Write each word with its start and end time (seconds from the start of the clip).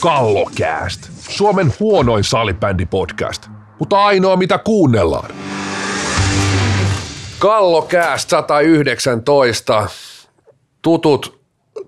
Kallokääst. 0.00 1.08
Suomen 1.28 1.74
huonoin 1.80 2.24
salibändipodcast, 2.24 3.46
mutta 3.78 4.04
ainoa 4.04 4.36
mitä 4.36 4.58
kuunnellaan. 4.58 5.30
Kallokääst 7.38 8.30
119. 8.30 9.86
Tutut, 10.82 11.40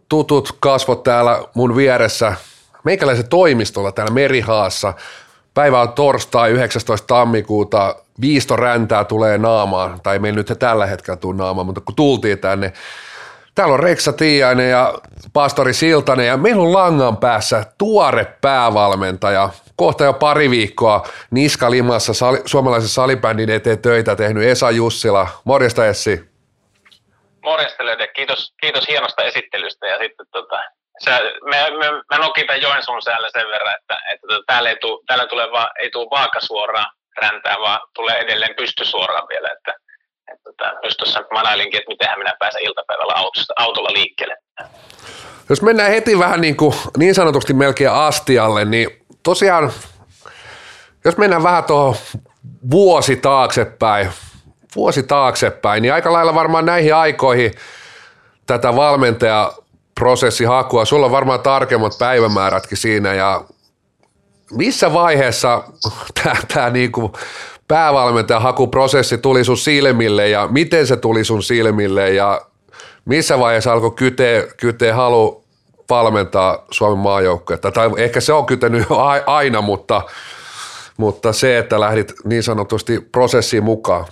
tutut 0.08 0.56
kasvot 0.60 1.02
täällä 1.02 1.44
mun 1.54 1.76
vieressä. 1.76 2.34
Meikäläisen 2.84 3.28
toimistolla 3.28 3.92
täällä 3.92 4.14
Merihaassa. 4.14 4.92
Päivä 5.54 5.80
on 5.80 5.92
torstai 5.92 6.50
19. 6.50 7.06
tammikuuta. 7.06 7.96
Viisto 8.20 8.56
räntää 8.56 9.04
tulee 9.04 9.38
naamaan, 9.38 10.00
tai 10.02 10.18
meillä 10.18 10.36
nyt 10.36 10.58
tällä 10.58 10.86
hetkellä 10.86 11.16
tuu 11.16 11.32
naamaan, 11.32 11.66
mutta 11.66 11.80
kun 11.80 11.94
tultiin 11.94 12.38
tänne, 12.38 12.72
Täällä 13.54 13.74
on 13.74 13.80
Reksa 13.80 14.12
Tiainen 14.12 14.70
ja 14.70 14.94
Pastori 15.32 15.72
Siltanen 15.72 16.26
ja 16.26 16.36
meillä 16.36 16.62
on 16.62 16.72
langan 16.72 17.16
päässä 17.16 17.64
tuore 17.78 18.26
päävalmentaja. 18.40 19.48
Kohta 19.76 20.04
jo 20.04 20.12
pari 20.12 20.50
viikkoa 20.50 21.06
Niska 21.30 21.70
Limassa 21.70 22.14
sali, 22.14 22.38
suomalaisen 22.46 22.88
salibändin 22.88 23.50
eteen 23.50 23.82
töitä 23.82 24.16
tehnyt 24.16 24.44
Esa 24.44 24.70
Jussila. 24.70 25.28
Morjesta 25.44 25.86
Essi. 25.86 26.30
Morjesta 27.42 27.86
Löde. 27.86 28.06
Kiitos, 28.06 28.54
kiitos 28.60 28.88
hienosta 28.88 29.22
esittelystä 29.22 29.86
ja 29.86 29.98
sitten 29.98 30.26
tota, 30.32 30.62
sä, 31.04 31.20
me, 31.44 31.56
me, 31.78 31.86
mä 32.10 32.18
nokitan 32.18 32.60
Joensuun 32.60 33.02
säällä 33.02 33.28
sen 33.32 33.46
verran, 33.48 33.74
että, 33.80 33.98
että 34.12 34.26
tota, 34.26 34.44
täällä, 34.46 34.70
ei 34.70 34.76
tuu, 34.80 35.02
täällä 35.06 35.26
tulee 35.26 35.52
va, 35.52 35.68
ei 35.78 35.90
tule 35.90 36.10
vaaka 36.10 36.40
suoraan 36.40 36.92
räntää, 37.22 37.56
vaan 37.60 37.80
tulee 37.94 38.18
edelleen 38.18 38.54
pysty 38.56 38.84
suoraan 38.84 39.28
vielä, 39.28 39.48
että 39.52 39.74
tota, 40.56 40.72
just 40.84 40.96
tuossa 40.96 41.24
manailinkin, 41.32 41.78
että 41.78 41.88
mitenhän 41.88 42.18
minä 42.18 42.34
pääsen 42.38 42.62
iltapäivällä 42.62 43.12
autosta, 43.16 43.54
autolla 43.56 43.92
liikkeelle. 43.92 44.36
Jos 45.48 45.62
mennään 45.62 45.90
heti 45.90 46.18
vähän 46.18 46.40
niin, 46.40 46.56
kuin, 46.56 46.74
niin 46.96 47.14
sanotusti 47.14 47.52
melkein 47.52 47.92
astialle, 47.92 48.64
niin 48.64 49.04
tosiaan, 49.22 49.72
jos 51.04 51.16
mennään 51.16 51.42
vähän 51.42 51.64
tuohon 51.64 51.96
vuosi 52.70 53.16
taaksepäin, 53.16 54.10
vuosi 54.76 55.02
taaksepäin, 55.02 55.82
niin 55.82 55.94
aika 55.94 56.12
lailla 56.12 56.34
varmaan 56.34 56.66
näihin 56.66 56.94
aikoihin 56.94 57.52
tätä 58.46 58.76
valmentajaprosessihakua, 58.76 60.84
sulla 60.84 61.06
on 61.06 61.12
varmaan 61.12 61.40
tarkemmat 61.40 61.92
päivämäärätkin 61.98 62.78
siinä 62.78 63.14
ja 63.14 63.44
missä 64.50 64.92
vaiheessa 64.92 65.64
tämä, 66.54 66.70
niin 66.70 66.92
kuin 66.92 67.12
päävalmentajan 67.70 68.42
hakuprosessi 68.42 69.18
tuli 69.18 69.44
sun 69.44 69.56
silmille 69.56 70.28
ja 70.28 70.48
miten 70.48 70.86
se 70.86 70.96
tuli 70.96 71.24
sun 71.24 71.42
silmille 71.42 72.10
ja 72.10 72.40
missä 73.04 73.38
vaiheessa 73.38 73.72
alkoi 73.72 73.90
kyteä, 73.90 74.42
kyteä 74.56 74.94
halu 74.94 75.44
valmentaa 75.90 76.64
Suomen 76.70 76.98
maajoukkuetta? 76.98 77.72
Tai 77.72 77.90
ehkä 77.96 78.20
se 78.20 78.32
on 78.32 78.46
kytenyt 78.46 78.86
aina, 79.26 79.60
mutta, 79.60 80.02
mutta 80.96 81.32
se, 81.32 81.58
että 81.58 81.80
lähdit 81.80 82.12
niin 82.24 82.42
sanotusti 82.42 83.00
prosessiin 83.12 83.64
mukaan. 83.64 84.06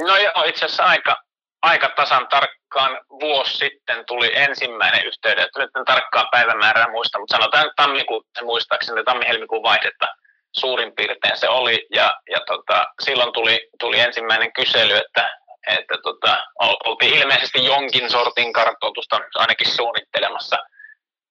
No 0.00 0.16
joo, 0.16 0.44
itse 0.46 0.64
asiassa 0.64 0.84
aika, 0.84 1.16
aika 1.62 1.88
tasan 1.96 2.28
tarkkaan 2.28 3.00
vuosi 3.10 3.56
sitten 3.56 4.04
tuli 4.06 4.36
ensimmäinen 4.36 5.06
yhteydenotto. 5.06 5.60
Nyt 5.60 5.70
en 5.76 5.84
tarkkaa 5.84 6.28
päivämäärää 6.32 6.90
muista, 6.90 7.18
mutta 7.18 7.36
sanotaan 7.36 7.70
tammikuun, 7.76 8.24
muistaakseni 8.42 9.04
tammi-helmikuun 9.04 9.62
vaihdetta– 9.62 10.06
suurin 10.58 10.92
piirtein 10.96 11.36
se 11.36 11.48
oli. 11.48 11.86
Ja, 11.94 12.14
ja 12.30 12.40
tota, 12.46 12.86
silloin 13.04 13.32
tuli, 13.32 13.68
tuli 13.80 14.00
ensimmäinen 14.00 14.52
kysely, 14.52 14.96
että, 14.96 15.38
että 15.68 15.94
tota, 16.02 16.44
oltiin 16.60 17.14
ilmeisesti 17.14 17.64
jonkin 17.64 18.10
sortin 18.10 18.52
kartoitusta 18.52 19.20
ainakin 19.34 19.70
suunnittelemassa, 19.70 20.58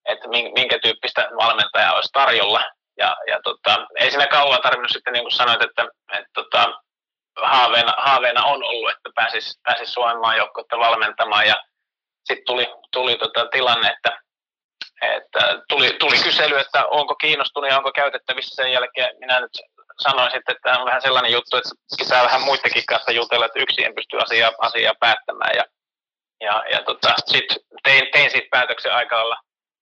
että 0.08 0.28
minkä 0.28 0.78
tyyppistä 0.82 1.28
valmentajaa 1.36 1.94
olisi 1.94 2.12
tarjolla. 2.12 2.64
Ja, 2.98 3.16
ja 3.26 3.40
tota, 3.44 3.86
ei 3.98 4.10
siinä 4.10 4.26
kauan 4.26 4.62
tarvinnut 4.62 4.90
sitten, 4.92 5.12
niin 5.12 5.24
kuin 5.24 5.32
sanoit, 5.32 5.62
että, 5.62 5.82
että 6.12 6.30
tota, 6.34 6.80
haaveena, 7.42 7.94
haaveena 7.98 8.44
on 8.44 8.64
ollut, 8.64 8.90
että 8.90 9.10
pääsisi 9.14 9.60
pääsis 9.62 9.92
Suomen 9.92 10.20
maajoukkuetta 10.20 10.78
valmentamaan. 10.78 11.46
Ja 11.46 11.56
sitten 12.24 12.46
tuli, 12.46 12.66
tuli 12.92 13.16
tota 13.16 13.46
tilanne, 13.46 13.88
että 13.88 14.22
että 15.02 15.62
tuli, 15.68 15.96
tuli 16.00 16.16
kysely, 16.18 16.58
että 16.58 16.86
onko 16.86 17.14
kiinnostunut 17.14 17.70
ja 17.70 17.76
onko 17.76 17.92
käytettävissä 17.92 18.54
sen 18.54 18.72
jälkeen. 18.72 19.16
Minä 19.18 19.40
nyt 19.40 19.52
sanoin 19.98 20.30
sitten, 20.30 20.56
että 20.56 20.62
tämä 20.70 20.78
on 20.78 20.86
vähän 20.86 21.02
sellainen 21.02 21.32
juttu, 21.32 21.56
että 21.56 21.70
pitää 21.98 22.24
vähän 22.24 22.42
muidenkin 22.42 22.86
kanssa 22.86 23.12
jutella, 23.12 23.46
että 23.46 23.60
yksin 23.60 23.86
en 23.86 23.94
pysty 23.94 24.18
asiaa, 24.18 24.52
asiaa 24.58 24.94
päättämään. 25.00 25.56
Ja, 25.56 25.64
ja, 26.40 26.64
ja 26.70 26.82
tota, 26.82 27.14
sitten 27.26 27.56
tein, 27.82 28.08
tein 28.12 28.30
siitä 28.30 28.48
päätöksen 28.50 28.94
aika 28.94 29.22
olla 29.22 29.36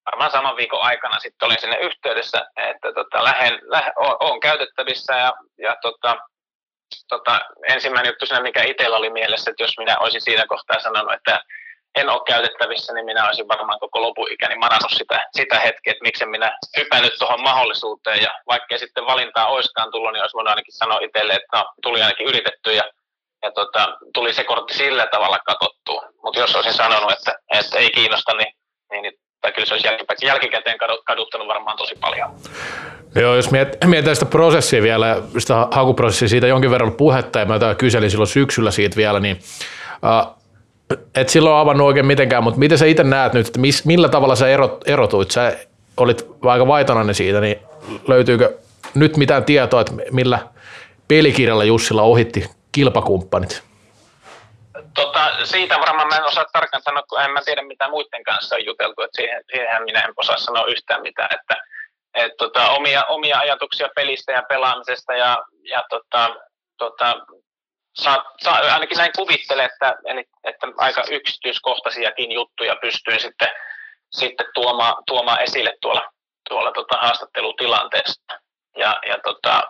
varmaan 0.07 0.31
saman 0.31 0.57
viikon 0.57 0.83
aikana 0.83 1.21
sitten 1.21 1.47
olin 1.47 1.61
sinne 1.61 1.79
yhteydessä, 1.79 2.47
että 2.57 2.93
tota, 2.93 3.25
lähen, 3.25 3.59
lähen, 3.63 3.93
on, 3.97 4.17
on, 4.21 4.41
käytettävissä 4.41 5.15
ja, 5.15 5.33
ja 5.59 5.77
tota, 5.83 6.17
tota, 7.09 7.41
ensimmäinen 7.69 8.11
juttu 8.11 8.27
siinä, 8.27 8.43
mikä 8.43 8.63
itsellä 8.63 8.97
oli 8.97 9.11
mielessä, 9.11 9.51
että 9.51 9.63
jos 9.63 9.79
minä 9.79 9.99
olisin 9.99 10.21
siinä 10.21 10.47
kohtaa 10.47 10.81
sanonut, 10.81 11.13
että 11.13 11.41
en 11.97 12.09
ole 12.09 12.21
käytettävissä, 12.27 12.93
niin 12.93 13.05
minä 13.05 13.27
olisin 13.27 13.49
varmaan 13.49 13.79
koko 13.81 14.03
lopuikäni 14.03 14.57
manannut 14.57 14.93
sitä, 14.93 15.25
sitä 15.37 15.61
hetkeä, 15.61 15.91
että 15.91 16.03
miksi 16.03 16.27
minä 16.27 16.59
hypännyt 16.77 17.19
tuohon 17.19 17.41
mahdollisuuteen. 17.41 18.23
Ja 18.23 18.31
vaikkei 18.47 18.79
sitten 18.79 19.07
valintaa 19.07 19.47
oiskaan 19.47 19.91
tullut, 19.91 20.13
niin 20.13 20.23
olisi 20.23 20.35
voinut 20.35 20.51
ainakin 20.51 20.75
sanoa 20.75 20.99
itselle, 21.03 21.33
että 21.33 21.57
no, 21.57 21.65
tuli 21.83 22.03
ainakin 22.03 22.27
yritetty 22.27 22.73
ja, 22.73 22.85
ja 23.43 23.51
tota, 23.51 23.99
tuli 24.15 24.35
se 24.35 24.45
kortti 24.45 24.75
sillä 24.75 25.07
tavalla 25.07 25.39
katsottua. 25.39 26.03
Mutta 26.23 26.41
jos 26.41 26.57
olisin 26.57 26.75
sanonut, 26.75 27.13
että, 27.13 27.35
että 27.53 27.79
ei 27.79 27.91
kiinnosta, 27.91 28.33
niin, 28.37 28.53
niin, 28.91 29.03
niin 29.03 29.15
tai 29.41 29.53
kyllä 29.53 29.67
se 29.67 29.75
olisi 29.75 30.27
jälkikäteen 30.27 30.79
kaduttanut 31.07 31.49
varmaan 31.49 31.77
tosi 31.77 31.95
paljon. 32.01 32.31
Joo, 33.15 33.37
jos 33.37 33.51
mietitään 33.87 34.17
sitä 34.17 34.31
prosessia 34.31 34.83
vielä, 34.83 35.17
sitä 35.39 35.55
hakuprosessia, 35.55 36.29
siitä 36.29 36.47
jonkin 36.47 36.71
verran 36.71 36.93
puhetta, 36.93 37.39
ja 37.39 37.45
mä 37.45 37.59
kyselin 37.79 38.11
silloin 38.11 38.29
syksyllä 38.29 38.71
siitä 38.71 38.97
vielä, 38.97 39.21
niin 39.21 39.41
uh, 40.03 40.37
et 41.15 41.29
silloin 41.29 41.57
avannut 41.57 41.87
oikein 41.87 42.07
mitenkään, 42.07 42.45
mutta 42.45 42.59
miten 42.59 42.79
sä 42.79 42.87
itse 42.87 43.05
näet 43.05 43.33
nyt, 43.33 43.47
että 43.47 43.61
mis, 43.61 43.85
millä 43.85 44.09
tavalla 44.09 44.37
sä 44.37 44.49
erot, 44.49 44.89
erotuit? 44.89 45.31
Sä 45.31 45.57
olit 45.97 46.27
aika 46.43 46.67
vaitonainen 46.67 47.15
siitä, 47.15 47.41
niin 47.41 47.63
löytyykö 48.09 48.59
nyt 48.95 49.17
mitään 49.17 49.45
tietoa, 49.45 49.81
että 49.81 49.93
millä 50.11 50.39
pelikirjalla 51.09 51.65
Jussilla 51.65 52.03
ohitti 52.03 52.51
kilpakumppanit? 52.73 53.63
Tota, 54.95 55.31
siitä 55.45 55.79
varmaan 55.81 56.09
mä 56.09 56.17
en 56.17 56.25
osaa 56.25 56.45
tarkkaan 56.53 56.83
sanoa, 56.83 57.03
kun 57.03 57.21
en 57.21 57.31
mä 57.31 57.41
tiedä 57.45 57.63
mitä 57.63 57.89
muiden 57.89 58.25
kanssa 58.25 58.57
on 58.57 58.65
juteltu, 58.65 59.03
että 59.03 59.17
siihen, 59.17 59.43
siihenhän 59.51 59.85
minä 59.85 60.01
en 60.01 60.13
osaa 60.17 60.37
sanoa 60.37 60.65
yhtään 60.67 61.03
mitään, 61.03 61.29
että 61.41 61.55
et, 62.15 62.33
tota, 62.39 62.71
omia, 62.71 63.05
omia 63.05 63.39
ajatuksia 63.39 63.89
pelistä 63.95 64.33
ja 64.33 64.43
pelaamisesta 64.49 65.13
ja, 65.13 65.45
ja 65.63 65.85
tota, 65.91 66.37
tota, 66.79 67.17
saa, 67.97 68.35
saa, 68.43 68.59
ainakin 68.59 68.99
näin 68.99 69.13
kuvittelen, 69.17 69.65
että, 69.65 69.95
että 70.45 70.67
aika 70.77 71.03
yksityiskohtaisiakin 71.11 72.33
juttuja 72.33 72.77
pystyin 72.81 73.21
sitten, 73.21 73.49
sitten 74.13 74.47
tuomaan, 74.55 74.95
tuomaan 75.07 75.43
esille 75.43 75.77
tuolla, 75.81 76.13
tuolla 76.49 76.73
tota 76.73 76.97
haastattelutilanteesta. 76.97 78.41
Ja, 78.77 79.01
ja 79.09 79.19
tota, 79.25 79.63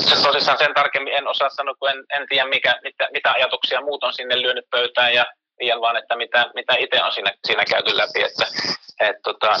se 0.00 0.22
tosissaan 0.22 0.58
sen 0.58 0.74
tarkemmin 0.74 1.14
en 1.14 1.28
osaa 1.28 1.48
sanoa, 1.48 1.74
kun 1.74 1.90
en, 1.90 2.04
en 2.14 2.26
tiedä 2.28 2.48
mikä, 2.48 2.74
mitä, 2.82 3.08
mitä 3.12 3.32
ajatuksia 3.32 3.80
muut 3.80 4.04
on 4.04 4.12
sinne 4.12 4.42
lyönyt 4.42 4.64
pöytään 4.70 5.14
ja 5.14 5.24
tiedän 5.58 5.80
vaan, 5.80 5.96
että 5.96 6.16
mitä, 6.16 6.50
mitä 6.54 6.74
itse 6.78 7.02
on 7.02 7.12
siinä, 7.12 7.32
siinä 7.46 7.64
käyty 7.70 7.96
läpi. 7.96 8.22
Että, 8.22 8.46
et, 9.00 9.16
tota, 9.22 9.56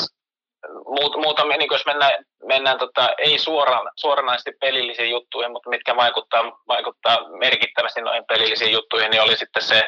muut, 0.86 1.16
muutamia, 1.16 1.56
niin 1.56 1.72
jos 1.72 1.86
mennään, 1.86 2.24
mennään 2.44 2.78
tota, 2.78 3.08
ei 3.18 3.38
suoraan, 3.38 3.90
suoranaisesti 3.96 4.52
pelillisiin 4.60 5.10
juttuihin, 5.10 5.52
mutta 5.52 5.70
mitkä 5.70 5.96
vaikuttaa, 5.96 6.42
vaikuttaa 6.68 7.28
merkittävästi 7.28 8.00
noihin 8.00 8.24
pelillisiin 8.28 8.72
juttuihin, 8.72 9.10
niin 9.10 9.22
oli 9.22 9.36
sitten 9.36 9.62
se, 9.62 9.84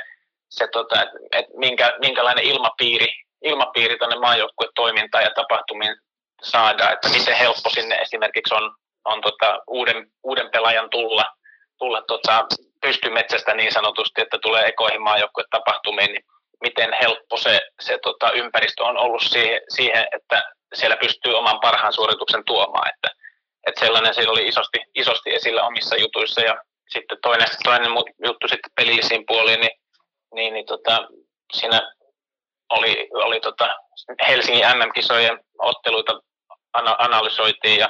se 0.49 0.69
tota, 0.73 1.02
että 1.02 1.19
et 1.32 1.46
minkä, 1.55 1.94
minkälainen 2.00 2.44
ilmapiiri, 2.44 3.08
ilmapiiri 3.43 3.96
tuonne 3.96 4.19
maajoukkuetoimintaan 4.19 5.25
ja 5.25 5.31
tapahtumiin 5.34 5.96
saadaan, 6.43 6.93
että 6.93 7.08
miten 7.08 7.37
helppo 7.37 7.70
sinne 7.70 7.94
esimerkiksi 7.94 8.55
on, 8.55 8.75
on 9.05 9.20
tota, 9.20 9.62
uuden, 9.67 10.06
uuden 10.22 10.50
pelaajan 10.50 10.90
tulla, 10.90 11.25
tulla 11.79 12.02
tota, 12.02 12.46
pystymetsästä 12.81 13.55
niin 13.55 13.72
sanotusti, 13.72 14.22
että 14.22 14.38
tulee 14.43 14.67
ekoihin 14.67 15.02
maajoukkuetapahtumiin, 15.02 16.12
niin 16.12 16.25
miten 16.61 16.93
helppo 17.00 17.37
se, 17.37 17.61
se 17.81 17.99
tota, 18.02 18.31
ympäristö 18.31 18.84
on 18.84 18.99
ollut 18.99 19.22
siihen, 19.22 19.61
siihen, 19.69 20.08
että 20.12 20.56
siellä 20.74 20.96
pystyy 20.96 21.34
oman 21.34 21.60
parhaan 21.60 21.92
suorituksen 21.92 22.44
tuomaan. 22.44 22.90
Että, 22.94 23.08
että 23.66 23.80
sellainen 23.80 24.14
siellä 24.14 24.32
oli 24.32 24.48
isosti, 24.48 24.78
isosti 24.94 25.34
esillä 25.34 25.66
omissa 25.66 25.96
jutuissa 25.96 26.40
ja 26.40 26.62
sitten 26.88 27.18
toinen, 27.22 27.48
toinen 27.64 27.92
juttu 28.24 28.48
sitten 28.48 28.70
pelillisiin 28.76 29.24
puoliin, 29.26 29.60
niin, 29.60 29.80
niin, 30.34 30.54
niin 30.54 30.66
tota, 30.66 31.08
siinä 31.52 31.92
oli, 32.70 33.08
oli 33.12 33.40
tota 33.40 33.76
Helsingin 34.28 34.66
MM-kisojen 34.66 35.40
otteluita 35.58 36.20
analysoitiin 36.98 37.80
ja, 37.80 37.88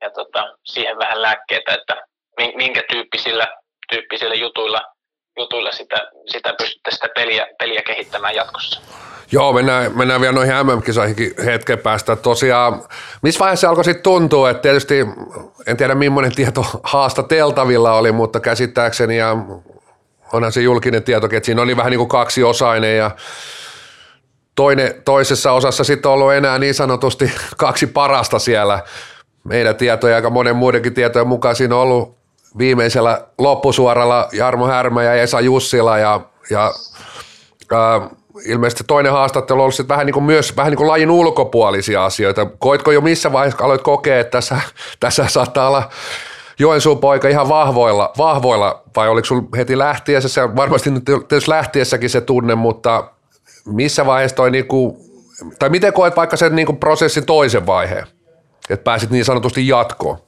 ja 0.00 0.10
tota, 0.10 0.56
siihen 0.64 0.98
vähän 0.98 1.22
lääkkeitä, 1.22 1.74
että 1.74 2.06
minkä 2.54 2.82
tyyppisillä, 2.90 3.46
tyyppisillä 3.92 4.34
jutuilla, 4.34 4.82
jutuilla 5.38 5.72
sitä, 5.72 6.10
sitä 6.26 6.54
pystytte 6.58 6.90
sitä 6.90 7.08
peliä, 7.14 7.46
peliä 7.58 7.82
kehittämään 7.82 8.34
jatkossa. 8.34 8.80
Joo, 9.32 9.52
mennään, 9.52 9.98
mennään 9.98 10.20
vielä 10.20 10.34
noihin 10.34 10.54
MM-kisoihinkin 10.54 11.32
hetken 11.44 11.78
päästä. 11.78 12.16
Tosiaan, 12.16 12.82
missä 13.22 13.40
vaiheessa 13.40 13.68
alkoi 13.68 13.84
sitten 13.84 14.02
tuntua, 14.02 14.50
että 14.50 14.62
tietysti 14.62 15.06
en 15.66 15.76
tiedä 15.76 15.94
millainen 15.94 16.34
tieto 16.34 16.66
haastateltavilla 16.82 17.92
oli, 17.92 18.12
mutta 18.12 18.40
käsittääkseni 18.40 19.16
ja 19.16 19.36
onhan 20.32 20.52
se 20.52 20.60
julkinen 20.60 21.02
tieto, 21.02 21.26
että 21.26 21.46
siinä 21.46 21.62
oli 21.62 21.76
vähän 21.76 21.90
niin 21.90 21.98
kuin 21.98 22.08
kaksi 22.08 22.44
osainen 22.44 22.96
ja 22.96 23.10
toinen, 24.54 24.94
toisessa 25.04 25.52
osassa 25.52 25.84
sitten 25.84 26.10
ollut 26.10 26.32
enää 26.32 26.58
niin 26.58 26.74
sanotusti 26.74 27.32
kaksi 27.56 27.86
parasta 27.86 28.38
siellä. 28.38 28.82
Meidän 29.44 29.76
tietoja 29.76 30.16
aika 30.16 30.30
monen 30.30 30.56
muidenkin 30.56 30.94
tietojen 30.94 31.28
mukaan 31.28 31.56
siinä 31.56 31.74
on 31.74 31.80
ollut 31.80 32.16
viimeisellä 32.58 33.26
loppusuoralla 33.38 34.28
Jarmo 34.32 34.66
Härmä 34.66 35.02
ja 35.02 35.14
Esa 35.14 35.40
Jussila 35.40 35.98
ja, 35.98 36.20
ja 36.50 36.72
ää, 37.72 38.10
ilmeisesti 38.46 38.84
toinen 38.86 39.12
haastattelu 39.12 39.70
sit 39.70 39.88
vähän 39.88 40.06
niin 40.06 40.14
kuin 40.14 40.24
myös 40.24 40.56
vähän 40.56 40.70
niin 40.70 40.76
kuin 40.76 40.88
lajin 40.88 41.10
ulkopuolisia 41.10 42.04
asioita. 42.04 42.46
Koitko 42.58 42.92
jo 42.92 43.00
missä 43.00 43.32
vaiheessa 43.32 43.64
aloit 43.64 43.82
kokea, 43.82 44.20
että 44.20 44.30
tässä, 44.30 44.60
tässä 45.00 45.26
saattaa 45.28 45.68
olla 45.68 45.88
Joensuun 46.58 46.98
poika 46.98 47.28
ihan 47.28 47.48
vahvoilla, 47.48 48.12
vahvoilla 48.18 48.82
vai 48.96 49.08
oliko 49.08 49.24
sinulla 49.24 49.48
heti 49.56 49.78
lähtiessä, 49.78 50.28
se 50.28 50.56
varmasti 50.56 50.90
nyt 50.90 51.04
lähtiessäkin 51.48 52.10
se 52.10 52.20
tunne, 52.20 52.54
mutta 52.54 53.10
missä 53.66 54.06
vaiheessa 54.06 54.36
toi 54.36 54.50
niinku, 54.50 55.06
tai 55.58 55.68
miten 55.68 55.92
koet 55.92 56.16
vaikka 56.16 56.36
sen 56.36 56.56
niinku 56.56 56.72
prosessin 56.72 57.26
toisen 57.26 57.66
vaiheen, 57.66 58.06
että 58.70 58.84
pääsit 58.84 59.10
niin 59.10 59.24
sanotusti 59.24 59.68
jatkoon? 59.68 60.18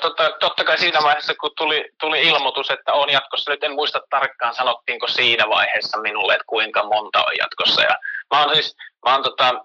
Tota, 0.00 0.30
totta 0.40 0.64
kai 0.64 0.78
siinä 0.78 1.02
vaiheessa, 1.02 1.34
kun 1.40 1.50
tuli, 1.56 1.90
tuli 2.00 2.22
ilmoitus, 2.22 2.70
että 2.70 2.92
on 2.92 3.10
jatkossa, 3.10 3.50
nyt 3.50 3.64
en 3.64 3.72
muista 3.72 4.00
tarkkaan, 4.10 4.54
sanottiinko 4.54 5.08
siinä 5.08 5.48
vaiheessa 5.48 5.98
minulle, 5.98 6.32
että 6.32 6.44
kuinka 6.46 6.82
monta 6.82 7.18
on 7.18 7.36
jatkossa. 7.38 7.82
Ja 7.82 7.98
mä 8.34 8.44
oon 8.44 8.54
siis, 8.54 8.76
mä 9.06 9.12
oon 9.12 9.22
tota, 9.22 9.64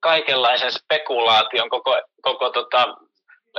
kaikenlaisen 0.00 0.72
spekulaation 0.72 1.70
koko, 1.70 2.00
koko 2.22 2.50
tota, 2.50 2.96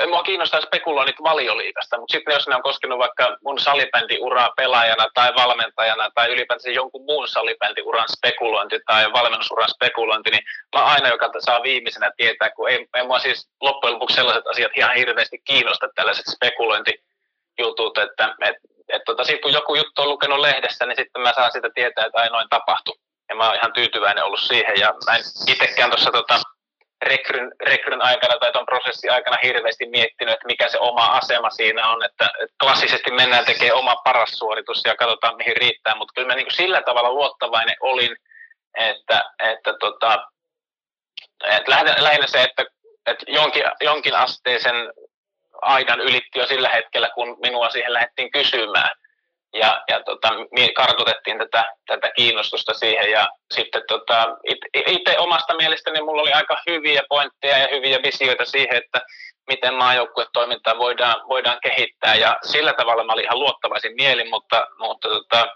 mua 0.07 0.23
kiinnostaa 0.23 0.61
spekuloinnit 0.61 1.23
valioliikasta, 1.23 1.97
mutta 1.97 2.11
sitten 2.11 2.33
jos 2.33 2.47
ne 2.47 2.55
on 2.55 2.63
koskenut 2.63 2.99
vaikka 2.99 3.37
mun 3.43 3.59
salibändiuraa 3.59 4.53
pelaajana 4.57 5.07
tai 5.13 5.35
valmentajana 5.35 6.09
tai 6.15 6.31
ylipäätänsä 6.31 6.69
jonkun 6.69 7.05
muun 7.05 7.27
salibändiuran 7.27 8.09
spekulointi 8.09 8.79
tai 8.85 9.13
valmennusuran 9.13 9.69
spekulointi, 9.69 10.29
niin 10.29 10.43
mä 10.75 10.83
aina, 10.85 11.07
joka 11.07 11.29
saa 11.39 11.63
viimeisenä 11.63 12.11
tietää, 12.17 12.49
kun 12.49 12.69
ei, 12.69 12.87
ei 12.95 13.07
mua 13.07 13.19
siis 13.19 13.49
loppujen 13.61 13.93
lopuksi 13.93 14.15
sellaiset 14.15 14.47
asiat 14.47 14.71
ihan 14.77 14.95
hirveästi 14.95 15.41
kiinnosta, 15.45 15.89
tällaiset 15.95 16.25
spekulointijutut, 16.25 17.97
että 17.97 18.35
et, 18.41 18.55
et, 18.89 19.01
tota, 19.05 19.23
sit 19.23 19.41
kun 19.41 19.53
joku 19.53 19.75
juttu 19.75 20.01
on 20.01 20.09
lukenut 20.09 20.39
lehdessä, 20.39 20.85
niin 20.85 20.95
sitten 20.95 21.21
mä 21.21 21.33
saan 21.33 21.51
sitä 21.51 21.69
tietää, 21.75 22.05
että 22.05 22.19
ainoin 22.19 22.49
tapahtuu. 22.49 22.95
Ja 23.29 23.35
mä 23.35 23.47
oon 23.47 23.55
ihan 23.55 23.73
tyytyväinen 23.73 24.23
ollut 24.23 24.39
siihen, 24.39 24.79
ja 24.79 24.93
mä 25.05 25.15
en 25.15 25.23
itsekään 25.47 25.89
tuossa 25.89 26.11
tota, 26.11 26.39
rekryn, 27.03 27.51
rekryn 27.65 28.01
aikana 28.01 28.39
tai 28.39 28.51
tuon 28.51 28.65
prosessin 28.65 29.11
aikana 29.11 29.37
hirveästi 29.43 29.85
miettinyt, 29.85 30.33
että 30.33 30.47
mikä 30.47 30.69
se 30.69 30.79
oma 30.79 31.05
asema 31.05 31.49
siinä 31.49 31.89
on, 31.89 32.05
että, 32.05 32.31
klassisesti 32.63 33.11
mennään 33.11 33.45
tekemään 33.45 33.77
oma 33.77 33.95
paras 33.95 34.31
suoritus 34.31 34.81
ja 34.85 34.95
katsotaan 34.95 35.37
mihin 35.37 35.57
riittää, 35.57 35.95
mutta 35.95 36.13
kyllä 36.15 36.27
mä 36.27 36.35
niin 36.35 36.45
kuin 36.45 36.55
sillä 36.55 36.81
tavalla 36.81 37.11
luottavainen 37.11 37.75
olin, 37.79 38.15
että, 38.77 39.23
että, 39.39 39.73
tota, 39.79 40.27
että 41.43 41.71
lähinnä 41.97 42.27
se, 42.27 42.43
että, 42.43 42.65
että 43.05 43.25
jonkin, 43.27 43.63
jonkin 43.81 44.15
asteisen 44.15 44.75
aidan 45.61 45.99
ylitti 45.99 46.39
jo 46.39 46.45
sillä 46.45 46.69
hetkellä, 46.69 47.09
kun 47.09 47.37
minua 47.41 47.69
siihen 47.69 47.93
lähdettiin 47.93 48.31
kysymään 48.31 49.02
ja, 49.53 49.83
ja 49.89 50.03
tota, 50.03 50.29
kartoitettiin 50.75 51.37
tätä, 51.37 51.75
tätä 51.85 52.11
kiinnostusta 52.15 52.73
siihen 52.73 53.11
ja 53.11 53.29
sitten 53.53 53.81
tota, 53.87 54.37
itse 54.73 55.17
omasta 55.17 55.55
mielestäni 55.55 56.01
mulla 56.01 56.21
oli 56.21 56.33
aika 56.33 56.61
hyviä 56.67 57.03
pointteja 57.09 57.57
ja 57.57 57.67
hyviä 57.71 57.99
visioita 58.03 58.45
siihen, 58.45 58.75
että 58.75 59.01
miten 59.47 59.73
maajoukkuetoimintaa 59.73 60.77
voidaan, 60.77 61.27
voidaan 61.29 61.59
kehittää. 61.63 62.15
Ja 62.15 62.37
sillä 62.43 62.73
tavalla 62.73 63.03
mä 63.03 63.13
olin 63.13 63.25
ihan 63.25 63.39
luottavaisin 63.39 63.95
mielin, 63.95 64.29
mutta, 64.29 64.67
mutta 64.79 65.07
tota, 65.07 65.47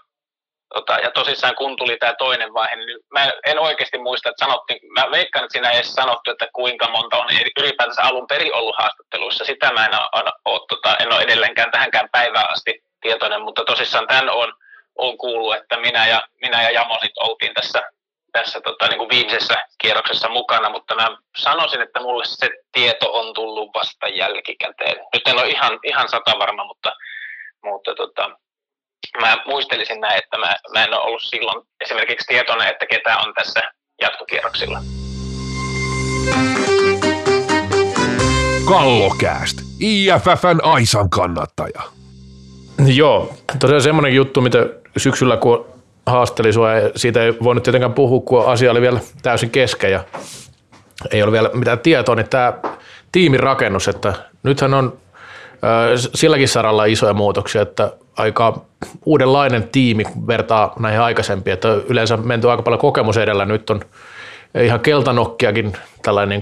tota, 0.74 0.92
ja 0.92 1.10
tosissaan 1.10 1.54
kun 1.54 1.76
tuli 1.76 1.96
tämä 1.96 2.14
toinen 2.18 2.54
vaihe, 2.54 2.76
niin 2.76 2.98
mä 3.12 3.30
en 3.46 3.58
oikeasti 3.58 3.98
muista, 3.98 4.28
että 4.28 4.44
sanottiin, 4.44 4.80
mä 4.92 5.10
veikkaan, 5.10 5.44
että 5.44 5.52
siinä 5.52 5.70
ei 5.70 5.76
edes 5.76 5.94
sanottu, 5.94 6.30
että 6.30 6.48
kuinka 6.52 6.90
monta 6.90 7.16
on 7.16 7.26
ylipäätänsä 7.58 8.02
alun 8.02 8.26
perin 8.26 8.54
ollut 8.54 8.76
haastatteluissa, 8.78 9.44
sitä 9.44 9.72
mä 9.72 9.84
en 9.86 9.94
ole, 9.94 10.32
ole, 10.44 10.60
tota, 10.68 10.96
en 10.96 11.12
ole 11.12 11.22
edelleenkään 11.22 11.70
tähänkään 11.70 12.08
päivään 12.12 12.50
asti 12.50 12.87
tietoinen, 13.00 13.42
mutta 13.42 13.64
tosissaan 13.64 14.06
tämän 14.06 14.30
on, 14.30 14.52
on 14.98 15.18
kuullut, 15.18 15.56
että 15.56 15.80
minä 15.80 16.06
ja, 16.06 16.22
minä 16.42 16.62
ja 16.62 16.70
Jamo 16.70 16.98
sit 17.02 17.18
oltiin 17.20 17.54
tässä, 17.54 17.82
tässä 18.32 18.60
tota, 18.60 18.88
niin 18.88 18.98
kuin 18.98 19.10
viimeisessä 19.10 19.54
kierroksessa 19.78 20.28
mukana, 20.28 20.70
mutta 20.70 20.94
mä 20.94 21.16
sanoisin, 21.36 21.80
että 21.80 22.00
mulle 22.00 22.24
se 22.24 22.50
tieto 22.72 23.12
on 23.12 23.34
tullut 23.34 23.70
vasta 23.74 24.08
jälkikäteen. 24.08 24.96
Nyt 25.14 25.22
en 25.26 25.38
ole 25.38 25.48
ihan, 25.48 25.78
ihan 25.84 26.08
sata 26.08 26.38
varma, 26.38 26.64
mutta, 26.64 26.92
mutta 27.64 27.94
tota, 27.94 28.30
mä 29.20 29.36
muistelisin 29.46 30.00
näin, 30.00 30.18
että 30.18 30.38
mä, 30.38 30.56
mä 30.72 30.84
en 30.84 30.94
ole 30.94 31.02
ollut 31.02 31.22
silloin 31.22 31.66
esimerkiksi 31.80 32.26
tietoinen, 32.26 32.68
että 32.68 32.86
ketä 32.86 33.18
on 33.18 33.34
tässä 33.34 33.60
jatkokierroksilla. 34.02 34.78
Kallokääst, 38.68 39.58
IFFn 39.80 40.58
Aisan 40.62 41.10
kannattaja. 41.10 41.97
Joo, 42.86 43.32
tosiaan 43.58 43.82
semmoinen 43.82 44.14
juttu, 44.14 44.40
mitä 44.40 44.66
syksyllä 44.96 45.36
kun 45.36 45.66
haasteli 46.06 46.52
sua, 46.52 46.68
siitä 46.96 47.22
ei 47.22 47.34
voinut 47.42 47.62
tietenkään 47.64 47.94
puhua, 47.94 48.20
kun 48.20 48.46
asia 48.46 48.70
oli 48.70 48.80
vielä 48.80 49.00
täysin 49.22 49.50
kesken 49.50 49.92
ja 49.92 50.04
ei 51.10 51.22
ole 51.22 51.32
vielä 51.32 51.50
mitään 51.54 51.78
tietoa, 51.78 52.14
niin 52.14 52.28
tämä 52.28 52.52
tiimin 53.12 53.40
rakennus, 53.40 53.88
että 53.88 54.14
nythän 54.42 54.74
on 54.74 54.98
silläkin 56.14 56.48
saralla 56.48 56.84
isoja 56.84 57.14
muutoksia, 57.14 57.62
että 57.62 57.92
aika 58.16 58.60
uudenlainen 59.06 59.68
tiimi 59.72 60.04
vertaa 60.26 60.72
näihin 60.78 61.00
aikaisempiin, 61.00 61.54
että 61.54 61.68
yleensä 61.88 62.16
menty 62.16 62.50
aika 62.50 62.62
paljon 62.62 62.80
kokemus 62.80 63.16
edellä, 63.16 63.44
nyt 63.44 63.70
on 63.70 63.80
ihan 64.62 64.80
keltanokkiakin 64.80 65.72
tällainen 66.02 66.28
niin 66.28 66.40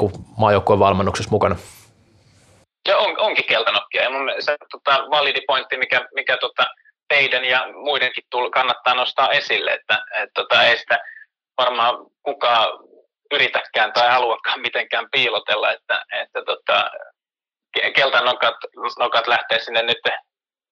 kuin 0.65 0.79
valmennuksessa 0.79 1.31
mukana. 1.31 1.56
Ja 2.87 2.99
on, 2.99 3.19
onkin 3.19 3.44
keltanokkia. 3.44 4.03
Ja 4.03 4.11
mun 4.11 4.33
se 4.38 4.56
tota, 4.71 5.11
validi 5.11 5.41
pointti, 5.47 5.77
mikä, 5.77 6.09
mikä 6.15 6.37
tota, 6.37 6.65
teidän 7.09 7.44
ja 7.44 7.69
muidenkin 7.73 8.25
tull, 8.31 8.50
kannattaa 8.50 8.95
nostaa 8.95 9.31
esille, 9.31 9.73
että 9.73 9.99
et, 10.14 10.31
tota, 10.35 10.62
ei 10.62 10.78
sitä 10.78 10.99
varmaan 11.59 11.95
kukaan 12.23 12.69
yritäkään 13.33 13.93
tai 13.93 14.11
haluakaan 14.11 14.61
mitenkään 14.61 15.07
piilotella, 15.11 15.73
että, 15.73 16.05
että 16.12 16.43
tota, 16.47 16.90
keltanokat 17.95 18.55
nokat 18.99 19.26
lähtee 19.26 19.59
sinne 19.59 19.83
nyt 19.83 19.99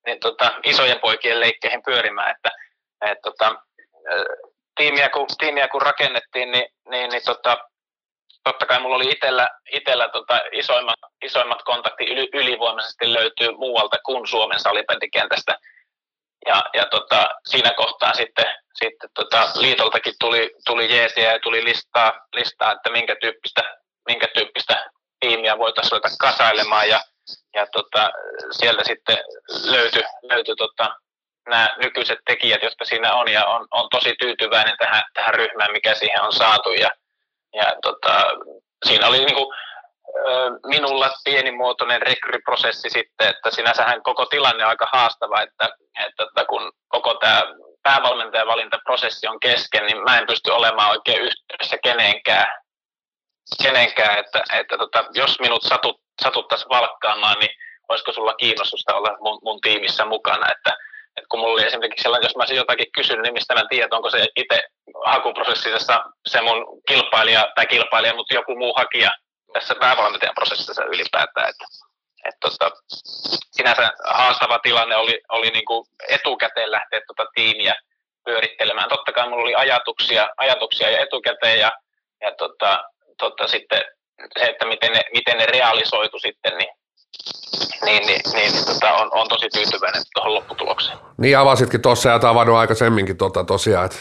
niin, 0.07 0.21
tota, 0.21 0.53
isojen 0.63 1.01
poikien 1.01 1.41
leikkeihin 1.41 1.83
pyörimään, 1.83 2.31
että 2.31 2.51
et, 3.11 3.19
tota, 3.23 3.57
tiimiä, 4.77 5.09
kun, 5.09 5.27
tiimiä 5.39 5.69
kun 5.69 5.83
rakennettiin, 5.83 6.51
niin, 6.51 6.67
niin, 6.91 7.11
niin 7.11 7.23
tota, 7.25 7.59
totta 8.45 8.67
kai 8.67 8.81
mulla 8.81 8.97
oli 8.97 9.11
itellä, 9.11 9.51
itellä 9.73 10.09
tota 10.09 10.43
isoimmat, 10.53 10.99
isoimmat 11.23 11.63
kontakti 11.63 12.05
yli, 12.05 12.29
ylivoimaisesti 12.33 13.13
löytyy 13.13 13.53
muualta 13.57 13.97
kuin 14.07 14.27
Suomen 14.27 14.61
salibändikentästä. 14.61 15.59
Ja, 16.47 16.65
ja 16.75 16.87
tota, 16.87 17.29
siinä 17.49 17.75
kohtaa 17.77 18.15
sitten, 18.15 18.55
sitten 18.75 19.11
tota, 19.15 19.49
liitoltakin 19.55 20.15
tuli, 20.21 20.51
tuli 20.67 20.97
jeesiä 20.97 21.33
ja 21.33 21.39
tuli 21.39 21.65
listaa, 21.65 22.13
listaa 22.35 22.73
että 22.73 22.91
minkä 22.91 23.17
tyyppistä, 23.21 23.77
minkä 24.09 24.29
tyyppistä 24.35 24.91
tiimiä 25.21 25.59
voitaisiin 25.59 25.93
ruveta 25.93 26.17
kasailemaan. 26.19 26.89
Ja, 26.89 27.01
ja 27.55 27.67
tota, 27.73 28.11
sieltä 28.51 28.85
sitten 28.85 29.19
löytyi, 29.65 30.03
löytyi 30.23 30.57
tota, 30.57 30.97
nämä 31.49 31.69
nykyiset 31.83 32.19
tekijät, 32.27 32.63
jotka 32.63 32.85
siinä 32.85 33.15
on, 33.15 33.29
ja 33.29 33.47
on, 33.47 33.67
on 33.71 33.89
tosi 33.91 34.15
tyytyväinen 34.19 34.77
tähän, 34.79 35.03
tähän 35.15 35.35
ryhmään, 35.35 35.73
mikä 35.73 35.95
siihen 35.95 36.23
on 36.23 36.33
saatu. 36.33 36.73
Ja, 36.73 36.91
ja 37.55 37.77
tota, 37.83 38.25
siinä 38.87 39.09
oli 39.09 39.25
niin 39.25 39.35
kuin, 39.35 39.55
minulla 40.67 41.11
pienimuotoinen 41.25 42.03
rekryprosessi 42.03 42.91
sitten, 42.91 43.29
että 43.29 43.51
sinänsähän 43.51 44.03
koko 44.03 44.27
tilanne 44.27 44.65
on 44.65 44.71
aika 44.71 44.89
haastava, 44.93 45.43
että, 45.43 45.69
että 46.07 46.45
kun 46.49 46.73
koko 46.89 47.15
tämä 47.15 47.43
päävalmentajan 47.83 48.47
valintaprosessi 48.47 49.27
on 49.27 49.41
kesken, 49.41 49.87
niin 49.87 50.05
mä 50.05 50.19
en 50.19 50.27
pysty 50.27 50.51
olemaan 50.51 50.91
oikein 50.91 51.23
yhteydessä 51.23 51.77
kenenkään, 51.83 52.47
kenenkään 53.63 54.19
että, 54.19 54.43
että 54.53 54.79
tota, 54.79 55.05
jos 55.15 55.41
minut 55.41 55.63
satut, 55.63 56.01
satuttaisiin 56.23 56.69
valkkaamaan, 56.69 57.39
niin 57.39 57.51
olisiko 57.89 58.13
sulla 58.13 58.35
kiinnostusta 58.35 58.95
olla 58.95 59.17
mun, 59.21 59.39
mun 59.43 59.61
tiimissä 59.61 60.05
mukana, 60.05 60.51
että, 60.51 60.77
että 61.17 61.29
kun 61.29 61.41
mulla 61.41 61.53
oli 61.53 61.67
esimerkiksi 61.67 62.03
sellainen, 62.03 62.27
jos 62.27 62.37
mä 62.37 62.57
jotakin 62.57 62.93
kysynyt, 62.93 63.23
niin 63.23 63.35
mistä 63.35 63.55
mä 63.55 63.63
tiedän, 63.69 63.95
onko 63.95 64.11
se 64.11 64.27
itse 64.37 64.63
hakuprosessissa 65.05 66.05
se 66.27 66.41
mun 66.41 66.83
kilpailija 66.89 67.53
tai 67.55 67.67
kilpailija, 67.67 68.15
mutta 68.15 68.35
joku 68.35 68.57
muu 68.57 68.75
hakija 68.77 69.11
tässä 69.53 69.75
päävalmentajan 69.75 70.35
prosessissa 70.35 70.85
ylipäätään. 70.85 71.49
Että, 71.51 71.65
että 72.25 72.41
tota, 72.41 72.71
sinänsä 73.53 73.93
haastava 74.05 74.59
tilanne 74.59 74.97
oli, 74.97 75.21
oli 75.29 75.51
niin 75.51 75.65
kuin 75.65 75.87
etukäteen 76.09 76.71
lähteä 76.71 77.01
tuota 77.07 77.31
tiimiä, 77.35 77.75
pyörittelemään. 78.25 78.89
Totta 78.89 79.13
kai 79.13 79.29
mulla 79.29 79.43
oli 79.43 79.55
ajatuksia, 79.55 80.29
ajatuksia 80.37 80.91
ja 80.91 80.99
etukäteen 80.99 81.59
ja, 81.59 81.73
ja 82.21 82.33
tota, 82.39 82.85
tota, 83.19 83.47
sitten 83.49 83.85
se, 84.39 84.45
että 84.45 84.67
miten 84.67 84.93
ne, 84.93 85.01
miten 85.13 85.39
ne 85.39 85.47
realisoitu 85.47 86.19
sitten, 86.19 86.59
niin 86.59 86.69
niin, 87.85 88.07
niin, 88.07 88.21
niin, 88.35 88.53
niin 88.53 88.65
tota, 88.65 88.93
on, 88.93 89.11
on, 89.13 89.29
tosi 89.29 89.49
tyytyväinen 89.49 90.03
tuohon 90.15 90.35
lopputulokseen. 90.35 90.99
Niin 91.19 91.39
avasitkin 91.39 91.83
tuossa 91.83 92.09
ja 92.09 92.19
tavannut 92.19 92.57
aikaisemminkin 92.57 93.17
tota, 93.17 93.45
tosiaan, 93.45 93.87
että, 93.87 93.97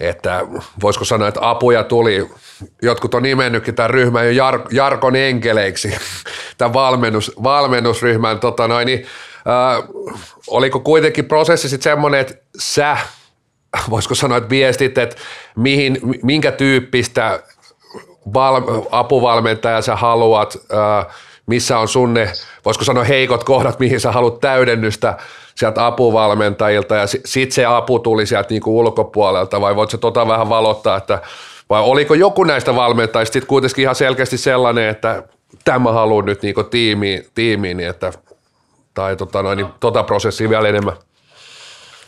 että 0.00 0.46
voisiko 0.82 1.04
sanoa, 1.04 1.28
että 1.28 1.50
apuja 1.50 1.84
tuli. 1.84 2.30
Jotkut 2.82 3.14
on 3.14 3.22
nimennytkin 3.22 3.74
tämän 3.74 3.90
ryhmän 3.90 4.26
jo 4.26 4.30
Jar, 4.30 4.60
Jarkon 4.70 5.16
enkeleiksi, 5.16 5.96
tämän 6.58 6.74
valmennus, 6.74 7.32
valmennusryhmän. 7.42 8.40
Tota 8.40 8.68
noin, 8.68 8.86
niin, 8.86 9.06
äh, 9.38 9.88
oliko 10.48 10.80
kuitenkin 10.80 11.24
prosessi 11.24 11.68
sitten 11.68 11.90
semmoinen, 11.90 12.20
että 12.20 12.34
sä, 12.58 12.96
voisiko 13.90 14.14
sanoa, 14.14 14.38
että 14.38 14.50
viestit, 14.50 14.98
että 14.98 15.16
mihin, 15.56 15.98
minkä 16.22 16.52
tyyppistä 16.52 17.42
val, 18.34 18.62
apuvalmentajaa 18.90 19.82
sä 19.82 19.96
haluat, 19.96 20.56
äh, 20.72 21.14
missä 21.46 21.78
on 21.78 21.88
sun 21.88 22.14
ne, 22.14 22.32
voisiko 22.64 22.84
sanoa 22.84 23.04
heikot 23.04 23.44
kohdat, 23.44 23.80
mihin 23.80 24.00
sä 24.00 24.12
haluat 24.12 24.40
täydennystä 24.40 25.18
sieltä 25.56 25.86
apuvalmentajilta 25.86 26.94
ja 26.94 27.06
sitten 27.06 27.52
se 27.52 27.64
apu 27.64 27.98
tuli 27.98 28.26
sieltä 28.26 28.48
niinku 28.50 28.78
ulkopuolelta 28.78 29.60
vai 29.60 29.76
voit 29.76 29.90
sä 29.90 29.98
tota 29.98 30.28
vähän 30.28 30.48
valottaa, 30.48 30.96
että 30.96 31.18
vai 31.70 31.82
oliko 31.82 32.14
joku 32.14 32.44
näistä 32.44 32.76
valmentajista 32.76 33.32
sitten 33.32 33.48
kuitenkin 33.48 33.82
ihan 33.82 33.94
selkeästi 33.94 34.38
sellainen, 34.38 34.88
että 34.88 35.22
tämä 35.64 35.92
haluan 35.92 36.24
nyt 36.24 36.42
niinku 36.42 36.64
tiimiin, 36.64 37.26
tiimiin 37.34 37.80
että, 37.80 38.12
tai 38.94 39.16
tota, 39.16 39.42
noin, 39.42 39.56
niin, 39.56 39.68
tota 39.80 40.02
prosessia 40.02 40.48
vielä 40.48 40.68
enemmän? 40.68 40.96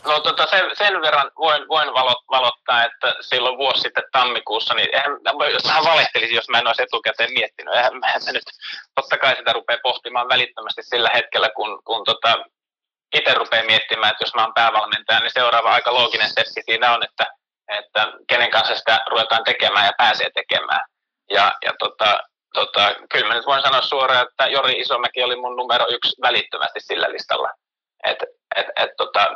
No 0.04 0.20
tota, 0.20 0.46
sen, 0.46 0.70
sen 0.78 1.02
verran 1.02 1.30
voin, 1.38 1.68
voin 1.68 1.88
valottaa, 2.30 2.84
että 2.84 3.14
silloin 3.20 3.58
vuosi 3.58 3.80
sitten 3.80 4.04
tammikuussa, 4.12 4.74
niin 4.74 4.88
eihän, 4.92 5.12
jos 5.52 5.64
mä 5.64 5.80
valehtelisin, 5.84 6.36
jos 6.36 6.48
mä 6.48 6.58
en 6.58 6.66
olisi 6.66 6.82
etukäteen 6.82 7.32
miettinyt. 7.32 7.74
Eihän 7.74 7.98
mä 7.98 8.32
nyt, 8.32 8.44
totta 8.94 9.18
kai 9.18 9.36
sitä 9.36 9.52
rupeaa 9.52 9.78
pohtimaan 9.82 10.28
välittömästi 10.28 10.82
sillä 10.82 11.10
hetkellä, 11.14 11.48
kun, 11.56 11.82
kun 11.84 12.04
tota, 12.04 12.44
itse 13.14 13.34
rupeaa 13.34 13.64
miettimään, 13.64 14.10
että 14.10 14.24
jos 14.24 14.34
mä 14.34 14.42
oon 14.42 14.54
päävalmentaja, 14.54 15.20
niin 15.20 15.30
seuraava 15.30 15.72
aika 15.72 15.94
looginen 15.94 16.28
steppi 16.28 16.62
siinä 16.64 16.94
on, 16.94 17.04
että, 17.04 17.26
että 17.68 18.12
kenen 18.28 18.50
kanssa 18.50 18.76
sitä 18.76 19.00
ruvetaan 19.10 19.44
tekemään 19.44 19.86
ja 19.86 19.92
pääsee 19.98 20.30
tekemään. 20.34 20.80
Ja, 21.30 21.54
ja 21.64 21.72
tota, 21.78 22.18
tota, 22.54 22.94
kyllä 23.12 23.28
mä 23.28 23.34
nyt 23.34 23.46
voin 23.46 23.62
sanoa 23.62 23.82
suoraan, 23.82 24.26
että 24.28 24.46
Jori 24.46 24.72
Isomäki 24.72 25.22
oli 25.22 25.36
mun 25.36 25.56
numero 25.56 25.86
yksi 25.88 26.16
välittömästi 26.22 26.80
sillä 26.80 27.12
listalla. 27.12 27.50
Et, 28.04 28.18
et, 28.56 28.66
et, 28.76 28.90
tota, 28.96 29.28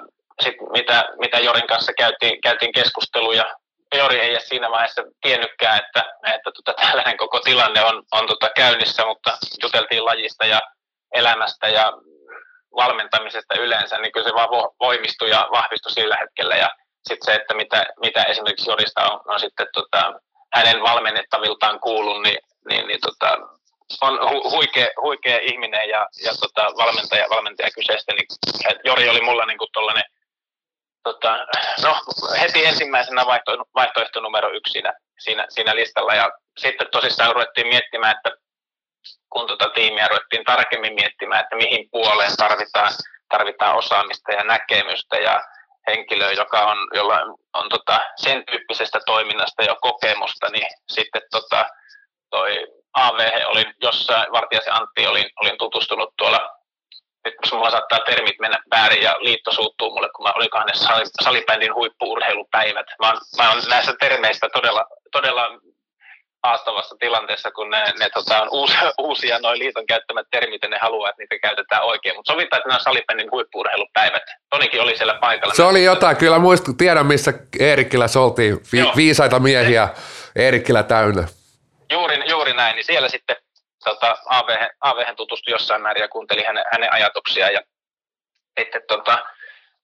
sit 0.43 0.55
mitä, 0.73 1.05
mitä 1.19 1.39
Jorin 1.39 1.67
kanssa 1.67 1.93
käytiin, 1.93 2.41
käytiin 2.41 2.73
keskusteluja. 2.73 3.57
Jori 3.95 4.21
ei 4.21 4.31
edes 4.31 4.49
siinä 4.49 4.71
vaiheessa 4.71 5.03
tiennytkään, 5.21 5.79
että, 5.79 6.05
että 6.35 6.51
tota, 6.53 6.75
tällainen 6.83 7.17
koko 7.17 7.41
tilanne 7.41 7.85
on, 7.85 8.03
on 8.13 8.27
tota 8.27 8.51
käynnissä, 8.57 9.07
mutta 9.07 9.39
juteltiin 9.63 10.05
lajista 10.05 10.47
ja 10.47 10.61
elämästä 11.15 11.69
ja 11.69 11.93
valmentamisesta 12.77 13.55
yleensä, 13.55 13.99
niin 13.99 14.13
kyllä 14.13 14.29
se 14.29 14.35
vaan 14.35 14.49
voimistui 14.81 15.31
ja 15.31 15.49
vahvistui 15.53 15.93
sillä 15.93 16.17
hetkellä. 16.17 16.55
Ja 16.57 16.71
sitten 17.09 17.25
se, 17.25 17.41
että 17.41 17.55
mitä, 17.55 17.87
mitä 18.01 18.23
esimerkiksi 18.23 18.71
Jorista 18.71 19.13
on, 19.13 19.21
on 19.27 19.41
sitten 19.41 19.67
tota, 19.73 20.21
hänen 20.55 20.83
valmennettaviltaan 20.83 21.81
kuullut, 21.81 22.23
niin, 22.23 22.39
niin, 22.69 22.87
niin 22.87 23.01
tota, 23.01 23.39
on 24.01 24.31
hu, 24.31 24.51
huikea, 24.51 24.89
huikea 25.03 25.39
ihminen 25.43 25.89
ja, 25.89 26.09
ja 26.25 26.33
tota, 26.41 26.63
valmentaja, 26.77 27.27
valmentaja 27.31 27.71
kyseistä. 27.71 28.13
Niin, 28.13 28.27
Jori 28.85 29.09
oli 29.09 29.21
mulla 29.21 29.47
niin 29.47 29.59
tollainen 29.73 30.05
tota, 31.03 31.47
no, 31.83 31.97
heti 32.41 32.65
ensimmäisenä 32.65 33.27
vaihto, 33.27 33.53
vaihtoehto 33.75 34.21
numero 34.21 34.51
yksi 34.51 34.73
siinä, 34.73 34.93
siinä, 35.19 35.47
siinä 35.49 35.77
listalla. 35.77 36.15
Ja 36.15 36.31
sitten 36.59 36.89
tosissaan 36.93 37.35
ruvettiin 37.35 37.67
miettimään, 37.67 38.17
että 38.17 38.42
kun 39.31 39.47
tuota 39.47 39.71
tiimiä 39.71 40.09
ruvettiin 40.09 40.45
tarkemmin 40.45 40.95
miettimään, 40.95 41.41
että 41.41 41.57
mihin 41.57 41.89
puoleen 41.91 42.37
tarvitaan, 42.37 42.93
tarvitaan 43.29 43.77
osaamista 43.77 44.33
ja 44.33 44.45
näkemystä 44.45 45.17
ja 45.17 45.43
henkilöä, 45.87 46.33
joka 46.33 46.61
on, 46.61 46.77
jolla 46.95 47.21
on 47.53 47.69
tota, 47.69 48.01
sen 48.17 48.45
tyyppisestä 48.51 49.01
toiminnasta 49.07 49.63
jo 49.63 49.77
kokemusta, 49.81 50.49
niin 50.49 50.67
sitten 50.89 51.23
tota, 51.31 51.67
toi 52.31 52.67
AVH 52.93 53.49
olin 53.49 53.75
jossain, 53.83 54.33
Vartiasen 54.33 54.73
Antti 54.73 55.07
olin, 55.07 55.31
olin 55.41 55.59
tutustunut 55.59 56.15
tuolla 56.19 56.51
nyt 57.25 57.35
mulla 57.53 57.71
saattaa 57.71 57.99
termit 57.99 58.39
mennä 58.41 58.59
väärin 58.71 59.03
ja 59.03 59.17
liitto 59.21 59.53
suuttuu 59.53 59.91
mulle, 59.91 60.09
kun 60.17 60.27
mä 60.27 60.33
olikohan 60.37 60.67
ne 60.67 60.73
salibändin 61.25 61.75
huippuurheilupäivät. 61.75 62.87
Mä 63.03 63.09
oon, 63.09 63.21
mä 63.37 63.51
oon 63.51 63.63
näissä 63.69 63.95
termeistä 64.01 64.49
todella, 64.53 64.85
todella 65.13 65.49
haastavassa 66.43 66.97
tilanteessa, 66.99 67.51
kun 67.51 67.71
ne, 67.71 67.85
ne 67.99 68.11
tota, 68.15 68.43
on 68.43 68.49
uusia, 68.53 68.93
uusia 69.09 69.39
noin 69.39 69.59
liiton 69.59 69.87
käyttämät 69.87 70.27
termit 70.31 70.63
ja 70.63 70.69
ne 70.69 70.79
haluaa, 70.79 71.11
että 71.11 71.23
niitä 71.23 71.39
käytetään 71.39 71.85
oikein. 71.85 72.17
Mutta 72.17 72.33
sovitaan, 72.33 72.59
että 72.59 72.69
nämä 72.69 72.77
on 72.77 72.85
salibändin 72.85 73.31
huippuurheilupäivät. 73.31 74.23
Tonikin 74.51 74.81
oli 74.81 74.97
siellä 74.97 75.15
paikalla. 75.15 75.55
Se 75.55 75.63
oli 75.63 75.85
jotain, 75.85 76.17
kyllä 76.17 76.39
muistan, 76.39 76.77
tiedän 76.77 77.07
missä 77.07 77.33
Eerikkilä 77.61 78.07
oltiin, 78.17 78.59
Vi- 78.73 78.93
viisaita 78.97 79.39
miehiä 79.39 79.89
Eerikkilä 80.37 80.83
täynnä. 80.83 81.29
Juuri, 81.93 82.31
juuri 82.31 82.53
näin, 82.53 82.77
niin 82.77 82.85
siellä 82.85 83.09
sitten 83.09 83.37
tota, 83.85 84.17
AVH 84.81 85.17
tutustui 85.17 85.53
jossain 85.53 85.83
määrin 85.83 86.01
ja 86.01 86.09
kuunteli 86.09 86.43
hänen, 86.43 86.65
hänen 86.73 86.93
ajatuksiaan 86.93 87.53
ja 87.53 87.61
sitten 88.61 88.83
tota, 88.89 89.19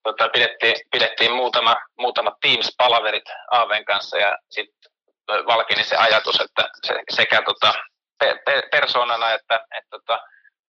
tota, 0.03 0.29
pidettiin, 0.29 0.75
pidettiin 0.91 1.33
muutama, 1.33 1.77
muutama 1.99 2.33
Teams-palaverit 2.41 3.25
AVn 3.51 3.85
kanssa 3.85 4.19
ja 4.19 4.39
sitten 4.51 4.93
valkeni 5.29 5.85
se 5.85 5.97
ajatus, 5.97 6.41
että 6.41 6.69
se, 6.87 6.95
sekä 7.11 7.43
tota, 7.43 7.75
pe, 8.19 8.41
pe, 8.45 8.63
persoonana 8.71 9.33
että, 9.33 9.55
että 9.55 9.91
tota, 9.91 10.21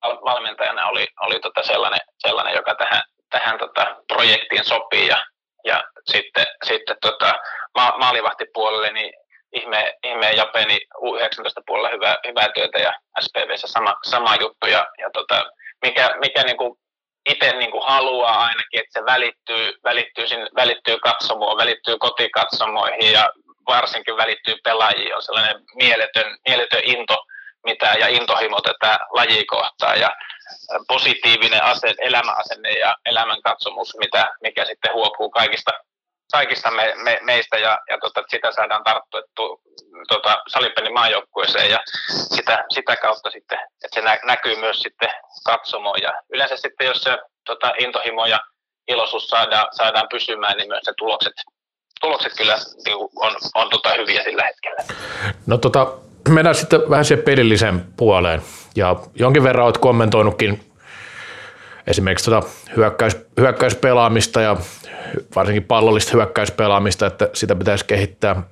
valmentajana 0.02 0.88
oli, 0.88 1.08
oli 1.22 1.40
tota 1.40 1.64
sellainen, 1.64 2.00
sellainen, 2.18 2.56
joka 2.56 2.76
tähän, 2.76 3.04
tähän 3.30 3.60
tota 3.60 3.96
projektiin 4.08 4.66
sopii 4.66 5.08
ja, 5.08 5.18
ja 5.66 5.84
sitten, 6.12 6.46
sitten 6.66 6.98
tota, 7.02 7.34
ma, 7.78 7.94
maalivahtipuolelle 7.98 8.92
niin 8.92 9.14
ihme, 9.54 9.94
ihme 10.04 10.32
Japani 10.32 10.80
U19 10.98 11.64
puolella 11.66 11.90
hyvää, 11.90 12.18
hyvää 12.28 12.50
työtä 12.54 12.80
ja 12.80 12.94
SPVssä 13.20 13.68
sama, 13.68 13.96
sama 14.04 14.36
juttu. 14.36 14.68
Ja, 14.68 14.88
ja 14.98 15.10
tota, 15.14 15.46
mikä, 15.82 16.16
mikä 16.20 16.44
niinku 16.44 16.80
itse 17.30 17.52
niinku 17.52 17.80
haluaa 17.80 18.46
ainakin, 18.46 18.80
että 18.80 19.00
se 19.00 19.06
välittyy, 19.06 19.74
välittyy, 19.84 20.28
sinne, 20.28 20.48
välittyy 20.56 20.98
katsomoon, 21.00 21.58
välittyy 21.58 21.98
kotikatsomoihin 21.98 23.12
ja 23.12 23.30
varsinkin 23.70 24.18
välittyy 24.18 24.56
pelaajiin, 24.64 25.16
on 25.16 25.22
sellainen 25.22 25.62
mieletön, 25.76 26.38
mieletön 26.48 26.82
into 26.84 27.18
mitä, 27.66 27.94
ja 28.00 28.08
intohimo 28.08 28.62
tätä 28.62 29.00
lajikohtaa 29.10 29.96
ja 29.96 30.10
positiivinen 30.88 31.64
ase, 31.64 31.96
elämäasenne 32.00 32.72
ja 32.72 32.96
elämän 33.06 33.42
katsomus, 33.42 33.98
mitä, 33.98 34.36
mikä 34.42 34.66
sitten 34.66 34.94
huokuu 34.94 35.30
kaikista 35.30 35.72
kaikista 36.32 36.72
me, 36.72 36.94
me, 37.04 37.20
meistä 37.22 37.58
ja, 37.58 37.80
ja 37.90 37.98
tota, 37.98 38.24
sitä 38.28 38.52
saadaan 38.52 38.84
tarttuettu 38.84 39.62
tota, 40.08 40.44
salipenin 40.48 40.94
maajoukkueeseen 40.94 41.70
ja 41.70 41.80
sitä, 42.36 42.66
sitä 42.70 42.96
kautta 42.96 43.32
sitten, 43.32 43.60
että 43.60 43.96
se 43.96 44.02
nä, 44.02 44.20
näkyy 44.24 44.56
myös 44.56 44.82
sitten 44.82 45.10
katsomoon 45.46 46.02
ja 46.02 46.14
yleensä 46.34 46.58
sitten 46.58 46.88
jos 46.88 47.04
se 47.04 47.18
tota, 47.46 47.74
intohimo 47.80 48.26
ja 48.26 48.40
iloisuus 48.88 49.28
saadaan, 49.28 49.68
saadaan 49.72 50.08
pysymään, 50.10 50.58
niin 50.58 50.68
myös 50.68 50.86
ne 50.88 50.94
tulokset, 50.98 51.34
tulokset 52.02 52.34
kyllä 52.38 52.58
niin 52.86 52.98
on, 53.16 53.36
on 53.56 53.70
tota, 53.70 53.90
hyviä 53.98 54.24
sillä 54.24 54.44
hetkellä. 54.44 54.84
No 55.46 55.58
tota, 55.58 55.94
mennään 56.30 56.56
sitten 56.56 56.90
vähän 56.90 57.06
siihen 57.06 57.24
pelillisen 57.24 57.86
puoleen 57.98 58.42
ja 58.76 58.96
jonkin 59.16 59.44
verran 59.44 59.66
olet 59.66 59.78
kommentoinutkin 59.78 60.70
esimerkiksi 61.88 62.32
tuota 62.32 62.48
hyökkäys, 62.76 63.18
hyökkäyspelaamista 63.40 64.42
ja 64.42 64.58
varsinkin 65.36 65.64
pallollista 65.64 66.12
hyökkäyspelaamista, 66.14 67.06
että 67.06 67.30
sitä 67.34 67.56
pitäisi 67.56 67.86
kehittää. 67.86 68.44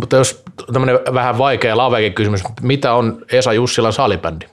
Mutta 0.00 0.16
jos 0.16 0.42
tämmöinen 0.72 0.98
vähän 1.14 1.38
vaikea 1.38 1.76
laveakin 1.76 2.14
kysymys, 2.14 2.40
mitä 2.60 2.94
on 2.94 3.24
Esa 3.32 3.52
Jussilan 3.52 3.92
salibändi? 3.92 4.46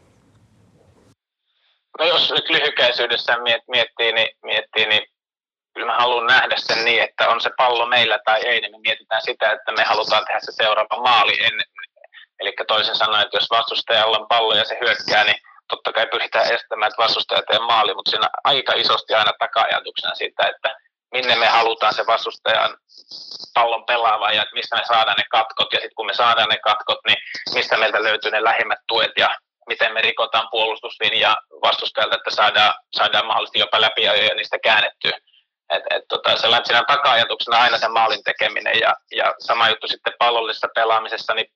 No 2.00 2.06
jos 2.06 2.32
nyt 2.32 2.50
lyhykäisyydessä 2.50 3.38
miettii, 3.68 4.12
niin, 4.12 4.30
miettii, 4.44 4.86
niin 4.86 5.02
kyllä 5.79 5.91
mä 5.91 5.98
haluan 5.98 6.27
nähdä 6.27 6.55
sen 6.57 6.86
niin, 6.86 7.03
että 7.03 7.29
on 7.29 7.41
se 7.41 7.50
pallo 7.57 7.86
meillä 7.86 8.19
tai 8.25 8.39
ei, 8.45 8.62
niin 8.62 8.71
me 8.71 8.77
mietitään 8.83 9.21
sitä, 9.21 9.51
että 9.51 9.71
me 9.71 9.83
halutaan 9.83 10.25
tehdä 10.25 10.39
se 10.43 10.51
seuraava 10.51 11.01
maali 11.01 11.43
ennen. 11.43 11.65
Eli 12.39 12.53
toisin 12.67 12.95
sanoen, 12.95 13.21
että 13.21 13.38
jos 13.38 13.50
vastustajalla 13.50 14.17
on 14.17 14.27
pallo 14.27 14.55
ja 14.55 14.65
se 14.65 14.77
hyökkää, 14.81 15.24
niin 15.24 15.36
totta 15.67 15.93
kai 15.93 16.07
pyritään 16.07 16.53
estämään, 16.53 16.89
että 16.89 17.03
vastustaja 17.03 17.41
tee 17.48 17.59
maali, 17.59 17.93
mutta 17.93 18.12
siinä 18.12 18.29
aika 18.43 18.74
isosti 18.74 19.13
aina 19.13 19.31
taka-ajatuksena 19.39 20.15
siitä, 20.15 20.48
että 20.48 20.75
minne 21.12 21.36
me 21.36 21.48
halutaan 21.48 21.93
se 21.93 22.05
vastustajan 22.07 22.77
pallon 23.53 23.86
pelaava 23.86 24.31
ja 24.31 24.45
mistä 24.53 24.75
me 24.75 24.86
saadaan 24.88 25.17
ne 25.17 25.24
katkot. 25.29 25.74
Ja 25.74 25.79
sitten 25.79 25.95
kun 25.95 26.05
me 26.05 26.13
saadaan 26.13 26.50
ne 26.50 26.57
katkot, 26.57 27.00
niin 27.07 27.17
mistä 27.53 27.77
meiltä 27.77 28.03
löytyy 28.03 28.31
ne 28.31 28.43
lähimmät 28.43 28.79
tuet 28.88 29.12
ja 29.17 29.36
miten 29.67 29.93
me 29.93 30.01
rikotaan 30.01 30.48
puolustuslinja 30.51 31.38
vastustajalta, 31.63 32.15
että 32.15 32.31
saadaan, 32.31 32.74
saadaan 32.93 33.25
mahdollisesti 33.25 33.59
jopa 33.59 33.81
läpi 33.81 34.03
ja 34.03 34.36
niistä 34.36 34.57
käännettyä. 34.63 35.17
Et, 35.70 35.84
et, 35.90 36.04
tota, 36.10 36.38
sellainen, 36.38 36.66
siinä 36.66 36.84
taka-ajatuksena 36.88 37.58
aina 37.58 37.78
se 37.78 37.88
maalin 37.88 38.24
tekeminen 38.24 38.80
ja, 38.80 38.96
ja 39.16 39.36
sama 39.40 39.70
juttu 39.70 39.88
sitten 39.88 40.14
pallollisessa 40.20 40.68
pelaamisessa, 40.76 41.34
niin 41.34 41.52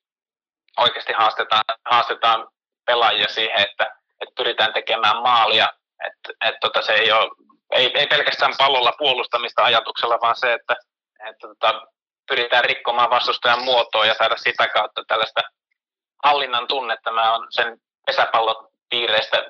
oikeasti 0.76 1.12
haastetaan, 1.12 1.64
haastetaan 1.90 2.48
pelaajia 2.86 3.28
siihen, 3.28 3.60
että, 3.60 3.84
että 4.20 4.34
pyritään 4.36 4.72
tekemään 4.72 5.22
maalia. 5.22 5.68
Et, 6.06 6.36
et, 6.48 6.54
tota, 6.60 6.82
se 6.82 6.92
ei, 6.92 7.12
ole, 7.12 7.30
ei, 7.72 7.90
ei 7.94 8.06
pelkästään 8.06 8.54
pallolla 8.58 8.92
puolustamista 8.98 9.64
ajatuksella, 9.64 10.18
vaan 10.22 10.36
se, 10.36 10.52
että, 10.52 10.76
että 11.28 11.48
tota, 11.48 11.82
pyritään 12.28 12.64
rikkomaan 12.64 13.10
vastustajan 13.10 13.64
muotoa 13.64 14.06
ja 14.06 14.14
saada 14.14 14.36
sitä 14.36 14.68
kautta 14.68 15.02
tällaista 15.08 15.40
hallinnan 16.24 16.66
tunnetta. 16.66 17.12
Mä 17.12 17.34
olen 17.34 17.52
sen 17.52 17.78
pesäpallopiireistä 18.06 19.42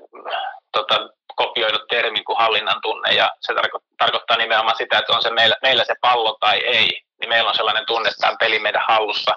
tota, 0.72 0.94
kopioidut 1.36 1.88
termin 1.88 2.24
kuin 2.24 2.38
hallinnan 2.38 2.80
tunne 2.82 3.12
ja 3.12 3.30
se 3.40 3.52
tarko- 3.52 3.84
tarkoittaa 3.98 4.36
nimenomaan 4.36 4.76
sitä, 4.76 4.98
että 4.98 5.12
on 5.12 5.22
se 5.22 5.30
meillä, 5.30 5.56
meillä 5.62 5.84
se 5.84 5.94
pallo 6.00 6.36
tai 6.40 6.58
ei, 6.58 7.00
niin 7.20 7.28
meillä 7.28 7.48
on 7.48 7.56
sellainen 7.56 7.86
tunne, 7.86 8.08
että 8.08 8.20
tämä 8.20 8.36
peli 8.40 8.58
meidän 8.58 8.82
hallussa, 8.86 9.34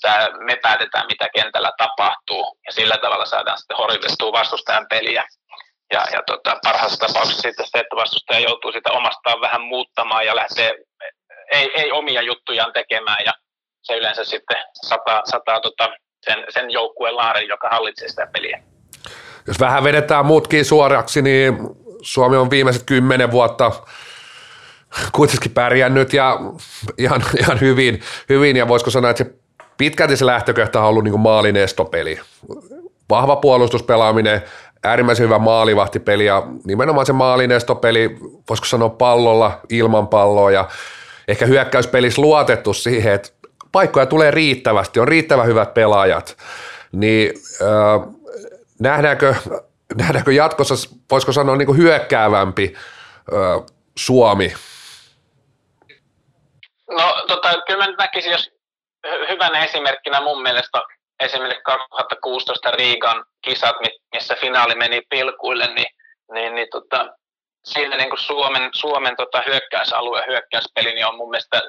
tämä, 0.00 0.28
me 0.38 0.56
päätetään 0.56 1.06
mitä 1.06 1.28
kentällä 1.34 1.72
tapahtuu 1.78 2.58
ja 2.66 2.72
sillä 2.72 2.96
tavalla 2.96 3.26
saadaan 3.26 3.58
sitten 3.58 3.76
horjutettua 3.76 4.32
vastustajan 4.32 4.86
peliä. 4.88 5.24
Ja, 5.92 6.04
ja 6.12 6.22
tota, 6.26 6.56
parhaassa 6.64 7.06
tapauksessa 7.06 7.42
sitten 7.42 7.66
se, 7.66 7.78
että 7.78 7.96
vastustaja 7.96 8.40
joutuu 8.40 8.72
sitä 8.72 8.92
omastaan 8.92 9.40
vähän 9.40 9.62
muuttamaan 9.62 10.26
ja 10.26 10.36
lähtee 10.36 10.74
ei, 11.52 11.70
ei 11.74 11.92
omia 11.92 12.22
juttujaan 12.22 12.72
tekemään 12.72 13.24
ja 13.24 13.32
se 13.82 13.96
yleensä 13.96 14.24
sitten 14.24 14.64
sataa, 14.74 15.22
sataa 15.24 15.60
tota, 15.60 15.88
sen, 16.24 16.44
sen 16.48 16.70
joukkueen 16.70 17.16
laaren, 17.16 17.48
joka 17.48 17.68
hallitsee 17.68 18.08
sitä 18.08 18.26
peliä. 18.32 18.62
Jos 19.46 19.60
vähän 19.60 19.84
vedetään 19.84 20.26
muutkin 20.26 20.64
suoraksi, 20.64 21.22
niin 21.22 21.58
Suomi 22.02 22.36
on 22.36 22.50
viimeiset 22.50 22.82
kymmenen 22.82 23.30
vuotta 23.30 23.72
kuitenkin 25.12 25.50
pärjännyt 25.50 26.12
ja 26.12 26.40
ihan, 26.98 27.24
ihan 27.40 27.60
hyvin, 27.60 28.00
hyvin, 28.28 28.56
ja 28.56 28.68
voisiko 28.68 28.90
sanoa, 28.90 29.10
että 29.10 29.24
se 29.24 29.34
pitkälti 29.78 30.16
se 30.16 30.26
lähtökohta 30.26 30.80
on 30.80 30.86
ollut 30.86 31.04
niin 31.04 31.20
maalin 31.20 31.56
estopeli. 31.56 32.20
Vahva 33.10 33.36
puolustuspelaaminen, 33.36 34.42
äärimmäisen 34.84 35.24
hyvä 35.24 35.38
maalivahtipeli 35.38 36.24
ja 36.24 36.42
nimenomaan 36.64 37.06
se 37.06 37.12
maalin 37.12 37.52
estopeli, 37.52 38.16
voisiko 38.48 38.66
sanoa 38.66 38.88
pallolla, 38.88 39.60
ilman 39.68 40.08
palloa 40.08 40.50
ja 40.50 40.68
ehkä 41.28 41.46
hyökkäyspelissä 41.46 42.22
luotettu 42.22 42.74
siihen, 42.74 43.12
että 43.12 43.30
paikkoja 43.72 44.06
tulee 44.06 44.30
riittävästi, 44.30 45.00
on 45.00 45.08
riittävän 45.08 45.46
hyvät 45.46 45.74
pelaajat, 45.74 46.36
niin 46.92 47.32
äh, 47.62 48.08
nähdäänkö, 48.84 49.34
nähdäänkö 49.94 50.32
jatkossa, 50.32 50.74
voisiko 51.10 51.32
sanoa 51.32 51.56
niin 51.56 51.66
kuin 51.66 51.78
hyökkäävämpi 51.78 52.74
äh, 52.76 53.66
Suomi? 53.96 54.54
No 56.90 57.24
tota, 57.28 57.62
kyllä 57.66 57.86
mä 57.86 57.94
näkisin, 57.98 58.32
jos 58.32 58.50
hyvänä 59.28 59.64
esimerkkinä 59.64 60.20
mun 60.20 60.42
mielestä 60.42 60.82
esimerkiksi 61.20 61.62
2016 61.64 62.70
Riigan 62.70 63.24
kisat, 63.44 63.76
missä 64.14 64.34
finaali 64.40 64.74
meni 64.74 65.02
pilkuille, 65.10 65.66
niin, 65.66 65.86
niin, 66.32 66.54
niin 66.54 66.68
tota, 66.70 67.08
siinä 67.64 67.96
niin 67.96 68.08
kuin 68.08 68.20
Suomen, 68.20 68.70
Suomen 68.74 69.16
tota 69.16 69.42
hyökkäysalue 69.46 70.24
hyökkäyspeli 70.28 70.92
niin 70.92 71.06
on 71.06 71.16
mun 71.16 71.30
mielestä 71.30 71.62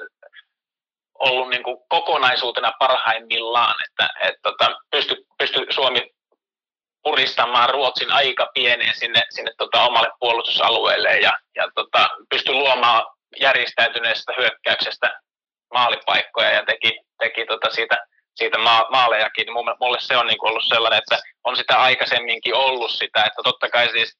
ollut 1.18 1.48
niin 1.48 1.62
kuin 1.62 1.76
kokonaisuutena 1.88 2.72
parhaimmillaan, 2.78 3.74
että 3.88 4.08
et, 4.20 4.34
tota, 4.42 4.76
pysty, 4.90 5.26
pysty 5.38 5.66
Suomi 5.70 6.15
puristamaan 7.06 7.70
Ruotsin 7.70 8.12
aika 8.12 8.50
pieneen 8.54 8.94
sinne, 8.94 9.22
sinne 9.30 9.50
tota 9.58 9.82
omalle 9.84 10.08
puolustusalueelle 10.20 11.16
ja, 11.16 11.32
ja 11.56 11.68
tota, 11.74 12.08
pysty 12.30 12.52
luomaan 12.52 13.06
järjestäytyneestä 13.40 14.32
hyökkäyksestä 14.38 15.20
maalipaikkoja 15.74 16.50
ja 16.50 16.64
teki, 16.64 17.00
teki 17.18 17.46
tota 17.46 17.70
siitä, 17.70 18.06
siitä 18.34 18.58
maa, 18.58 18.86
maalejakin. 18.90 19.52
Mulle 19.80 20.00
se 20.00 20.16
on 20.16 20.26
niin 20.26 20.46
ollut 20.46 20.64
sellainen, 20.68 20.98
että 20.98 21.18
on 21.44 21.56
sitä 21.56 21.80
aikaisemminkin 21.80 22.54
ollut 22.54 22.90
sitä, 22.90 23.24
että 23.24 23.42
totta 23.44 23.68
kai 23.68 23.88
siis 23.88 24.18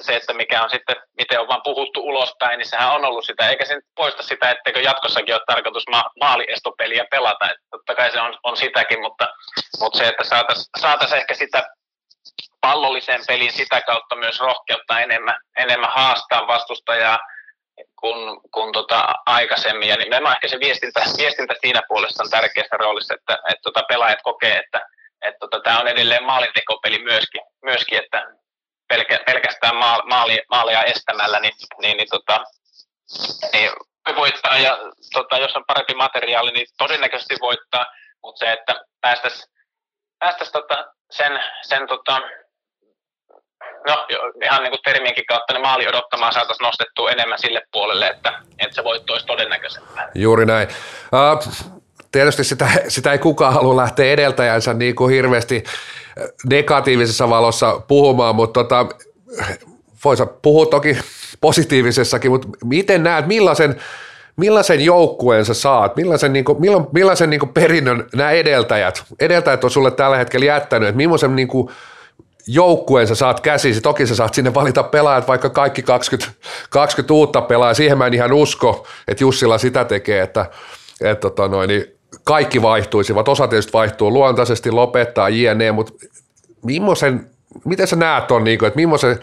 se, 0.00 0.16
että 0.16 0.32
mikä 0.32 0.62
on 0.62 0.70
sitten, 0.70 0.96
miten 1.18 1.40
on 1.40 1.48
vaan 1.48 1.62
puhuttu 1.64 2.00
ulospäin, 2.00 2.58
niin 2.58 2.68
sehän 2.68 2.94
on 2.94 3.04
ollut 3.04 3.24
sitä, 3.24 3.48
eikä 3.48 3.64
se 3.64 3.80
poista 3.96 4.22
sitä, 4.22 4.50
etteikö 4.50 4.80
jatkossakin 4.80 5.34
ole 5.34 5.42
tarkoitus 5.46 5.84
ma- 5.90 6.10
maaliestopeliä 6.20 7.04
pelata, 7.10 7.44
että 7.44 7.66
totta 7.70 7.94
kai 7.94 8.10
se 8.10 8.20
on, 8.20 8.38
on 8.42 8.56
sitäkin, 8.56 9.00
mutta, 9.00 9.28
mutta 9.80 9.98
se, 9.98 10.08
että 10.08 10.24
saataisiin 10.24 10.66
saatais 10.80 11.12
ehkä 11.12 11.34
sitä 11.34 11.70
pallollisen 12.62 13.20
pelin 13.26 13.52
sitä 13.52 13.80
kautta 13.80 14.16
myös 14.16 14.40
rohkeutta 14.40 15.00
enemmän, 15.00 15.40
enemmän 15.56 15.92
haastaa 15.92 16.46
vastustajaa 16.46 17.18
kuin, 18.00 18.40
kuin 18.54 18.72
tota 18.72 19.14
aikaisemmin. 19.26 19.88
Ja 19.88 19.96
nimenomaan 19.96 20.36
ehkä 20.36 20.48
se 20.48 20.60
viestintä, 20.60 21.00
viestintä 21.18 21.54
siinä 21.60 21.82
puolessa 21.88 22.22
on 22.22 22.30
tärkeässä 22.30 22.76
roolissa, 22.76 23.14
että, 23.14 23.34
että 23.34 23.62
tota 23.62 23.82
pelaajat 23.88 24.22
kokee, 24.22 24.58
että, 24.58 24.80
että 25.22 25.38
tota, 25.38 25.60
tämä 25.60 25.80
on 25.80 25.88
edelleen 25.88 26.24
maalintekopeli 26.24 27.02
myöskin, 27.02 27.42
myöskin 27.64 27.98
että 27.98 28.26
pelkä, 28.88 29.20
pelkästään 29.26 29.76
maali, 30.08 30.42
maalia 30.50 30.82
estämällä, 30.82 31.40
niin, 31.40 31.54
niin, 31.82 31.96
niin, 31.96 32.08
tota, 32.10 32.44
niin 33.52 33.70
voittaa. 34.16 34.58
Ja 34.58 34.78
tota, 35.12 35.38
jos 35.38 35.56
on 35.56 35.64
parempi 35.66 35.94
materiaali, 35.94 36.50
niin 36.50 36.66
todennäköisesti 36.78 37.36
voittaa, 37.40 37.86
mutta 38.22 38.38
se, 38.38 38.52
että 38.52 38.84
päästäisiin 39.00 39.52
päästäisi, 40.18 40.52
tota, 40.52 40.86
sen, 41.10 41.40
sen 41.62 41.88
tota, 41.88 42.20
no 43.86 44.06
ihan 44.44 44.62
niin 44.62 44.70
kuin 44.70 44.80
termienkin 44.84 45.26
kautta 45.26 45.52
niin 45.52 45.62
maali 45.62 45.88
odottamaan 45.88 46.32
saataisiin 46.32 46.64
nostettua 46.64 47.10
enemmän 47.10 47.38
sille 47.38 47.62
puolelle, 47.72 48.08
että, 48.08 48.32
että 48.58 48.74
se 48.74 48.84
voitto 48.84 49.12
olisi 49.12 49.26
todennäköisempää. 49.26 50.10
Juuri 50.14 50.46
näin. 50.46 50.68
Uh, 51.12 51.52
tietysti 52.12 52.44
sitä, 52.44 52.68
sitä 52.88 53.12
ei 53.12 53.18
kukaan 53.18 53.54
halua 53.54 53.76
lähteä 53.76 54.12
edeltäjänsä 54.12 54.74
niin 54.74 54.94
kuin 54.94 55.14
hirveästi 55.14 55.64
negatiivisessa 56.50 57.30
valossa 57.30 57.80
puhumaan, 57.88 58.36
mutta 58.36 58.64
tota, 58.64 58.86
voisi 60.04 60.22
puhua 60.42 60.66
toki 60.66 60.98
positiivisessakin, 61.40 62.30
mutta 62.30 62.48
miten 62.64 63.02
näet, 63.02 63.26
millaisen, 63.26 63.80
millaisen 64.36 64.84
joukkueen 64.84 65.44
sä 65.44 65.54
saat, 65.54 65.96
millaisen, 65.96 66.32
niin 66.32 66.44
kuin, 66.44 66.60
millaisen, 66.60 66.88
millaisen 66.92 67.30
niin 67.30 67.40
kuin 67.40 67.52
perinnön 67.52 68.06
nämä 68.14 68.30
edeltäjät, 68.30 69.04
edeltäjät 69.20 69.64
on 69.64 69.70
sulle 69.70 69.90
tällä 69.90 70.16
hetkellä 70.16 70.46
jättänyt, 70.46 70.88
että 70.88 70.96
millaisen 70.96 71.36
niin 71.36 71.48
kuin, 71.48 71.72
joukkueen 72.46 73.06
sä 73.06 73.14
saat 73.14 73.40
käsisi, 73.40 73.80
toki 73.80 74.06
sä 74.06 74.14
saat 74.14 74.34
sinne 74.34 74.54
valita 74.54 74.82
pelaajat, 74.82 75.28
vaikka 75.28 75.50
kaikki 75.50 75.82
20, 75.82 76.32
20 76.70 77.14
uutta 77.14 77.40
pelaajaa, 77.40 77.74
siihen 77.74 77.98
mä 77.98 78.06
en 78.06 78.14
ihan 78.14 78.32
usko, 78.32 78.86
että 79.08 79.24
Jussilla 79.24 79.58
sitä 79.58 79.84
tekee, 79.84 80.22
että, 80.22 80.46
että 81.00 81.20
tota 81.20 81.48
noin, 81.48 81.68
niin 81.68 81.84
kaikki 82.24 82.62
vaihtuisivat, 82.62 83.28
osa 83.28 83.48
tietysti 83.48 83.72
vaihtuu 83.72 84.12
luontaisesti, 84.12 84.70
lopettaa 84.70 85.28
jne, 85.28 85.72
mutta 85.72 85.92
millaisen, 86.62 87.26
miten 87.64 87.86
sä 87.86 87.96
näet 87.96 88.30
on, 88.30 88.44
niin 88.44 88.58
kuin, 88.58 88.66
että 88.66 88.76
millaisen, 88.76 89.18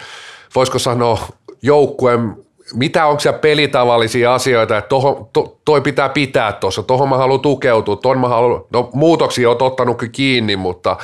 voisiko 0.56 0.80
sanoa, 0.80 1.20
joukkueen, 1.62 2.36
mitä 2.74 3.06
onko 3.06 3.20
siellä 3.20 3.40
pelitavallisia 3.40 4.34
asioita, 4.34 4.78
että 4.78 4.90
toho, 4.90 5.30
to, 5.34 5.60
toi 5.66 5.82
pitää 5.82 6.10
pitää 6.10 6.54
tuossa, 6.54 6.84
tuohon 6.84 7.10
mä 7.10 7.18
haluan 7.18 7.40
tukeutua, 7.40 7.96
tuon 7.96 8.20
mä 8.20 8.28
haluan, 8.28 8.64
no 8.74 8.90
muutoksia 8.94 9.50
on 9.50 9.58
ottanut 9.60 10.04
kiinni, 10.12 10.56
mutta 10.56 10.98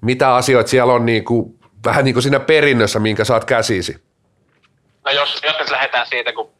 mitä 0.00 0.34
asioita 0.34 0.70
siellä 0.70 0.92
on 0.92 1.06
niin 1.06 1.24
kuin, 1.24 1.57
vähän 1.84 2.04
niin 2.04 2.14
kuin 2.14 2.22
siinä 2.22 2.40
perinnössä, 2.40 2.98
minkä 2.98 3.24
saat 3.24 3.44
käsisi? 3.44 4.04
No 5.04 5.12
jos, 5.12 5.40
jos 5.44 5.58
nyt 5.58 5.70
lähdetään 5.70 6.06
siitä, 6.06 6.32
kun 6.32 6.50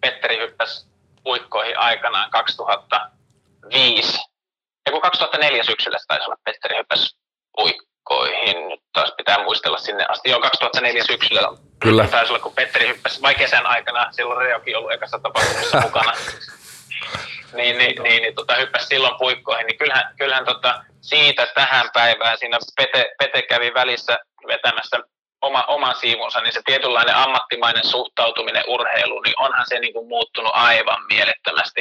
Petteri 0.00 0.38
hyppäsi 0.38 0.86
puikkoihin 1.24 1.78
aikanaan 1.78 2.30
2005, 2.30 4.18
ja 4.86 4.92
kun 4.92 5.00
2004 5.00 5.62
syksyllä 5.62 5.98
taisi 6.08 6.24
olla 6.24 6.36
Petteri 6.44 6.76
hyppäsi 6.76 7.16
puikkoihin, 7.56 8.68
nyt 8.68 8.80
taas 8.92 9.12
pitää 9.16 9.44
muistella 9.44 9.78
sinne 9.78 10.06
asti, 10.08 10.30
jo 10.30 10.40
2004 10.40 11.04
syksyllä 11.04 11.48
Kyllä. 11.78 12.08
taisi 12.08 12.32
olla, 12.32 12.42
kun 12.42 12.52
Petteri 12.52 12.88
hyppäsi, 12.88 13.22
vai 13.22 13.34
kesän 13.34 13.66
aikana, 13.66 14.12
silloin 14.12 14.46
Reokin 14.46 14.76
ollut 14.76 14.92
ekassa 14.92 15.18
tapahtumassa 15.18 15.80
mukana, 15.80 16.12
niin, 17.58 17.78
niin, 17.78 18.02
niin, 18.02 18.22
niin 18.22 18.34
tota, 18.34 18.54
hyppäsi 18.54 18.86
silloin 18.86 19.18
puikkoihin, 19.18 19.66
niin 19.66 19.78
kyllähän, 19.78 20.14
kyllähän 20.18 20.44
tota, 20.44 20.84
siitä 21.00 21.46
tähän 21.54 21.90
päivään 21.92 22.38
siinä 22.38 22.58
Pete, 22.76 23.14
Pete 23.18 23.42
kävi 23.42 23.74
välissä 23.74 24.18
vetämässä 24.46 24.96
oma, 25.42 25.64
oman 25.68 25.94
siivunsa, 25.94 26.40
niin 26.40 26.52
se 26.52 26.60
tietynlainen 26.64 27.14
ammattimainen 27.14 27.86
suhtautuminen 27.86 28.64
urheiluun, 28.68 29.22
niin 29.22 29.34
onhan 29.38 29.66
se 29.68 29.78
niin 29.78 29.92
kuin 29.92 30.08
muuttunut 30.08 30.52
aivan 30.54 31.06
mielettömästi 31.08 31.80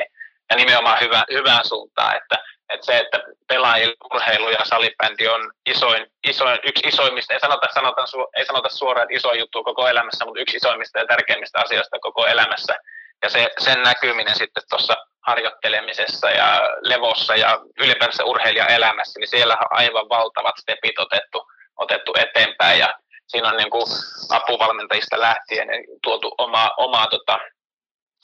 ja 0.50 0.56
nimenomaan 0.56 1.02
hyvä, 1.02 1.24
hyvään 1.32 1.66
suuntaan, 1.66 2.18
että, 2.18 2.36
että 2.70 2.86
se, 2.86 2.98
että 2.98 3.24
pelaajille 3.48 3.96
urheilu 4.14 4.50
ja 4.50 4.66
salibändi 4.66 5.28
on 5.28 5.52
isoin, 5.66 6.08
isoin, 6.28 6.60
yksi 6.64 6.88
isoimmista, 6.88 7.34
ei 7.34 7.40
sanota, 7.40 7.68
sanota, 7.74 8.06
ei 8.36 8.46
sanota 8.46 8.70
suoraan, 8.70 9.12
iso 9.12 9.34
juttu 9.34 9.64
koko 9.64 9.88
elämässä, 9.88 10.26
mutta 10.26 10.42
yksi 10.42 10.58
isoimmista 10.58 11.00
ja 11.00 11.06
tärkeimmistä 11.08 11.60
asioista 11.60 12.00
koko 12.00 12.26
elämässä. 12.26 12.76
Ja 13.24 13.30
se, 13.30 13.50
sen 13.60 13.84
näkyminen 13.84 14.36
sitten 14.36 14.64
tuossa 14.70 14.96
harjoittelemisessa 15.22 16.30
ja 16.30 16.62
levossa 16.82 17.36
ja 17.36 17.60
ylipäänsä 17.80 18.26
urheilijaelämässä, 18.26 19.20
niin 19.20 19.28
siellä 19.28 19.54
on 19.54 19.68
aivan 19.70 20.10
valtavat 20.10 20.56
stepit 20.62 21.00
otettu, 21.00 21.48
otettu 21.78 22.14
eteenpäin 22.18 22.80
ja 22.80 23.00
siinä 23.28 23.50
on 23.50 23.58
niin 23.58 23.70
kuin 23.70 23.86
apuvalmentajista 24.30 25.20
lähtien 25.20 25.68
tuotu 26.04 26.36
omaa, 26.38 26.72
omaa 26.78 27.08
tota, 27.08 27.40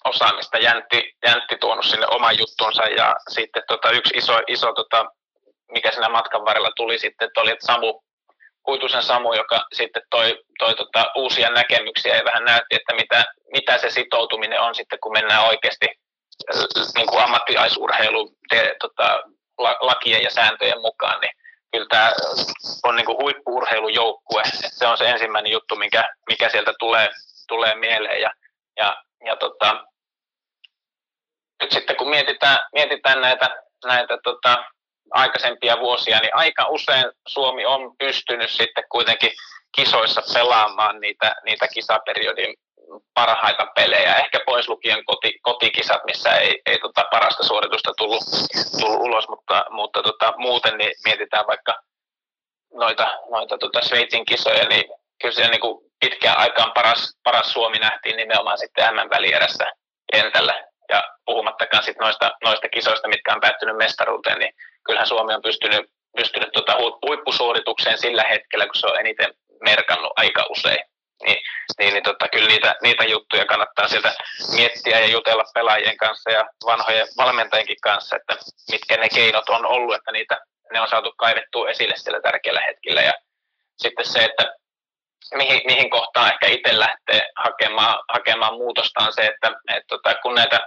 osaamista. 0.06 0.58
Jäntti, 0.58 1.14
Jäntti 1.26 1.58
tuonut 1.58 1.86
sinne 1.86 2.08
oman 2.08 2.38
juttunsa 2.40 2.84
ja 2.84 3.16
sitten 3.30 3.64
tota, 3.68 3.92
yksi 3.92 4.18
iso, 4.18 4.40
iso 4.48 4.74
tota, 4.74 5.06
mikä 5.72 5.92
siinä 5.92 6.10
matkan 6.10 6.46
varrella 6.46 6.72
tuli 6.76 7.00
sitten, 7.00 7.26
että 7.28 7.42
oli 7.42 7.56
Samu, 7.60 8.02
Kuitusen 8.64 9.04
Samu, 9.04 9.34
joka 9.34 9.66
sitten 9.74 10.02
toi, 10.10 10.44
toi 10.60 10.76
tota, 10.76 11.12
uusia 11.16 11.50
näkemyksiä 11.50 12.16
ja 12.16 12.26
vähän 12.26 12.46
näytti, 12.46 12.76
että 12.76 12.96
mitä, 12.96 13.26
mitä 13.54 13.78
se 13.78 13.90
sitoutuminen 13.90 14.62
on 14.62 14.76
sitten, 14.76 15.00
kun 15.00 15.12
mennään 15.12 15.46
oikeasti 15.46 15.88
niin 16.96 17.08
kuin 17.08 17.24
ammattiaisurheilun 17.24 18.36
te, 18.50 18.76
tota, 18.80 19.24
lakien 19.58 20.24
ja 20.24 20.30
sääntöjen 20.30 20.82
mukaan, 20.82 21.22
niin 21.22 21.32
kyllä 21.72 21.86
tämä 21.90 22.12
on 22.84 22.96
niin 22.96 23.08
huippuurheilujoukkue. 23.08 24.44
Se 24.54 24.88
on 24.88 24.98
se 24.98 25.10
ensimmäinen 25.10 25.52
juttu, 25.52 25.76
mikä, 25.76 26.10
mikä 26.30 26.50
sieltä 26.50 26.74
tulee, 26.80 27.10
tulee 27.48 27.76
mieleen. 27.76 28.22
Ja, 28.22 28.32
ja, 28.78 29.04
ja 29.26 29.36
tota, 29.36 29.84
nyt 31.62 31.72
sitten 31.72 31.96
kun 31.96 32.10
mietitään, 32.10 32.60
mietitään 32.74 33.22
näitä, 33.22 33.64
näitä 33.86 34.18
tota, 34.24 34.66
aikaisempia 35.12 35.80
vuosia, 35.80 36.20
niin 36.20 36.36
aika 36.36 36.68
usein 36.68 37.06
Suomi 37.28 37.66
on 37.66 37.96
pystynyt 37.98 38.50
sitten 38.50 38.84
kuitenkin 38.90 39.32
kisoissa 39.76 40.22
pelaamaan 40.34 41.02
niitä, 41.02 41.36
niitä 41.46 41.68
kisaperiodin 41.68 42.56
parhaita 43.14 43.68
pelejä, 43.76 44.16
ehkä 44.16 44.40
pois 44.46 44.70
lukien 44.70 45.06
koti, 45.06 45.40
kotikisat, 45.42 46.02
missä 46.06 46.30
ei, 46.30 46.62
ei 46.66 46.80
tota 46.80 47.06
parasta 47.12 47.44
suoritusta 47.44 47.94
tullut, 47.98 48.24
tullut 48.80 49.02
ulos, 49.02 49.30
mutta, 49.30 49.66
mutta 49.70 50.04
tota, 50.04 50.34
muuten 50.38 50.78
niin 50.78 50.92
mietitään 51.06 51.48
vaikka 51.48 51.76
noita, 52.74 53.20
noita 53.30 53.58
tota 53.58 53.82
Sveitsin 53.82 54.26
kisoja, 54.26 54.66
niin 54.68 54.84
kyllä 55.22 55.36
siellä 55.36 55.52
niin 55.52 55.62
kuin 55.62 55.92
pitkään 56.00 56.38
aikaan 56.38 56.72
paras, 56.72 57.18
paras 57.24 57.52
Suomi 57.52 57.78
nähtiin 57.80 58.18
nimenomaan 58.18 58.58
sitten 58.58 58.96
M-välierässä 58.96 59.72
kentällä. 60.14 60.68
Ja 60.90 61.04
puhumattakaan 61.26 61.84
sitten 61.84 62.04
noista, 62.06 62.32
noista 62.44 62.70
kisoista, 62.70 63.08
mitkä 63.08 63.34
on 63.34 63.42
päättynyt 63.42 63.78
mestaruuteen, 63.78 64.40
niin 64.40 64.54
kyllähän 64.86 65.08
Suomi 65.08 65.34
on 65.34 65.42
pystynyt, 65.42 65.92
pystynyt 66.16 66.50
tota 66.54 66.78
huippusuoritukseen 67.08 67.98
sillä 67.98 68.24
hetkellä, 68.24 68.66
kun 68.66 68.76
se 68.76 68.88
on 68.88 69.00
eniten 69.00 69.34
merkannut 69.64 70.14
aika 70.16 70.46
usein 70.50 70.91
niin, 71.24 71.38
niin, 71.80 71.94
niin 71.94 72.04
tota, 72.04 72.28
kyllä 72.28 72.48
niitä, 72.48 72.76
niitä 72.82 73.04
juttuja 73.04 73.46
kannattaa 73.46 73.88
sieltä 73.88 74.14
miettiä 74.56 75.00
ja 75.00 75.08
jutella 75.08 75.44
pelaajien 75.54 75.98
kanssa 75.98 76.32
ja 76.32 76.46
vanhojen 76.66 77.08
valmentajienkin 77.18 77.82
kanssa, 77.82 78.16
että 78.16 78.36
mitkä 78.72 78.98
ne 78.98 79.10
keinot 79.10 79.50
on 79.50 79.66
ollut, 79.66 79.96
että 79.96 80.12
niitä, 80.12 80.38
ne 80.74 80.82
on 80.82 80.88
saatu 80.88 81.14
kaivettua 81.18 81.70
esille 81.70 81.94
sillä 81.98 82.22
tärkeällä 82.22 82.62
hetkellä. 82.62 83.02
Ja 83.02 83.14
sitten 83.78 84.06
se, 84.06 84.20
että 84.24 84.56
mihin, 85.36 85.62
mihin 85.66 85.90
kohtaan 85.90 86.34
ehkä 86.34 86.48
itse 86.48 86.80
lähtee 86.80 87.30
hakemaan, 87.36 88.04
hakemaan 88.14 88.54
muutosta 88.54 89.04
on 89.04 89.14
se, 89.14 89.26
että 89.26 89.52
et 89.76 89.84
tota, 89.88 90.16
kun 90.16 90.36
näitä 90.36 90.60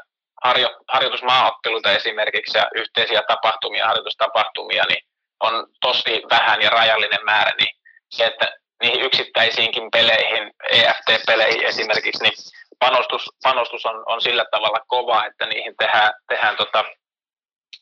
harjo, 0.45 0.71
harjoitusmaaotteluita 0.89 1.93
esimerkiksi 1.93 2.59
ja 2.59 2.71
yhteisiä 2.75 3.23
tapahtumia, 3.29 3.87
harjoitustapahtumia, 3.87 4.85
niin 4.89 5.05
on 5.41 5.67
tosi 5.81 6.23
vähän 6.31 6.63
ja 6.63 6.71
rajallinen 6.71 7.25
määrä, 7.25 7.53
niin 7.59 7.77
se, 8.11 8.27
että 8.27 8.57
niihin 8.85 9.05
yksittäisiinkin 9.05 9.91
peleihin, 9.91 10.51
EFT-peleihin 10.71 11.67
esimerkiksi, 11.67 12.23
niin 12.23 12.33
panostus, 12.79 13.31
panostus 13.43 13.87
on, 13.87 14.03
on 14.07 14.21
sillä 14.21 14.45
tavalla 14.51 14.81
kova, 14.87 15.27
että 15.27 15.47
niihin 15.47 15.75
tehdään, 15.79 16.13
tehdään 16.29 16.57
tota, 16.57 16.85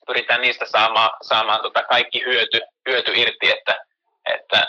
pyritään 0.07 0.41
niistä 0.41 0.67
saamaan, 0.67 1.11
saamaan 1.23 1.61
tota 1.63 1.83
kaikki 1.83 2.23
hyöty, 2.27 2.61
hyöty 2.89 3.13
irti, 3.15 3.51
että, 3.51 3.85
että 4.35 4.67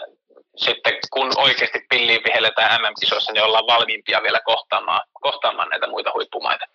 sitten 0.58 0.94
kun 1.14 1.32
oikeasti 1.38 1.86
pilliin 1.90 2.22
vihelletään 2.28 2.82
MM-kisoissa, 2.82 3.32
niin 3.32 3.44
ollaan 3.44 3.68
valmiimpia 3.68 4.24
vielä 4.24 4.40
kohtaamaan, 4.46 5.02
kohtaamaan 5.22 5.70
näitä 5.70 5.88
muita 5.88 6.12
huippumaita. 6.14 6.66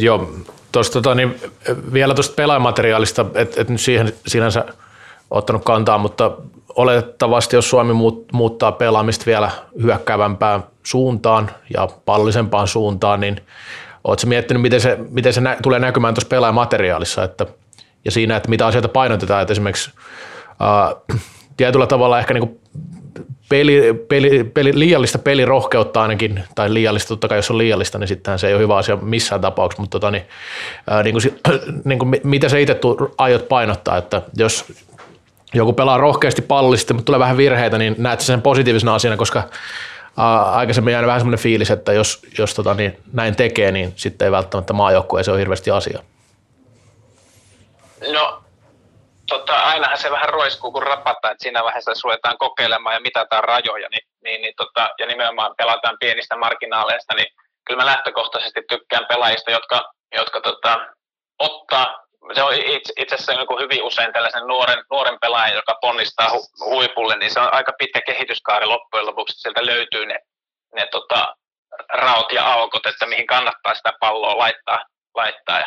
Joo, 0.00 0.28
tuosta, 0.72 0.92
tota, 0.92 1.14
niin 1.14 1.40
vielä 1.92 2.14
tuosta 2.14 2.34
pelaajamateriaalista, 2.34 3.26
että 3.34 3.60
et 3.60 3.68
nyt 3.68 3.80
siihen 3.80 4.12
sinänsä 4.26 4.64
ottanut 5.30 5.64
kantaa, 5.64 5.98
mutta 5.98 6.30
oletettavasti, 6.76 7.56
jos 7.56 7.70
Suomi 7.70 7.92
muuttaa 8.32 8.72
pelaamista 8.72 9.26
vielä 9.26 9.50
hyökkäävämpään 9.82 10.64
suuntaan 10.82 11.50
ja 11.74 11.88
pallisempaan 12.04 12.68
suuntaan, 12.68 13.20
niin 13.20 13.40
oletko 14.04 14.26
miettinyt, 14.26 14.62
miten 14.62 14.80
se, 14.80 14.98
miten 15.10 15.32
se 15.32 15.40
nä- 15.40 15.56
tulee 15.62 15.78
näkymään 15.78 16.14
tuossa 16.14 16.28
pelaajamateriaalissa 16.28 17.24
että, 17.24 17.46
ja 18.04 18.10
siinä, 18.10 18.36
että 18.36 18.48
mitä 18.48 18.66
asioita 18.66 18.88
painotetaan, 18.88 19.42
että 19.42 19.52
esimerkiksi 19.52 19.90
ää, 20.60 20.94
tietyllä 21.56 21.86
tavalla 21.86 22.18
ehkä 22.18 22.34
niin 22.34 22.60
peli, 23.48 24.04
peli, 24.08 24.44
peli, 24.44 24.78
liiallista 24.78 25.18
pelirohkeutta 25.18 26.02
ainakin, 26.02 26.44
tai 26.54 26.74
liiallista, 26.74 27.08
totta 27.08 27.28
kai 27.28 27.38
jos 27.38 27.50
on 27.50 27.58
liiallista, 27.58 27.98
niin 27.98 28.08
sittenhän 28.08 28.38
se 28.38 28.48
ei 28.48 28.54
ole 28.54 28.62
hyvä 28.62 28.76
asia 28.76 28.96
missään 28.96 29.40
tapauksessa, 29.40 29.82
mutta 29.82 29.94
tota, 29.94 30.10
niin, 30.10 30.22
ää, 30.90 31.02
niin 31.02 31.14
kuin, 31.14 31.40
niin 31.84 31.98
kuin, 31.98 32.20
mitä 32.24 32.48
sä 32.48 32.58
itse 32.58 32.80
aiot 33.18 33.48
painottaa, 33.48 33.96
että 33.96 34.22
jos 34.36 34.64
joku 35.54 35.72
pelaa 35.72 35.98
rohkeasti 35.98 36.42
pallollisesti, 36.42 36.94
mutta 36.94 37.06
tulee 37.06 37.20
vähän 37.20 37.36
virheitä, 37.36 37.78
niin 37.78 37.94
näet 37.98 38.20
sen 38.20 38.42
positiivisena 38.42 38.94
asiana, 38.94 39.16
koska 39.16 39.42
aikaisemmin 40.52 40.92
jäänyt 40.92 41.06
vähän 41.06 41.20
semmoinen 41.20 41.42
fiilis, 41.42 41.70
että 41.70 41.92
jos, 41.92 42.22
jos 42.38 42.54
tota, 42.54 42.74
niin 42.74 42.98
näin 43.12 43.36
tekee, 43.36 43.72
niin 43.72 43.92
sitten 43.96 44.26
ei 44.26 44.32
välttämättä 44.32 44.74
se 45.22 45.30
ole 45.30 45.40
hirveästi 45.40 45.70
asia. 45.70 46.02
No, 48.12 48.42
tota, 49.28 49.54
ainahan 49.56 49.98
se 49.98 50.10
vähän 50.10 50.28
roiskuu, 50.28 50.72
kun 50.72 50.82
rapataan, 50.82 51.32
että 51.32 51.42
siinä 51.42 51.64
vaiheessa 51.64 51.94
suojataan 51.94 52.38
kokeilemaan 52.38 52.94
ja 52.94 53.00
mitataan 53.00 53.44
rajoja, 53.44 53.88
niin, 53.88 54.08
niin, 54.24 54.42
niin 54.42 54.54
tota, 54.56 54.88
ja 54.98 55.06
nimenomaan 55.06 55.54
pelataan 55.56 55.96
pienistä 56.00 56.36
marginaaleista, 56.36 57.14
niin 57.14 57.26
kyllä 57.64 57.82
mä 57.82 57.86
lähtökohtaisesti 57.86 58.62
tykkään 58.68 59.06
pelaajista, 59.06 59.50
jotka, 59.50 59.92
jotka 60.14 60.40
tota, 60.40 60.86
ottaa 61.38 62.05
se 62.34 62.42
on 62.42 62.54
itse, 62.54 62.92
itse 62.96 63.14
asiassa 63.14 63.32
niin 63.32 63.60
hyvin 63.62 63.82
usein 63.82 64.12
tällaisen 64.12 64.46
nuoren, 64.46 64.84
nuoren 64.90 65.18
pelaajan, 65.20 65.56
joka 65.56 65.78
ponnistaa 65.80 66.30
hu, 66.30 66.46
huipulle, 66.64 67.16
niin 67.16 67.30
se 67.30 67.40
on 67.40 67.54
aika 67.54 67.72
pitkä 67.78 68.00
kehityskaari 68.06 68.66
loppujen 68.66 69.06
lopuksi. 69.06 69.40
Sieltä 69.40 69.66
löytyy 69.66 70.06
ne, 70.06 70.18
ne 70.74 70.86
tota, 70.86 71.36
raot 71.92 72.32
ja 72.32 72.52
aukot, 72.52 72.86
että 72.86 73.06
mihin 73.06 73.26
kannattaa 73.26 73.74
sitä 73.74 73.92
palloa 74.00 74.38
laittaa. 74.38 74.84
laittaa. 75.14 75.58
Ja, 75.58 75.66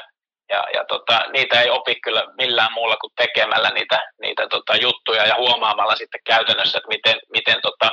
ja, 0.50 0.64
ja 0.74 0.86
tota, 0.86 1.26
niitä 1.34 1.62
ei 1.62 1.70
opi 1.70 1.96
kyllä 1.96 2.24
millään 2.38 2.74
muulla 2.74 2.98
kuin 2.98 3.14
tekemällä 3.18 3.70
niitä, 3.70 4.12
niitä 4.22 4.48
tota, 4.48 4.76
juttuja 4.76 5.26
ja 5.28 5.36
huomaamalla 5.36 5.96
sitten 5.96 6.22
käytännössä, 6.26 6.78
että 6.78 6.88
miten, 6.88 7.20
miten 7.32 7.62
tota, 7.62 7.92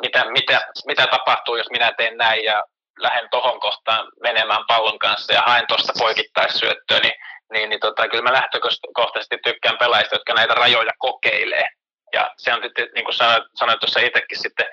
mitä, 0.00 0.24
mitä, 0.30 0.60
mitä 0.86 1.06
tapahtuu, 1.06 1.56
jos 1.56 1.70
minä 1.70 1.92
teen 1.96 2.16
näin 2.16 2.44
ja 2.44 2.64
lähden 2.98 3.28
tuohon 3.30 3.60
kohtaan 3.60 4.08
menemään 4.22 4.64
pallon 4.68 4.98
kanssa 4.98 5.32
ja 5.32 5.42
haen 5.42 5.66
tuosta 5.68 5.92
poikittaisyöttöä, 5.98 6.98
niin 7.00 7.12
niin, 7.52 7.68
niin 7.68 7.80
tota, 7.80 8.08
kyllä 8.08 8.22
mä 8.22 8.32
lähtökohtaisesti 8.32 9.38
tykkään 9.44 9.78
pelaajista, 9.78 10.14
jotka 10.14 10.34
näitä 10.34 10.54
rajoja 10.54 10.92
kokeilee. 10.98 11.68
Ja 12.12 12.30
se 12.38 12.54
on 12.54 12.62
sitten, 12.62 12.88
niin 12.94 13.04
kuin 13.04 13.14
sanoit, 13.14 13.44
sanoit 13.54 13.80
tuossa 13.80 14.00
itsekin 14.00 14.38
sitten, 14.42 14.66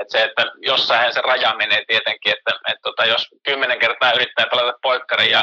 että 0.00 0.18
se, 0.18 0.24
että 0.24 0.44
jossain 0.56 1.14
se 1.14 1.20
raja 1.20 1.54
menee 1.56 1.84
tietenkin, 1.88 2.32
että, 2.32 2.50
että 2.68 2.82
tota, 2.82 3.04
jos 3.04 3.28
kymmenen 3.42 3.78
kertaa 3.78 4.12
yrittää 4.12 4.46
pelata 4.46 4.78
poikkarin 4.82 5.30
ja 5.30 5.42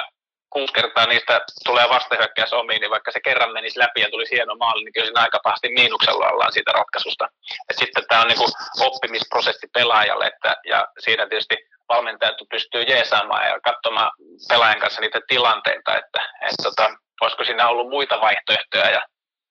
kuusi 0.50 0.74
kertaa 0.74 1.06
niistä 1.06 1.42
tulee 1.66 1.90
vastahyökkäys 1.90 2.54
omiin, 2.54 2.82
niin 2.82 2.92
vaikka 2.92 3.12
se 3.12 3.20
kerran 3.20 3.54
menisi 3.54 3.80
läpi 3.80 4.02
ja 4.02 4.10
tulisi 4.12 4.36
hieno 4.36 4.56
maali, 4.56 4.84
niin 4.84 4.94
kyllä 4.94 5.06
siinä 5.06 5.22
aika 5.22 5.40
pahasti 5.44 5.70
miinuksella 5.70 6.30
ollaan 6.30 6.52
siitä 6.52 6.72
ratkaisusta. 6.72 7.28
Et 7.70 7.78
sitten 7.78 8.04
tämä 8.08 8.22
on 8.22 8.28
niin 8.28 8.38
kuin 8.38 8.52
oppimisprosessi 8.80 9.68
pelaajalle, 9.74 10.28
että, 10.28 10.56
ja 10.66 10.88
siinä 11.00 11.28
tietysti 11.28 11.58
valmentajat 11.90 12.36
pystyy 12.50 12.82
jeesaamaan 12.82 13.48
ja 13.48 13.60
katsomaan 13.60 14.12
pelaajan 14.50 14.80
kanssa 14.80 15.02
niitä 15.02 15.22
tilanteita, 15.28 15.98
että, 15.98 16.22
että 16.42 16.64
tota, 16.64 16.90
olisiko 17.22 17.44
siinä 17.44 17.70
ollut 17.70 17.90
muita 17.90 18.22
vaihtoehtoja. 18.22 18.90
Ja, 18.90 19.02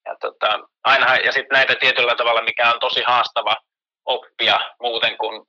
ja, 0.06 0.16
tota, 0.20 0.60
ja 1.24 1.32
sitten 1.32 1.54
näitä 1.56 1.74
tietyllä 1.74 2.14
tavalla, 2.14 2.42
mikä 2.42 2.72
on 2.72 2.80
tosi 2.80 3.02
haastava 3.06 3.56
oppia 4.04 4.60
muuten 4.80 5.16
kuin 5.18 5.44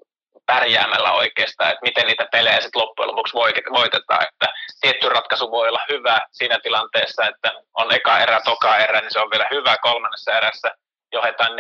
pärjäämällä 0.51 1.11
oikeastaan, 1.11 1.69
että 1.71 1.85
miten 1.87 2.07
niitä 2.07 2.25
pelejä 2.31 2.61
sitten 2.61 2.81
loppujen 2.81 3.07
lopuksi 3.07 3.33
voitetaan. 3.79 4.23
Että 4.23 4.47
tietty 4.81 5.09
ratkaisu 5.09 5.51
voi 5.51 5.69
olla 5.69 5.85
hyvä 5.89 6.19
siinä 6.31 6.59
tilanteessa, 6.63 7.25
että 7.25 7.51
on 7.73 7.93
eka 7.93 8.19
erä, 8.19 8.41
toka 8.45 8.77
erä, 8.77 9.01
niin 9.01 9.13
se 9.13 9.19
on 9.19 9.31
vielä 9.31 9.47
hyvä 9.51 9.77
kolmannessa 9.81 10.37
erässä 10.37 10.71
johdetaan 11.11 11.51
4-2 11.51 11.53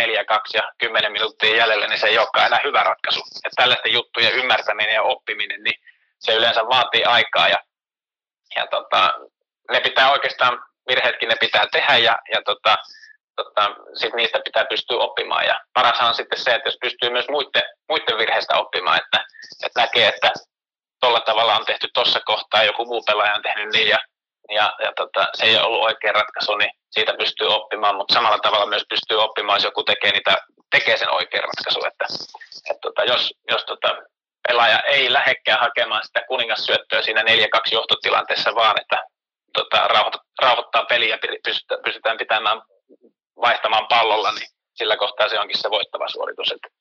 ja 0.53 0.71
10 0.77 1.11
minuuttia 1.11 1.55
jäljellä, 1.55 1.87
niin 1.87 1.99
se 1.99 2.07
ei 2.07 2.17
olekaan 2.17 2.45
enää 2.45 2.61
hyvä 2.63 2.83
ratkaisu. 2.83 3.19
Että 3.19 3.55
tällaisten 3.55 3.93
juttujen 3.93 4.33
ymmärtäminen 4.33 4.95
ja 4.95 5.03
oppiminen, 5.03 5.63
niin 5.63 5.79
se 6.19 6.35
yleensä 6.35 6.61
vaatii 6.67 7.03
aikaa 7.03 7.47
ja, 7.47 7.57
ja 8.55 8.67
tota, 8.67 9.13
ne 9.71 9.79
pitää 9.79 10.11
oikeastaan, 10.11 10.63
virheetkin 10.87 11.29
ne 11.29 11.35
pitää 11.39 11.65
tehdä 11.71 11.97
ja, 11.97 12.19
ja 12.33 12.41
tota, 12.45 12.77
tota, 13.43 13.75
sit 13.93 14.13
niistä 14.13 14.39
pitää 14.43 14.65
pystyä 14.65 14.97
oppimaan. 14.97 15.45
Ja 15.45 15.59
parashan 15.73 16.07
on 16.07 16.15
sitten 16.15 16.39
se, 16.39 16.55
että 16.55 16.67
jos 16.67 16.77
pystyy 16.81 17.09
myös 17.09 17.29
muiden, 17.29 17.63
muiden 17.89 18.17
virheistä 18.17 18.57
oppimaan, 18.57 18.99
että, 19.03 19.25
että 19.65 19.81
näkee, 19.81 20.07
että 20.07 20.31
tuolla 21.01 21.19
tavalla 21.19 21.55
on 21.55 21.65
tehty 21.65 21.87
tuossa 21.93 22.19
kohtaa, 22.25 22.63
joku 22.63 22.85
muu 22.85 23.03
pelaaja 23.07 23.35
on 23.35 23.41
tehnyt 23.41 23.73
niin 23.73 23.87
ja 23.87 23.99
ja, 24.49 24.73
ja 24.83 24.91
tota, 24.95 25.27
se 25.33 25.45
ei 25.45 25.55
ole 25.55 25.65
ollut 25.65 25.83
oikea 25.83 26.11
ratkaisu, 26.11 26.55
niin 26.55 26.71
siitä 26.91 27.13
pystyy 27.13 27.47
oppimaan, 27.47 27.95
mutta 27.95 28.13
samalla 28.13 28.39
tavalla 28.39 28.65
myös 28.65 28.85
pystyy 28.89 29.17
oppimaan, 29.23 29.57
jos 29.57 29.63
joku 29.63 29.83
tekee, 29.83 30.11
niitä, 30.11 30.37
tekee 30.71 30.97
sen 30.97 31.11
oikean 31.11 31.43
ratkaisun. 31.43 31.87
Että, 31.87 32.05
et 32.71 32.77
tota, 32.81 33.03
jos 33.03 33.33
jos 33.51 33.65
tota, 33.65 33.95
pelaaja 34.47 34.79
ei 34.79 35.13
lähekkään 35.13 35.59
hakemaan 35.59 36.03
sitä 36.05 36.21
kuningassyöttöä 36.27 37.01
siinä 37.01 37.21
4-2 37.21 37.25
johtotilanteessa, 37.71 38.55
vaan 38.55 38.81
että 38.81 39.03
tota, 39.53 39.87
rauhoittaa 40.41 40.85
peliä 40.85 41.09
ja 41.15 41.19
pystytään 41.83 42.17
pitämään 42.17 42.61
vaihtamaan 43.41 43.87
pallolla, 43.87 44.31
niin 44.31 44.47
sillä 44.73 44.97
kohtaa 44.97 45.29
se 45.29 45.39
onkin 45.39 45.61
se 45.61 45.69
voittava 45.69 46.07
suoritus. 46.07 46.51
Et, 46.51 46.73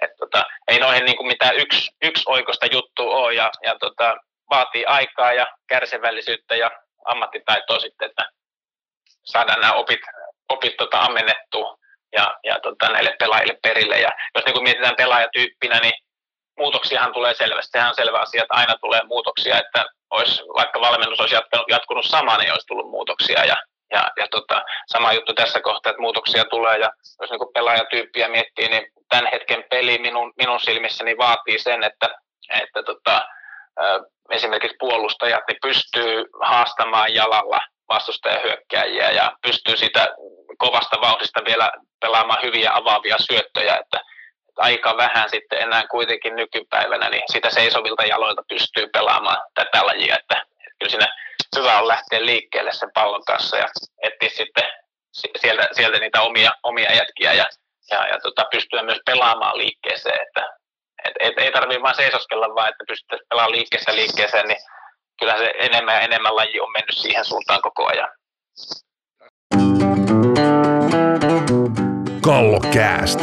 et, 0.00 0.10
tota, 0.18 0.44
ei 0.68 0.78
noihin 0.78 1.04
niin 1.04 1.16
kuin 1.16 1.26
mitään 1.26 1.56
yksi, 1.56 1.90
yksi 2.02 2.24
oikosta 2.26 2.66
juttua 2.66 3.16
ole 3.16 3.34
ja, 3.34 3.50
ja 3.62 3.78
tota, 3.78 4.16
vaatii 4.50 4.84
aikaa 4.84 5.32
ja 5.32 5.46
kärsivällisyyttä 5.68 6.56
ja 6.56 6.70
ammattitaitoa 7.04 7.78
sitten, 7.78 8.10
että 8.10 8.28
saadaan 9.24 9.60
nämä 9.60 9.72
opit, 9.72 10.00
opit 10.48 10.76
tota, 10.76 11.00
ammennettua 11.00 11.78
ja, 12.12 12.38
ja 12.44 12.60
tota, 12.60 12.88
näille 12.88 13.16
pelaajille 13.18 13.58
perille. 13.62 14.00
Ja 14.00 14.12
jos 14.34 14.44
niin 14.44 14.52
kuin 14.54 14.62
mietitään 14.62 14.96
pelaajatyyppinä, 14.96 15.80
niin 15.80 15.94
muutoksiahan 16.58 17.12
tulee 17.12 17.34
selvästi. 17.34 17.70
Sehän 17.70 17.88
on 17.88 17.94
selvä 17.94 18.18
asia, 18.18 18.42
että 18.42 18.54
aina 18.54 18.74
tulee 18.80 19.02
muutoksia, 19.04 19.58
että 19.58 19.84
olisi, 20.10 20.42
vaikka 20.42 20.80
valmennus 20.80 21.20
olisi 21.20 21.34
jatkunut, 21.34 21.66
jatkunut 21.70 22.04
sama, 22.04 22.36
niin 22.36 22.52
olisi 22.52 22.66
tullut 22.66 22.90
muutoksia. 22.90 23.44
Ja, 23.44 23.56
ja, 23.90 24.10
ja 24.16 24.28
tota, 24.30 24.62
sama 24.86 25.12
juttu 25.12 25.34
tässä 25.34 25.60
kohtaa, 25.60 25.90
että 25.90 26.00
muutoksia 26.00 26.44
tulee. 26.44 26.78
Ja 26.78 26.90
jos 27.20 27.30
niin 27.30 27.52
pelaajatyyppiä 27.54 28.28
miettii, 28.28 28.68
niin 28.68 28.86
tämän 29.08 29.28
hetken 29.32 29.64
peli 29.70 29.98
minun, 29.98 30.32
minun 30.38 30.60
silmissäni 30.60 31.18
vaatii 31.18 31.58
sen, 31.58 31.84
että, 31.84 32.08
että 32.62 32.82
tota, 32.82 33.22
esimerkiksi 34.30 34.76
puolustajat 34.78 35.44
niin 35.48 35.58
pystyy 35.62 36.24
haastamaan 36.40 37.14
jalalla 37.14 37.60
vastustajahyökkääjiä 37.88 39.10
ja 39.10 39.32
pystyy 39.42 39.76
sitä 39.76 40.08
kovasta 40.58 41.00
vauhdista 41.00 41.40
vielä 41.44 41.72
pelaamaan 42.00 42.42
hyviä 42.42 42.70
avaavia 42.74 43.16
syöttöjä, 43.18 43.76
että 43.76 44.00
aika 44.56 44.96
vähän 44.96 45.30
sitten 45.30 45.62
enää 45.62 45.86
kuitenkin 45.90 46.36
nykypäivänä, 46.36 47.08
niin 47.08 47.22
sitä 47.32 47.50
seisovilta 47.50 48.04
jaloilta 48.04 48.42
pystyy 48.48 48.88
pelaamaan 48.92 49.38
tätä 49.54 49.86
lajia, 49.86 50.16
että, 50.16 50.36
että 50.36 50.53
kyllä 50.84 50.90
siinä 50.90 51.14
hyvä 51.56 51.78
on 51.78 51.88
lähteä 51.88 52.26
liikkeelle 52.26 52.72
sen 52.72 52.90
pallon 52.94 53.24
kanssa 53.24 53.56
ja 53.56 53.66
etsiä 54.02 54.28
sitten 54.28 54.64
sieltä, 55.40 55.68
sieltä 55.72 55.98
niitä 55.98 56.22
omia, 56.22 56.52
omia 56.62 56.94
jätkiä 56.94 57.32
ja, 57.32 57.48
ja, 57.90 58.08
ja 58.08 58.18
tota, 58.20 58.44
pystyä 58.50 58.82
myös 58.82 59.00
pelaamaan 59.06 59.58
liikkeeseen, 59.58 60.22
että 60.26 60.56
et, 61.04 61.14
et, 61.20 61.34
ei 61.38 61.52
tarvitse 61.52 61.82
vain 61.82 61.96
seisoskella 61.96 62.54
vaan, 62.54 62.68
että 62.68 62.84
pystyttäisiin 62.88 63.26
pelaamaan 63.28 63.52
liikkeessä 63.52 63.94
liikkeeseen, 63.94 64.48
niin 64.48 64.58
kyllä 65.18 65.38
se 65.38 65.54
enemmän 65.58 65.94
ja 65.94 66.00
enemmän 66.00 66.36
laji 66.36 66.60
on 66.60 66.72
mennyt 66.72 66.96
siihen 66.96 67.24
suuntaan 67.24 67.62
koko 67.62 67.86
ajan. 67.86 68.08
Kallokääst. 72.22 73.20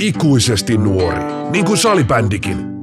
Ikuisesti 0.00 0.76
nuori, 0.76 1.24
niin 1.50 1.64
kuin 1.64 1.78
salibändikin. 1.78 2.74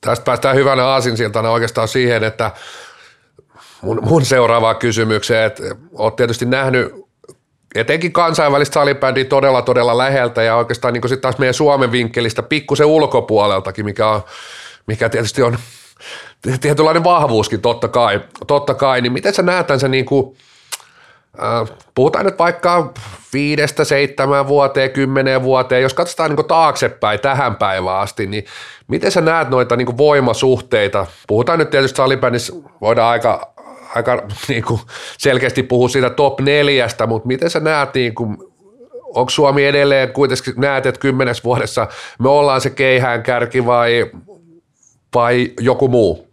Tästä 0.00 0.24
päästään 0.24 0.56
hyvänä 0.56 0.86
aasinsiltana 0.86 1.50
oikeastaan 1.50 1.88
siihen, 1.88 2.24
että 2.24 2.50
mun, 3.82 4.00
mun 4.02 4.24
seuraavaan 4.24 4.76
kysymykseen, 4.76 5.44
että 5.44 5.62
oot 5.92 6.16
tietysti 6.16 6.44
nähnyt 6.44 6.92
etenkin 7.74 8.12
kansainvälistä 8.12 8.74
salibändiä 8.74 9.24
todella 9.24 9.62
todella 9.62 9.98
läheltä 9.98 10.42
ja 10.42 10.56
oikeastaan 10.56 10.94
niin 10.94 11.08
sitten 11.08 11.20
taas 11.20 11.38
meidän 11.38 11.54
Suomen 11.54 11.92
vinkkelistä 11.92 12.42
pikkusen 12.42 12.86
ulkopuoleltakin, 12.86 13.84
mikä, 13.84 14.08
on, 14.08 14.22
mikä 14.86 15.08
tietysti 15.08 15.42
on 15.42 15.58
tietynlainen 16.60 17.04
vahvuuskin 17.04 17.60
totta 17.60 17.88
kai, 17.88 18.20
totta 18.46 18.74
kai 18.74 19.00
niin 19.00 19.12
miten 19.12 19.34
sä 19.34 19.42
näet 19.42 19.66
tämän 19.66 19.80
se 19.80 19.88
niin 19.88 20.04
kuin, 20.04 20.36
äh, 21.42 21.76
puhutaan 21.94 22.24
nyt 22.24 22.38
vaikka 22.38 22.92
viidestä, 23.32 23.84
seitsemän 23.84 24.48
vuoteen, 24.48 24.90
kymmeneen 24.90 25.42
vuoteen, 25.42 25.82
jos 25.82 25.94
katsotaan 25.94 26.34
niin 26.34 26.46
taaksepäin 26.46 27.20
tähän 27.20 27.56
päivään 27.56 28.00
asti, 28.00 28.26
niin 28.26 28.44
miten 28.88 29.12
sä 29.12 29.20
näet 29.20 29.48
noita 29.48 29.76
niin 29.76 29.98
voimasuhteita? 29.98 31.06
Puhutaan 31.26 31.58
nyt 31.58 31.70
tietysti 31.70 31.96
salibändissä, 31.96 32.52
voidaan 32.80 33.10
aika, 33.10 33.52
aika 33.94 34.22
niin 34.48 34.62
kuin 34.62 34.80
selkeästi 35.18 35.62
puhua 35.62 35.88
siitä 35.88 36.10
top 36.10 36.40
neljästä, 36.40 37.06
mutta 37.06 37.26
miten 37.26 37.50
sä 37.50 37.60
näet, 37.60 37.94
niin 37.94 38.14
kuin, 38.14 38.36
onko 39.14 39.30
Suomi 39.30 39.66
edelleen 39.66 40.12
kuitenkin 40.12 40.54
näet, 40.56 40.86
että 40.86 41.00
kymmenes 41.00 41.44
vuodessa 41.44 41.88
me 42.18 42.28
ollaan 42.28 42.60
se 42.60 42.70
keihään 42.70 43.22
kärki 43.22 43.66
vai, 43.66 44.10
vai 45.14 45.50
joku 45.60 45.88
muu? 45.88 46.32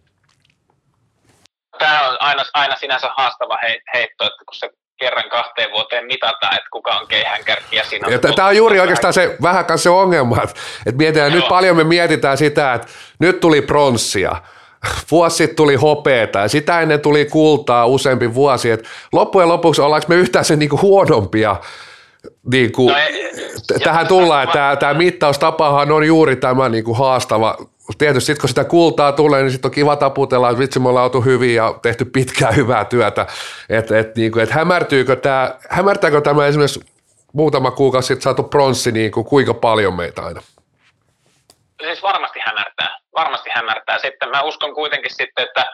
Tämä 1.78 2.08
on 2.08 2.16
aina, 2.20 2.44
aina 2.54 2.76
sinänsä 2.76 3.08
haastava 3.16 3.58
heitto, 3.94 4.24
että 4.24 4.44
kun 4.46 4.54
se 4.54 4.70
kerran 5.00 5.30
kahteen 5.30 5.70
vuoteen 5.72 6.06
mitataan, 6.06 6.54
että 6.54 6.68
kuka 6.72 6.90
on 6.90 7.06
keihään 7.08 7.44
kärki 7.44 7.76
ja 7.76 7.84
siinä 7.84 8.08
on 8.08 8.34
Tämä 8.34 8.48
on 8.48 8.56
juuri 8.56 8.80
oikeastaan 8.80 9.12
se 9.12 9.36
vähän 9.42 9.64
kanssa 9.64 9.82
se 9.82 9.90
ongelma, 9.90 10.42
että, 10.42 10.60
että 10.86 10.98
mietitään, 10.98 11.32
nyt 11.32 11.48
paljon 11.48 11.76
me 11.76 11.84
mietitään 11.84 12.38
sitä, 12.38 12.74
että 12.74 12.88
nyt 13.18 13.40
tuli 13.40 13.62
pronssia, 13.62 14.36
vuosi 15.10 15.48
tuli 15.48 15.74
hopeeta 15.74 16.38
ja 16.38 16.48
sitä 16.48 16.80
ennen 16.80 17.00
tuli 17.00 17.24
kultaa 17.24 17.86
useampi 17.86 18.34
vuosi, 18.34 18.70
että 18.70 18.88
loppujen 19.12 19.48
lopuksi 19.48 19.80
ollaanko 19.80 20.06
me 20.08 20.14
yhtään 20.14 20.44
se 20.44 20.56
niinku 20.56 20.78
huonompia 20.82 21.56
niin 22.52 22.72
kuin, 22.72 22.92
no 22.92 22.98
ei, 22.98 23.30
tähän 23.84 24.06
tullaan, 24.06 24.44
että 24.44 24.76
tämä, 24.80 24.94
mittaustapahan 24.94 25.92
on 25.92 26.04
juuri 26.04 26.36
tämä 26.36 26.68
niin 26.68 26.84
kuin 26.84 26.98
haastava. 26.98 27.56
Tietysti 27.98 28.26
sitten 28.26 28.40
kun 28.40 28.48
sitä 28.48 28.64
kultaa 28.64 29.12
tulee, 29.12 29.42
niin 29.42 29.52
sitten 29.52 29.68
on 29.68 29.74
kiva 29.74 29.96
taputella, 29.96 30.50
että 30.50 30.58
vitsi 30.58 30.78
me 30.78 30.88
ollaan 30.88 31.04
oltu 31.04 31.20
hyvin 31.20 31.54
ja 31.54 31.74
tehty 31.82 32.04
pitkää 32.04 32.52
hyvää 32.60 32.84
työtä. 32.84 33.26
Että 33.68 33.98
et, 33.98 34.16
niin 34.16 34.32
kuin, 34.32 34.42
et 34.42 34.50
hämärtyykö 34.50 35.16
tämä, 35.16 35.54
hämärtääkö 35.68 36.20
tämä 36.20 36.46
esimerkiksi 36.46 36.80
muutama 37.32 37.70
kuukausi 37.70 38.06
sitten 38.06 38.22
saatu 38.22 38.42
pronssi, 38.42 38.92
niin 38.92 39.12
kuin, 39.12 39.26
kuinka 39.26 39.54
paljon 39.54 39.94
meitä 39.94 40.22
aina? 40.22 40.42
Siis 41.82 42.02
varmasti 42.02 42.38
hämärtää, 42.46 42.98
varmasti 43.16 43.50
hämärtää. 43.54 43.98
Sitten 43.98 44.28
mä 44.28 44.42
uskon 44.42 44.74
kuitenkin 44.74 45.14
sitten, 45.14 45.44
että 45.44 45.66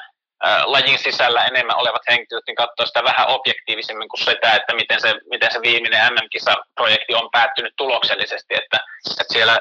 lajin 0.65 0.99
sisällä 0.99 1.45
enemmän 1.45 1.77
olevat 1.77 2.03
henkilöt, 2.09 2.45
niin 2.47 2.55
katsoa 2.55 2.87
sitä 2.87 3.05
vähän 3.05 3.29
objektiivisemmin 3.29 4.09
kuin 4.09 4.25
sitä, 4.25 4.55
että 4.55 4.75
miten 4.75 5.01
se, 5.01 5.15
miten 5.31 5.53
se 5.53 5.61
viimeinen 5.63 6.13
MM-kisaprojekti 6.13 7.15
on 7.15 7.29
päättynyt 7.33 7.73
tuloksellisesti, 7.77 8.55
että, 8.55 8.79
että 9.21 9.33
siellä 9.33 9.61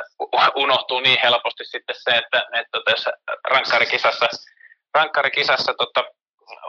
unohtuu 0.56 1.00
niin 1.00 1.20
helposti 1.24 1.66
sitten 1.66 1.96
se, 2.00 2.12
että, 2.18 2.46
että 2.54 2.80
tässä 2.86 3.12
rankkarikisassa, 3.48 4.28
rankkarikisassa 4.94 5.74
tota, 5.74 6.04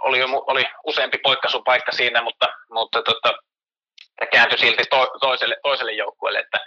oli, 0.03 0.19
jo, 0.19 0.27
oli 0.47 0.67
useampi 0.87 1.19
poikkasupaikka 1.19 1.93
siinä, 1.93 2.23
mutta, 2.23 2.49
mutta 2.71 3.03
tota, 3.03 3.35
kääntyi 4.33 4.59
silti 4.59 4.83
to, 4.91 5.07
toiselle, 5.21 5.57
toiselle 5.63 5.93
joukkueelle, 5.93 6.39
että, 6.39 6.59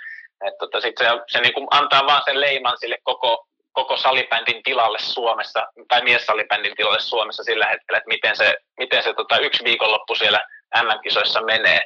että 0.47 0.57
tota, 0.59 0.81
sit 0.81 0.97
se, 0.97 1.05
se 1.27 1.41
niin 1.41 1.53
kuin 1.53 1.67
antaa 1.71 2.05
vaan 2.05 2.21
sen 2.25 2.41
leiman 2.41 2.77
sille 2.77 2.97
koko, 3.03 3.48
koko 3.71 3.97
salibändin 3.97 4.63
tilalle 4.63 4.99
Suomessa, 4.99 5.67
tai 5.87 6.01
miessalibändin 6.01 6.75
tilalle 6.75 6.99
Suomessa 6.99 7.43
sillä 7.43 7.65
hetkellä, 7.65 7.97
että 7.97 8.07
miten 8.07 8.35
se, 8.35 8.57
miten 8.77 9.03
se 9.03 9.13
tota, 9.13 9.37
yksi 9.37 9.63
viikonloppu 9.63 10.15
siellä 10.15 10.39
MM-kisoissa 10.83 11.41
menee. 11.41 11.81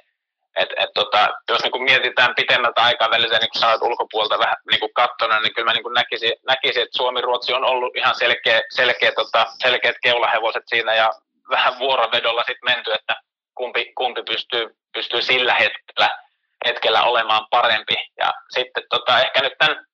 Et, 0.55 0.69
et, 0.77 0.89
tota, 0.93 1.29
jos 1.49 1.63
niin 1.63 1.83
mietitään 1.83 2.35
pitemmältä 2.35 2.81
aikaväliltä, 2.81 3.39
niin 3.39 3.49
kuin 3.49 3.59
sanoit 3.59 3.81
ulkopuolelta 3.81 4.39
vähän 4.39 4.55
niin 4.71 4.93
kattona, 4.93 5.39
niin 5.39 5.53
kyllä 5.53 5.65
mä 5.65 5.73
niin 5.73 5.93
näkisin, 5.93 6.33
näkisin, 6.47 6.83
että 6.83 6.97
Suomi-Ruotsi 6.97 7.53
on 7.53 7.65
ollut 7.65 7.97
ihan 7.97 8.15
selkeä, 8.15 8.61
selkeä, 8.69 9.11
tota, 9.11 9.45
selkeät 9.63 9.95
keulahevoset 10.03 10.63
siinä 10.67 10.95
ja 10.95 11.13
vähän 11.49 11.79
vuorovedolla 11.79 12.43
sitten 12.47 12.75
menty, 12.75 12.93
että 12.93 13.15
kumpi, 13.55 13.93
kumpi 13.95 14.23
pystyy, 14.23 14.77
pystyy 14.93 15.21
sillä 15.21 15.53
hetkellä, 15.53 16.19
hetkellä 16.65 17.03
olemaan 17.03 17.47
parempi. 17.49 17.95
Ja 18.17 18.33
sitten 18.49 18.83
tota, 18.89 19.21
ehkä 19.21 19.41
nyt 19.41 19.53
tämän 19.57 19.85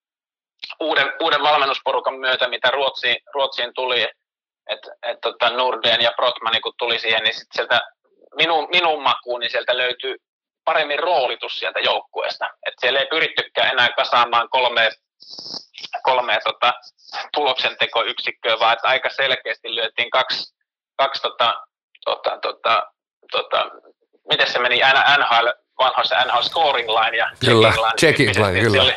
uuden, 0.79 1.13
uuden 1.21 1.43
valmennusporukan 1.43 2.19
myötä, 2.19 2.47
mitä 2.47 2.71
Ruotsiin, 2.71 3.17
Ruotsiin 3.33 3.73
tuli, 3.73 4.07
että 4.69 4.91
et, 5.03 5.21
tota 5.21 5.49
Norden 5.49 6.01
ja 6.01 6.11
Brotman 6.15 6.61
kun 6.63 6.73
tuli 6.77 6.99
siihen, 6.99 7.23
niin 7.23 7.33
sit 7.33 7.47
sieltä 7.53 7.81
minun, 8.35 8.67
minun 8.71 9.03
makuun, 9.03 9.39
niin 9.39 9.51
sieltä 9.51 9.77
löytyy 9.77 10.15
paremmin 10.65 10.99
roolitus 10.99 11.59
sieltä 11.59 11.79
joukkueesta. 11.79 12.49
Et 12.65 12.73
siellä 12.81 12.99
ei 12.99 13.07
pyrittykään 13.07 13.71
enää 13.71 13.89
kasaamaan 13.89 14.49
kolme, 14.49 14.89
kolme 16.03 16.39
tota, 16.43 16.73
tuloksentekoyksikköä, 17.33 18.59
vaan 18.59 18.73
että 18.73 18.87
aika 18.87 19.09
selkeästi 19.09 19.75
löytiin 19.75 20.09
kaksi, 20.09 20.55
kaksi 20.97 21.21
tota, 21.21 21.53
tota, 22.05 22.37
tota, 22.41 22.91
tota, 23.31 23.71
miten 24.29 24.51
se 24.51 24.59
meni, 24.59 24.79
NHL 25.17 25.47
vanhoissa 25.79 26.25
NHL 26.25 26.41
scoring 26.41 26.89
line 26.89 27.17
ja 27.17 27.31
kyllä, 27.45 27.73
checking 27.99 28.35
line. 28.35 28.53
Line 28.53 28.61
kyllä. 28.61 28.83
Oli, 28.83 28.93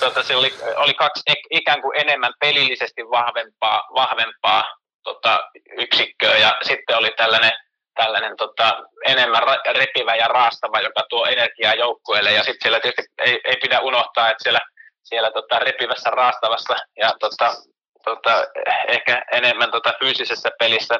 tota, 0.00 0.22
se 0.22 0.36
oli, 0.36 0.54
oli 0.76 0.94
kaksi 0.94 1.22
ikään 1.50 1.82
kuin 1.82 2.00
enemmän 2.00 2.32
pelillisesti 2.40 3.02
vahvempaa, 3.02 3.88
vahvempaa 3.94 4.64
tota, 5.02 5.44
yksikköä 5.78 6.36
ja 6.36 6.56
sitten 6.62 6.96
oli 6.96 7.10
tällainen, 7.16 7.52
tällainen 7.94 8.36
tota, 8.36 8.82
enemmän 9.06 9.42
repivä 9.76 10.16
ja 10.16 10.28
raastava, 10.28 10.80
joka 10.80 11.02
tuo 11.08 11.26
energiaa 11.26 11.74
joukkueelle 11.74 12.32
ja 12.32 12.42
sitten 12.42 12.62
siellä 12.62 12.80
tietysti 12.80 13.12
ei, 13.18 13.40
ei 13.44 13.56
pidä 13.62 13.80
unohtaa, 13.80 14.30
että 14.30 14.42
siellä, 14.42 14.60
siellä 15.02 15.30
tota, 15.30 15.58
repivässä 15.58 16.10
raastavassa 16.10 16.74
ja 16.96 17.12
tota, 17.20 17.54
tota, 18.04 18.44
ehkä 18.88 19.24
enemmän 19.32 19.70
tota, 19.70 19.92
fyysisessä 19.98 20.50
pelissä 20.58 20.98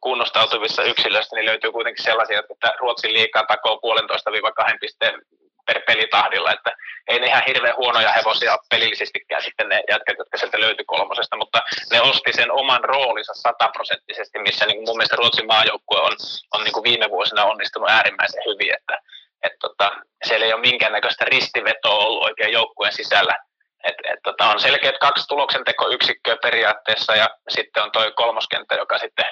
kunnostautuvissa 0.00 0.82
yksilöistä 0.82 1.36
niin 1.36 1.46
löytyy 1.46 1.72
kuitenkin 1.72 2.04
sellaisia, 2.04 2.42
että 2.50 2.74
Ruotsin 2.80 3.12
liikaa 3.12 3.42
takoo 3.42 3.78
puolentoista 3.80 4.32
viiva 4.32 4.52
kahden 4.52 4.78
pisteen 4.80 5.22
per 5.66 5.82
pelitahdilla, 5.86 6.52
että 6.52 6.72
ei 7.08 7.20
ne 7.20 7.26
ihan 7.26 7.42
hirveän 7.46 7.76
huonoja 7.76 8.12
hevosia 8.12 8.58
pelillisestikään 8.70 9.42
sitten 9.42 9.68
ne 9.68 9.82
jätkät, 9.90 10.18
jotka 10.18 10.36
sieltä 10.36 10.60
löytyi 10.60 10.84
kolmosesta, 10.84 11.36
mutta 11.36 11.62
ne 11.92 12.00
osti 12.00 12.32
sen 12.32 12.52
oman 12.52 12.84
roolinsa 12.84 13.34
sataprosenttisesti, 13.34 14.38
missä 14.38 14.66
niin 14.66 14.84
mun 14.86 14.96
mielestä 14.96 15.16
Ruotsin 15.16 15.46
maajoukkue 15.46 16.00
on, 16.00 16.16
on 16.54 16.64
niin 16.64 16.72
kuin 16.72 16.84
viime 16.84 17.10
vuosina 17.10 17.44
onnistunut 17.44 17.90
äärimmäisen 17.90 18.42
hyvin, 18.46 18.72
että 18.72 18.98
et 19.42 19.52
tota, 19.60 19.92
siellä 20.24 20.46
ei 20.46 20.52
ole 20.52 20.60
minkäännäköistä 20.60 21.24
ristivetoa 21.24 22.04
ollut 22.04 22.24
oikein 22.24 22.52
joukkueen 22.52 22.92
sisällä, 22.92 23.38
et, 23.84 23.94
et 24.12 24.20
tota, 24.22 24.46
on 24.46 24.60
selkeät 24.60 24.98
kaksi 24.98 25.28
tuloksentekoyksikköä 25.28 26.36
periaatteessa 26.42 27.16
ja 27.16 27.28
sitten 27.48 27.82
on 27.82 27.92
tuo 27.92 28.02
kolmoskenttä, 28.16 28.74
joka 28.74 28.98
sitten, 28.98 29.24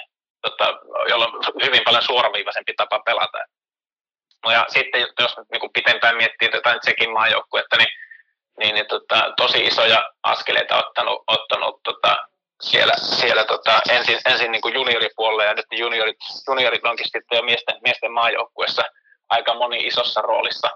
tota, 0.50 0.78
jolla 1.08 1.26
on 1.26 1.62
hyvin 1.64 1.82
paljon 1.84 2.02
suoraviivaisempi 2.02 2.74
tapa 2.76 2.98
pelata. 2.98 3.38
No 4.44 4.52
ja 4.52 4.64
sitten 4.68 5.00
jos 5.20 5.36
niin 5.52 5.72
pitempään 5.72 6.16
miettii 6.16 6.50
jotain 6.52 6.80
Tsekin 6.80 7.12
maajoukkuetta, 7.12 7.76
niin, 7.76 7.88
niin, 8.58 8.74
niin 8.74 8.86
tota, 8.86 9.32
tosi 9.36 9.64
isoja 9.64 10.10
askeleita 10.22 10.78
ottanut, 10.78 11.24
ottanut 11.26 11.80
tota, 11.82 12.16
siellä, 12.62 12.92
siellä 12.96 13.44
tota, 13.44 13.80
ensin, 13.90 14.18
ensin 14.26 14.52
niin 14.52 14.74
junioripuolella 14.74 15.44
ja 15.44 15.54
nyt 15.54 15.66
juniorit, 15.70 16.16
juniorit 16.48 16.86
onkin 16.86 17.06
sitten 17.06 17.36
jo 17.36 17.42
miesten, 17.42 17.78
miesten 17.84 18.12
maajoukkuessa 18.12 18.82
aika 19.28 19.54
moni 19.54 19.86
isossa 19.86 20.20
roolissa. 20.20 20.68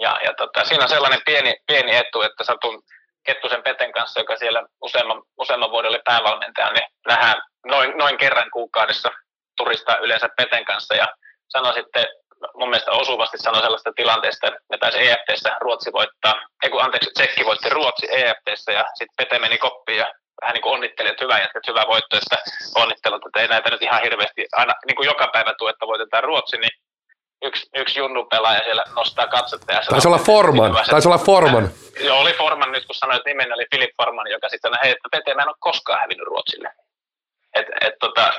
Ja, 0.00 0.18
ja 0.24 0.34
tota, 0.34 0.64
siinä 0.64 0.82
on 0.82 0.88
sellainen 0.88 1.20
pieni, 1.24 1.54
pieni 1.66 1.96
etu, 1.96 2.22
että 2.22 2.44
satun 2.44 2.82
Kettusen 3.24 3.62
Peten 3.62 3.92
kanssa, 3.92 4.20
joka 4.20 4.36
siellä 4.36 4.62
useamman, 4.82 5.22
useamman 5.38 5.70
vuoden 5.70 5.90
oli 5.90 6.00
päävalmentaja, 6.04 6.72
niin 6.72 6.88
nähdään 7.06 7.42
noin, 7.66 7.98
noin 7.98 8.18
kerran 8.18 8.50
kuukaudessa 8.50 9.10
turista 9.56 9.98
yleensä 9.98 10.28
Peten 10.36 10.64
kanssa 10.64 10.94
ja 10.94 11.08
sanoi 11.48 11.74
sitten, 11.74 12.06
mun 12.54 12.70
mielestä 12.70 12.90
osuvasti 12.90 13.38
sanoi 13.38 13.62
sellaista 13.62 13.92
tilanteesta, 13.96 14.46
että 14.46 14.78
taisi 14.80 15.08
EFTssä 15.08 15.56
Ruotsi 15.60 15.92
voittaa, 15.92 16.34
ei 16.62 16.70
kun 16.70 16.82
anteeksi, 16.82 17.10
Tsekki 17.14 17.44
voitti 17.44 17.68
Ruotsi 17.68 18.06
EFTssä 18.10 18.72
ja 18.72 18.84
sitten 18.94 19.14
Pete 19.16 19.38
meni 19.38 19.58
koppiin 19.58 19.98
ja 19.98 20.14
vähän 20.40 20.54
niin 20.54 20.62
kuin 20.62 20.74
onnitteli, 20.74 21.08
että 21.08 21.24
hyvä 21.24 21.38
jätkä, 21.38 21.60
hyvä 21.68 21.84
voitto, 21.88 22.16
että 22.16 22.36
onnittelut, 22.74 23.26
että 23.26 23.40
ei 23.40 23.48
näitä 23.48 23.70
nyt 23.70 23.82
ihan 23.82 24.02
hirveästi 24.02 24.46
aina 24.52 24.74
niin 24.86 24.96
kuin 24.96 25.06
joka 25.06 25.28
päivä 25.32 25.54
tule, 25.58 25.70
että 25.70 25.86
voitetaan 25.86 26.24
Ruotsi, 26.24 26.56
niin 26.56 26.70
yksi, 27.42 27.66
yksi 27.74 28.00
junnu 28.00 28.24
pelaaja 28.24 28.64
siellä 28.64 28.84
nostaa 28.96 29.26
katsetta. 29.26 29.72
Ja 29.72 29.80
Taisi 29.90 30.08
olla 30.08 30.18
Forman, 30.18 30.76
taisi 30.90 31.08
olla 31.08 31.18
Forman. 31.18 31.70
Joo, 32.00 32.20
oli 32.20 32.32
Forman 32.32 32.72
nyt, 32.72 32.86
kun 32.86 32.94
sanoit 32.94 33.22
nimen, 33.26 33.52
oli 33.52 33.66
Philip 33.70 33.90
Forman, 34.02 34.30
joka 34.30 34.48
sitten 34.48 34.70
sanoi, 34.70 34.82
hei, 34.82 34.90
että 34.90 35.08
Pete, 35.10 35.34
mä 35.34 35.42
en 35.42 35.48
ole 35.48 35.56
koskaan 35.60 36.00
hävinnyt 36.00 36.26
Ruotsille. 36.26 36.70
Et, 37.58 37.66
et, 37.80 37.94
tota, 38.00 38.32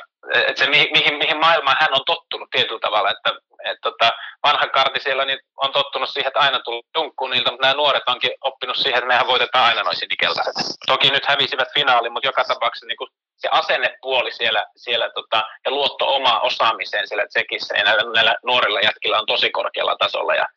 et 0.48 0.58
se, 0.58 0.68
mihin, 0.70 1.18
mihin 1.18 1.38
maailmaan 1.38 1.78
hän 1.80 1.94
on 1.94 2.06
tottunut 2.06 2.50
tietyllä 2.50 2.80
tavalla, 2.80 3.12
että 3.12 3.30
et, 3.66 3.78
tota, 3.82 4.12
vanha 4.44 4.68
karti 4.68 5.00
siellä 5.00 5.26
niin 5.26 5.40
on 5.58 5.72
tottunut 5.72 6.10
siihen, 6.10 6.28
että 6.28 6.40
aina 6.40 6.60
tulee 6.60 6.82
tunkkuun 6.94 7.32
niiltä, 7.32 7.52
mutta 7.52 7.68
nämä 7.68 7.78
nuoret 7.78 8.04
onkin 8.08 8.32
oppinut 8.42 8.78
siihen, 8.78 8.98
että 8.98 9.08
mehän 9.08 9.28
voitetaan 9.28 9.66
aina 9.66 9.84
noin 9.84 9.98
sinikeltaiset. 9.98 10.54
Toki 10.88 11.10
nyt 11.10 11.26
hävisivät 11.26 11.74
finaali, 11.74 12.10
mutta 12.10 12.28
joka 12.28 12.44
tapauksessa 12.44 12.86
niin 12.86 12.98
kuin 12.98 13.10
se 13.38 13.48
asennepuoli 13.52 14.32
siellä, 14.32 14.66
siellä 14.76 15.10
tota, 15.10 15.44
ja 15.66 15.72
luotto 15.72 16.16
omaan 16.16 16.42
osaamiseen 16.42 17.08
siellä 17.08 17.28
Tsekissä 17.28 17.78
ja 17.78 17.84
näillä, 17.84 18.14
näillä 18.14 18.36
nuorilla 18.46 18.80
jätkillä 18.80 19.20
on 19.20 19.26
tosi 19.26 19.50
korkealla 19.50 19.96
tasolla 19.96 20.36
ja, 20.36 20.48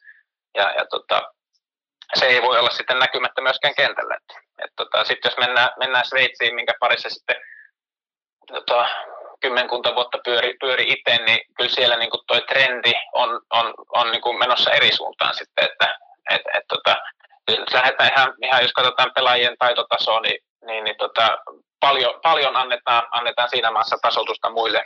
ja, 0.55 0.73
ja 0.79 0.87
tota, 0.91 1.33
se 2.15 2.27
ei 2.27 2.43
voi 2.43 2.59
olla 2.59 2.71
sitten 2.71 2.99
näkymättä 2.99 3.43
myöskään 3.43 3.75
kentällä. 3.75 4.19
Et, 4.65 4.71
tota, 4.77 5.05
sitten 5.05 5.31
jos 5.31 5.39
mennään, 5.39 5.71
mennään 5.79 6.05
Sveitsiin, 6.05 6.55
minkä 6.55 6.75
parissa 6.81 7.11
sitten 7.11 7.37
tota, 8.53 8.89
kymmenkunta 9.41 9.95
vuotta 9.95 10.19
pyöri, 10.25 10.55
pyöri 10.61 10.85
itse, 10.93 11.25
niin 11.25 11.41
kyllä 11.57 11.71
siellä 11.71 11.97
niin 11.97 12.11
toi 12.27 12.41
trendi 12.41 12.93
on, 13.13 13.41
on, 13.51 13.75
on 13.89 14.11
niin 14.11 14.23
kuin 14.23 14.39
menossa 14.39 14.71
eri 14.71 14.97
suuntaan 14.97 15.35
sitten, 15.35 15.65
että 15.65 15.99
et, 16.31 16.43
et, 16.55 16.65
tota, 16.69 16.97
lähdetään 17.73 18.11
ihan, 18.13 18.35
ihan, 18.43 18.63
jos 18.63 18.73
katsotaan 18.73 19.13
pelaajien 19.15 19.57
taitotasoa, 19.59 20.21
niin, 20.21 20.39
niin, 20.67 20.85
niin 20.85 20.97
tota, 20.97 21.39
paljon, 21.81 22.21
paljon 22.23 22.57
annetaan, 22.57 23.03
annetaan 23.11 23.49
siinä 23.49 23.71
maassa 23.71 23.97
tasotusta 24.03 24.51
muille 24.51 24.85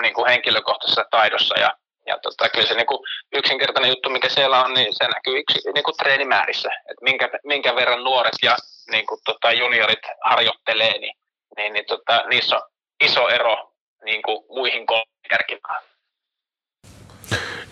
niin 0.00 0.14
kuin 0.14 0.28
henkilökohtaisessa 0.28 1.04
taidossa 1.10 1.58
ja, 1.58 1.72
ja 2.06 2.18
tota, 2.18 2.48
kyllä 2.48 2.66
se 2.66 2.74
niin 2.74 2.86
kuin 2.86 2.98
yksinkertainen 3.32 3.90
juttu, 3.90 4.10
mikä 4.10 4.28
siellä 4.28 4.64
on, 4.64 4.74
niin 4.74 4.88
se 4.92 5.04
näkyy 5.04 5.38
yksi, 5.38 5.72
niin 5.74 5.84
kuin 5.84 5.96
treenimäärissä, 5.96 6.68
että 6.90 7.04
minkä, 7.04 7.28
minkä 7.44 7.76
verran 7.76 8.04
nuoret 8.04 8.38
ja 8.42 8.56
niin 8.90 9.06
kuin, 9.06 9.20
tota, 9.24 9.52
juniorit 9.52 10.02
harjoittelee, 10.24 10.98
niin, 10.98 11.14
niin, 11.56 11.72
niin 11.72 11.86
tota, 11.86 12.24
niissä 12.28 12.56
on 12.56 12.62
iso 13.04 13.28
ero 13.28 13.72
niin 14.04 14.22
kuin 14.22 14.44
muihin 14.48 14.86
kärkimään. 15.28 15.82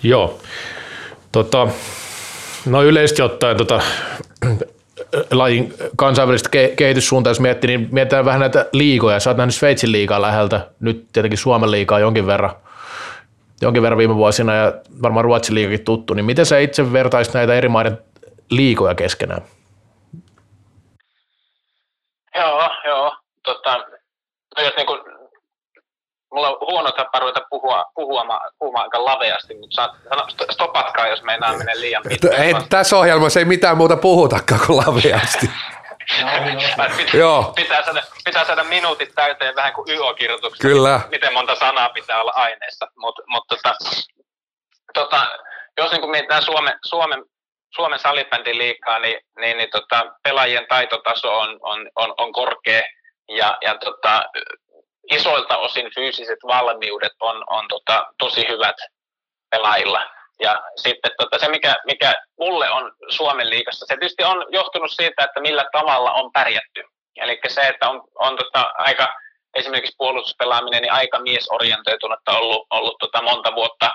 Joo. 0.02 0.40
Tota, 1.32 1.68
no 2.66 2.82
yleisesti 2.82 3.22
ottaen 3.22 3.56
tota, 3.56 3.80
lajin 5.30 5.74
kansainvälistä 5.96 6.48
kehityssuuntaa, 6.76 7.30
jos 7.30 7.40
miettii, 7.40 7.68
niin 7.68 7.88
mietitään 7.92 8.24
vähän 8.24 8.40
näitä 8.40 8.66
liigoja. 8.72 9.20
Sä 9.20 9.30
oot 9.30 9.36
nähnyt 9.36 9.54
Sveitsin 9.54 9.92
liigaa 9.92 10.22
läheltä, 10.22 10.70
nyt 10.80 11.06
tietenkin 11.12 11.38
Suomen 11.38 11.70
liigaa 11.70 11.98
jonkin 11.98 12.26
verran, 12.26 12.54
jonkin 13.62 13.82
verran 13.82 13.98
viime 13.98 14.14
vuosina 14.14 14.54
ja 14.54 14.72
varmaan 15.02 15.24
Ruotsin 15.24 15.54
liigakin 15.54 15.84
tuttu, 15.84 16.14
niin 16.14 16.24
miten 16.24 16.46
sä 16.46 16.58
itse 16.58 16.92
vertaisit 16.92 17.34
näitä 17.34 17.54
eri 17.54 17.68
maiden 17.68 17.98
liigoja 18.50 18.94
keskenään? 18.94 19.42
Joo, 22.34 22.70
joo. 22.84 23.16
Tota, 23.42 23.76
no 24.56 24.64
jos 24.64 24.76
niin 24.76 24.86
kuin 24.86 24.95
mulla 26.37 26.49
on 26.49 26.59
huono 26.61 26.92
tapa 26.92 27.18
ruveta 27.18 27.40
puhua, 27.51 27.85
puhua, 27.94 28.40
puhua 28.59 28.81
aika 28.81 29.05
laveasti, 29.05 29.55
mutta 29.55 29.75
saat, 29.75 29.90
sano, 30.09 30.27
stopatkaa, 30.51 31.09
jos 31.09 31.22
meinaa 31.22 31.57
mennä 31.57 31.72
liian 31.81 32.03
pitkään. 32.09 32.42
Ei, 32.42 32.55
tässä 32.68 32.96
ohjelmassa 32.96 33.40
ei 33.40 33.44
mitään 33.44 33.77
muuta 33.77 33.96
puhutakaan 33.96 34.61
kuin 34.66 34.77
laveasti. 34.77 35.51
pitää, 36.96 37.20
Joo. 37.20 37.53
Pitää, 37.57 37.85
saada, 37.85 38.03
pitää 38.25 38.44
saada 38.44 38.64
minuutit 38.64 39.14
täyteen 39.14 39.57
vähän 39.57 39.72
kuin 39.72 39.90
YO-kirjoituksessa. 39.90 40.68
Kyllä. 40.68 41.01
Miten 41.11 41.33
monta 41.33 41.55
sanaa 41.55 41.88
pitää 41.88 42.20
olla 42.20 42.33
aineessa. 42.35 42.88
Mutta 42.96 43.22
mut, 43.27 43.44
tota, 43.49 43.75
tota, 44.94 45.27
jos 45.79 45.92
niin 45.92 46.11
mietitään 46.11 46.42
Suomen, 46.42 46.79
Suomen, 46.85 47.25
Suomen 47.75 47.99
salibändin 47.99 48.59
liikaa, 48.59 48.99
niin, 48.99 49.20
niin, 49.40 49.57
niin 49.57 49.70
tota, 49.70 50.05
pelaajien 50.22 50.66
taitotaso 50.68 51.38
on, 51.38 51.59
on, 51.62 51.90
on, 51.96 52.14
on 52.18 52.33
korkea 52.33 52.83
ja, 53.29 53.59
ja 53.61 53.79
tota, 53.79 54.22
isoilta 55.10 55.58
osin 55.58 55.90
fyysiset 55.94 56.38
valmiudet 56.46 57.12
on, 57.20 57.44
on 57.50 57.68
tota, 57.68 58.06
tosi 58.18 58.48
hyvät 58.48 58.76
pelaajilla. 59.50 60.06
Ja 60.40 60.62
sitten 60.76 61.10
tota, 61.18 61.38
se, 61.38 61.48
mikä, 61.48 61.76
mikä 61.86 62.14
mulle 62.38 62.70
on 62.70 62.92
Suomen 63.08 63.50
liigassa, 63.50 63.86
se 63.86 63.96
tietysti 63.96 64.24
on 64.24 64.46
johtunut 64.50 64.90
siitä, 64.90 65.24
että 65.24 65.40
millä 65.40 65.64
tavalla 65.72 66.12
on 66.12 66.32
pärjätty. 66.32 66.84
Eli 67.16 67.40
se, 67.48 67.60
että 67.60 67.88
on, 67.88 68.02
on 68.14 68.36
tota, 68.36 68.72
aika, 68.78 69.08
esimerkiksi 69.54 69.94
puolustuspelaaminen, 69.98 70.82
niin 70.82 70.92
aika 70.92 71.18
miesorientoitunutta 71.18 72.38
ollut, 72.38 72.66
ollut 72.70 72.96
tota 72.98 73.22
monta 73.22 73.54
vuotta 73.54 73.90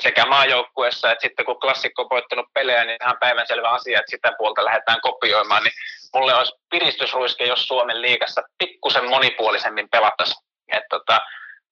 sekä 0.00 0.26
maajoukkuessa 0.26 1.12
että 1.12 1.22
sitten 1.22 1.46
kun 1.46 1.60
klassikko 1.60 2.02
on 2.02 2.10
voittanut 2.10 2.46
pelejä, 2.54 2.84
niin 2.84 2.98
ihan 3.02 3.16
päivänselvä 3.20 3.70
asia, 3.70 3.98
että 3.98 4.10
sitä 4.10 4.32
puolta 4.38 4.64
lähdetään 4.64 5.00
kopioimaan, 5.00 5.62
niin 5.62 5.72
mulle 6.14 6.34
olisi 6.34 6.52
piristysruiske, 6.70 7.44
jos 7.44 7.68
Suomen 7.68 8.02
liigassa 8.02 8.42
pikkusen 8.58 9.08
monipuolisemmin 9.08 9.88
pelattaisiin. 9.88 10.44
Että 10.72 10.86
tota, 10.90 11.20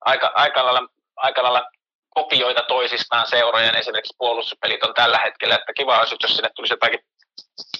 aika, 0.01 0.33
aika, 0.35 0.65
lailla, 0.65 0.89
aika 1.17 1.43
lailla 1.43 1.63
kopioita 2.11 2.63
toisistaan 2.63 3.27
seurojen 3.27 3.75
esimerkiksi 3.75 4.17
puolustuspelit 4.19 4.85
on 4.85 4.95
tällä 4.95 5.19
hetkellä, 5.19 5.55
että 5.55 5.73
kiva 5.73 5.99
olisi, 5.99 6.17
jos 6.23 6.37
sinne 6.37 6.51
tulisi 6.55 6.73
jotakin 6.73 7.01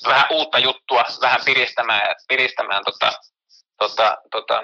vähän 0.09 0.27
uutta 0.31 0.59
juttua, 0.59 1.05
vähän 1.23 1.41
piristämään, 1.45 2.15
piristämään 2.29 2.85
tota, 2.85 3.13
tota, 3.79 4.19
tota, 4.31 4.63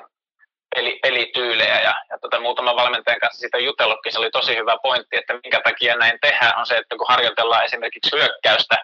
peli, 0.75 0.99
pelityylejä 1.03 1.81
ja, 1.81 1.95
ja 2.11 2.19
tota, 2.19 2.41
muutaman 2.41 2.77
valmentajan 2.77 3.21
kanssa 3.21 3.41
siitä 3.41 3.59
jutellutkin, 3.59 4.13
se 4.13 4.19
oli 4.19 4.31
tosi 4.31 4.57
hyvä 4.57 4.77
pointti, 4.83 5.17
että 5.17 5.33
minkä 5.33 5.61
takia 5.65 5.97
näin 5.97 6.19
tehdään, 6.21 6.59
on 6.59 6.67
se, 6.67 6.77
että 6.77 6.97
kun 6.97 7.07
harjoitellaan 7.09 7.65
esimerkiksi 7.65 8.17
hyökkäystä, 8.17 8.77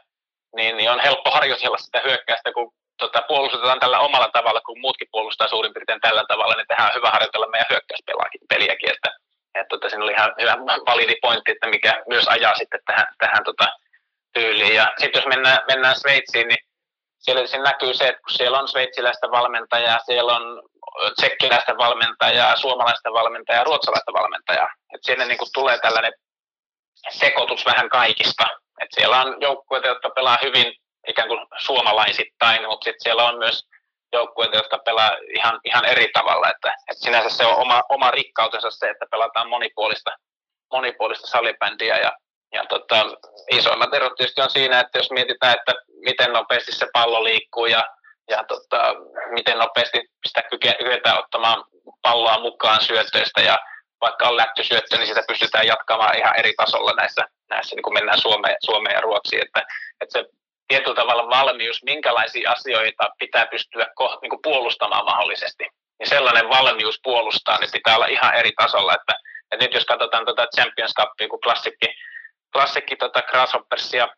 niin, 0.57 0.77
niin 0.77 0.91
on 0.91 1.01
helppo 1.01 1.31
harjoitella 1.31 1.77
sitä 1.77 2.01
hyökkäystä, 2.05 2.53
kun 2.53 2.73
tota, 2.99 3.23
puolustetaan 3.29 3.81
tällä 3.81 3.99
omalla 3.99 4.29
tavalla, 4.33 4.61
kun 4.61 4.81
muutkin 4.81 5.09
puolustaa 5.13 5.49
suurin 5.49 5.75
piirtein 5.75 6.01
tällä 6.01 6.25
tavalla, 6.29 6.55
niin 6.55 6.67
tehdään 6.69 6.95
hyvä 6.95 7.11
harjoitella 7.11 7.49
meidän 7.49 7.67
hyökkäyspeliäkin, 7.71 8.91
että, 8.91 9.11
että 9.55 9.69
tota, 9.69 9.89
siinä 9.89 10.05
oli 10.05 10.13
ihan 10.13 10.35
hyvä 10.41 10.57
validi 10.87 11.15
pointti, 11.23 11.51
että 11.51 11.67
mikä 11.67 12.03
myös 12.09 12.29
ajaa 12.29 12.55
sitten 12.55 12.81
tähän, 12.87 13.07
tähän 13.19 13.45
tota, 13.45 13.69
tyyliin. 14.33 14.75
Ja 14.75 14.93
sitten 14.99 15.19
jos 15.21 15.27
mennään, 15.27 15.59
mennään 15.69 15.97
Sveitsiin, 15.97 16.49
niin 16.49 16.65
siellä, 17.19 17.63
näkyy 17.63 17.95
se, 17.95 18.09
että 18.09 18.23
kun 18.23 18.37
siellä 18.37 18.59
on 18.59 18.69
sveitsiläistä 18.69 19.31
valmentajaa, 19.31 19.99
siellä 19.99 20.37
on 20.37 20.63
tsekkiläistä 21.17 21.77
valmentajaa, 21.77 22.57
suomalaista 22.57 23.13
valmentajaa, 23.13 23.65
ruotsalaista 23.65 24.13
valmentajaa. 24.13 24.69
Et 24.95 25.01
sinne 25.05 25.25
niin 25.25 25.39
tulee 25.55 25.79
tällainen 25.79 26.13
sekoitus 27.11 27.67
vähän 27.67 27.89
kaikista. 27.89 28.47
Et 28.81 28.89
siellä 28.95 29.21
on 29.21 29.37
joukkueita, 29.41 29.89
jotka 29.89 30.11
pelaa 30.11 30.39
hyvin 30.43 30.75
ikään 31.09 31.29
kuin 31.29 31.47
suomalaisittain, 31.59 32.67
mutta 32.69 32.85
sitten 32.85 33.03
siellä 33.03 33.25
on 33.25 33.39
myös 33.39 33.63
joukkueita, 34.13 34.57
jotka 34.57 34.79
pelaa 34.79 35.11
ihan, 35.37 35.61
ihan 35.65 35.85
eri 35.85 36.09
tavalla. 36.13 36.51
Että, 36.51 36.75
et 36.91 36.99
sinänsä 36.99 37.37
se 37.37 37.47
on 37.47 37.57
oma, 37.57 37.83
oma 37.89 38.11
rikkautensa 38.11 38.71
se, 38.71 38.91
että 38.91 39.07
pelataan 39.11 39.49
monipuolista, 39.49 40.11
monipuolista 40.73 41.27
salibändiä 41.27 41.99
ja, 41.99 42.13
ja 42.53 42.65
tota, 42.69 43.07
isoimmat 43.51 43.95
erot 43.95 44.15
tietysti 44.17 44.41
on 44.41 44.51
siinä, 44.51 44.81
että 44.81 44.99
jos 44.99 45.11
mietitään, 45.11 45.57
että 45.59 45.73
miten 46.05 46.33
nopeasti 46.33 46.73
se 46.73 46.87
pallo 46.93 47.25
liikkuu 47.25 47.67
ja, 47.67 47.85
ja 48.29 48.45
tota, 48.45 48.95
miten 49.31 49.59
nopeasti 49.59 50.01
sitä 50.27 50.43
kyetään 50.79 51.19
ottamaan 51.19 51.65
palloa 52.03 52.41
mukaan 52.41 52.81
syötöistä 52.81 53.41
ja 53.41 53.59
vaikka 54.01 54.29
on 54.29 54.37
lättysyöttö, 54.37 54.97
niin 54.97 55.07
sitä 55.07 55.23
pystytään 55.29 55.67
jatkamaan 55.67 56.19
ihan 56.19 56.37
eri 56.37 56.53
tasolla 56.57 56.93
näissä, 56.93 57.25
näissä 57.51 57.77
niin 57.77 57.83
kun 57.83 57.95
mennään 57.95 58.21
Suomeen, 58.21 58.57
Suomeen 58.65 58.95
ja 58.95 59.01
Ruotsiin. 59.01 59.43
Että, 59.43 59.63
että 60.01 60.13
se 60.19 60.25
tietyllä 60.69 60.97
tavalla 60.97 61.31
valmius, 61.31 61.83
minkälaisia 61.85 62.51
asioita 62.51 63.11
pitää 63.19 63.47
pystyä 63.47 63.87
niin 64.23 64.31
kuin 64.31 64.43
puolustamaan 64.43 65.05
mahdollisesti. 65.05 65.65
Niin 65.99 66.09
sellainen 66.09 66.49
valmius 66.49 67.01
puolustaa 67.03 67.59
niin 67.59 67.71
pitää 67.73 67.97
olla 67.97 68.07
ihan 68.07 68.35
eri 68.35 68.53
tasolla. 68.53 68.95
Että, 68.95 69.15
että 69.53 69.65
nyt 69.65 69.75
jos 69.75 69.85
katsotaan 69.85 70.25
tuota 70.25 70.47
Champions 70.57 70.95
Cupia, 71.01 71.29
kun 71.29 71.41
klassikki, 71.41 71.87
klassikki 72.53 72.97
tota 72.97 73.23
Grasshoppersia 73.23 74.09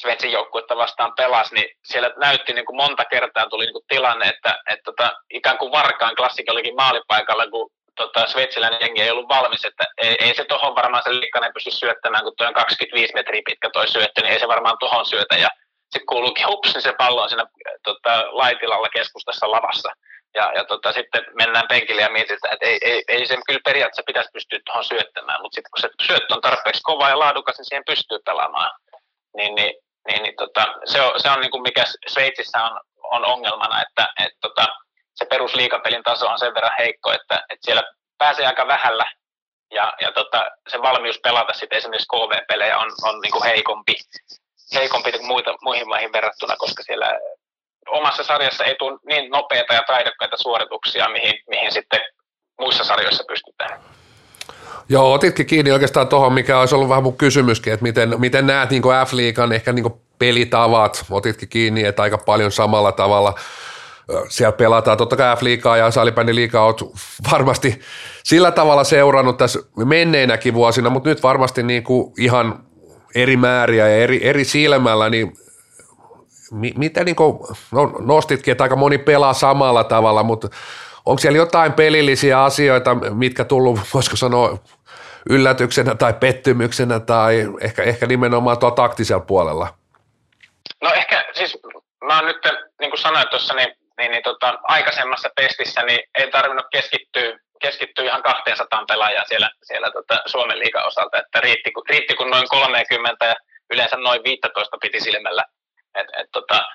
Sveitsin 0.00 0.32
joukkuetta 0.32 0.76
vastaan 0.76 1.12
pelasi, 1.16 1.54
niin 1.54 1.76
siellä 1.84 2.10
näytti 2.16 2.52
niin 2.52 2.64
kuin 2.64 2.76
monta 2.76 3.04
kertaa 3.04 3.48
tuli 3.48 3.64
niin 3.64 3.72
kuin 3.72 3.84
tilanne, 3.88 4.28
että, 4.28 4.58
että 4.66 4.82
tota, 4.84 5.12
ikään 5.30 5.58
kuin 5.58 5.72
varkaan 5.72 6.16
klassikki 6.16 6.52
olikin 6.52 6.76
maalipaikalla, 6.76 7.46
kun 7.46 7.70
tota, 7.96 8.26
sveitsiläinen 8.26 8.80
jengi 8.80 9.02
ei 9.02 9.10
ollut 9.10 9.28
valmis, 9.28 9.64
että 9.64 9.84
ei, 9.98 10.16
ei 10.20 10.34
se 10.34 10.44
tuohon 10.44 10.74
varmaan 10.74 11.02
se 11.02 11.10
Likkanen 11.10 11.52
pysty 11.52 11.70
syöttämään, 11.70 12.24
kun 12.24 12.32
tuo 12.36 12.46
on 12.46 12.54
25 12.54 13.14
metriä 13.14 13.42
pitkä 13.44 13.70
toi 13.72 13.88
syöttö, 13.88 14.20
niin 14.20 14.32
ei 14.32 14.40
se 14.40 14.48
varmaan 14.48 14.76
tuohon 14.80 15.06
syötä. 15.06 15.34
Ja 15.36 15.48
sitten 15.92 16.06
kuuluukin 16.06 16.46
hups, 16.46 16.74
niin 16.74 16.82
se 16.82 16.92
pallo 16.98 17.22
on 17.22 17.28
siinä 17.28 17.46
tota, 17.84 18.24
laitilalla 18.28 18.88
keskustassa 18.88 19.50
lavassa. 19.50 19.90
Ja, 20.34 20.52
ja 20.54 20.64
tota, 20.64 20.92
sitten 20.92 21.24
mennään 21.34 21.68
penkille 21.68 22.02
ja 22.02 22.10
mietitään, 22.10 22.54
että 22.54 22.66
ei, 22.66 22.78
ei, 22.82 23.02
ei 23.08 23.26
sen 23.26 23.40
kyllä 23.46 23.60
periaatteessa 23.64 24.02
pitäisi 24.06 24.30
pystyä 24.32 24.58
tuohon 24.66 24.84
syöttämään, 24.84 25.40
mutta 25.42 25.54
sitten 25.54 25.70
kun 25.70 25.80
se 25.80 26.06
syöttö 26.06 26.34
on 26.34 26.40
tarpeeksi 26.40 26.82
kova 26.82 27.08
ja 27.08 27.18
laadukas, 27.18 27.58
niin 27.58 27.64
siihen 27.64 27.84
pystyy 27.86 28.18
pelaamaan. 28.24 28.70
Niin, 29.36 29.54
niin, 29.54 29.74
niin, 30.08 30.22
niin 30.22 30.36
tota, 30.36 30.66
se 30.84 31.00
on, 31.00 31.20
se 31.20 31.30
on 31.30 31.40
niin 31.40 31.50
kuin 31.50 31.62
mikä 31.62 31.84
Sveitsissä 32.08 32.64
on, 32.64 32.80
on 33.02 33.24
ongelmana, 33.24 33.82
että 33.82 34.08
et, 34.24 34.32
tota, 34.40 34.66
se 35.14 35.24
perusliikapelin 35.24 36.02
taso 36.02 36.26
on 36.26 36.38
sen 36.38 36.54
verran 36.54 36.78
heikko, 36.78 37.12
että, 37.12 37.34
että 37.34 37.64
siellä 37.64 37.82
pääsee 38.18 38.46
aika 38.46 38.66
vähällä 38.66 39.04
ja, 39.70 39.94
ja 40.00 40.12
tota, 40.12 40.46
se 40.68 40.82
valmius 40.82 41.20
pelata 41.22 41.52
sitten 41.52 41.76
esimerkiksi 41.76 42.08
KV-pelejä 42.08 42.78
on, 42.78 42.92
on 43.02 43.20
niin 43.20 43.32
kuin 43.32 43.44
heikompi, 43.44 43.94
heikompi 44.74 45.12
kuin 45.12 45.26
muita, 45.26 45.54
muihin 45.62 45.88
maihin 45.88 46.12
verrattuna, 46.12 46.56
koska 46.56 46.82
siellä 46.82 47.18
omassa 47.88 48.22
sarjassa 48.22 48.64
ei 48.64 48.74
tule 48.78 48.98
niin 49.06 49.30
nopeita 49.30 49.74
ja 49.74 49.82
taidokkaita 49.86 50.36
suorituksia, 50.36 51.08
mihin, 51.08 51.34
mihin 51.48 51.72
sitten 51.72 52.00
muissa 52.60 52.84
sarjoissa 52.84 53.24
pystytään. 53.28 53.80
Joo, 54.88 55.12
otitkin 55.12 55.46
kiinni 55.46 55.72
oikeastaan 55.72 56.08
tuohon, 56.08 56.32
mikä 56.32 56.60
olisi 56.60 56.74
ollut 56.74 56.88
vähän 56.88 57.02
mun 57.02 57.16
kysymyskin, 57.16 57.72
että 57.72 57.82
miten, 57.82 58.14
miten 58.18 58.46
näet 58.46 58.70
niin 58.70 58.82
F-liigan 58.82 59.52
ehkä 59.52 59.72
niin 59.72 59.94
pelitavat, 60.18 61.04
otitkin 61.10 61.48
kiinni, 61.48 61.84
että 61.84 62.02
aika 62.02 62.18
paljon 62.18 62.52
samalla 62.52 62.92
tavalla 62.92 63.34
siellä 64.28 64.52
pelataan. 64.52 64.98
Totta 64.98 65.16
kai 65.16 65.36
F-liigaa 65.36 65.76
ja 65.76 65.90
salibändin 65.90 66.36
liigaa 66.36 66.66
olet 66.66 66.76
varmasti 67.32 67.80
sillä 68.24 68.50
tavalla 68.50 68.84
seurannut 68.84 69.36
tässä 69.36 69.58
menneinäkin 69.76 70.54
vuosina, 70.54 70.90
mutta 70.90 71.08
nyt 71.08 71.22
varmasti 71.22 71.62
niin 71.62 71.82
kuin 71.82 72.12
ihan 72.18 72.64
eri 73.14 73.36
määriä 73.36 73.88
ja 73.88 73.96
eri, 73.96 74.28
eri 74.28 74.44
silmällä, 74.44 75.10
niin 75.10 75.32
mitä 76.76 77.04
niin 77.04 77.16
kuin, 77.16 77.38
no, 77.72 77.94
nostitkin, 77.98 78.52
että 78.52 78.64
aika 78.64 78.76
moni 78.76 78.98
pelaa 78.98 79.32
samalla 79.32 79.84
tavalla, 79.84 80.22
mutta 80.22 80.48
onko 81.06 81.18
siellä 81.18 81.36
jotain 81.36 81.72
pelillisiä 81.72 82.44
asioita, 82.44 82.94
mitkä 82.94 83.44
tullut, 83.44 83.80
voisiko 83.94 84.16
sanoa, 84.16 84.58
yllätyksenä 85.30 85.94
tai 85.94 86.12
pettymyksenä 86.12 87.00
tai 87.00 87.46
ehkä, 87.60 87.82
ehkä 87.82 88.06
nimenomaan 88.06 88.58
tuo 88.58 88.70
taktisella 88.70 89.24
puolella? 89.24 89.74
No 90.82 90.92
ehkä 90.92 91.24
siis 91.32 91.58
mä 92.04 92.16
oon 92.16 92.26
nyt, 92.26 92.36
niin 92.80 92.90
kuin 92.90 93.00
sanoin 93.00 93.28
tuossa, 93.30 93.54
niin, 93.54 93.74
niin, 93.98 94.10
niin 94.10 94.22
tota, 94.22 94.58
aikaisemmassa 94.62 95.30
pestissä 95.36 95.82
niin 95.82 96.00
ei 96.18 96.30
tarvinnut 96.30 96.66
keskittyä, 96.72 97.38
keskittyä 97.60 98.04
ihan 98.04 98.22
200 98.22 98.84
pelaajaa 98.88 99.24
siellä, 99.24 99.50
siellä 99.62 99.90
tota 99.90 100.22
Suomen 100.26 100.58
liigan 100.58 100.86
osalta, 100.86 101.18
että 101.18 101.40
riitti, 101.40 101.72
riitti 101.88 102.14
kun 102.14 102.30
noin 102.30 102.48
30 102.48 103.24
ja 103.26 103.34
yleensä 103.70 103.96
noin 103.96 104.24
15 104.24 104.78
piti 104.80 105.00
silmällä. 105.00 105.44
Et, 105.94 106.06
et, 106.18 106.28
tota, 106.32 106.68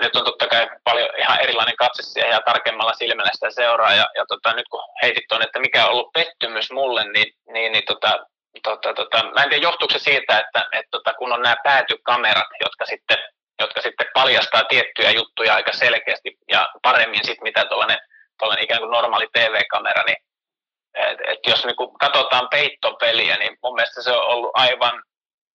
nyt 0.00 0.16
on 0.16 0.24
totta 0.24 0.46
kai 0.46 0.68
paljon 0.84 1.08
ihan 1.18 1.40
erilainen 1.40 1.76
katse 1.76 2.02
siihen 2.02 2.30
ja 2.30 2.40
tarkemmalla 2.40 2.92
silmällä 2.92 3.30
sitä 3.34 3.50
seuraa. 3.50 3.94
Ja, 3.94 4.06
ja 4.14 4.24
tota, 4.28 4.52
nyt 4.54 4.68
kun 4.70 4.82
heitit 5.02 5.24
tuon, 5.28 5.42
että 5.42 5.58
mikä 5.60 5.84
on 5.84 5.90
ollut 5.90 6.12
pettymys 6.12 6.70
mulle, 6.70 7.04
niin, 7.04 7.34
niin, 7.52 7.72
niin 7.72 7.84
tota, 7.86 8.26
tota, 8.62 8.94
tota, 8.94 9.30
mä 9.34 9.42
en 9.42 9.48
tiedä 9.48 9.62
johtuuko 9.62 9.92
se 9.92 9.98
siitä, 9.98 10.38
että 10.38 10.68
et, 10.72 10.86
tota, 10.90 11.14
kun 11.14 11.32
on 11.32 11.42
nämä 11.42 11.56
päätykamerat, 11.64 12.46
jotka 12.60 12.86
sitten, 12.86 13.18
jotka 13.60 13.80
sitten 13.80 14.06
paljastaa 14.14 14.64
tiettyjä 14.64 15.10
juttuja 15.10 15.54
aika 15.54 15.72
selkeästi 15.72 16.36
ja 16.50 16.68
paremmin 16.82 17.24
sitten 17.24 17.42
mitä 17.42 17.64
tuollainen, 17.64 17.98
tuollainen 18.38 18.64
ikään 18.64 18.80
kuin 18.80 18.90
normaali 18.90 19.28
TV-kamera, 19.32 20.02
niin 20.02 20.16
et, 20.94 21.18
et 21.28 21.38
jos 21.46 21.64
niin 21.64 21.76
katsotaan 22.00 22.48
peittopeliä, 22.50 23.36
niin 23.36 23.58
mun 23.62 23.74
mielestä 23.74 24.02
se 24.02 24.12
on 24.12 24.26
ollut 24.26 24.50
aivan 24.54 25.02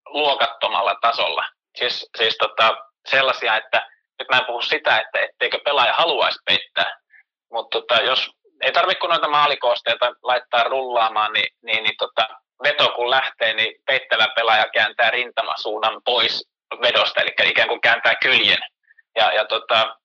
luokattomalla 0.05 0.95
tasolla. 1.01 1.45
Siis, 1.75 2.09
siis 2.17 2.37
tota, 2.37 2.77
sellaisia, 3.09 3.57
että 3.57 3.87
nyt 4.19 4.29
mä 4.29 4.37
en 4.37 4.45
puhu 4.45 4.61
sitä, 4.61 4.99
että 4.99 5.19
etteikö 5.19 5.59
pelaaja 5.65 5.93
haluaisi 5.93 6.39
peittää, 6.45 6.99
mutta 7.51 7.79
tota, 7.79 8.01
jos 8.01 8.29
ei 8.61 8.71
tarvitse 8.71 8.99
kun 8.99 9.09
noita 9.09 9.27
maalikoosteita 9.27 10.13
laittaa 10.23 10.63
rullaamaan, 10.63 11.33
niin, 11.33 11.49
niin, 11.61 11.83
niin 11.83 11.95
tota, 11.97 12.27
veto 12.63 12.93
kun 12.95 13.09
lähtee, 13.09 13.53
niin 13.53 13.81
peittävä 13.85 14.27
pelaaja 14.35 14.65
kääntää 14.73 15.11
rintamasuunnan 15.11 16.01
pois 16.05 16.49
vedosta, 16.81 17.21
eli 17.21 17.33
ikään 17.49 17.67
kuin 17.67 17.81
kääntää 17.81 18.15
kyljen. 18.15 18.59
Ja, 19.15 19.33
ja 19.33 19.45
tota, 19.45 19.95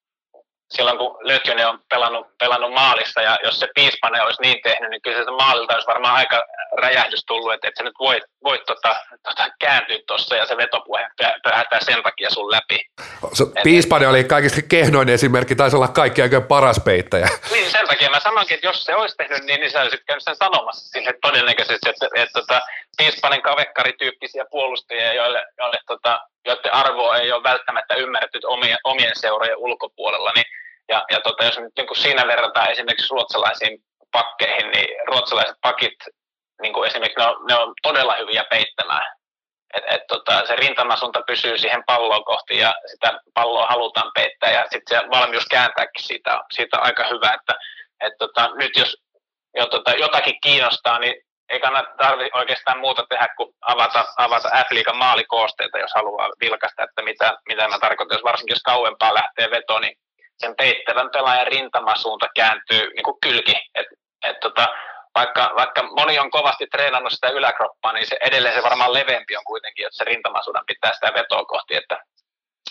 silloin 0.71 0.99
kun 0.99 1.19
Lötjönen 1.21 1.69
on 1.69 1.79
pelannut, 1.89 2.39
pelannut 2.39 2.73
maalissa 2.73 3.23
ja 3.23 3.39
jos 3.45 3.61
se 3.61 3.69
Piispanen 3.75 4.23
olisi 4.23 4.43
niin 4.43 4.63
tehnyt, 4.63 4.91
niin 4.91 5.03
kyllä 5.03 5.25
se 5.25 5.31
maalilta 5.31 5.75
olisi 5.75 5.87
varmaan 5.87 6.15
aika 6.15 6.45
räjähdys 6.79 7.25
tullut, 7.27 7.55
että 7.55 7.69
et 7.69 7.75
sä 7.79 7.85
nyt 7.85 7.95
voit, 7.99 8.23
voit 8.45 8.65
tota, 8.65 8.97
tota 9.23 9.49
kääntyä 9.61 9.99
tuossa 10.07 10.37
ja 10.37 10.47
se 10.47 10.57
vetopuhe 10.57 11.09
pöhätää 11.43 11.81
sen 11.81 12.03
takia 12.03 12.31
sun 12.31 12.51
läpi. 12.51 12.79
Se, 13.33 13.45
Piispanen 13.63 14.09
oli 14.09 14.25
kaikista 14.25 14.61
kehnoin 14.69 15.09
esimerkki, 15.09 15.57
taisi 15.57 15.77
olla 15.77 15.89
kaikki 15.89 16.23
aika 16.23 16.41
paras 16.41 16.81
peittäjä. 16.85 17.29
Niin, 17.51 17.71
sen 17.71 17.87
takia 17.87 18.11
mä 18.11 18.21
sanoinkin, 18.21 18.55
että 18.55 18.67
jos 18.67 18.85
se 18.85 18.95
olisi 18.95 19.17
tehnyt 19.17 19.45
niin, 19.45 19.61
niin 19.61 19.71
sä 19.71 19.81
olisit 19.81 20.05
käynyt 20.07 20.25
sen 20.25 20.37
sanomassa 20.37 20.89
sille 20.89 21.15
todennäköisesti, 21.23 21.89
että, 21.89 22.07
että, 22.07 22.23
että 22.23 22.41
tota, 22.41 22.61
Piispanen 22.97 23.43
kavekkarityyppisiä 23.43 24.45
puolustajia, 24.51 25.15
joille, 25.15 25.47
joille 25.59 25.79
tota, 25.87 26.21
joiden 26.47 26.75
arvoa 26.75 27.17
ei 27.17 27.33
ole 27.33 27.43
välttämättä 27.43 27.95
ymmärretty 27.95 28.41
omien, 28.47 28.79
omien 28.85 29.17
seurojen 29.17 29.57
ulkopuolella, 29.59 30.33
niin 30.35 30.47
ja, 30.89 31.05
ja 31.11 31.21
tota, 31.21 31.45
jos 31.45 31.59
nyt 31.59 31.73
niin 31.77 31.97
siinä 31.97 32.27
verrataan 32.27 32.71
esimerkiksi 32.71 33.11
ruotsalaisiin 33.11 33.79
pakkeihin, 34.13 34.71
niin 34.71 34.89
ruotsalaiset 35.07 35.57
pakit 35.63 35.99
niin 36.63 36.73
kuin 36.73 36.89
esimerkiksi 36.89 37.19
ne 37.19 37.27
on, 37.27 37.47
ne 37.47 37.55
on 37.55 37.75
todella 37.83 38.17
hyviä 38.17 38.45
peittämään. 38.51 39.17
Et, 39.75 39.85
et, 39.87 40.07
tota, 40.09 40.47
se 40.47 40.57
rintamasunta 40.57 41.23
pysyy 41.27 41.59
siihen 41.59 41.83
palloon 41.87 42.25
kohti 42.25 42.59
ja 42.59 42.75
sitä 42.87 43.21
palloa 43.35 43.67
halutaan 43.67 44.11
peittää 44.15 44.51
ja 44.51 44.67
sitten 44.71 45.01
se 45.01 45.11
valmius 45.11 45.47
kääntääkin 45.51 46.05
siitä, 46.05 46.41
siitä 46.53 46.77
on 46.77 46.85
aika 46.85 47.05
hyvä, 47.09 47.33
että 47.35 47.55
et, 48.01 48.13
tota, 48.19 48.51
nyt 48.55 48.77
jos 48.77 48.97
jo, 49.55 49.67
tota, 49.67 49.91
jotakin 49.91 50.41
kiinnostaa, 50.43 50.99
niin 50.99 51.15
ei 51.51 51.61
kannata 51.61 51.95
tarvitse 51.99 52.39
oikeastaan 52.39 52.79
muuta 52.79 53.07
tehdä 53.09 53.29
kuin 53.37 53.55
avata, 53.61 54.05
avata 54.17 54.49
F-liigan 54.49 54.97
maalikoosteita, 54.97 55.79
jos 55.79 55.95
haluaa 55.95 56.29
vilkaista, 56.41 56.83
että 56.83 57.03
mitä, 57.03 57.39
mitä 57.49 57.69
mä 57.69 57.79
tarkoitan. 57.79 58.17
Jos 58.17 58.25
varsinkin 58.25 58.53
jos 58.53 58.63
kauempaa 58.63 59.15
lähtee 59.15 59.51
veto, 59.51 59.79
niin 59.79 59.97
sen 60.37 60.55
peittävän 60.57 61.11
pelaajan 61.11 61.47
rintamasuunta 61.47 62.29
kääntyy 62.35 62.93
niin 62.95 63.03
kuin 63.05 63.21
kylki. 63.23 63.55
Et, 63.75 63.87
et 64.25 64.41
tota, 64.41 64.69
vaikka, 65.15 65.53
vaikka 65.57 65.83
moni 65.83 66.19
on 66.19 66.31
kovasti 66.31 66.67
treenannut 66.67 67.13
sitä 67.13 67.29
yläkroppaa, 67.29 67.93
niin 67.93 68.07
se 68.07 68.17
edelleen 68.21 68.55
se 68.55 68.63
varmaan 68.63 68.93
leveämpi 68.93 69.37
on 69.37 69.45
kuitenkin, 69.45 69.87
että 69.87 69.97
se 69.97 70.05
rintamasuunnan 70.05 70.67
pitää 70.67 70.95
sitä 70.95 71.15
vetoa 71.15 71.45
kohti. 71.45 71.77
Että, 71.77 72.03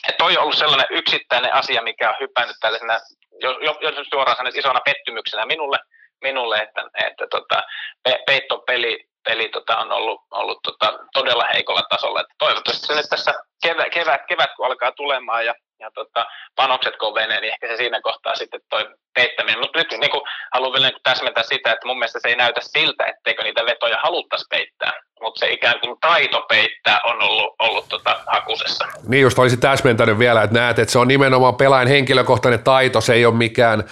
et 0.09 0.17
toi 0.17 0.37
on 0.37 0.43
ollut 0.43 0.57
sellainen 0.57 0.87
yksittäinen 0.89 1.53
asia, 1.53 1.81
mikä 1.81 2.09
on 2.09 2.15
hypännyt 2.19 2.55
tällaisena, 2.61 2.99
jos, 3.41 3.77
jos 3.81 4.07
suoraan 4.09 4.37
sanon, 4.37 4.51
isona 4.55 4.81
pettymyksenä 4.85 5.45
minulle, 5.45 5.77
minulle 6.21 6.57
että, 6.57 6.81
että 7.07 7.27
tota, 7.31 7.63
pe, 8.03 8.19
peittopeli 8.25 9.09
peli 9.25 9.49
tota, 9.49 9.77
on 9.77 9.91
ollut, 9.91 10.21
ollut 10.31 10.59
tota, 10.63 10.99
todella 11.13 11.45
heikolla 11.53 11.81
tasolla. 11.89 12.21
Että 12.21 12.33
toivottavasti 12.37 12.87
se 12.87 12.95
nyt 12.95 13.09
tässä 13.09 13.33
kevät, 13.63 13.89
kevät, 13.93 14.21
kevät 14.27 14.49
kun 14.55 14.65
alkaa 14.65 14.91
tulemaan 14.91 15.45
ja 15.45 15.53
ja 15.79 15.91
tota, 15.91 16.25
panokset 16.55 16.97
kovenee, 16.97 17.41
niin 17.41 17.53
ehkä 17.53 17.67
se 17.67 17.77
siinä 17.77 18.01
kohtaa 18.01 18.35
sitten 18.35 18.61
toi 18.69 18.89
peittäminen. 19.13 19.59
Mutta 19.59 19.79
nyt 19.79 19.91
niin 19.91 20.11
kuin, 20.11 20.21
haluan 20.53 20.73
vielä 20.73 20.87
niin 20.87 20.99
täsmentää 21.03 21.43
sitä, 21.43 21.71
että 21.71 21.87
mun 21.87 21.99
mielestä 21.99 22.19
se 22.21 22.27
ei 22.27 22.35
näytä 22.35 22.61
siltä, 22.63 23.05
etteikö 23.05 23.43
niitä 23.43 23.65
vetoja 23.65 23.97
haluttaisi 24.03 24.45
peittää. 24.49 24.93
Mutta 25.21 25.39
se 25.39 25.51
ikään 25.51 25.79
kuin 25.79 25.97
taito 26.01 26.45
peittää 26.49 26.99
on 27.03 27.21
ollut, 27.23 27.55
ollut 27.59 27.89
tota, 27.89 28.19
hakusessa. 28.27 28.87
Niin 29.07 29.21
just 29.21 29.39
olisi 29.39 29.57
täsmentänyt 29.57 30.19
vielä, 30.19 30.43
että 30.43 30.59
näet, 30.59 30.79
että 30.79 30.91
se 30.91 30.99
on 30.99 31.07
nimenomaan 31.07 31.55
pelaajan 31.55 31.87
henkilökohtainen 31.87 32.63
taito, 32.63 33.01
se 33.01 33.13
ei 33.13 33.25
ole 33.25 33.35
mikään 33.35 33.83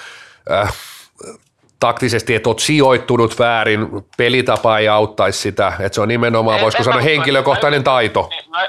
äh, 0.52 0.74
taktisesti, 1.80 2.36
että 2.36 2.50
oot 2.50 2.60
sijoittunut 2.60 3.40
väärin, 3.40 3.88
pelitapa 4.18 4.78
ei 4.78 4.88
auttaisi 4.88 5.40
sitä, 5.40 5.74
että 5.80 5.96
se 5.96 6.02
on 6.02 6.08
nimenomaan, 6.08 6.62
voisiko 6.62 6.84
sanoa, 6.84 7.02
henkilökohtainen 7.02 7.84
taito. 7.84 8.28
Niin, 8.30 8.52
no, 8.52 8.60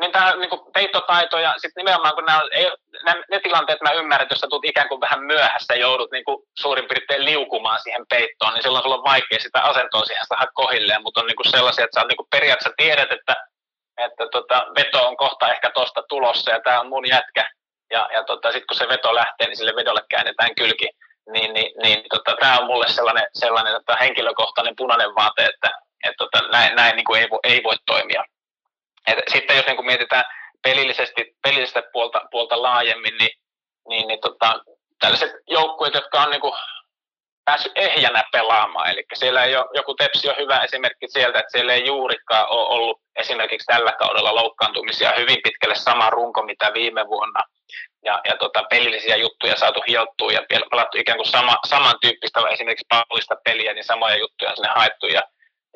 niin 0.00 0.12
tämä 0.12 0.36
niin 0.36 0.50
kuin 0.50 0.60
peittotaito 0.72 1.38
ja 1.38 1.54
sitten 1.56 1.80
nimenomaan 1.80 2.14
kun 2.14 2.24
nämä, 2.24 2.42
ei, 2.52 2.70
nämä, 3.04 3.22
ne 3.30 3.40
tilanteet 3.40 3.80
mä 3.80 3.92
ymmärrän, 3.92 4.22
että 4.22 4.32
jos 4.32 4.40
sä 4.40 4.46
tulet 4.50 4.64
ikään 4.64 4.88
kuin 4.88 5.00
vähän 5.00 5.24
myöhässä 5.24 5.74
ja 5.74 5.80
joudut 5.80 6.10
niin 6.10 6.24
kuin 6.24 6.42
suurin 6.58 6.88
piirtein 6.88 7.24
liukumaan 7.24 7.80
siihen 7.82 8.06
peittoon, 8.08 8.54
niin 8.54 8.62
silloin 8.62 8.82
sulla 8.82 8.96
on 8.96 9.04
vaikea 9.04 9.38
sitä 9.40 9.60
asentoa 9.62 10.04
siihen 10.04 10.26
saada 10.26 10.46
kohilleen, 10.54 11.02
mutta 11.02 11.20
on 11.20 11.26
niin 11.26 11.36
kuin 11.36 11.50
sellaisia, 11.50 11.84
että 11.84 12.00
sä 12.00 12.06
niin 12.06 12.16
kuin 12.16 12.28
periaatteessa 12.30 12.76
tiedät, 12.76 13.12
että, 13.12 13.36
että 13.96 14.28
tota, 14.32 14.66
veto 14.76 15.08
on 15.08 15.16
kohta 15.16 15.52
ehkä 15.52 15.70
tuosta 15.70 16.02
tulossa 16.08 16.50
ja 16.50 16.60
tämä 16.60 16.80
on 16.80 16.88
mun 16.88 17.08
jätkä, 17.08 17.50
ja, 17.90 18.08
ja 18.12 18.24
tota, 18.24 18.52
sitten 18.52 18.66
kun 18.66 18.76
se 18.76 18.88
veto 18.88 19.14
lähtee, 19.14 19.46
niin 19.46 19.56
sille 19.56 19.76
vedolle 19.76 20.02
käännetään 20.10 20.54
kylki, 20.54 20.88
niin, 21.32 21.54
niin, 21.54 21.72
niin 21.82 22.04
tota, 22.10 22.36
tämä 22.40 22.58
on 22.58 22.66
mulle 22.66 22.88
sellainen, 22.88 23.26
sellainen 23.34 23.72
tota, 23.72 23.96
henkilökohtainen 23.96 24.76
punainen 24.76 25.14
vaate, 25.14 25.44
että 25.44 25.70
et, 26.04 26.14
tota, 26.18 26.48
näin, 26.52 26.76
näin 26.76 26.96
niin 26.96 27.04
kuin 27.04 27.20
ei, 27.20 27.30
voi, 27.30 27.38
ei 27.44 27.62
voi 27.64 27.76
toimia. 27.86 28.24
Et 29.06 29.18
sitten 29.32 29.56
jos 29.56 29.66
niin 29.66 29.86
mietitään 29.86 30.24
pelillisesti, 30.62 31.36
pelillistä 31.42 31.82
puolta, 31.92 32.20
puolta 32.30 32.62
laajemmin, 32.62 33.18
niin, 33.18 33.30
niin, 33.88 34.08
niin 34.08 34.20
tota, 34.20 34.60
tällaiset 35.00 35.32
joukkueet, 35.46 35.94
jotka 35.94 36.22
on 36.22 36.30
niin 36.30 36.40
kuin 36.40 36.54
päässyt 37.44 37.72
ehjänä 37.74 38.24
pelaamaan, 38.32 38.90
eli 38.90 39.04
siellä 39.14 39.44
ei 39.44 39.56
ole, 39.56 39.66
joku 39.74 39.94
Tepsi 39.94 40.28
on 40.28 40.36
hyvä 40.38 40.58
esimerkki 40.58 41.08
sieltä, 41.08 41.38
että 41.38 41.52
siellä 41.52 41.72
ei 41.72 41.86
juurikaan 41.86 42.48
ole 42.48 42.68
ollut 42.68 43.00
esimerkiksi 43.16 43.66
tällä 43.66 43.92
kaudella 43.92 44.34
loukkaantumisia 44.34 45.12
hyvin 45.18 45.38
pitkälle 45.42 45.74
sama 45.74 46.10
runko 46.10 46.42
mitä 46.42 46.70
viime 46.74 47.06
vuonna, 47.06 47.40
ja, 48.08 48.20
ja 48.28 48.36
tota, 48.36 48.62
pelillisiä 48.70 49.16
juttuja 49.16 49.56
saatu 49.56 49.80
hiottua 49.88 50.32
ja 50.32 50.42
pelattu 50.70 50.98
ikään 50.98 51.18
kuin 51.18 51.32
sama, 51.36 51.56
samantyyppistä 51.66 52.40
esimerkiksi 52.50 52.86
pallista 52.88 53.36
peliä, 53.44 53.72
niin 53.72 53.84
samoja 53.84 54.16
juttuja 54.16 54.50
on 54.50 54.56
sinne 54.56 54.72
haettu, 54.76 55.06
ja 55.06 55.22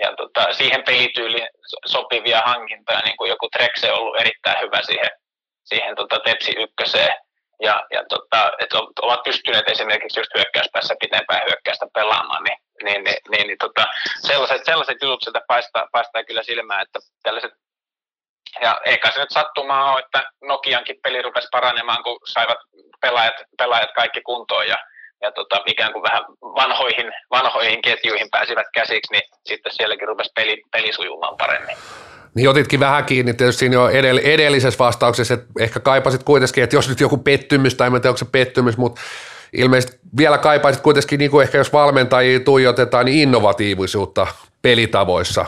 ja 0.01 0.11
tota, 0.17 0.53
siihen 0.53 0.83
pelityyliin 0.85 1.49
sopivia 1.87 2.41
hankintoja, 2.45 3.01
niin 3.01 3.17
kuin 3.17 3.29
joku 3.29 3.49
Trexe 3.49 3.93
on 3.93 3.99
ollut 3.99 4.21
erittäin 4.21 4.61
hyvä 4.65 4.83
siihen, 4.83 5.11
siihen 5.65 5.97
tota 5.97 6.21
Tepsi 6.21 6.53
ykköseen. 6.59 7.15
Ja, 7.63 7.87
ja 7.91 8.03
tota, 8.09 8.53
että 8.59 8.79
ovat 9.03 9.23
pystyneet 9.23 9.69
esimerkiksi 9.69 10.21
just 10.21 10.35
hyökkäyspäässä 10.35 10.95
pitempään 11.01 11.43
hyökkäystä 11.49 11.87
pelaamaan, 11.95 12.43
niin, 12.45 12.59
niin, 12.85 13.05
niin, 13.05 13.17
niin, 13.31 13.47
niin 13.47 13.59
tota, 13.59 13.85
sellaiset, 14.21 14.65
sellaiset 14.65 15.03
jutut 15.03 15.23
sieltä 15.23 15.41
paistaa, 15.49 15.89
paistaa 15.93 16.25
kyllä 16.25 16.43
silmään, 16.43 16.83
että 16.83 16.99
tällaiset 17.23 17.53
ja 18.61 18.81
eikä 18.85 19.11
se 19.11 19.21
nyt 19.21 19.31
sattumaa 19.31 19.93
ole, 19.93 20.01
että 20.01 20.31
Nokiankin 20.43 20.97
peli 21.03 21.23
rupesi 21.23 21.49
paranemaan, 21.53 22.03
kun 22.03 22.19
saivat 22.25 22.59
pelaajat, 23.01 23.35
pelaajat 23.59 23.91
kaikki 23.95 24.21
kuntoon 24.21 24.69
ja 24.69 24.79
ja 25.23 25.33
tota, 25.33 25.61
ikään 25.67 25.93
kuin 25.93 26.03
vähän 26.03 26.23
vanhoihin, 26.43 27.13
vanhoihin 27.31 27.83
ketjuihin 27.83 28.29
pääsivät 28.31 28.67
käsiksi, 28.75 29.13
niin 29.13 29.23
sitten 29.47 29.73
sielläkin 29.73 30.09
rupesi 30.09 30.31
peli, 30.35 30.63
peli 30.73 30.93
sujumaan 30.93 31.37
paremmin. 31.37 31.77
Niin 32.35 32.49
otitkin 32.49 32.81
vähän 32.81 33.05
kiinni 33.05 33.35
tietysti 33.35 33.67
jo 33.73 33.89
edell- 33.89 34.21
edellisessä 34.25 34.79
vastauksessa, 34.79 35.35
että 35.35 35.47
ehkä 35.61 35.81
kaipasit 35.81 36.23
kuitenkin, 36.23 36.65
että 36.65 36.77
jos 36.77 36.89
nyt 36.89 37.01
joku 37.01 37.19
pettymys, 37.19 37.75
tai 37.75 37.87
en 37.87 37.93
tiedä 37.93 38.09
onko 38.09 38.19
se 38.19 38.25
pettymys, 38.25 38.77
mutta 38.77 39.01
ilmeisesti 39.53 39.99
vielä 40.17 40.39
kaipaisit 40.39 40.83
kuitenkin, 40.83 41.19
niin 41.19 41.31
kuin 41.31 41.43
ehkä 41.43 41.59
jos 41.59 41.73
valmentajia 41.73 42.41
tuijotetaan, 42.41 43.07
niin 43.07 43.19
innovatiivisuutta 43.19 44.27
pelitavoissa, 44.63 45.45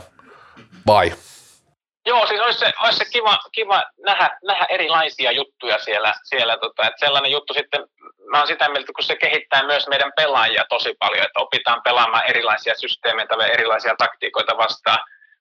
vai? 0.86 1.12
Joo, 2.06 2.26
siis 2.26 2.40
olisi 2.40 2.58
se, 2.58 2.72
olisi 2.80 2.98
se 2.98 3.04
kiva, 3.04 3.38
kiva 3.52 3.82
nähdä, 3.98 4.38
nähdä, 4.42 4.66
erilaisia 4.68 5.32
juttuja 5.32 5.78
siellä, 5.78 6.14
siellä 6.24 6.56
tota, 6.56 6.86
että 6.86 7.06
sellainen 7.06 7.30
juttu 7.30 7.54
sitten, 7.54 7.84
mä 8.30 8.36
olen 8.36 8.48
sitä 8.48 8.68
mieltä, 8.68 8.92
kun 8.92 9.04
se 9.04 9.16
kehittää 9.16 9.62
myös 9.62 9.88
meidän 9.88 10.12
pelaajia 10.16 10.64
tosi 10.68 10.94
paljon, 10.98 11.24
että 11.24 11.40
opitaan 11.40 11.82
pelaamaan 11.82 12.26
erilaisia 12.26 12.74
systeemeitä 12.74 13.34
ja 13.34 13.46
erilaisia 13.46 13.94
taktiikoita 13.98 14.56
vastaan, 14.56 14.98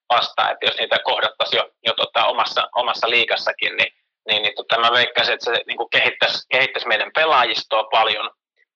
vastaan 0.09 0.51
että 0.51 0.65
jos 0.65 0.77
niitä 0.77 0.99
kohdattaisiin 1.03 1.57
jo, 1.57 1.69
jo 1.87 1.93
tota, 1.93 2.25
omassa, 2.25 2.69
omassa 2.75 3.09
liikassakin, 3.09 3.77
niin, 3.77 3.93
niin, 4.27 4.41
niin 4.41 4.55
tota, 4.55 4.79
mä 4.79 4.91
veikkaisin, 4.91 5.33
että 5.33 5.45
se 5.45 5.61
niin 5.67 5.89
kehittäisi, 5.91 6.47
kehittäisi 6.51 6.87
meidän 6.87 7.11
pelaajistoa 7.15 7.83
paljon 7.83 8.29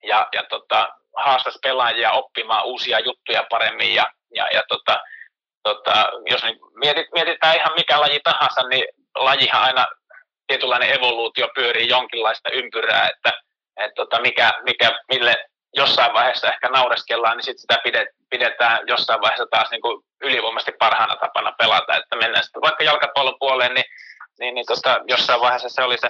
ja, 0.04 0.28
ja 0.34 0.44
tota, 0.50 0.90
haastaisi 1.16 1.60
pelaajia 1.64 2.12
oppimaan 2.12 2.66
uusia 2.66 3.00
juttuja 3.00 3.44
paremmin 3.50 3.96
ja, 3.96 4.06
ja, 4.36 4.48
ja 4.54 4.64
tota, 4.68 5.04
tota, 5.68 6.10
jos 6.30 6.44
niin 6.44 6.60
mietit, 6.76 7.08
mietitään 7.14 7.56
ihan 7.56 7.74
mikä 7.76 8.00
laji 8.00 8.20
tahansa, 8.24 8.68
niin 8.68 8.86
lajihan 9.16 9.62
aina 9.62 9.86
tietynlainen 10.48 10.94
evoluutio 10.94 11.48
pyörii 11.56 11.88
jonkinlaista 11.88 12.50
ympyrää, 12.50 13.10
että 13.10 13.34
et 13.78 13.92
tota, 13.96 14.22
mikä, 14.22 14.54
mikä, 14.64 15.00
mille 15.12 15.36
jossain 15.74 16.14
vaiheessa 16.14 16.48
ehkä 16.48 16.70
naureskellaan, 16.70 17.38
niin 17.38 17.46
sit 17.46 17.60
sitä 17.60 17.82
pidetään 18.30 18.80
jossain 18.88 19.22
vaiheessa 19.22 19.48
taas 19.52 19.72
niin 19.72 19.82
kuin 19.82 20.04
ylivoimaisesti 20.22 20.72
parhaana 20.80 21.16
tapana 21.16 21.52
pelata, 21.52 21.96
että 21.96 22.16
mennään 22.16 22.44
sitten 22.44 22.62
vaikka 22.62 22.84
jalkapallon 22.84 23.40
puoleen, 23.40 23.74
niin, 23.74 23.86
niin, 24.40 24.56
niin 24.56 24.66
tota, 24.66 25.00
jossain 25.08 25.42
vaiheessa 25.42 25.70
se 25.70 25.84
oli 25.84 25.98
se 25.98 26.08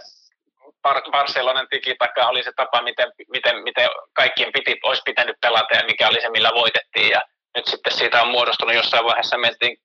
Barcelonan 1.12 1.68
tikitaka 1.70 2.28
oli 2.28 2.43
se 2.43 2.51
tapa, 2.55 2.82
miten, 2.82 3.12
miten, 3.30 3.64
miten 3.64 3.89
kaikkien 4.14 4.51
piti, 4.53 4.80
olisi 4.84 5.01
pitänyt 5.05 5.36
pelata 5.41 5.76
ja 5.76 5.86
mikä 5.86 6.08
oli 6.08 6.22
se, 6.22 6.30
millä 6.30 6.51
voitettiin. 6.53 7.10
Ja 7.10 7.22
nyt 7.58 7.68
sitten 7.68 7.93
siitä 7.93 8.22
on 8.22 8.28
muodostunut 8.28 8.76
jossain 8.76 9.05
vaiheessa 9.05 9.38
mentiin 9.38 9.78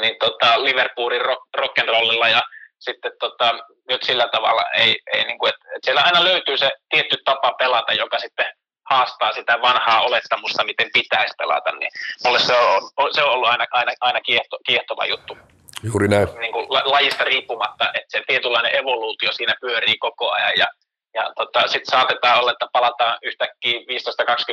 niin 0.00 0.16
tota, 0.20 0.64
Liverpoolin 0.64 1.20
rock, 1.20 1.42
rock'n'rollilla 1.58 2.28
ja 2.28 2.42
sitten 2.78 3.12
tota, 3.20 3.54
nyt 3.90 4.02
sillä 4.02 4.28
tavalla 4.32 4.64
ei, 4.74 4.98
ei 5.14 5.24
niin 5.24 5.38
kuin, 5.38 5.48
että, 5.48 5.64
että 5.74 5.84
siellä 5.86 6.02
aina 6.02 6.24
löytyy 6.24 6.56
se 6.56 6.70
tietty 6.88 7.16
tapa 7.24 7.52
pelata, 7.52 7.92
joka 7.92 8.18
sitten 8.18 8.46
haastaa 8.90 9.32
sitä 9.32 9.62
vanhaa 9.62 10.00
olettamusta, 10.02 10.64
miten 10.64 10.90
pitäisi 10.92 11.34
pelata, 11.38 11.72
niin 11.72 11.90
mulle 12.24 12.38
se 12.38 12.54
on, 12.54 13.14
se 13.14 13.22
on 13.22 13.30
ollut 13.30 13.48
aina, 13.48 13.66
aina, 13.70 13.92
aina 14.00 14.20
kiehto, 14.20 14.58
kiehtova 14.66 15.06
juttu. 15.06 15.38
Juuri 15.82 16.08
näin. 16.08 16.28
Niin 16.38 16.52
kuin 16.52 16.66
lajista 16.68 17.24
riippumatta, 17.24 17.84
että 17.94 18.08
se 18.08 18.22
tietynlainen 18.26 18.76
evoluutio 18.76 19.32
siinä 19.32 19.54
pyörii 19.60 19.98
koko 19.98 20.30
ajan 20.30 20.52
ja, 20.56 20.66
ja 21.14 21.32
tota, 21.36 21.60
sitten 21.60 21.90
saatetaan 21.90 22.40
olla, 22.40 22.52
että 22.52 22.66
palataan 22.72 23.18
yhtäkkiä 23.22 23.78
15-20 23.78 23.84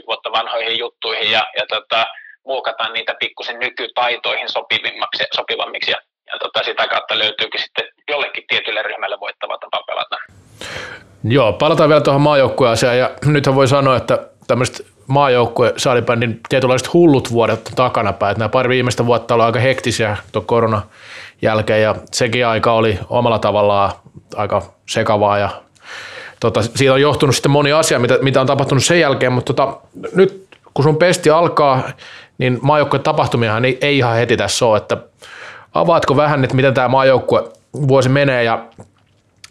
vuotta 0.07 0.31
vanhoihin 0.31 0.79
juttuihin 0.79 1.31
ja, 1.31 1.47
ja 1.57 1.65
tota, 1.69 2.05
muokataan 2.45 2.93
niitä 2.93 3.15
pikkusen 3.19 3.59
nykytaitoihin 3.59 4.49
sopivammiksi, 4.49 5.23
sopivammiksi 5.35 5.91
ja, 5.91 5.97
ja 6.31 6.39
tota, 6.39 6.63
sitä 6.63 6.87
kautta 6.87 7.19
löytyykin 7.19 7.61
sitten 7.61 7.85
jollekin 8.09 8.43
tietylle 8.47 8.81
ryhmälle 8.81 9.19
voittava 9.19 9.57
tapa 9.57 9.83
pelata. 9.87 10.17
Joo, 11.23 11.53
palataan 11.53 11.89
vielä 11.89 12.01
tuohon 12.01 12.21
maajoukkueeseen 12.21 12.99
ja 12.99 13.11
nythän 13.25 13.55
voi 13.55 13.67
sanoa, 13.67 13.95
että 13.95 14.27
tämmöiset 14.47 14.87
maajoukkue 15.07 15.73
saalibändin 15.77 16.39
tietynlaiset 16.49 16.93
hullut 16.93 17.31
vuodet 17.31 17.71
takanapäin. 17.75 18.31
Että 18.31 18.39
nämä 18.39 18.49
pari 18.49 18.69
viimeistä 18.69 19.05
vuotta 19.05 19.35
oli 19.35 19.43
aika 19.43 19.59
hektisiä 19.59 20.17
tuon 20.31 20.45
korona 20.45 20.81
jälkeen 21.41 21.81
ja 21.81 21.95
sekin 22.11 22.47
aika 22.47 22.73
oli 22.73 22.99
omalla 23.09 23.39
tavallaan 23.39 23.91
aika 24.35 24.61
sekavaa 24.89 25.37
ja 25.37 25.49
tota, 26.39 26.61
siitä 26.61 26.93
on 26.93 27.01
johtunut 27.01 27.35
sitten 27.35 27.51
moni 27.51 27.71
asia, 27.71 27.99
mitä, 27.99 28.17
mitä 28.21 28.41
on 28.41 28.47
tapahtunut 28.47 28.83
sen 28.83 28.99
jälkeen, 28.99 29.31
mutta 29.33 29.53
tota, 29.53 29.77
nyt 30.15 30.47
kun 30.73 30.83
sun 30.83 30.97
pesti 30.97 31.29
alkaa, 31.29 31.89
niin 32.37 32.59
maajoukkueen 32.61 33.03
tapahtumiahan 33.03 33.65
ei, 33.65 33.77
ei 33.81 33.97
ihan 33.97 34.15
heti 34.15 34.37
tässä 34.37 34.65
ole, 34.65 34.77
että 34.77 34.97
avaatko 35.73 36.15
vähän, 36.15 36.43
että 36.43 36.55
miten 36.55 36.73
tämä 36.73 36.87
maajoukkue 36.87 37.43
vuosi 37.87 38.09
menee 38.09 38.43
ja 38.43 38.65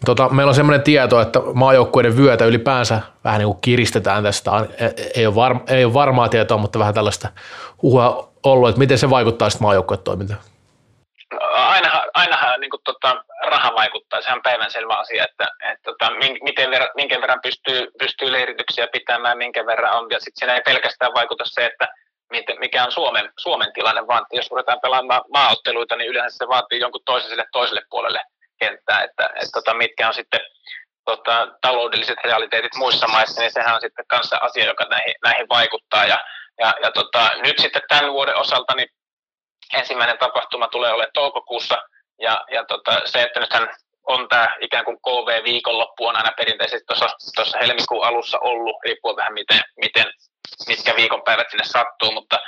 tota, 0.05 0.29
meillä 0.29 0.49
on 0.49 0.55
semmoinen 0.55 0.83
tieto, 0.83 1.21
että 1.21 1.39
maajoukkueiden 1.53 2.17
vyötä 2.17 2.45
ylipäänsä 2.45 3.01
vähän 3.23 3.39
niin 3.39 3.47
kuin 3.47 3.61
kiristetään 3.61 4.23
tästä, 4.23 4.51
ei 5.15 5.25
ole, 5.25 5.35
varma, 5.35 5.61
ei 5.67 5.85
ole 5.85 5.93
varmaa 5.93 6.29
tietoa, 6.29 6.57
mutta 6.57 6.79
vähän 6.79 6.93
tällaista 6.93 7.29
uhua 7.81 8.33
ollut, 8.43 8.69
että 8.69 8.79
miten 8.79 8.97
se 8.97 9.09
vaikuttaa 9.09 9.49
sitten 9.49 9.65
maajoukkueen 9.65 10.03
toimintaan? 10.03 10.39
Ainahan, 11.51 12.01
ainahan 12.13 12.59
niin 12.59 12.69
kuin, 12.69 12.81
tota, 12.83 13.23
raha 13.45 13.75
vaikuttaa, 13.75 14.21
sehän 14.21 14.37
on 14.37 14.43
päivänselvä 14.43 14.97
asia, 14.97 15.23
että, 15.23 15.47
että 15.71 15.83
tota, 15.83 16.11
miten 16.43 16.71
verran, 16.71 16.89
minkä 16.95 17.21
verran 17.21 17.39
pystyy, 17.43 17.87
pystyy 17.99 18.31
leirityksiä 18.31 18.87
pitämään, 18.87 19.37
minkä 19.37 19.65
verran 19.65 19.97
on, 19.97 20.07
ja 20.11 20.19
sitten 20.19 20.39
siinä 20.39 20.55
ei 20.55 20.61
pelkästään 20.65 21.13
vaikuta 21.13 21.43
se, 21.47 21.65
että 21.65 21.87
mikä 22.59 22.83
on 22.83 22.91
Suomen, 22.91 23.31
Suomen 23.39 23.73
tilanne, 23.73 24.07
vaan 24.07 24.25
jos 24.31 24.51
ruvetaan 24.51 24.79
pelaamaan 24.81 25.21
maaotteluita, 25.33 25.95
niin 25.95 26.09
yleensä 26.09 26.37
se 26.37 26.47
vaatii 26.47 26.79
jonkun 26.79 27.01
toisen 27.05 27.29
sille 27.29 27.45
toiselle 27.51 27.81
puolelle 27.89 28.23
kenttää, 28.59 29.03
että, 29.03 29.25
että, 29.25 29.51
tota, 29.53 29.73
mitkä 29.73 30.07
on 30.07 30.13
sitten 30.13 30.41
tota, 31.05 31.47
taloudelliset 31.61 32.19
realiteetit 32.23 32.75
muissa 32.75 33.07
maissa, 33.07 33.41
niin 33.41 33.51
sehän 33.51 33.75
on 33.75 33.81
sitten 33.81 34.05
kanssa 34.07 34.37
asia, 34.37 34.65
joka 34.65 34.85
näihin, 34.89 35.15
näihin 35.23 35.49
vaikuttaa. 35.49 36.05
Ja, 36.05 36.23
ja, 36.59 36.73
ja 36.83 36.91
tota, 36.91 37.31
nyt 37.43 37.59
sitten 37.59 37.81
tämän 37.87 38.13
vuoden 38.13 38.35
osalta 38.35 38.75
niin 38.75 38.89
ensimmäinen 39.73 40.17
tapahtuma 40.17 40.67
tulee 40.67 40.91
olemaan 40.91 41.11
toukokuussa, 41.13 41.77
ja, 42.19 42.45
ja 42.51 42.65
tota, 42.65 43.01
se, 43.05 43.21
että 43.21 43.39
nythän 43.39 43.69
on 44.07 44.29
tämä 44.29 44.55
ikään 44.61 44.85
kuin 44.85 44.97
KV-viikonloppu 44.97 46.05
on 46.05 46.15
aina 46.15 46.31
perinteisesti 46.37 46.85
tuossa 47.35 47.57
helmikuun 47.59 48.05
alussa 48.05 48.39
ollut, 48.39 48.75
riippuu 48.83 49.15
vähän 49.15 49.33
miten, 49.33 49.61
miten 49.81 50.05
mitkä 50.67 50.95
viikonpäivät 50.95 51.49
sinne 51.49 51.63
sattuu, 51.63 52.11
mutta 52.11 52.39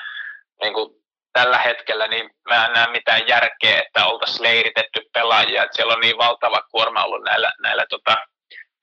niin 0.62 0.74
kuin 0.74 0.90
tällä 1.34 1.58
hetkellä 1.58 2.08
niin 2.08 2.30
mä 2.50 2.66
en 2.66 2.74
näe 2.74 2.88
mitään 2.92 3.28
järkeä, 3.28 3.82
että 3.86 4.06
oltaisiin 4.06 4.44
leiritetty 4.44 5.02
pelaajia. 5.14 5.64
Että 5.64 5.76
siellä 5.76 5.94
on 5.94 6.00
niin 6.00 6.18
valtava 6.18 6.62
kuorma 6.72 7.04
ollut 7.04 7.24
näillä, 7.24 7.52
näillä 7.62 7.86
tota, 7.90 8.18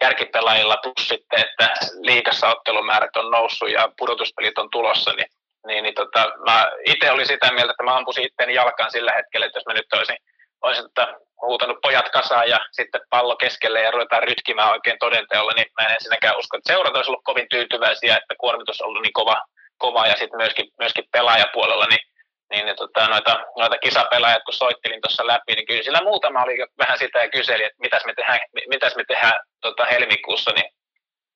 kärkipelaajilla 0.00 0.76
plus 0.82 1.08
sitten, 1.08 1.40
että 1.40 1.74
liikassa 2.00 2.48
ottelumäärät 2.48 3.16
on 3.16 3.30
noussut 3.30 3.70
ja 3.70 3.88
pudotuspelit 3.98 4.58
on 4.58 4.70
tulossa, 4.70 5.12
niin, 5.12 5.26
niin, 5.66 5.82
niin 5.82 5.94
tota, 5.94 6.32
mä 6.46 6.70
itse 6.86 7.10
olin 7.10 7.26
sitä 7.26 7.52
mieltä, 7.52 7.70
että 7.70 7.82
mä 7.82 7.96
ampusin 7.96 8.24
itteeni 8.24 8.54
jalkaan 8.54 8.90
sillä 8.90 9.12
hetkellä, 9.12 9.46
että 9.46 9.58
jos 9.58 9.66
mä 9.66 9.72
nyt 9.74 9.92
olisin, 9.92 10.16
olisin 10.62 10.84
tota, 10.84 11.08
huutanut 11.46 11.78
pojat 11.82 12.08
kasaan 12.08 12.48
ja 12.48 12.58
sitten 12.72 13.00
pallo 13.10 13.36
keskelle 13.36 13.80
ja 13.80 13.90
ruvetaan 13.90 14.22
rytkimään 14.22 14.70
oikein 14.70 14.96
todenteolla, 14.98 15.52
niin 15.56 15.66
mä 15.80 15.86
en 15.86 15.94
ensinnäkään 15.94 16.38
usko, 16.38 16.56
että 16.56 16.72
seurat 16.72 16.96
olisi 16.96 17.10
ollut 17.10 17.24
kovin 17.24 17.46
tyytyväisiä, 17.50 18.16
että 18.16 18.34
kuormitus 18.38 18.80
on 18.80 18.88
ollut 18.88 19.02
niin 19.02 19.12
kova, 19.12 19.42
kova 19.78 20.06
ja 20.06 20.16
sitten 20.16 20.36
myöskin, 20.36 20.66
myöskin 20.78 21.04
pelaajapuolella, 21.12 21.86
niin 21.86 22.00
niin, 22.52 22.66
niin 22.66 22.76
tota, 22.76 23.06
noita, 23.06 23.40
noita 23.58 23.78
kisapelaajat, 23.78 24.42
kun 24.44 24.54
soittelin 24.54 25.00
tuossa 25.00 25.26
läpi, 25.26 25.52
niin 25.54 25.66
kyllä 25.66 25.82
sillä 25.82 26.00
muutama 26.02 26.42
oli 26.42 26.56
vähän 26.78 26.98
sitä 26.98 27.18
ja 27.18 27.28
kyseli, 27.28 27.64
että 27.64 27.80
mitäs 27.80 28.04
me 28.04 28.14
tehdään, 28.14 28.40
mitäs 28.68 28.96
me 28.96 29.04
tehdään 29.04 29.40
tota, 29.60 29.84
helmikuussa, 29.84 30.50
niin 30.50 30.70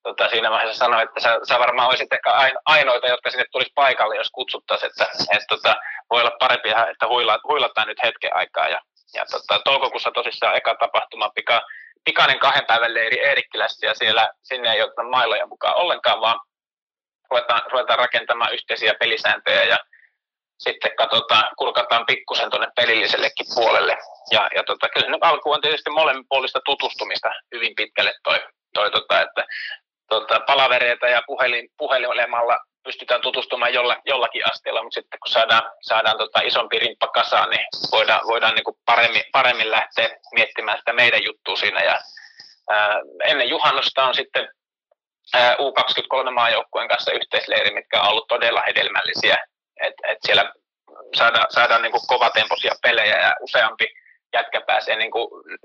tota, 0.03 0.29
siinä 0.29 0.51
vaiheessa 0.51 0.85
sanoi, 0.85 1.03
että 1.03 1.21
sä, 1.21 1.39
sä 1.49 1.59
varmaan 1.59 1.89
olisit 1.89 2.13
ehkä 2.13 2.31
ainoita, 2.65 3.07
jotka 3.09 3.31
sinne 3.31 3.45
tulisi 3.53 3.73
paikalle, 3.75 4.17
jos 4.17 4.31
kutsuttaisiin, 4.31 4.91
että 4.91 5.07
et, 5.37 5.43
tota, 5.49 5.77
voi 6.11 6.21
olla 6.21 6.37
parempi, 6.39 6.69
että 6.91 7.07
huila, 7.09 7.39
huilataan 7.49 7.89
nyt 7.89 8.03
hetken 8.03 8.37
aikaa. 8.37 8.69
Ja, 8.69 8.81
ja 9.15 9.25
tota, 9.31 9.61
toukokuussa 9.65 10.11
tosissaan 10.11 10.57
eka 10.57 10.75
tapahtuma, 10.75 11.31
pika, 11.35 11.63
pikainen 12.05 12.39
kahden 12.39 12.67
päivän 12.67 12.95
leiri 12.95 13.21
Eerikkilässä, 13.21 13.87
ja 13.87 13.95
siellä 13.95 14.31
sinne 14.43 14.73
ei 14.73 14.83
oteta 14.83 15.03
mailoja 15.03 15.47
mukaan 15.47 15.77
ollenkaan, 15.77 16.21
vaan 16.21 16.41
ruvetaan, 17.31 17.63
ruvetaan 17.73 17.99
rakentamaan 17.99 18.55
yhteisiä 18.55 18.95
pelisääntöjä 19.01 19.65
ja 19.65 19.79
sitten 20.59 20.97
katsotaan, 20.97 21.45
kurkataan 21.59 22.07
pikkusen 22.07 22.51
tuonne 22.51 22.69
pelillisellekin 22.77 23.47
puolelle. 23.55 23.99
Ja, 24.31 24.49
ja 24.55 24.65
tota, 24.65 24.89
kyllä 24.89 25.07
se 25.07 25.19
alku 25.21 25.53
on 25.53 25.61
tietysti 25.61 25.91
molemminpuolista 25.91 26.61
tutustumista 26.65 27.31
hyvin 27.55 27.75
pitkälle 27.77 28.15
toi, 28.23 28.39
toi 28.75 28.91
tota, 28.91 29.21
että 29.21 29.45
tota, 30.09 30.41
palavereita 30.41 31.09
ja 31.09 31.23
puhelin, 31.27 31.69
puhelimella 31.77 32.59
pystytään 32.87 33.21
tutustumaan 33.21 33.75
jolla, 33.75 33.97
jollakin 34.05 34.47
asteella, 34.47 34.83
mutta 34.83 34.95
sitten 34.95 35.21
kun 35.21 35.33
saadaan, 35.33 35.63
saadaan 35.81 36.19
tota 36.19 36.41
isompi 36.41 36.79
rimppa 36.79 37.07
kasaan, 37.07 37.51
niin 37.51 37.67
voidaan, 37.93 38.21
voidaan 38.27 38.55
niin 38.55 38.65
kuin 38.65 38.77
paremmin, 38.85 39.23
paremmin 39.33 39.71
lähteä 39.71 40.09
miettimään 40.35 40.79
sitä 40.79 40.93
meidän 40.93 41.25
juttua 41.25 41.57
siinä. 41.57 41.81
Ja, 41.81 42.01
ää, 42.71 43.01
ennen 43.25 43.49
juhannusta 43.49 44.05
on 44.05 44.15
sitten 44.15 44.49
ää, 45.35 45.55
U23-maajoukkueen 45.55 46.89
kanssa 46.89 47.13
yhteisleiri, 47.13 47.75
mitkä 47.75 48.01
on 48.01 48.09
ollut 48.09 48.29
todella 48.29 48.63
hedelmällisiä 48.67 49.39
että 49.81 50.09
et 50.09 50.19
siellä 50.27 50.53
saadaan, 51.17 51.47
saadaan 51.51 51.83
niin 51.83 52.07
kovatempoisia 52.07 52.73
pelejä 52.83 53.19
ja 53.19 53.35
useampi 53.41 53.87
jätkä 54.33 54.61
pääsee 54.61 54.97
niin 54.97 55.11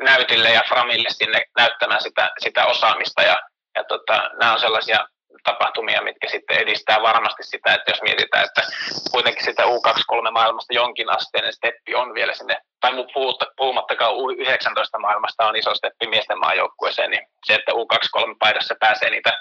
näytille 0.01 0.49
ja 0.49 0.63
framille 0.67 1.09
sinne 1.09 1.45
näyttämään 1.57 2.01
sitä, 2.01 2.31
sitä 2.39 2.65
osaamista 2.65 3.21
ja, 3.21 3.39
ja 3.75 3.83
tota, 3.83 4.29
nämä 4.39 4.53
on 4.53 4.59
sellaisia 4.59 5.07
tapahtumia, 5.43 6.01
mitkä 6.01 6.29
sitten 6.29 6.57
edistää 6.57 7.01
varmasti 7.01 7.43
sitä, 7.43 7.73
että 7.73 7.91
jos 7.91 8.01
mietitään, 8.01 8.45
että 8.45 8.61
kuitenkin 9.11 9.43
sitä 9.43 9.63
U23-maailmasta 9.63 10.73
jonkin 10.73 11.09
asteinen 11.09 11.53
steppi 11.53 11.95
on 11.95 12.13
vielä 12.13 12.33
sinne, 12.33 12.57
tai 12.79 12.91
puhumattakaan 13.57 14.13
U19-maailmasta 14.13 15.47
on 15.47 15.55
iso 15.55 15.75
steppi 15.75 16.07
miesten 16.07 16.39
maajoukkueeseen, 16.39 17.11
niin 17.11 17.27
se, 17.45 17.53
että 17.53 17.71
U23-paidassa 17.71 18.75
pääsee 18.79 19.09
niitä 19.09 19.37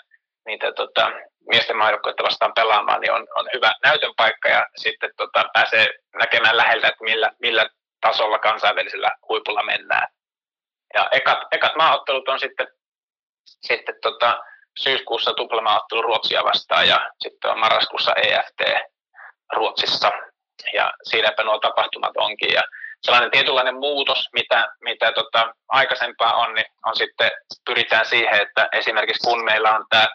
niitä 0.46 0.72
tota, 0.72 1.12
miesten 1.48 1.76
maajoukkoita 1.76 2.22
vastaan 2.22 2.52
pelaamaan, 2.54 3.00
niin 3.00 3.12
on, 3.12 3.26
on 3.34 3.48
hyvä 3.54 3.72
näytön 3.84 4.12
paikka 4.16 4.48
ja 4.48 4.66
sitten 4.76 5.10
tota, 5.16 5.44
pääsee 5.52 5.88
näkemään 6.18 6.56
läheltä, 6.56 6.88
että 6.88 7.04
millä, 7.04 7.30
millä 7.40 7.66
tasolla 8.00 8.38
kansainvälisellä 8.38 9.10
huipulla 9.28 9.62
mennään. 9.62 10.08
Ja 10.94 11.08
ekat, 11.12 11.38
ekat 11.52 11.76
maaottelut 11.76 12.28
on 12.28 12.40
sitten, 12.40 12.68
sitten 13.44 13.94
tota, 14.02 14.42
syyskuussa 14.78 15.32
tuplamaaottelu 15.32 16.02
Ruotsia 16.02 16.44
vastaan 16.44 16.88
ja 16.88 17.10
sitten 17.20 17.50
on 17.50 17.58
marraskuussa 17.58 18.12
EFT 18.14 18.60
Ruotsissa. 19.52 20.12
Ja 20.74 20.92
siinäpä 21.02 21.42
nuo 21.42 21.58
tapahtumat 21.58 22.16
onkin. 22.16 22.52
Ja 22.52 22.62
sellainen 23.02 23.30
tietynlainen 23.30 23.76
muutos, 23.76 24.28
mitä, 24.32 24.68
mitä 24.80 25.12
tota, 25.12 25.54
aikaisempaa 25.68 26.34
on, 26.34 26.54
niin 26.54 26.66
on 26.86 26.96
sitten 26.96 27.30
pyritään 27.64 28.06
siihen, 28.06 28.40
että 28.40 28.68
esimerkiksi 28.72 29.28
kun 29.28 29.44
meillä 29.44 29.76
on 29.76 29.84
tämä 29.90 30.08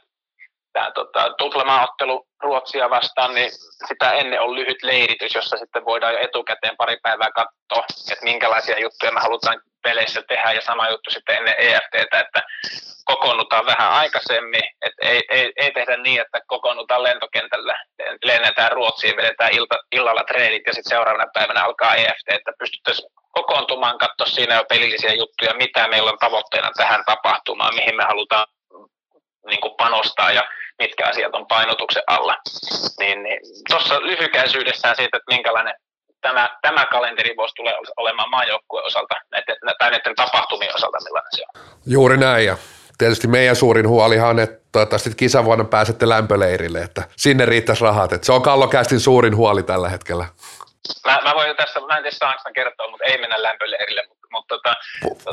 tämä 0.76 0.92
tota, 0.92 1.34
tuplamaaottelu 1.38 2.28
Ruotsia 2.44 2.90
vastaan, 2.90 3.34
niin 3.36 3.52
sitä 3.88 4.12
ennen 4.12 4.42
on 4.42 4.56
lyhyt 4.56 4.84
leiritys, 4.84 5.36
jossa 5.36 5.58
sitten 5.58 5.86
voidaan 5.86 6.14
jo 6.14 6.20
etukäteen 6.20 6.78
pari 6.78 6.98
päivää 7.04 7.32
katsoa, 7.32 7.86
että 8.12 8.24
minkälaisia 8.24 8.80
juttuja 8.80 9.12
me 9.12 9.20
halutaan 9.20 9.62
peleissä 9.86 10.22
tehdä 10.28 10.52
ja 10.52 10.62
sama 10.62 10.90
juttu 10.90 11.10
sitten 11.10 11.38
ennen 11.38 11.56
EFTtä, 11.58 12.20
että 12.20 12.42
kokoonnutaan 13.06 13.66
vähän 13.66 13.92
aikaisemmin, 13.92 14.64
että 14.82 15.02
ei, 15.08 15.22
ei, 15.30 15.54
ei 15.58 15.72
tehdä 15.72 15.98
niin, 15.98 16.22
että 16.22 16.40
kokoonnutaan 16.48 17.04
lentokentällä, 17.04 17.76
lennetään 18.24 18.72
Ruotsiin, 18.72 19.18
vedetään 19.18 19.54
ilta, 19.54 19.76
illalla 19.92 20.24
treenit 20.24 20.64
ja 20.68 20.74
sitten 20.74 20.90
seuraavana 20.90 21.32
päivänä 21.34 21.64
alkaa 21.64 21.96
EFT, 21.96 22.28
että 22.30 22.52
pystyttäisiin 22.60 23.10
kokoontumaan, 23.32 23.98
katsoa 23.98 24.28
siinä 24.28 24.56
jo 24.56 24.66
pelillisiä 24.70 25.14
juttuja, 25.14 25.54
mitä 25.54 25.88
meillä 25.88 26.12
on 26.12 26.18
tavoitteena 26.18 26.72
tähän 26.78 27.04
tapahtumaan, 27.06 27.76
mihin 27.76 27.96
me 27.96 28.04
halutaan 28.04 28.48
niin 29.50 29.62
kuin 29.62 29.76
panostaa 29.78 30.32
ja 30.32 30.44
mitkä 30.80 31.08
asiat 31.08 31.36
on 31.36 31.48
painotuksen 31.48 32.04
alla. 32.08 32.36
Niin, 33.00 33.24
niin 33.24 33.40
tuossa 33.70 34.02
lyhykäisyydessään 34.02 34.96
siitä, 34.96 35.18
että 35.18 35.34
minkälainen 35.36 35.74
tämä, 36.28 36.50
tämä 36.62 36.86
kalenteri 36.86 37.36
voisi 37.38 37.56
tulee 37.56 37.74
olemaan 37.98 38.30
maajoukkueen 38.30 38.86
osalta 38.86 39.16
näiden, 39.32 39.56
tai 39.80 39.92
näiden 39.92 40.16
tapahtumien 40.16 40.76
osalta, 40.76 40.98
millainen 41.04 41.32
se 41.36 41.44
on. 41.56 41.62
Juuri 41.86 42.18
näin 42.18 42.46
ja 42.46 42.58
tietysti 42.98 43.28
meidän 43.28 43.56
suurin 43.56 43.88
huolihan 43.88 44.30
on, 44.30 44.40
että 44.40 44.66
toivottavasti 44.72 45.12
kisavuonna 45.18 45.64
pääsette 45.64 46.10
lämpöleirille, 46.10 46.80
että 46.80 47.04
sinne 47.18 47.46
riittäisi 47.46 47.84
rahat. 47.84 48.14
Että 48.14 48.26
se 48.26 48.32
on 48.32 48.42
Kallokästin 48.42 49.00
suurin 49.00 49.36
huoli 49.36 49.64
tällä 49.64 49.90
hetkellä. 49.90 50.26
Mä, 51.06 51.22
mä 51.24 51.34
voin 51.36 51.56
tässä, 51.56 51.80
mä 51.80 51.98
en 51.98 52.04
tiedä 52.04 52.16
saanko 52.20 52.42
kertoa, 52.56 52.90
mutta 52.90 53.06
ei 53.06 53.18
mennä 53.18 53.44
lämpöleirille. 53.44 54.04
Mutta, 54.10 54.28
mutta 54.32 54.56
tota, 54.56 54.76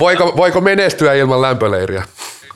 voiko, 0.00 0.24
tota, 0.24 0.36
voiko 0.36 0.60
menestyä 0.60 1.14
ilman 1.14 1.42
lämpöleiriä? 1.42 2.02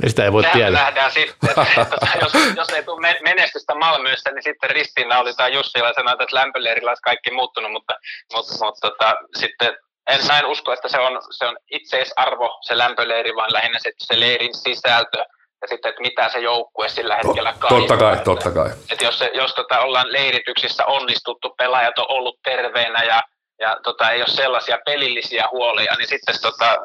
Sitä 0.07 0.25
ei 0.25 0.33
voi 0.33 0.43
Tähän 0.43 0.57
tietää. 0.57 0.85
nähdään 0.85 1.11
sitten. 1.11 1.51
jos, 2.23 2.33
jos 2.57 2.69
ei 2.69 2.83
tule 2.83 3.15
menestystä 3.23 3.75
Malmössä, 3.75 4.31
niin 4.31 4.43
sitten 4.43 4.71
ristiinnaulitetaan 4.71 5.53
Jussilla 5.53 5.89
ja 5.89 5.95
sanotaan, 5.95 6.23
että 6.23 6.37
lämpöleirillä 6.37 6.91
olisi 6.91 7.03
kaikki 7.03 7.31
muuttunut, 7.31 7.73
mutta, 7.73 7.95
mutta, 8.35 8.65
mutta 8.65 8.91
tota, 8.91 9.17
sitten 9.37 9.77
en, 10.11 10.27
mä 10.27 10.39
en 10.39 10.47
usko, 10.47 10.73
että 10.73 10.89
se 10.89 10.99
on, 10.99 11.19
se 11.31 11.47
on 11.47 11.57
itseisarvo 11.71 12.59
se 12.63 12.79
lämpöleiri, 12.79 13.35
vaan 13.37 13.53
lähinnä 13.53 13.79
se, 13.79 13.93
se 13.99 14.21
leirin 14.21 14.55
sisältö 14.55 15.25
ja 15.63 15.69
sitten, 15.69 15.89
että 15.89 16.03
mitä 16.03 16.29
se 16.29 16.39
joukkue 16.39 16.89
sillä 16.89 17.17
hetkellä 17.17 17.53
kaipaa. 17.59 17.79
Totta 17.79 17.97
kai, 17.97 18.17
totta 18.25 18.51
kai. 18.51 18.71
Että 18.91 19.05
jos, 19.05 19.19
se, 19.19 19.31
jos 19.35 19.55
tota 19.55 19.81
ollaan 19.81 20.13
leirityksissä 20.13 20.87
onnistuttu, 20.87 21.55
pelaajat 21.59 21.99
on 21.99 22.07
ollut 22.09 22.39
terveinä 22.45 23.03
ja, 23.03 23.23
ja 23.61 23.77
tota, 23.83 24.11
ei 24.11 24.21
ole 24.21 24.29
sellaisia 24.29 24.79
pelillisiä 24.85 25.49
huolia, 25.53 25.95
niin 25.95 26.09
sitten 26.09 26.35
tota, 26.43 26.79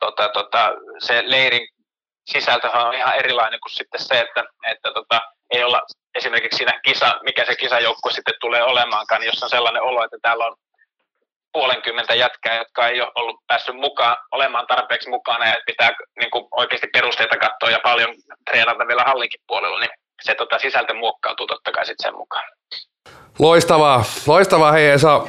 tota, 0.00 0.28
tota, 0.28 0.72
se 0.98 1.22
leirin 1.26 1.68
sisältöhän 2.32 2.86
on 2.86 2.94
ihan 2.94 3.16
erilainen 3.16 3.60
kuin 3.60 3.72
sitten 3.72 4.04
se, 4.04 4.20
että, 4.20 4.44
että 4.70 4.90
tota, 4.94 5.20
ei 5.50 5.64
olla 5.64 5.82
esimerkiksi 6.14 6.56
siinä 6.56 6.80
kisa, 6.84 7.20
mikä 7.22 7.44
se 7.44 7.56
kisajoukkue 7.56 8.12
sitten 8.12 8.34
tulee 8.40 8.62
olemaankaan, 8.62 9.20
niin 9.20 9.26
jos 9.26 9.42
on 9.42 9.50
sellainen 9.50 9.82
olo, 9.82 10.04
että 10.04 10.16
täällä 10.22 10.46
on 10.46 10.56
puolenkymmentä 11.52 12.14
jätkää, 12.14 12.56
jotka 12.56 12.88
ei 12.88 13.00
ole 13.00 13.12
ollut 13.14 13.40
päässyt 13.46 13.76
mukaan, 13.76 14.16
olemaan 14.32 14.66
tarpeeksi 14.66 15.10
mukana 15.10 15.46
ja 15.46 15.56
pitää 15.66 15.90
niin 16.18 16.30
kuin 16.30 16.44
oikeasti 16.50 16.86
perusteita 16.92 17.36
katsoa 17.36 17.70
ja 17.70 17.80
paljon 17.82 18.14
treenata 18.50 18.88
vielä 18.88 19.04
hallinkin 19.04 19.40
puolella, 19.46 19.80
niin 19.80 19.90
se 20.22 20.34
tota, 20.34 20.58
sisältö 20.58 20.94
muokkautuu 20.94 21.46
totta 21.46 21.72
kai 21.72 21.86
sitten 21.86 22.04
sen 22.10 22.18
mukaan. 22.18 22.44
Loistavaa, 23.38 24.04
loistavaa 24.26 24.72
hei 24.72 24.88
Esa. 24.88 25.20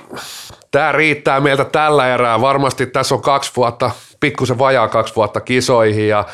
Tämä 0.72 0.91
riittää 0.91 1.39
meiltä 1.39 1.66
tällä 1.66 2.14
erää. 2.14 2.41
Varmasti 2.41 2.86
tässä 2.86 3.16
on 3.16 3.22
kaksi 3.22 3.52
vuotta, 3.56 3.91
pikkusen 4.20 4.60
vajaa 4.60 4.88
kaksi 4.88 5.16
vuotta 5.16 5.41
kisoihin 5.41 6.08
ja 6.08 6.26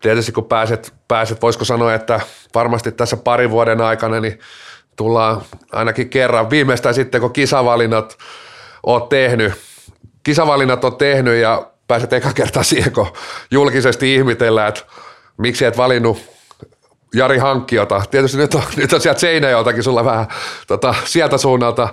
tietysti 0.00 0.32
kun 0.32 0.44
pääset, 0.44 0.94
pääset, 1.08 1.42
voisiko 1.42 1.64
sanoa, 1.64 1.94
että 1.94 2.20
varmasti 2.54 2.92
tässä 2.92 3.16
parin 3.16 3.50
vuoden 3.50 3.80
aikana 3.80 4.20
niin 4.20 4.38
tullaan 4.96 5.42
ainakin 5.72 6.08
kerran, 6.08 6.50
viimeistään 6.50 6.94
sitten 6.94 7.20
kun 7.20 7.32
kisavalinnat 7.32 8.18
oot 8.86 9.08
tehnyt, 9.08 9.52
kisavalinnat 10.22 10.84
on 10.84 10.96
tehnyt 10.96 11.34
ja 11.34 11.66
pääset 11.88 12.12
eka 12.12 12.32
kertaa 12.32 12.62
siihen, 12.62 12.92
kun 12.92 13.12
julkisesti 13.50 14.14
ihmitellään, 14.14 14.68
että 14.68 14.82
miksi 15.36 15.64
et 15.64 15.76
valinnut 15.76 16.18
Jari 17.14 17.38
Hankkiota. 17.38 18.02
Tietysti 18.10 18.38
nyt 18.38 18.54
on, 18.54 18.62
nyt 18.76 18.92
on 18.92 19.00
sieltä 19.00 19.20
Seinäjoltakin 19.20 19.82
sulla 19.82 20.04
vähän 20.04 20.28
tota, 20.66 20.94
sieltä 21.04 21.38
suunnalta 21.38 21.88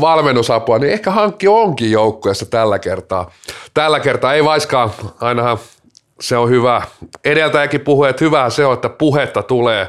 valmennusapua, 0.00 0.78
niin 0.78 0.92
ehkä 0.92 1.10
Hankki 1.10 1.48
onkin 1.48 1.90
joukkueessa 1.90 2.46
tällä 2.46 2.78
kertaa. 2.78 3.30
Tällä 3.74 4.00
kertaa 4.00 4.34
ei 4.34 4.44
vaiskaan, 4.44 4.90
ainahan 5.20 5.58
se 6.22 6.36
on 6.36 6.48
hyvä. 6.50 6.82
Edeltäjäkin 7.24 7.80
puhui, 7.80 8.08
että 8.08 8.24
hyvä 8.24 8.50
se 8.50 8.64
on, 8.64 8.74
että 8.74 8.88
puhetta 8.88 9.42
tulee. 9.42 9.88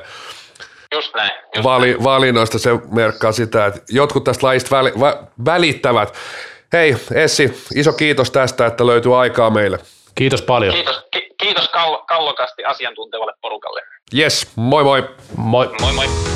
Just 0.95 1.15
näin. 1.15 1.31
Just 1.55 1.63
Vali, 1.63 1.87
näin. 1.87 2.03
Valinnoista 2.03 2.59
se 2.59 2.69
merkkaa 2.91 3.31
sitä, 3.31 3.65
että 3.65 3.79
jotkut 3.89 4.23
tästä 4.23 4.47
lajista 4.47 4.75
väli, 4.75 4.91
vä, 4.99 5.17
välittävät. 5.45 6.13
Hei 6.73 6.95
Essi, 7.15 7.63
iso 7.75 7.93
kiitos 7.93 8.31
tästä, 8.31 8.65
että 8.65 8.85
löytyy 8.85 9.21
aikaa 9.21 9.49
meille. 9.49 9.79
Kiitos 10.15 10.41
paljon. 10.41 10.73
Kiitos, 10.73 11.05
ki- 11.11 11.29
kiitos 11.37 11.69
Kallo, 11.69 12.03
Kallokasti 12.07 12.65
asiantuntevalle 12.65 13.33
porukalle. 13.41 13.81
Yes, 14.17 14.47
moi 14.55 14.83
moi. 14.83 15.03
Moi. 15.37 15.69
Moi 15.81 15.93
moi. 15.93 16.32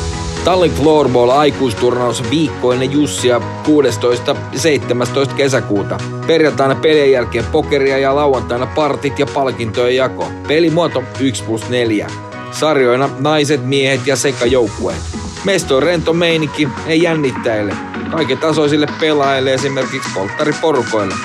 Tallink 0.48 0.74
Floorball 0.74 1.30
aikuisturnaus 1.30 2.30
viikkoinen 2.30 2.92
Jussia 2.92 3.42
16. 3.66 4.36
ja 4.54 4.60
17. 4.60 5.36
kesäkuuta. 5.36 5.98
Perjantaina 6.28 6.76
pelien 6.76 7.12
jälkeen 7.12 7.46
pokeria 7.46 7.98
ja 7.98 8.16
lauantaina 8.16 8.66
partit 8.66 9.20
ja 9.20 9.26
palkintojen 9.26 9.96
jako. 9.96 10.28
Pelimuoto 10.48 11.04
1 11.20 11.44
plus 11.44 11.70
4. 11.70 12.08
Sarjoina 12.52 13.10
naiset, 13.20 13.66
miehet 13.66 14.08
ja 14.08 14.16
sekajoukkueet. 14.16 15.00
Mesto 15.44 15.78
on 15.78 15.84
rento 15.84 16.14
meininki, 16.14 16.68
ei 16.86 17.02
jännittäjille. 17.02 17.74
Kaiken 18.12 18.38
tasoisille 18.38 18.88
pelaajille 19.00 19.54
esimerkiksi 19.54 20.10
polttariporukoille. 20.16 21.16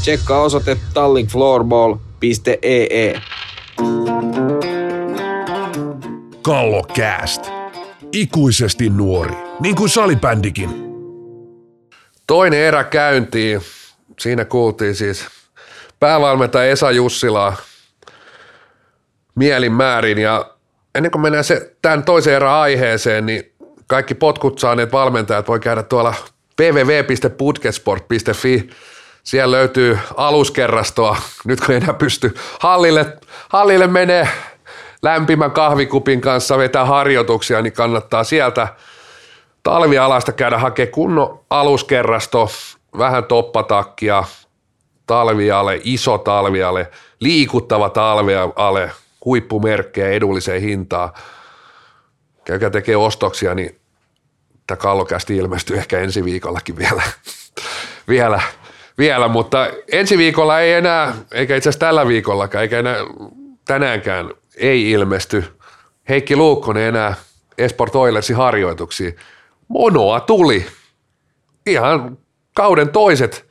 Tsekkaa 0.00 0.42
osoite 0.42 0.76
tallinkfloorball.ee. 0.94 3.20
Kallokääst. 6.42 7.58
Ikuisesti 8.12 8.90
nuori, 8.90 9.34
niin 9.60 9.74
kuin 9.74 9.88
salibändikin. 9.88 10.70
Toinen 12.26 12.60
erä 12.60 12.84
käyntiin. 12.84 13.62
Siinä 14.18 14.44
kuultiin 14.44 14.94
siis 14.94 15.26
päävalmentaja 16.00 16.70
Esa 16.70 16.90
Jussilaa 16.90 17.56
mielin 19.34 19.72
määrin 19.72 20.18
ja 20.18 20.54
ennen 20.94 21.12
kuin 21.12 21.22
mennään 21.22 21.44
se, 21.44 21.74
tämän 21.82 22.04
toisen 22.04 22.34
erän 22.34 22.52
aiheeseen, 22.52 23.26
niin 23.26 23.52
kaikki 23.86 24.14
potkut 24.14 24.58
saaneet 24.58 24.92
valmentajat 24.92 25.48
voi 25.48 25.60
käydä 25.60 25.82
tuolla 25.82 26.14
www.putkesport.fi. 26.60 28.70
Siellä 29.22 29.56
löytyy 29.56 29.98
aluskerrastoa, 30.16 31.16
nyt 31.44 31.60
kun 31.60 31.74
enää 31.74 31.94
pysty 31.94 32.34
hallille, 32.60 33.16
hallille 33.48 33.86
menee 33.86 34.28
lämpimän 35.02 35.50
kahvikupin 35.50 36.20
kanssa 36.20 36.58
vetää 36.58 36.84
harjoituksia, 36.84 37.62
niin 37.62 37.72
kannattaa 37.72 38.24
sieltä 38.24 38.68
talvialasta 39.62 40.32
käydä 40.32 40.58
hakea 40.58 40.86
kunnon 40.86 41.40
aluskerrasto, 41.50 42.50
vähän 42.98 43.24
toppatakkia, 43.24 44.24
talviale, 45.06 45.80
iso 45.84 46.18
talviale, 46.18 46.90
liikuttava 47.20 47.90
talviale, 47.90 48.92
huippumerkkejä 49.24 50.08
edulliseen 50.08 50.62
hintaan. 50.62 51.10
Käykää 52.44 52.70
tekee 52.70 52.96
ostoksia, 52.96 53.54
niin 53.54 53.80
tämä 54.66 54.76
kallokästi 54.76 55.36
ilmestyy 55.36 55.76
ehkä 55.76 55.98
ensi 55.98 56.24
viikollakin 56.24 56.76
vielä. 56.76 57.02
vielä, 58.08 58.40
vielä, 58.98 59.28
mutta 59.28 59.66
ensi 59.92 60.18
viikolla 60.18 60.60
ei 60.60 60.72
enää, 60.72 61.14
eikä 61.32 61.56
itse 61.56 61.68
asiassa 61.68 61.86
tällä 61.86 62.06
viikollakaan, 62.06 62.62
eikä 62.62 62.78
enää 62.78 62.96
tänäänkään 63.64 64.30
ei 64.60 64.90
ilmesty 64.90 65.44
Heikki 66.08 66.36
Luukkonen 66.36 66.82
enää 66.82 67.14
Esport 67.58 67.96
Oilersin 67.96 68.36
harjoituksiin. 68.36 69.16
Monoa 69.68 70.20
tuli. 70.20 70.66
Ihan 71.66 72.18
kauden 72.54 72.88
toiset 72.88 73.48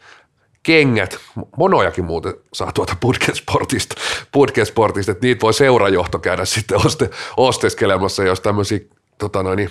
kengät. 0.63 1.17
Monojakin 1.57 2.05
muuten 2.05 2.33
saa 2.53 2.71
tuota 2.71 2.95
Putkesportista, 2.99 3.95
Putkesportista 4.31 5.11
että 5.11 5.25
niitä 5.27 5.41
voi 5.41 5.53
seurajohto 5.53 6.19
käydä 6.19 6.45
sitten 6.45 6.85
oste, 6.85 7.09
osteskelemassa, 7.37 8.23
jos 8.23 8.41
tämmöisiä 8.41 8.79
tota 9.17 9.43
noin, 9.43 9.69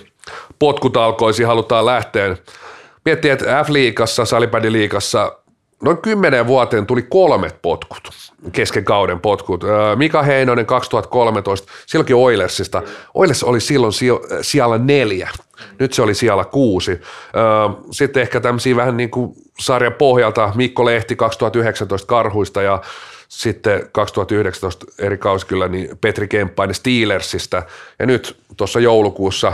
potkutalkoisiin 0.59 1.47
halutaan 1.47 1.85
lähteä. 1.85 2.37
Miettii, 3.05 3.31
että 3.31 3.63
F-liigassa, 3.63 4.25
salibändiliigassa 4.25 5.39
noin 5.81 5.97
kymmenen 5.97 6.47
vuoteen 6.47 6.85
tuli 6.85 7.01
kolmet 7.01 7.61
potkut, 7.61 8.09
kesken 8.51 8.85
kauden 8.85 9.19
potkut. 9.19 9.63
Mika 9.95 10.23
Heinonen 10.23 10.65
2013, 10.65 11.71
silloinkin 11.85 12.15
Oilersista. 12.15 12.83
Oilers 13.13 13.43
oli 13.43 13.59
silloin 13.59 13.93
siellä 14.41 14.77
neljä, 14.77 15.29
nyt 15.79 15.93
se 15.93 16.01
oli 16.01 16.13
siellä 16.15 16.45
kuusi. 16.45 17.01
Sitten 17.91 18.21
ehkä 18.21 18.39
tämmöisiä 18.39 18.75
vähän 18.75 18.97
niin 18.97 19.09
kuin 19.09 19.33
sarjan 19.59 19.93
pohjalta 19.93 20.51
Mikko 20.55 20.85
Lehti 20.85 21.15
2019 21.15 22.07
Karhuista 22.07 22.61
ja 22.61 22.81
sitten 23.27 23.89
2019 23.91 24.85
eri 24.99 25.17
kausi 25.17 25.45
kyllä 25.45 25.67
niin 25.67 25.97
Petri 26.01 26.27
Kemppainen 26.27 26.75
Steelersistä 26.75 27.63
ja 27.99 28.05
nyt 28.05 28.37
tuossa 28.57 28.79
joulukuussa 28.79 29.53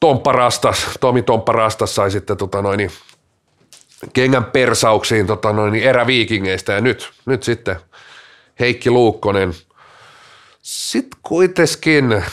Tomppa 0.00 0.32
Rastas, 0.32 0.86
Tomi 1.00 1.22
Tomppa 1.22 1.52
Rastas 1.52 1.94
sai 1.94 2.10
sitten 2.10 2.36
tota 2.36 2.62
noin, 2.62 2.90
kengän 4.12 4.44
persauksiin 4.44 5.26
tota 5.26 5.52
noin, 5.52 5.74
eräviikingeistä 5.74 6.72
ja 6.72 6.80
nyt, 6.80 7.12
nyt 7.26 7.42
sitten 7.42 7.76
Heikki 8.60 8.90
Luukkonen. 8.90 9.52
Sitten 10.62 11.20
kuitenkin, 11.22 12.24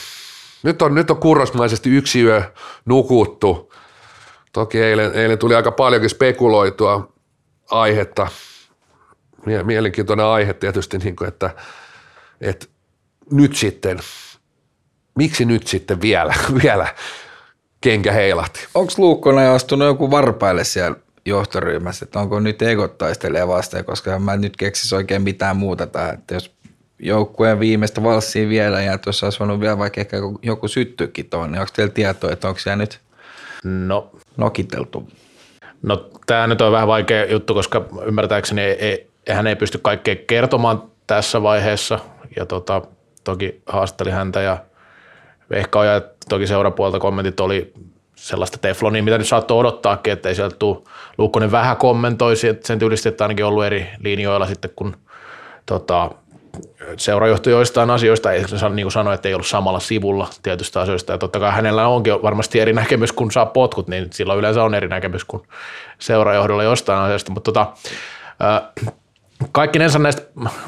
nyt 0.62 0.82
on, 0.82 0.94
nyt 0.94 1.10
on 1.10 1.16
kurrosmaisesti 1.16 1.90
yksi 1.90 2.22
yö 2.22 2.42
nukuttu. 2.84 3.72
Toki 4.52 4.82
eilen, 4.82 5.14
eilen 5.14 5.38
tuli 5.38 5.54
aika 5.54 5.72
paljonkin 5.72 6.10
spekuloitua 6.10 7.12
aihetta. 7.70 8.26
Mielenkiintoinen 9.64 10.26
aihe 10.26 10.54
tietysti, 10.54 10.98
niin 10.98 11.16
kuin, 11.16 11.28
että, 11.28 11.50
että 12.40 12.66
nyt 13.30 13.56
sitten, 13.56 13.98
miksi 15.14 15.44
nyt 15.44 15.66
sitten 15.66 16.00
vielä, 16.00 16.34
vielä 16.62 16.94
kenkä 17.80 18.12
heilahti? 18.12 18.66
Onko 18.74 18.92
Luukkonen 18.98 19.50
astunut 19.50 19.86
joku 19.86 20.10
varpaille 20.10 20.64
siellä 20.64 20.96
johtoryhmässä, 21.26 22.04
että 22.04 22.20
onko 22.20 22.40
nyt 22.40 22.62
egot 22.62 22.98
taistelee 22.98 23.48
vastaan, 23.48 23.84
koska 23.84 24.18
mä 24.18 24.36
nyt 24.36 24.56
keksis 24.56 24.92
oikein 24.92 25.22
mitään 25.22 25.56
muuta 25.56 25.86
tähän, 25.86 26.14
että 26.14 26.34
jos 26.34 26.54
joukkueen 26.98 27.60
viimeistä 27.60 28.02
valssia 28.02 28.48
vielä 28.48 28.82
ja 28.82 28.98
tuossa 28.98 29.26
olisi 29.26 29.38
voinut 29.38 29.60
vielä 29.60 29.78
vaikka 29.78 30.00
ehkä 30.00 30.16
joku 30.42 30.68
syttykin 30.68 31.30
tuonne, 31.30 31.52
niin 31.52 31.60
onko 31.60 31.72
teillä 31.76 31.92
tietoa, 31.92 32.32
että 32.32 32.48
onko 32.48 32.60
siellä 32.60 32.76
nyt 32.76 33.00
no. 33.64 34.10
nokiteltu? 34.36 35.08
No 35.82 36.10
tämä 36.26 36.46
nyt 36.46 36.60
on 36.60 36.72
vähän 36.72 36.88
vaikea 36.88 37.32
juttu, 37.32 37.54
koska 37.54 37.84
ymmärtääkseni 38.06 38.62
ei, 38.62 38.72
ei, 38.72 39.10
hän 39.34 39.46
ei 39.46 39.56
pysty 39.56 39.78
kaikkea 39.78 40.16
kertomaan 40.26 40.82
tässä 41.06 41.42
vaiheessa 41.42 41.98
ja 42.36 42.46
tota, 42.46 42.82
toki 43.24 43.62
haasteli 43.66 44.10
häntä 44.10 44.40
ja 44.40 44.58
Vehka 45.50 45.84
ja 45.84 46.00
toki 46.28 46.46
seurapuolta 46.46 46.98
kommentit 46.98 47.40
oli 47.40 47.72
sellaista 48.16 48.58
teflonia, 48.58 49.02
mitä 49.02 49.18
nyt 49.18 49.28
saattoi 49.28 49.58
odottaakin, 49.58 50.12
että 50.12 50.28
ei 50.28 50.34
sieltä 50.34 50.56
tule. 50.56 50.78
Luukkonen 51.18 51.52
vähän 51.52 51.76
kommentoi 51.76 52.36
sen 52.36 52.78
tyylisesti, 52.78 53.08
että 53.08 53.24
ainakin 53.24 53.44
ollut 53.44 53.64
eri 53.64 53.88
linjoilla 54.00 54.46
sitten, 54.46 54.70
kun 54.76 54.96
tota, 55.66 56.10
seurajohto 56.96 57.50
joistain 57.50 57.90
asioista, 57.90 58.32
ei 58.32 58.44
niin 58.74 58.84
kuin 58.84 58.92
sanoi, 58.92 59.14
että 59.14 59.28
ei 59.28 59.34
ollut 59.34 59.46
samalla 59.46 59.80
sivulla 59.80 60.28
tietystä 60.42 60.80
asioista, 60.80 61.12
ja 61.12 61.18
totta 61.18 61.40
kai 61.40 61.52
hänellä 61.52 61.88
onkin 61.88 62.22
varmasti 62.22 62.60
eri 62.60 62.72
näkemys, 62.72 63.12
kun 63.12 63.32
saa 63.32 63.46
potkut, 63.46 63.88
niin 63.88 64.06
silloin 64.12 64.38
yleensä 64.38 64.64
on 64.64 64.74
eri 64.74 64.88
näkemys 64.88 65.24
kuin 65.24 65.42
seurajohdolla 65.98 66.62
jostain 66.62 67.00
asiasta, 67.00 67.32
mutta 67.32 67.52
tota, 67.52 67.72
Kaikkinensa 69.52 69.98
näistä... 69.98 70.22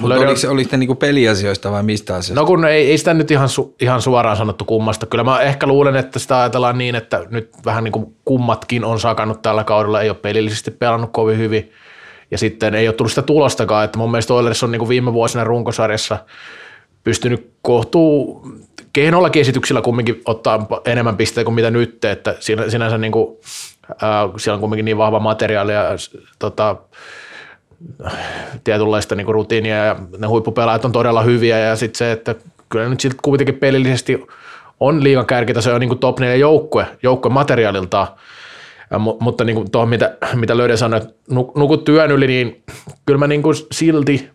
löydän... 0.04 0.28
Oliko, 0.28 0.50
oliko 0.50 0.68
ne 0.72 0.78
niinku 0.78 0.94
peliasioista 0.94 1.72
vai 1.72 1.82
mistä 1.82 2.14
asioista? 2.14 2.40
No 2.40 2.46
kun 2.46 2.64
ei, 2.64 2.90
ei 2.90 2.98
sitä 2.98 3.14
nyt 3.14 3.30
ihan, 3.30 3.48
su, 3.48 3.74
ihan 3.80 4.02
suoraan 4.02 4.36
sanottu 4.36 4.64
kummasta. 4.64 5.06
Kyllä 5.06 5.24
mä 5.24 5.40
ehkä 5.40 5.66
luulen, 5.66 5.96
että 5.96 6.18
sitä 6.18 6.40
ajatellaan 6.40 6.78
niin, 6.78 6.94
että 6.94 7.26
nyt 7.30 7.50
vähän 7.64 7.84
niin 7.84 7.92
kuin 7.92 8.16
kummatkin 8.24 8.84
on 8.84 9.00
sakannut 9.00 9.42
tällä 9.42 9.64
kaudella, 9.64 10.02
ei 10.02 10.10
ole 10.10 10.16
pelillisesti 10.22 10.70
pelannut 10.70 11.12
kovin 11.12 11.38
hyvin. 11.38 11.72
Ja 12.30 12.38
sitten 12.38 12.74
ei 12.74 12.88
ole 12.88 12.94
tullut 12.94 13.12
sitä 13.12 13.22
tulostakaan, 13.22 13.84
että 13.84 13.98
mun 13.98 14.10
mielestä 14.10 14.34
Oilers 14.34 14.62
on 14.62 14.72
niin 14.72 14.78
kuin 14.78 14.88
viime 14.88 15.12
vuosina 15.12 15.44
runkosarjassa 15.44 16.18
pystynyt 17.04 17.50
kohtuu 17.62 18.42
kehnollakin 18.92 19.40
esityksillä 19.40 19.82
kumminkin 19.82 20.22
ottaa 20.24 20.66
enemmän 20.84 21.16
pisteitä 21.16 21.44
kuin 21.44 21.54
mitä 21.54 21.70
nyt, 21.70 22.04
että 22.04 22.36
sinänsä 22.68 22.98
niin 22.98 23.12
kuin, 23.12 23.36
äh, 23.90 24.30
siellä 24.36 24.54
on 24.54 24.60
kumminkin 24.60 24.84
niin 24.84 24.98
vahva 24.98 25.20
materiaali 25.20 25.72
ja 25.72 25.84
tota, 26.38 26.76
tietynlaista 28.64 29.14
niin 29.14 29.26
rutiinia 29.28 29.84
ja 29.84 29.96
ne 30.18 30.26
huippupelaajat 30.26 30.84
on 30.84 30.92
todella 30.92 31.22
hyviä 31.22 31.58
ja 31.58 31.76
sitten 31.76 31.98
se, 31.98 32.12
että 32.12 32.34
kyllä 32.68 32.88
nyt 32.88 33.00
siltä 33.00 33.16
kuitenkin 33.22 33.54
pelillisesti 33.54 34.26
on 34.80 35.04
liigan 35.04 35.26
kärkitaso 35.26 35.70
jo 35.70 35.78
niin 35.78 35.98
top 35.98 36.20
4 36.20 36.36
joukkue, 36.36 36.86
joukkue 37.02 37.32
materiaaliltaan, 37.32 38.08
ja, 38.90 38.98
mutta 38.98 39.44
niin 39.44 39.56
kuin 39.56 39.70
tuohon, 39.70 39.88
mitä, 39.88 40.16
mitä 40.34 40.56
Löyden 40.56 40.78
sanoi, 40.78 41.00
että 41.00 41.14
nukut 41.54 41.84
työn 41.84 42.10
yli, 42.10 42.26
niin 42.26 42.62
kyllä 43.06 43.18
mä 43.18 43.26
niin 43.26 43.42
kuin 43.42 43.56
silti, 43.72 44.30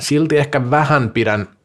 silti 0.00 0.38
ehkä 0.38 0.70
vähän 0.70 1.10
pidän– 1.10 1.48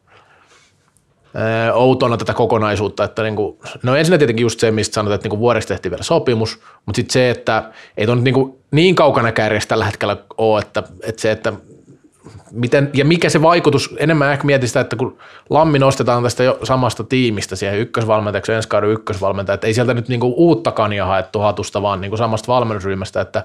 outona 1.74 2.16
tätä 2.16 2.34
kokonaisuutta, 2.34 3.04
että 3.04 3.22
niin 3.22 3.36
kuin, 3.36 3.58
no 3.82 3.96
ensin 3.96 4.18
tietenkin 4.18 4.44
just 4.44 4.60
se, 4.60 4.70
mistä 4.70 4.94
sanotaan, 4.94 5.14
että 5.14 5.24
niin 5.24 5.30
kuin 5.30 5.40
vuodessa 5.40 5.68
tehtiin 5.68 5.90
vielä 5.90 6.02
sopimus, 6.02 6.60
mutta 6.86 6.96
sitten 6.96 7.12
se, 7.12 7.30
että 7.30 7.70
ei 7.96 8.06
tuon 8.06 8.24
niin, 8.24 8.54
niin 8.70 8.94
kaukana 8.94 9.32
kärjestä 9.32 9.68
tällä 9.68 9.84
hetkellä 9.84 10.16
ole, 10.38 10.60
että, 10.60 10.82
että 11.02 11.22
se, 11.22 11.30
että 11.30 11.52
miten, 12.50 12.90
ja 12.94 13.04
mikä 13.04 13.30
se 13.30 13.42
vaikutus, 13.42 13.94
enemmän 13.98 14.32
ehkä 14.32 14.44
mietin 14.44 14.68
sitä, 14.68 14.80
että 14.80 14.96
kun 14.96 15.18
Lammi 15.50 15.78
nostetaan 15.78 16.22
tästä 16.22 16.44
jo 16.44 16.58
samasta 16.62 17.04
tiimistä 17.04 17.56
siihen 17.56 17.78
ykkösvalmentajaksi, 17.78 18.52
ensi 18.52 18.68
kauden 18.68 18.90
ykkösvalmentaja, 18.90 19.54
että 19.54 19.66
ei 19.66 19.74
sieltä 19.74 19.94
nyt 19.94 20.08
niinku 20.08 20.34
uutta 20.36 20.72
kania 20.72 21.06
haettu 21.06 21.38
hatusta, 21.38 21.82
vaan 21.82 22.00
niinku 22.00 22.16
samasta 22.16 22.52
valmennusryhmästä, 22.52 23.20
että 23.20 23.44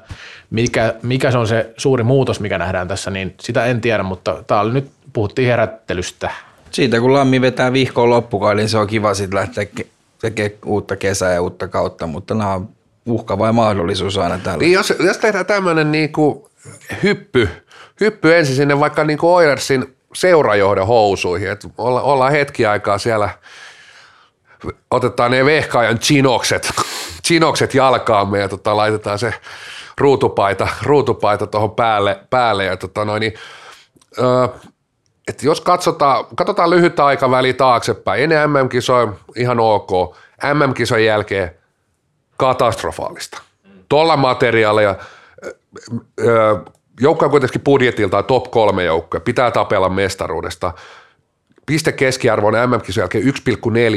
mikä, 0.50 0.94
mikä 1.02 1.32
se 1.32 1.38
on 1.38 1.48
se 1.48 1.74
suuri 1.78 2.04
muutos, 2.04 2.40
mikä 2.40 2.58
nähdään 2.58 2.88
tässä, 2.88 3.12
niin 3.12 3.36
sitä 3.40 3.66
en 3.66 3.82
tiedä, 3.82 4.04
mutta 4.04 4.44
tämä 4.48 4.62
oli 4.62 4.74
nyt 4.74 4.92
puhuttiin 5.14 5.48
herättelystä. 5.48 6.32
Siitä 6.74 7.00
kun 7.00 7.14
Lammi 7.14 7.42
vetää 7.42 7.74
vihkoon 7.74 8.10
loppukauden, 8.10 8.58
niin 8.58 8.70
se 8.70 8.78
on 8.78 8.88
kiva 8.88 9.14
sitten 9.14 9.40
lähteä 9.40 9.66
tekemään 10.22 10.60
uutta 10.66 10.96
kesää 10.96 11.34
ja 11.34 11.42
uutta 11.42 11.68
kautta, 11.68 12.08
mutta 12.08 12.34
nämä 12.34 12.54
on 12.54 12.70
uhka 13.06 13.40
vai 13.40 13.54
mahdollisuus 13.54 14.18
aina 14.18 14.38
tällä. 14.38 14.58
Niin 14.58 14.72
jos, 14.72 14.94
jos 15.00 15.18
tehdään 15.18 15.46
tämmöinen 15.46 15.92
niinku 15.92 16.50
hyppy, 17.04 17.50
hyppy 18.02 18.36
ensin 18.36 18.56
sinne 18.56 18.80
vaikka 18.80 19.04
niinku 19.04 19.34
Oilersin 19.34 19.96
seurajohdon 20.16 20.88
housuihin, 20.88 21.50
että 21.50 21.68
olla, 21.78 22.02
ollaan 22.02 22.32
hetki 22.32 22.66
aikaa 22.66 22.98
siellä, 22.98 23.30
otetaan 24.92 25.32
ne 25.32 25.46
vehkaajan 25.46 26.00
chinokset, 26.00 26.72
chinokset 27.28 27.74
jalkaamme 27.76 28.40
ja 28.40 28.50
tota, 28.50 28.78
laitetaan 28.78 29.20
se 29.20 29.34
ruutupaita, 29.98 30.68
ruutupaita 30.82 31.48
tuohon 31.48 31.72
päälle, 31.72 32.20
päälle 32.30 32.66
ja 32.66 32.78
tota 32.78 33.06
noin, 33.06 33.20
niin, 33.20 33.34
öö, 34.20 34.48
et 35.28 35.44
jos 35.44 35.62
katsotaan, 35.62 36.26
katsotaan 36.36 36.70
lyhyttä 36.70 37.06
aikaväliä 37.06 37.54
taaksepäin, 37.54 38.24
ennen 38.24 38.50
MM-kisoja 38.50 39.14
ihan 39.36 39.60
ok, 39.60 40.18
MM-kisojen 40.54 41.06
jälkeen 41.06 41.52
katastrofaalista. 42.38 43.42
Tuolla 43.90 44.18
materiaalia, 44.18 44.96
joukko 47.00 47.26
on 47.26 47.32
kuitenkin 47.32 47.62
budjetilta 47.62 48.24
top 48.24 48.52
kolme 48.52 48.84
joukkoja, 48.84 49.22
pitää 49.22 49.52
tapella 49.52 49.90
mestaruudesta. 49.90 50.74
Piste 51.66 51.92
keskiarvo 51.92 52.48
on 52.48 52.54
MM-kisojen 52.54 53.04
jälkeen 53.04 53.24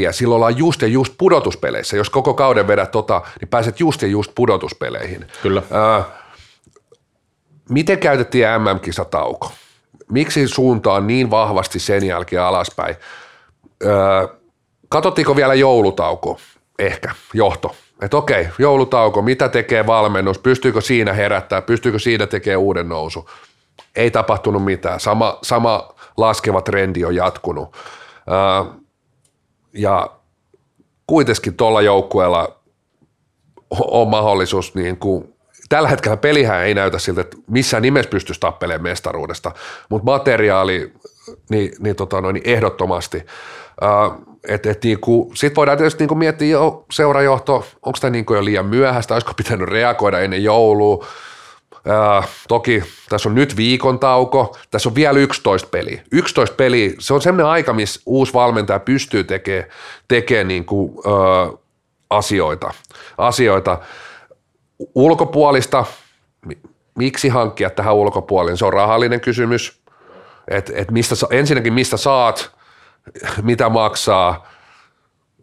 1,4, 0.09 0.13
silloin 0.13 0.37
ollaan 0.37 0.59
just 0.59 0.83
ja 0.83 0.89
just 0.89 1.15
pudotuspeleissä. 1.19 1.97
Jos 1.97 2.11
koko 2.11 2.35
kauden 2.35 2.67
vedät 2.67 2.91
tota, 2.91 3.23
niin 3.41 3.49
pääset 3.49 3.81
just 3.81 4.03
ja 4.03 4.09
just 4.09 4.33
pudotuspeleihin. 4.35 5.27
Kyllä. 5.43 5.63
Miten 7.69 7.99
käytettiin 7.99 8.47
MM-kisatauko? 8.47 9.51
Miksi 10.13 10.49
suunta 10.49 10.93
on 10.93 11.07
niin 11.07 11.31
vahvasti 11.31 11.79
sen 11.79 12.05
jälkeen 12.05 12.43
alaspäin? 12.43 12.97
Öö, 13.85 14.29
vielä 15.37 15.55
joulutauko? 15.55 16.39
Ehkä, 16.79 17.15
johto. 17.35 17.77
Että 18.03 18.17
okei, 18.17 18.49
joulutauko, 18.59 19.23
mitä 19.23 19.49
tekee 19.49 19.87
valmennus, 19.87 20.39
pystyykö 20.39 20.81
siinä 20.81 21.13
herättää, 21.13 21.63
pystyykö 21.63 21.99
siinä 21.99 22.27
tekemään 22.27 22.61
uuden 22.61 22.89
nousu? 22.89 23.31
Ei 23.97 24.11
tapahtunut 24.11 24.65
mitään, 24.65 25.01
sama, 25.01 25.39
sama 25.43 25.95
laskeva 26.17 26.63
trendi 26.63 27.05
on 27.05 27.15
jatkunut. 27.15 27.77
Öö, 28.31 28.73
ja 29.73 30.11
kuitenkin 31.07 31.57
tuolla 31.57 31.83
joukkueella 31.83 32.57
on 33.71 34.09
mahdollisuus 34.09 34.75
niin 34.75 34.97
kuin 34.97 35.36
tällä 35.69 35.89
hetkellä 35.89 36.17
pelihän 36.17 36.65
ei 36.65 36.75
näytä 36.75 36.99
siltä, 36.99 37.21
että 37.21 37.37
missään 37.51 37.83
nimessä 37.83 38.11
pystyisi 38.11 38.41
tappelemaan 38.41 38.83
mestaruudesta, 38.83 39.53
mutta 39.89 40.05
materiaali 40.05 40.93
niin, 41.51 41.73
niin, 41.79 41.97
tota 41.97 42.21
noin, 42.21 42.35
niin 42.35 42.49
ehdottomasti. 42.49 43.27
Et 44.49 44.85
niinku, 44.85 45.33
Sitten 45.35 45.57
voidaan 45.57 45.79
tietysti 45.79 46.03
niinku 46.03 46.15
miettiä 46.15 46.49
jo 46.49 46.85
seurajohto, 46.91 47.67
onko 47.83 47.99
tämä 48.01 48.11
niinku 48.11 48.35
jo 48.35 48.45
liian 48.45 48.67
myöhäistä, 48.67 49.15
olisiko 49.15 49.33
pitänyt 49.37 49.69
reagoida 49.69 50.21
ennen 50.21 50.45
joulua. 50.45 51.07
Uh, 51.87 52.25
toki 52.49 52.83
tässä 53.09 53.29
on 53.29 53.35
nyt 53.35 53.57
viikon 53.57 53.99
tauko, 53.99 54.57
tässä 54.71 54.89
on 54.89 54.95
vielä 54.95 55.19
11 55.19 55.69
peli. 55.71 56.03
11 56.13 56.57
peli, 56.57 56.97
se 56.99 57.15
on 57.15 57.23
sellainen 57.23 57.47
aika, 57.47 57.73
missä 57.73 58.01
uusi 58.07 58.35
valmentaja 58.35 58.81
pystyy 58.81 59.25
tekemään 59.25 59.71
tekee 60.09 60.45
niinku, 60.45 60.85
uh, 60.85 61.61
asioita. 62.11 62.75
asioita 63.19 63.79
ulkopuolista, 64.95 65.85
miksi 66.99 67.29
hankkia 67.29 67.71
tähän 67.71 67.95
ulkopuolelle, 67.95 68.57
se 68.57 68.65
on 68.65 68.73
rahallinen 68.73 69.21
kysymys, 69.21 69.81
että 70.49 70.73
et 70.77 70.91
mistä, 70.91 71.15
ensinnäkin 71.31 71.73
mistä 71.73 71.97
saat, 71.97 72.51
mitä 73.43 73.69
maksaa, 73.69 74.49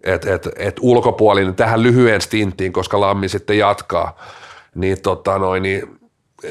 että 0.03 0.33
et, 0.33 0.49
et 0.55 0.75
ulkopuolinen 0.81 1.55
tähän 1.55 1.83
lyhyen 1.83 2.21
stinttiin, 2.21 2.73
koska 2.73 2.99
Lammi 2.99 3.29
sitten 3.29 3.57
jatkaa, 3.57 4.17
niin, 4.75 5.01
tota 5.01 5.39
noin, 5.39 5.63
niin 5.63 5.99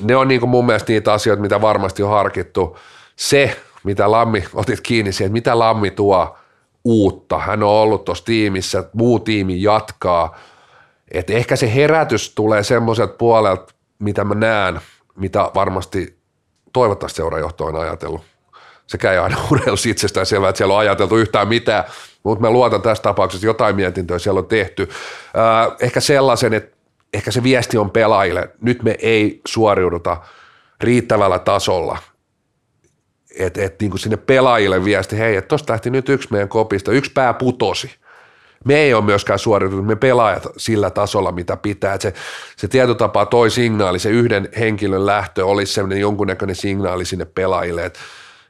ne 0.01 0.17
on 0.17 0.29
niin 0.29 0.41
kuin 0.41 0.51
mun 0.51 0.67
mielestä 0.67 0.93
niitä 0.93 1.13
asioita, 1.13 1.43
mitä 1.43 1.61
varmasti 1.61 2.03
on 2.03 2.11
harkittu. 2.11 2.79
Se, 3.17 3.57
mitä 3.85 4.11
Lammi, 4.11 4.45
otit 4.55 4.81
kiinni 4.81 5.13
siihen, 5.13 5.27
että 5.27 5.33
mitä 5.33 5.59
Lammi 5.59 5.91
tuo 5.91 6.37
uutta. 6.85 7.39
Hän 7.39 7.63
on 7.63 7.69
ollut 7.69 8.05
tuossa 8.05 8.25
tiimissä, 8.25 8.85
muu 8.93 9.19
tiimi 9.19 9.63
jatkaa– 9.63 10.35
et 11.13 11.31
ehkä 11.31 11.57
se 11.57 11.75
herätys 11.75 12.35
tulee 12.35 12.63
semmoiselta 12.63 13.15
puolelta, 13.15 13.75
mitä 13.99 14.25
mä 14.25 14.35
näen, 14.35 14.81
mitä 15.17 15.51
varmasti 15.55 16.19
toivottavasti 16.73 17.17
seurajohto 17.17 17.65
on 17.65 17.77
ajatellut. 17.77 18.23
Sekä 18.87 19.13
ei 19.13 19.19
aina 19.19 19.37
urheilussa 19.51 19.89
itsestään 19.89 20.27
selvää, 20.27 20.49
että 20.49 20.57
siellä 20.57 20.75
on 20.75 20.81
ajateltu 20.81 21.17
yhtään 21.17 21.49
mitään, 21.49 21.85
mutta 22.23 22.41
mä 22.41 22.51
luotan 22.51 22.83
tässä 22.83 23.03
tapauksessa 23.03 23.47
jotain 23.47 23.77
mietintöä 23.77 24.19
siellä 24.19 24.39
on 24.39 24.47
tehty. 24.47 24.83
Äh, 24.83 25.77
ehkä 25.81 26.01
sellaisen, 26.01 26.53
että 26.55 26.77
ehkä 27.15 27.31
se 27.31 27.43
viesti 27.43 27.79
on 27.79 27.91
pelaajille, 27.91 28.51
nyt 28.61 28.83
me 28.83 28.97
ei 28.99 29.41
suoriuduta 29.47 30.17
riittävällä 30.81 31.39
tasolla. 31.39 31.99
Että 33.39 33.65
et, 33.65 33.81
niin 33.81 33.99
sinne 33.99 34.17
pelaajille 34.17 34.85
viesti, 34.85 35.19
hei, 35.19 35.37
että 35.37 35.49
tuosta 35.49 35.73
lähti 35.73 35.91
nyt 35.91 36.09
yksi 36.09 36.29
meidän 36.31 36.49
kopista, 36.49 36.93
yksi 36.93 37.13
pää 37.13 37.35
putosi 37.35 37.91
me 38.65 38.77
ei 38.77 38.95
ole 38.95 39.05
myöskään 39.05 39.39
suoriutunut, 39.39 39.87
me 39.87 39.97
pelaajat 39.97 40.47
sillä 40.57 40.91
tasolla, 40.91 41.33
mitä 41.33 41.57
pitää. 41.57 41.99
se, 42.01 42.15
se 42.57 42.69
tietotapa 42.69 43.27
toi 43.27 43.51
signaali, 43.51 43.99
se 43.99 44.11
yhden 44.11 44.49
henkilön 44.59 45.07
lähtö 45.07 45.47
olisi 45.47 45.73
sellainen 45.73 46.01
jonkunnäköinen 46.01 46.57
signaali 46.57 47.05
sinne 47.05 47.25
pelaajille, 47.25 47.85
että, 47.85 48.01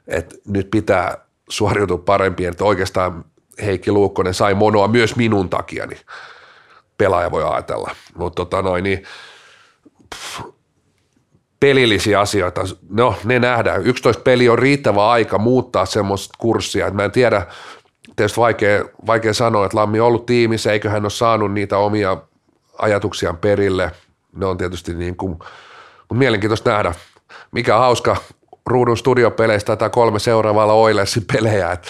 että 0.07 0.35
nyt 0.47 0.71
pitää 0.71 1.17
suoriutua 1.49 1.97
parempiin, 1.97 2.49
että 2.49 2.63
oikeastaan 2.63 3.25
Heikki 3.65 3.91
Luukkonen 3.91 4.33
sai 4.33 4.53
monoa 4.53 4.87
myös 4.87 5.15
minun 5.15 5.49
takia, 5.49 5.85
niin 5.85 6.01
pelaaja 6.97 7.31
voi 7.31 7.43
ajatella. 7.43 7.95
Mutta 8.17 8.35
tota 8.35 8.61
noin, 8.61 8.83
niin, 8.83 9.03
pelillisiä 11.59 12.19
asioita, 12.19 12.61
no 12.89 13.15
ne 13.23 13.39
nähdään. 13.39 13.83
11 13.83 14.23
peli 14.23 14.49
on 14.49 14.59
riittävä 14.59 15.09
aika 15.09 15.37
muuttaa 15.37 15.85
semmoista 15.85 16.35
kurssia, 16.37 16.87
että 16.87 16.95
mä 16.95 17.03
en 17.03 17.11
tiedä, 17.11 17.47
tietysti 18.15 18.39
vaikea, 18.39 18.85
vaikea 19.05 19.33
sanoa, 19.33 19.65
että 19.65 19.77
Lammi 19.77 19.99
on 19.99 20.07
ollut 20.07 20.25
tiimissä, 20.25 20.71
eikö 20.71 20.89
hän 20.89 21.03
ole 21.03 21.09
saanut 21.09 21.53
niitä 21.53 21.77
omia 21.77 22.17
ajatuksiaan 22.77 23.37
perille. 23.37 23.91
Ne 24.35 24.45
on 24.45 24.57
tietysti 24.57 24.93
niin 24.93 25.15
kuin, 25.15 25.31
mutta 25.31 26.15
mielenkiintoista 26.15 26.69
nähdä, 26.69 26.93
mikä 27.51 27.77
hauska 27.77 28.15
ruudun 28.65 28.97
studiopeleistä 28.97 29.75
tai 29.75 29.89
kolme 29.89 30.19
seuraavalla 30.19 30.73
Oilersin 30.73 31.25
pelejä, 31.33 31.71
että 31.71 31.87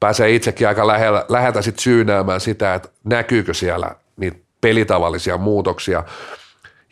pääsee 0.00 0.34
itsekin 0.34 0.68
aika 0.68 0.86
lähellä, 0.86 1.24
läheltä 1.28 1.62
sit 1.62 1.78
syynäämään 1.78 2.40
sitä, 2.40 2.74
että 2.74 2.88
näkyykö 3.04 3.54
siellä 3.54 3.90
niitä 4.16 4.38
pelitavallisia 4.60 5.38
muutoksia. 5.38 6.04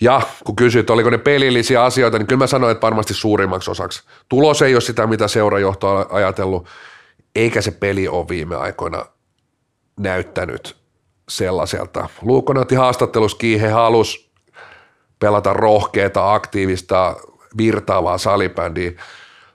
Ja 0.00 0.20
kun 0.44 0.56
kysyt, 0.56 0.90
oliko 0.90 1.10
ne 1.10 1.18
pelillisiä 1.18 1.84
asioita, 1.84 2.18
niin 2.18 2.26
kyllä 2.26 2.38
mä 2.38 2.46
sanoin, 2.46 2.72
että 2.72 2.82
varmasti 2.82 3.14
suurimmaksi 3.14 3.70
osaksi. 3.70 4.02
Tulos 4.28 4.62
ei 4.62 4.74
ole 4.74 4.80
sitä, 4.80 5.06
mitä 5.06 5.28
seurajohto 5.28 5.90
on 5.90 6.06
ajatellut 6.10 6.66
eikä 7.34 7.60
se 7.60 7.70
peli 7.70 8.08
ole 8.08 8.28
viime 8.28 8.56
aikoina 8.56 9.06
näyttänyt 10.00 10.76
sellaiselta. 11.28 12.08
Luukkonen 12.22 12.60
otti 12.60 12.74
haastattelussa 12.74 13.38
he 13.60 13.68
halus 13.68 14.30
pelata 15.18 15.52
rohkeata, 15.52 16.34
aktiivista, 16.34 17.16
virtaavaa 17.58 18.18
salibändiä. 18.18 18.92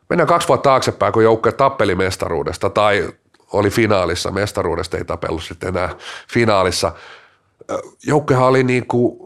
Mennään 0.09 0.27
kaksi 0.27 0.47
vuotta 0.47 0.69
taaksepäin, 0.69 1.13
kun 1.13 1.23
joukkue 1.23 1.51
tappeli 1.51 1.95
mestaruudesta 1.95 2.69
tai 2.69 3.09
oli 3.53 3.69
finaalissa, 3.69 4.31
mestaruudesta 4.31 4.97
ei 4.97 5.05
tapellut 5.05 5.43
sitten 5.43 5.69
enää 5.69 5.89
finaalissa. 6.33 6.91
Joukkuehan 8.03 8.47
oli 8.47 8.63
niin 8.63 8.87
kuin 8.87 9.19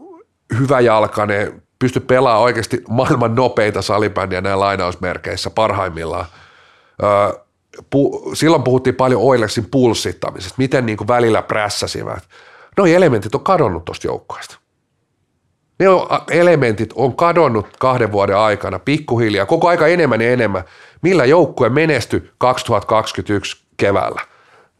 hyvä 0.58 0.80
jalkainen, 0.80 1.62
pystyi 1.78 2.02
pelaamaan 2.02 2.42
oikeasti 2.42 2.82
maailman 2.88 3.34
nopeita 3.34 3.82
salibändiä 3.82 4.40
näin 4.40 4.60
lainausmerkeissä 4.60 5.50
parhaimmillaan 5.50 6.26
pu, 7.90 8.30
silloin 8.34 8.62
puhuttiin 8.62 8.96
paljon 8.96 9.22
Oilersin 9.22 9.66
pulssittamisesta, 9.70 10.54
miten 10.58 10.86
niin 10.86 10.98
kuin 10.98 11.08
välillä 11.08 11.42
prässäsivät. 11.42 12.24
Noi 12.76 12.94
elementit 12.94 13.34
on 13.34 13.40
kadonnut 13.40 13.84
tuosta 13.84 14.06
joukkueesta. 14.06 14.58
Ne 15.78 15.88
on, 15.88 16.08
elementit 16.30 16.92
on 16.94 17.16
kadonnut 17.16 17.66
kahden 17.78 18.12
vuoden 18.12 18.36
aikana 18.36 18.78
pikkuhiljaa, 18.78 19.46
koko 19.46 19.68
aika 19.68 19.86
enemmän 19.86 20.20
ja 20.20 20.32
enemmän. 20.32 20.64
Millä 21.02 21.24
joukkue 21.24 21.68
menesty 21.68 22.30
2021 22.38 23.64
keväällä? 23.76 24.20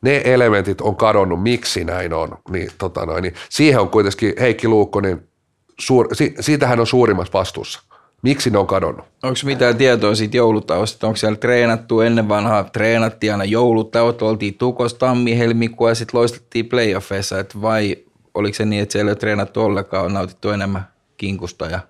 Ne 0.03 0.22
elementit 0.24 0.80
on 0.80 0.97
kadonnut, 0.97 1.42
miksi 1.42 1.84
näin 1.84 2.12
on. 2.12 2.38
Niin, 2.51 2.70
tota 2.78 3.07
noin, 3.07 3.22
niin 3.22 3.34
siihen 3.49 3.80
on 3.80 3.90
kuitenkin 3.90 4.34
Heikki 4.40 4.68
Luukkonen, 4.68 5.28
suur, 5.78 6.09
si, 6.12 6.34
siitä 6.40 6.66
hän 6.66 6.80
on 6.80 6.86
suurimmassa 6.86 7.32
vastuussa. 7.32 7.82
Miksi 8.25 8.51
ne 8.51 8.59
on 8.59 8.66
kadonnut? 8.66 9.05
Onko 9.22 9.39
mitään 9.45 9.77
tietoa 9.77 10.14
siitä 10.14 10.37
joulutauosta? 10.37 11.07
Onko 11.07 11.16
siellä 11.16 11.37
treenattu 11.37 12.01
ennen 12.01 12.29
vanhaa, 12.29 12.64
treenattiin 12.64 13.33
aina 13.33 13.45
joulutauot, 13.45 14.22
oltiin 14.22 14.55
tukos 14.55 14.95
tammi, 14.95 15.39
helmikuun 15.39 15.91
ja 15.91 15.95
sitten 15.95 16.20
loistettiin 16.20 16.68
playoffeissa, 16.68 17.39
et 17.39 17.62
vai 17.62 17.97
oliko 18.35 18.55
se 18.55 18.64
niin, 18.64 18.83
että 18.83 18.93
siellä 18.93 19.09
ei 19.09 19.12
ole 19.12 19.18
treenattu 19.18 19.62
ollenkaan, 19.62 20.05
on 20.05 20.14
nautittu 20.14 20.51
enemmän 20.51 20.89
kinkusta 21.16 21.66
ja 21.66 21.81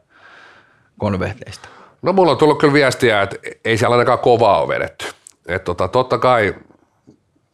konvehteista? 0.98 1.68
No 2.02 2.12
mulla 2.12 2.32
on 2.32 2.38
tullut 2.38 2.58
kyllä 2.58 2.72
viestiä, 2.72 3.22
että 3.22 3.36
ei 3.64 3.78
siellä 3.78 3.94
ainakaan 3.94 4.18
kovaa 4.18 4.62
ole 4.62 4.68
vedetty. 4.68 5.06
Et 5.46 5.64
tota, 5.64 5.88
totta 5.88 6.18
kai 6.18 6.54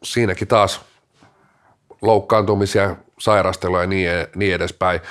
siinäkin 0.03 0.47
taas 0.47 0.81
loukkaantumisia, 2.01 2.95
sairasteluja 3.19 3.81
ja 3.81 3.87
niin, 3.87 4.09
niin 4.35 4.53
edespäin. 4.53 5.01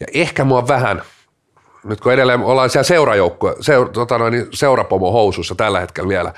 Ja 0.00 0.06
ehkä 0.14 0.44
mua 0.44 0.68
vähän, 0.68 1.02
nyt 1.84 2.00
kun 2.00 2.12
edelleen 2.12 2.40
ollaan 2.40 2.70
siellä 2.70 2.84
seurajoukkue, 2.84 3.54
seur, 3.60 3.88
tota 3.88 4.18
noin, 4.18 4.32
niin 4.32 4.46
seurapomo 4.52 5.12
housussa 5.12 5.54
tällä 5.54 5.80
hetkellä 5.80 6.08
vielä, 6.08 6.32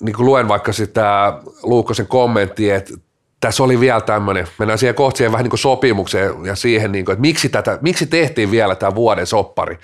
niin 0.00 0.16
kun 0.16 0.26
luen 0.26 0.48
vaikka 0.48 0.72
sitä 0.72 1.32
Luukkosen 1.62 2.06
kommenttia, 2.06 2.76
että 2.76 2.94
tässä 3.40 3.62
oli 3.62 3.80
vielä 3.80 4.00
tämmöinen, 4.00 4.46
mennään 4.58 4.78
siihen 4.78 4.94
kohti 4.94 5.18
siihen 5.18 5.32
vähän 5.32 5.44
niin 5.44 5.50
kuin 5.50 5.60
sopimukseen 5.60 6.32
ja 6.44 6.56
siihen, 6.56 6.92
niin 6.92 7.04
kuin, 7.04 7.12
että 7.12 7.20
miksi, 7.20 7.48
tätä, 7.48 7.78
miksi 7.82 8.06
tehtiin 8.06 8.50
vielä 8.50 8.74
tämä 8.74 8.94
vuoden 8.94 9.26
soppari. 9.26 9.78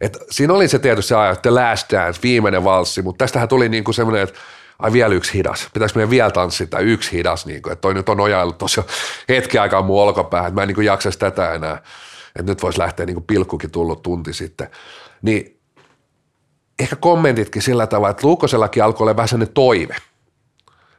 Et 0.00 0.18
siinä 0.30 0.52
oli 0.54 0.68
se 0.68 0.78
tietysti 0.78 1.14
ajan, 1.14 1.32
että 1.32 1.54
Last 1.54 1.92
Dance, 1.92 2.20
viimeinen 2.22 2.64
valssi, 2.64 3.02
mutta 3.02 3.24
tästähän 3.24 3.48
tuli 3.48 3.68
niin 3.68 3.84
kuin 3.84 3.94
semmoinen, 3.94 4.22
että 4.22 4.38
ai 4.78 4.92
vielä 4.92 5.14
yksi 5.14 5.34
hidas, 5.34 5.68
pitäisi 5.74 5.94
meidän 5.94 6.10
vielä 6.10 6.30
tanssia 6.30 6.66
tai 6.66 6.82
yksi 6.82 7.12
hidas, 7.12 7.46
niin 7.46 7.62
kuin, 7.62 7.72
että 7.72 7.80
toi 7.80 7.94
nyt 7.94 8.08
on 8.08 8.16
nojaillut 8.16 8.58
tuossa 8.58 8.82
hetki 9.28 9.58
aikaa 9.58 9.82
mun 9.82 10.02
olkapäähän, 10.02 10.48
että 10.48 10.54
mä 10.54 10.62
en 10.62 10.68
niin 10.68 10.74
kuin 10.74 10.86
jaksaisi 10.86 11.18
tätä 11.18 11.54
enää, 11.54 11.82
että 12.38 12.52
nyt 12.52 12.62
voisi 12.62 12.78
lähteä 12.78 13.06
niin 13.06 13.14
kuin 13.14 13.24
pilkkukin 13.24 13.70
tullut 13.70 14.02
tunti 14.02 14.32
sitten. 14.32 14.68
Niin 15.22 15.60
ehkä 16.78 16.96
kommentitkin 16.96 17.62
sillä 17.62 17.86
tavalla, 17.86 18.10
että 18.10 18.26
Luukosellakin 18.26 18.84
alkoi 18.84 19.04
olla 19.04 19.16
vähän 19.16 19.28
sellainen 19.28 19.54
toive, 19.54 19.96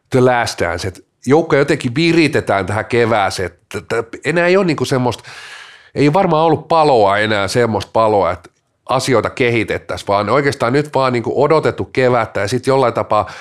The 0.10 0.22
Last 0.22 0.60
Dance, 0.62 0.88
että 0.88 1.02
joukko 1.26 1.56
jotenkin 1.56 1.96
viritetään 1.96 2.66
tähän 2.66 2.86
kevääseen, 2.86 3.52
että 3.76 4.04
enää 4.26 4.48
ei 4.48 4.58
ole 4.58 4.66
niin 4.66 4.78
kuin 4.78 4.88
semmoista, 4.88 5.24
ei 5.96 6.14
varmaan 6.14 6.46
ollut 6.46 6.68
paloa 6.68 7.18
enää 7.18 7.48
semmoista 7.48 7.92
paloa, 7.94 8.32
että 8.32 8.50
asioita 8.90 9.30
kehitettäisiin, 9.30 10.08
vaan 10.08 10.30
oikeastaan 10.30 10.74
nyt 10.74 10.90
vaan 10.96 11.14
niin 11.14 11.24
odotettu 11.28 11.86
kevättä 11.86 12.40
ja 12.40 12.48
sitten 12.48 12.72
jollain 12.72 12.94
tapaa 12.94 13.32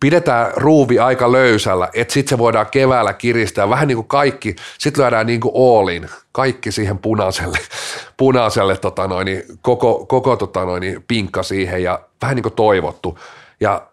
pidetään 0.00 0.52
ruuvi 0.56 0.98
aika 0.98 1.32
löysällä, 1.32 1.88
että 1.94 2.14
sitten 2.14 2.30
se 2.30 2.38
voidaan 2.38 2.66
keväällä 2.70 3.12
kiristää, 3.12 3.68
vähän 3.68 3.88
niin 3.88 3.96
kuin 3.96 4.08
kaikki, 4.08 4.56
sitten 4.78 5.02
lyödään 5.02 5.26
niin 5.26 5.40
kuin 5.40 5.52
all 5.54 6.06
kaikki 6.32 6.72
siihen 6.72 6.98
punaiselle, 6.98 7.58
punaiselle 8.16 8.76
tota 8.76 9.08
noin, 9.08 9.42
koko, 9.62 10.06
koko 10.06 10.36
tota 10.36 10.64
noin, 10.64 11.04
pinkka 11.08 11.42
siihen 11.42 11.82
ja 11.82 12.00
vähän 12.22 12.36
niin 12.36 12.42
kuin 12.42 12.54
toivottu. 12.54 13.18
Ja 13.60 13.86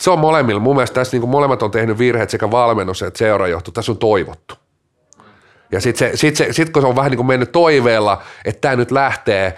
se 0.00 0.10
on 0.10 0.18
molemmilla. 0.18 0.60
Mun 0.60 0.76
mielestä 0.76 0.94
tässä 0.94 1.14
niin 1.14 1.20
kuin 1.20 1.30
molemmat 1.30 1.62
on 1.62 1.70
tehnyt 1.70 1.98
virheet 1.98 2.30
sekä 2.30 2.50
valmennus 2.50 3.02
että 3.02 3.18
seurajohto. 3.18 3.70
Tässä 3.70 3.92
on 3.92 3.98
toivottu. 3.98 4.54
Ja 5.72 5.80
sitten 5.80 6.18
sit 6.18 6.36
se, 6.36 6.52
sit 6.52 6.70
kun 6.70 6.82
se 6.82 6.88
on 6.88 6.96
vähän 6.96 7.10
niin 7.10 7.16
kuin 7.16 7.26
mennyt 7.26 7.52
toiveella, 7.52 8.22
että 8.44 8.60
tämä 8.60 8.76
nyt 8.76 8.90
lähtee, 8.90 9.56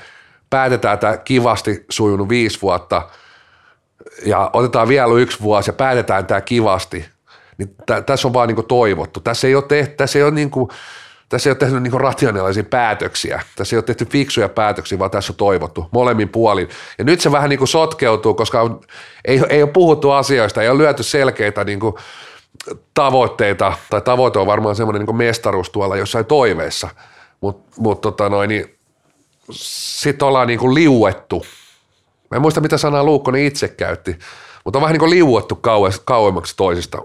päätetään 0.51 0.99
tämä 0.99 1.17
kivasti 1.17 1.85
sujunut 1.91 2.29
viisi 2.29 2.63
vuotta 2.63 3.09
ja 4.27 4.51
otetaan 4.53 4.89
vielä 4.89 5.15
yksi 5.15 5.41
vuosi 5.41 5.69
ja 5.69 5.73
päätetään 5.73 6.27
tämä 6.27 6.41
kivasti, 6.41 7.05
niin 7.59 7.69
t- 7.69 8.07
tässä 8.07 8.29
on 8.29 8.35
vaan 8.35 8.49
niin 8.49 8.67
toivottu. 8.69 9.21
Tässä 9.21 9.47
ei 9.47 9.55
ole, 9.55 9.65
tehty, 9.69 9.97
tässä 9.97 10.19
ei 10.19 10.23
ole 10.23 10.31
niin 10.31 10.51
kuin, 10.51 10.71
tässä 11.29 11.49
ei 11.49 11.53
ole 11.53 11.59
tehty 11.59 11.81
niin 11.81 12.01
rationaalisia 12.01 12.65
päätöksiä, 12.65 13.43
tässä 13.57 13.77
ei 13.77 13.79
ole 13.79 13.85
tehty 13.85 14.05
fiksuja 14.05 14.49
päätöksiä, 14.49 14.99
vaan 14.99 15.11
tässä 15.11 15.33
on 15.33 15.37
toivottu 15.37 15.89
molemmin 15.93 16.29
puolin. 16.29 16.69
Ja 16.99 17.05
nyt 17.05 17.21
se 17.21 17.33
vähän 17.33 17.51
niin 17.51 17.59
kuin 17.59 17.69
sotkeutuu, 17.69 18.35
koska 18.35 18.63
on, 18.63 18.81
ei, 19.25 19.43
ei 19.49 19.63
ole 19.63 19.71
puhuttu 19.71 20.11
asioista, 20.11 20.63
ei 20.63 20.69
ole 20.69 20.79
lyöty 20.79 21.03
selkeitä 21.03 21.65
niin 21.65 21.81
kuin 21.81 21.95
tavoitteita, 22.95 23.73
tai 23.91 24.01
tavoite 24.01 24.39
on 24.39 24.47
varmaan 24.47 24.77
semmoinen 24.77 25.07
niin 25.07 25.17
mestaruus 25.17 25.71
tuolla 25.71 25.97
jossain 25.97 26.27
toiveessa, 26.27 26.89
mutta 27.41 27.73
mut, 27.81 28.01
tota 28.01 28.47
niin, 28.47 28.79
sitten 29.53 30.29
ollaan 30.29 30.47
niin 30.47 30.59
kuin 30.59 30.75
liuettu. 30.75 31.45
Mä 32.31 32.37
en 32.37 32.43
muista, 32.43 32.61
mitä 32.61 32.79
sanaa 32.79 33.05
Luukkonen 33.05 33.43
itse 33.43 33.69
käytti, 33.69 34.19
mutta 34.65 34.79
on 34.79 34.83
vähän 34.83 34.93
niin 34.93 35.01
kuin 35.01 35.11
liuettu 35.11 35.61
kauemmaksi 36.05 36.57
toisista 36.57 36.99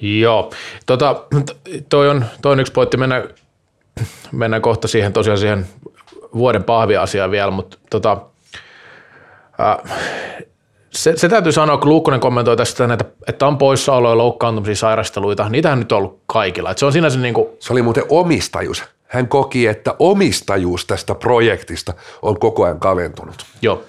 Joo, 0.00 0.50
tota, 0.86 1.24
toi, 1.88 2.08
on, 2.08 2.24
toi 2.42 2.52
on 2.52 2.60
yksi 2.60 2.72
pointti, 2.72 2.96
mennään, 2.96 3.28
mennään 4.32 4.62
kohta 4.62 4.88
siihen 4.88 5.12
tosiaan 5.12 5.38
siihen 5.38 5.66
vuoden 6.34 6.64
pahviasiaan 6.64 7.30
vielä, 7.30 7.50
mutta 7.50 7.78
tota, 7.90 8.22
äh, 9.60 9.98
se, 10.90 11.16
se, 11.16 11.28
täytyy 11.28 11.52
sanoa, 11.52 11.76
kun 11.76 11.88
Luukkonen 11.88 12.20
kommentoi 12.20 12.56
tästä, 12.56 12.86
näitä, 12.86 13.04
että 13.26 13.46
on 13.46 13.58
poissaoloja, 13.58 14.18
loukkaantumisia, 14.18 14.74
sairasteluita, 14.74 15.48
niitähän 15.48 15.78
nyt 15.78 15.92
on 15.92 15.98
ollut 15.98 16.20
kaikilla. 16.26 16.72
se, 16.76 16.86
on 16.86 16.92
siinä 16.92 17.10
se, 17.10 17.18
niin 17.18 17.34
kuin... 17.34 17.48
se 17.58 17.72
oli 17.72 17.82
muuten 17.82 18.04
omistajuus. 18.08 18.84
Hän 19.10 19.28
koki, 19.28 19.66
että 19.66 19.94
omistajuus 19.98 20.86
tästä 20.86 21.14
projektista 21.14 21.92
on 22.22 22.38
koko 22.38 22.64
ajan 22.64 22.80
kaventunut. 22.80 23.46
Joo, 23.62 23.82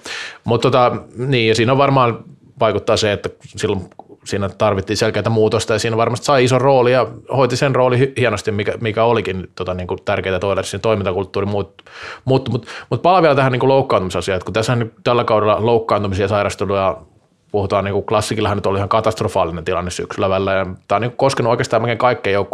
mutta 0.44 0.70
tota, 0.70 0.96
niin, 1.16 1.48
ja 1.48 1.54
siinä 1.54 1.72
on 1.72 1.78
varmaan 1.78 2.24
vaikuttaa 2.60 2.96
se, 2.96 3.12
että 3.12 3.30
silloin 3.44 3.90
siinä 4.24 4.48
tarvittiin 4.48 4.96
selkeää 4.96 5.28
muutosta 5.30 5.72
ja 5.72 5.78
siinä 5.78 5.96
varmasti 5.96 6.26
sai 6.26 6.44
ison 6.44 6.60
rooli 6.60 6.92
ja 6.92 7.06
hoiti 7.36 7.56
sen 7.56 7.74
rooli 7.74 8.12
hienosti, 8.16 8.50
mikä, 8.50 8.72
mikä 8.80 9.04
olikin 9.04 9.48
tota, 9.54 9.74
niin 9.74 9.86
kuin 9.86 10.00
tärkeää 10.04 10.38
Toilersin 10.38 10.80
toimintakulttuuri 10.80 11.46
muuttu. 11.46 11.84
Mutta 12.24 12.50
mut, 12.50 12.66
mut 12.90 13.02
palaan 13.02 13.22
vielä 13.22 13.34
tähän 13.34 13.52
niin 13.52 13.60
kuin 13.60 13.68
loukkaantumisasiaan, 13.68 14.36
että 14.36 14.44
kun 14.44 14.54
tässä 14.54 14.76
tällä 15.04 15.24
kaudella 15.24 15.66
loukkaantumisia 15.66 16.24
ja 16.24 16.28
sairasteluja 16.28 16.96
puhutaan, 17.52 17.84
niin 17.84 17.94
kuin 17.94 18.06
klassikillahan 18.06 18.58
nyt 18.58 18.66
oli 18.66 18.78
ihan 18.78 18.88
katastrofaalinen 18.88 19.64
tilanne 19.64 19.90
syksyllä 19.90 20.28
välillä 20.28 20.52
ja 20.52 20.66
tämä 20.88 20.96
on 20.96 21.02
niin 21.02 21.16
koskenut 21.16 21.50
oikeastaan 21.50 21.82
melkein 21.82 21.98
kaikkia 21.98 22.44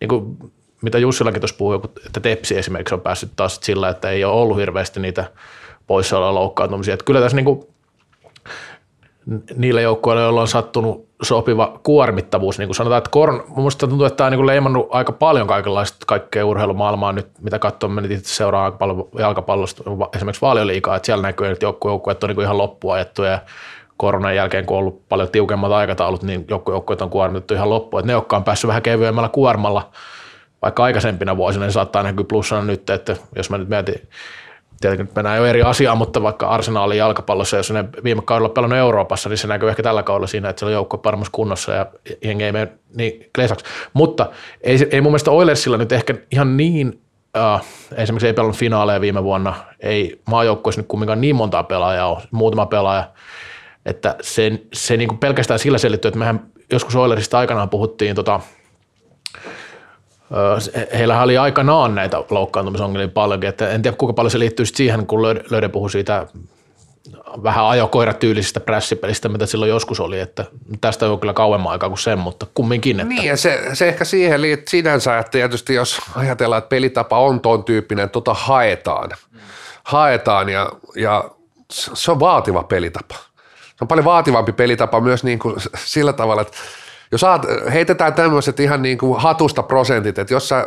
niin 0.00 0.08
kuin 0.08 0.36
mitä 0.86 0.98
Jussillakin 0.98 1.40
tuossa 1.40 1.56
puhui, 1.58 1.80
että 2.06 2.20
Tepsi 2.20 2.58
esimerkiksi 2.58 2.94
on 2.94 3.00
päässyt 3.00 3.30
taas 3.36 3.58
sillä, 3.62 3.88
että 3.88 4.10
ei 4.10 4.24
ole 4.24 4.34
ollut 4.34 4.56
hirveästi 4.56 5.00
niitä 5.00 5.24
poissaoloja 5.86 6.34
loukkaantumisia. 6.34 6.94
Että 6.94 7.04
kyllä 7.04 7.20
tässä 7.20 7.36
niin 7.36 7.44
kuin 7.44 7.66
niillä 9.56 9.80
joukkueilla, 9.80 10.22
joilla 10.22 10.40
on 10.40 10.48
sattunut 10.48 11.06
sopiva 11.22 11.80
kuormittavuus. 11.82 12.58
Niin 12.58 12.68
kuin 12.68 12.76
sanotaan, 12.76 12.98
että 12.98 13.10
korn, 13.10 13.42
minusta 13.56 13.86
tuntuu, 13.86 14.06
että 14.06 14.16
tämä 14.16 14.26
on 14.26 14.32
niin 14.32 14.46
leimannut 14.46 14.88
aika 14.90 15.12
paljon 15.12 15.46
kaikenlaista 15.46 15.96
kaikkea 16.06 16.46
urheilumaailmaa 16.46 17.12
nyt, 17.12 17.28
mitä 17.40 17.58
katsoo, 17.58 17.88
menit 17.88 18.10
itse 18.10 18.34
seuraa 18.34 18.64
aika 18.64 18.76
paljon 18.76 19.08
jalkapallosta, 19.18 19.84
esimerkiksi 20.16 20.42
vaalioliikaa, 20.42 20.96
että 20.96 21.06
siellä 21.06 21.22
näkyy, 21.22 21.46
että 21.46 21.66
joukkueet 21.66 22.24
on 22.24 22.30
niin 22.30 22.42
ihan 22.42 22.58
loppuajettu 22.58 23.22
ja 23.22 23.38
koronan 23.96 24.36
jälkeen, 24.36 24.66
kun 24.66 24.76
on 24.76 24.80
ollut 24.80 25.08
paljon 25.08 25.28
tiukemmat 25.28 25.72
aikataulut, 25.72 26.22
niin 26.22 26.46
joukkueet 26.50 27.02
on 27.02 27.10
kuormitettu 27.10 27.54
ihan 27.54 27.70
loppuun. 27.70 28.00
Että 28.00 28.06
ne, 28.06 28.12
jotka 28.12 28.36
on 28.36 28.44
päässyt 28.44 28.68
vähän 28.68 28.82
kevyemmällä 28.82 29.28
kuormalla, 29.28 29.90
vaikka 30.62 30.84
aikaisempina 30.84 31.36
vuosina, 31.36 31.64
niin 31.64 31.72
saattaa 31.72 32.02
näkyä 32.02 32.24
plussana 32.24 32.64
nyt, 32.64 32.90
että 32.90 33.16
jos 33.36 33.50
mä 33.50 33.58
nyt 33.58 33.68
mietin 33.68 34.08
tietenkin 34.80 35.06
nyt 35.06 35.14
mennään 35.14 35.38
jo 35.38 35.44
eri 35.44 35.62
asiaan, 35.62 35.98
mutta 35.98 36.22
vaikka 36.22 36.48
arsenaalin 36.48 36.98
jalkapallossa, 36.98 37.56
jos 37.56 37.70
ne 37.70 37.84
viime 38.04 38.22
kaudella 38.22 38.48
pelannut 38.48 38.78
Euroopassa, 38.78 39.28
niin 39.28 39.38
se 39.38 39.46
näkyy 39.46 39.68
ehkä 39.68 39.82
tällä 39.82 40.02
kaudella 40.02 40.26
siinä, 40.26 40.48
että 40.48 40.60
siellä 40.60 40.70
on 40.70 40.74
joukko 40.74 40.98
paremmassa 40.98 41.32
kunnossa 41.32 41.72
ja 41.72 41.86
jengi 42.24 42.44
ei 42.44 42.52
mene 42.52 42.68
niin 42.96 43.30
klesaksi. 43.34 43.64
Mutta 43.92 44.30
ei, 44.60 44.88
ei 44.90 45.00
mun 45.00 45.12
mielestä 45.12 45.30
Oilersilla 45.30 45.76
nyt 45.76 45.92
ehkä 45.92 46.14
ihan 46.32 46.56
niin, 46.56 47.00
äh, 47.36 47.62
esimerkiksi 47.96 48.26
ei 48.26 48.34
pelannut 48.34 48.56
finaaleja 48.56 49.00
viime 49.00 49.24
vuonna, 49.24 49.54
ei 49.80 50.20
maajoukkueessa 50.26 50.80
nyt 50.80 50.88
kumminkaan 50.88 51.20
niin 51.20 51.36
montaa 51.36 51.62
pelaajaa 51.62 52.08
ole, 52.08 52.22
muutama 52.30 52.66
pelaaja, 52.66 53.10
että 53.86 54.16
se, 54.20 54.52
se 54.72 54.96
niin 54.96 55.08
kuin 55.08 55.18
pelkästään 55.18 55.58
sillä 55.58 55.78
selittyy, 55.78 56.08
että 56.08 56.18
mehän 56.18 56.46
joskus 56.72 56.96
Oilersista 56.96 57.38
aikanaan 57.38 57.70
puhuttiin 57.70 58.16
tota, 58.16 58.40
heillä 60.98 61.22
oli 61.22 61.38
aikanaan 61.38 61.94
näitä 61.94 62.22
loukkaantumisongelmia 62.30 63.08
paljonkin, 63.08 63.48
että 63.48 63.70
en 63.70 63.82
tiedä 63.82 63.96
kuinka 63.96 64.12
paljon 64.12 64.30
se 64.30 64.38
liittyy 64.38 64.66
siihen, 64.66 65.06
kun 65.06 65.22
Löydä 65.50 65.68
puhui 65.68 65.90
siitä 65.90 66.26
vähän 67.42 67.64
ajokoiratyylisestä 67.64 68.60
prässipelistä, 68.60 69.28
mitä 69.28 69.46
silloin 69.46 69.68
joskus 69.68 70.00
oli, 70.00 70.20
että 70.20 70.44
tästä 70.80 71.10
on 71.10 71.20
kyllä 71.20 71.32
kauemman 71.32 71.72
aikaa 71.72 71.88
kuin 71.88 71.98
sen, 71.98 72.18
mutta 72.18 72.46
kumminkin. 72.54 73.00
Että... 73.00 73.14
Niin, 73.14 73.24
ja 73.24 73.36
se, 73.36 73.62
se 73.72 73.88
ehkä 73.88 74.04
siihen 74.04 74.42
liittyy 74.42 74.66
sinänsä, 74.70 75.18
että 75.18 75.30
tietysti 75.30 75.74
jos 75.74 76.00
ajatellaan, 76.14 76.58
että 76.58 76.68
pelitapa 76.68 77.18
on 77.18 77.40
tuon 77.40 77.64
tyyppinen, 77.64 78.10
tota 78.10 78.34
haetaan, 78.34 79.10
haetaan 79.84 80.48
ja, 80.48 80.72
ja 80.96 81.30
se 81.70 82.10
on 82.10 82.20
vaativa 82.20 82.62
pelitapa. 82.62 83.14
Se 83.66 83.84
on 83.84 83.88
paljon 83.88 84.04
vaativampi 84.04 84.52
pelitapa 84.52 85.00
myös 85.00 85.24
niin 85.24 85.38
kuin 85.38 85.56
sillä 85.84 86.12
tavalla, 86.12 86.42
että 86.42 86.56
jos 87.12 87.20
saat, 87.20 87.46
heitetään 87.72 88.14
tämmöiset 88.14 88.60
ihan 88.60 88.82
niin 88.82 88.98
kuin 88.98 89.20
hatusta 89.20 89.62
prosentit, 89.62 90.18
että 90.18 90.34
jos 90.34 90.48
sä 90.48 90.66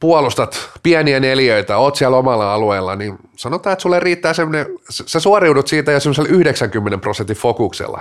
puolustat 0.00 0.70
pieniä 0.82 1.20
neliöitä, 1.20 1.76
oot 1.76 1.96
siellä 1.96 2.16
omalla 2.16 2.54
alueella, 2.54 2.96
niin 2.96 3.18
sanotaan, 3.36 3.72
että 3.72 3.82
sulle 3.82 4.00
riittää 4.00 4.32
semmoinen, 4.32 4.66
sä 4.90 5.20
suoriudut 5.20 5.68
siitä 5.68 5.92
jo 5.92 6.00
semmoisella 6.00 6.28
90 6.28 6.98
prosentin 6.98 7.36
fokuksella. 7.36 8.00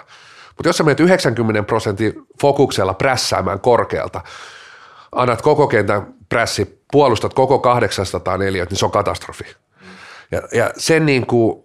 Mutta 0.57 0.69
jos 0.69 0.77
sä 0.77 0.83
menet 0.83 0.99
90 0.99 1.63
prosentin 1.63 2.13
fokuksella 2.41 2.93
prässäämään 2.93 3.59
korkealta, 3.59 4.21
annat 5.11 5.41
koko 5.41 5.67
kentän 5.67 6.13
prässi, 6.29 6.81
puolustat 6.91 7.33
koko 7.33 7.59
804, 7.59 8.65
niin 8.65 8.77
se 8.77 8.85
on 8.85 8.91
katastrofi. 8.91 9.43
Ja, 10.31 10.41
ja 10.51 10.71
sen 10.77 11.05
niin 11.05 11.25
kuin, 11.25 11.63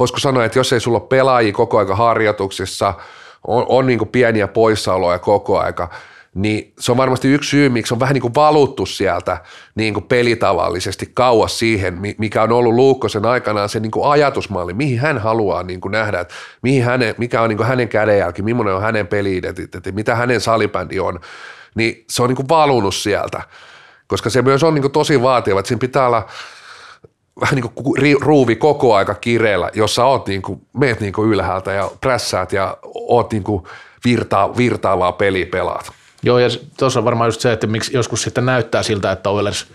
voisiko 0.00 0.18
sanoa, 0.18 0.44
että 0.44 0.58
jos 0.58 0.72
ei 0.72 0.80
sulla 0.80 0.98
ole 0.98 1.08
pelaajia 1.08 1.52
koko 1.52 1.78
aika 1.78 1.96
harjoituksissa– 1.96 2.94
on, 3.46 3.66
on 3.68 3.86
niin 3.86 4.08
pieniä 4.08 4.48
poissaoloja 4.48 5.18
koko 5.18 5.58
aika, 5.58 5.90
niin 6.36 6.72
se 6.78 6.92
on 6.92 6.98
varmasti 6.98 7.28
yksi 7.28 7.50
syy, 7.50 7.68
miksi 7.68 7.94
on 7.94 8.00
vähän 8.00 8.14
niin 8.14 8.22
kuin 8.22 8.34
valuttu 8.34 8.86
sieltä 8.86 9.38
niin 9.74 9.94
kuin 9.94 10.04
pelitavallisesti 10.04 11.10
kauas 11.14 11.58
siihen, 11.58 11.98
mikä 12.18 12.42
on 12.42 12.52
ollut 12.52 12.74
Luukkosen 12.74 13.26
aikanaan 13.26 13.68
se 13.68 13.80
niin 13.80 13.90
kuin 13.90 14.10
ajatusmalli, 14.10 14.74
mihin 14.74 14.98
hän 14.98 15.18
haluaa 15.18 15.62
niin 15.62 15.80
kuin 15.80 15.92
nähdä, 15.92 16.20
että 16.20 16.34
mihin 16.62 16.84
hänen, 16.84 17.14
mikä 17.18 17.42
on 17.42 17.48
niin 17.48 17.56
kuin 17.56 17.66
hänen 17.66 17.88
kädenjälki, 17.88 18.42
millainen 18.42 18.74
on 18.74 18.82
hänen 18.82 19.06
peli 19.06 19.40
mitä 19.92 20.14
hänen 20.14 20.40
salibändi 20.40 21.00
on, 21.00 21.20
niin 21.74 22.04
se 22.10 22.22
on 22.22 22.28
niin 22.28 22.36
kuin 22.36 22.48
valunut 22.48 22.94
sieltä, 22.94 23.42
koska 24.06 24.30
se 24.30 24.42
myös 24.42 24.62
on 24.62 24.74
niin 24.74 24.82
kuin 24.82 24.92
tosi 24.92 25.22
vaativa, 25.22 25.60
että 25.60 25.68
siinä 25.68 25.80
pitää 25.80 26.06
olla 26.06 26.26
vähän 27.40 27.54
niin 27.54 27.70
kuin 27.74 28.20
ruuvi 28.20 28.56
koko 28.56 28.94
aika 28.94 29.14
kireellä, 29.14 29.70
jossa 29.74 30.04
oot 30.04 30.26
niin 30.26 30.42
kuin, 30.42 30.60
meet 30.72 31.00
niin 31.00 31.12
kuin 31.12 31.30
ylhäältä 31.30 31.72
ja 31.72 31.90
prässäät 32.00 32.52
ja 32.52 32.76
oot 32.94 33.32
niin 33.32 33.42
kuin 33.42 33.62
virtaa, 34.04 34.56
virtaavaa 34.56 35.12
peliä 35.12 35.46
pelaat. 35.46 35.92
Joo, 36.22 36.38
ja 36.38 36.48
tuossa 36.78 37.00
on 37.00 37.04
varmaan 37.04 37.28
just 37.28 37.40
se, 37.40 37.52
että 37.52 37.66
miksi 37.66 37.96
joskus 37.96 38.22
sitten 38.22 38.46
näyttää 38.46 38.82
siltä, 38.82 39.12
että 39.12 39.30
Oilers 39.30 39.66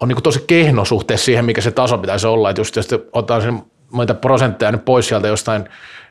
on 0.00 0.08
niin 0.08 0.22
tosi 0.22 0.44
kehno 0.46 0.84
suhteessa 0.84 1.24
siihen, 1.24 1.44
mikä 1.44 1.60
se 1.60 1.70
taso 1.70 1.98
pitäisi 1.98 2.26
olla. 2.26 2.50
Että 2.50 2.60
just 2.60 2.76
jos 2.76 2.88
ottaa 3.12 3.40
sen 3.40 3.62
muita 3.90 4.14
prosentteja 4.14 4.72
nyt 4.72 4.84
pois 4.84 5.08
sieltä 5.08 5.28
jostain 5.28 5.68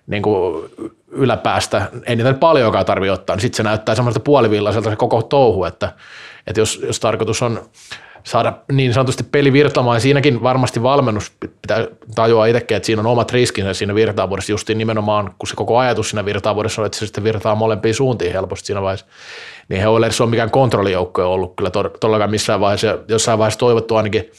niin 0.07 0.23
kuin 0.23 0.69
yläpäästä, 1.07 1.89
ei 2.05 2.15
niitä 2.15 2.33
paljonkaan 2.33 2.85
tarvitse 2.85 3.11
ottaa, 3.11 3.35
niin 3.35 3.41
sitten 3.41 3.57
se 3.57 3.63
näyttää 3.63 3.95
semmoista 3.95 4.19
puolivillaiselta 4.19 4.89
se 4.89 4.95
koko 4.95 5.21
touhu, 5.21 5.65
että, 5.65 5.93
että 6.47 6.61
jos, 6.61 6.79
jos 6.87 6.99
tarkoitus 6.99 7.41
on 7.41 7.61
saada 8.27 8.53
niin 8.71 8.93
sanotusti 8.93 9.23
peli 9.23 9.53
virtaamaan. 9.53 10.01
Siinäkin 10.01 10.43
varmasti 10.43 10.83
valmennus 10.83 11.31
pitää 11.61 11.87
tajua 12.15 12.45
itsekin, 12.45 12.77
että 12.77 12.85
siinä 12.85 12.99
on 12.99 13.05
omat 13.05 13.31
riskinsä 13.31 13.73
siinä 13.73 13.95
virtaavuudessa, 13.95 14.51
justiin 14.51 14.77
nimenomaan, 14.77 15.33
kun 15.39 15.47
se 15.47 15.55
koko 15.55 15.77
ajatus 15.77 16.09
siinä 16.09 16.25
virtaavuudessa 16.25 16.81
on, 16.81 16.85
että 16.85 16.97
se 16.97 17.05
sitten 17.05 17.23
virtaa 17.23 17.55
molempiin 17.55 17.95
suuntiin 17.95 18.31
helposti 18.31 18.65
siinä 18.65 18.81
vaiheessa. 18.81 19.05
Niin 19.69 19.81
he 19.81 19.87
Oilers 19.87 20.21
on 20.21 20.29
mikään 20.29 20.51
kontrollijoukko 20.51 21.33
ollut 21.33 21.53
kyllä 21.55 21.69
todellakaan 21.69 22.31
missään 22.31 22.59
vaiheessa, 22.59 22.97
jossain 23.07 23.39
vaiheessa 23.39 23.59
toivottu 23.59 23.95
ainakin, 23.95 24.31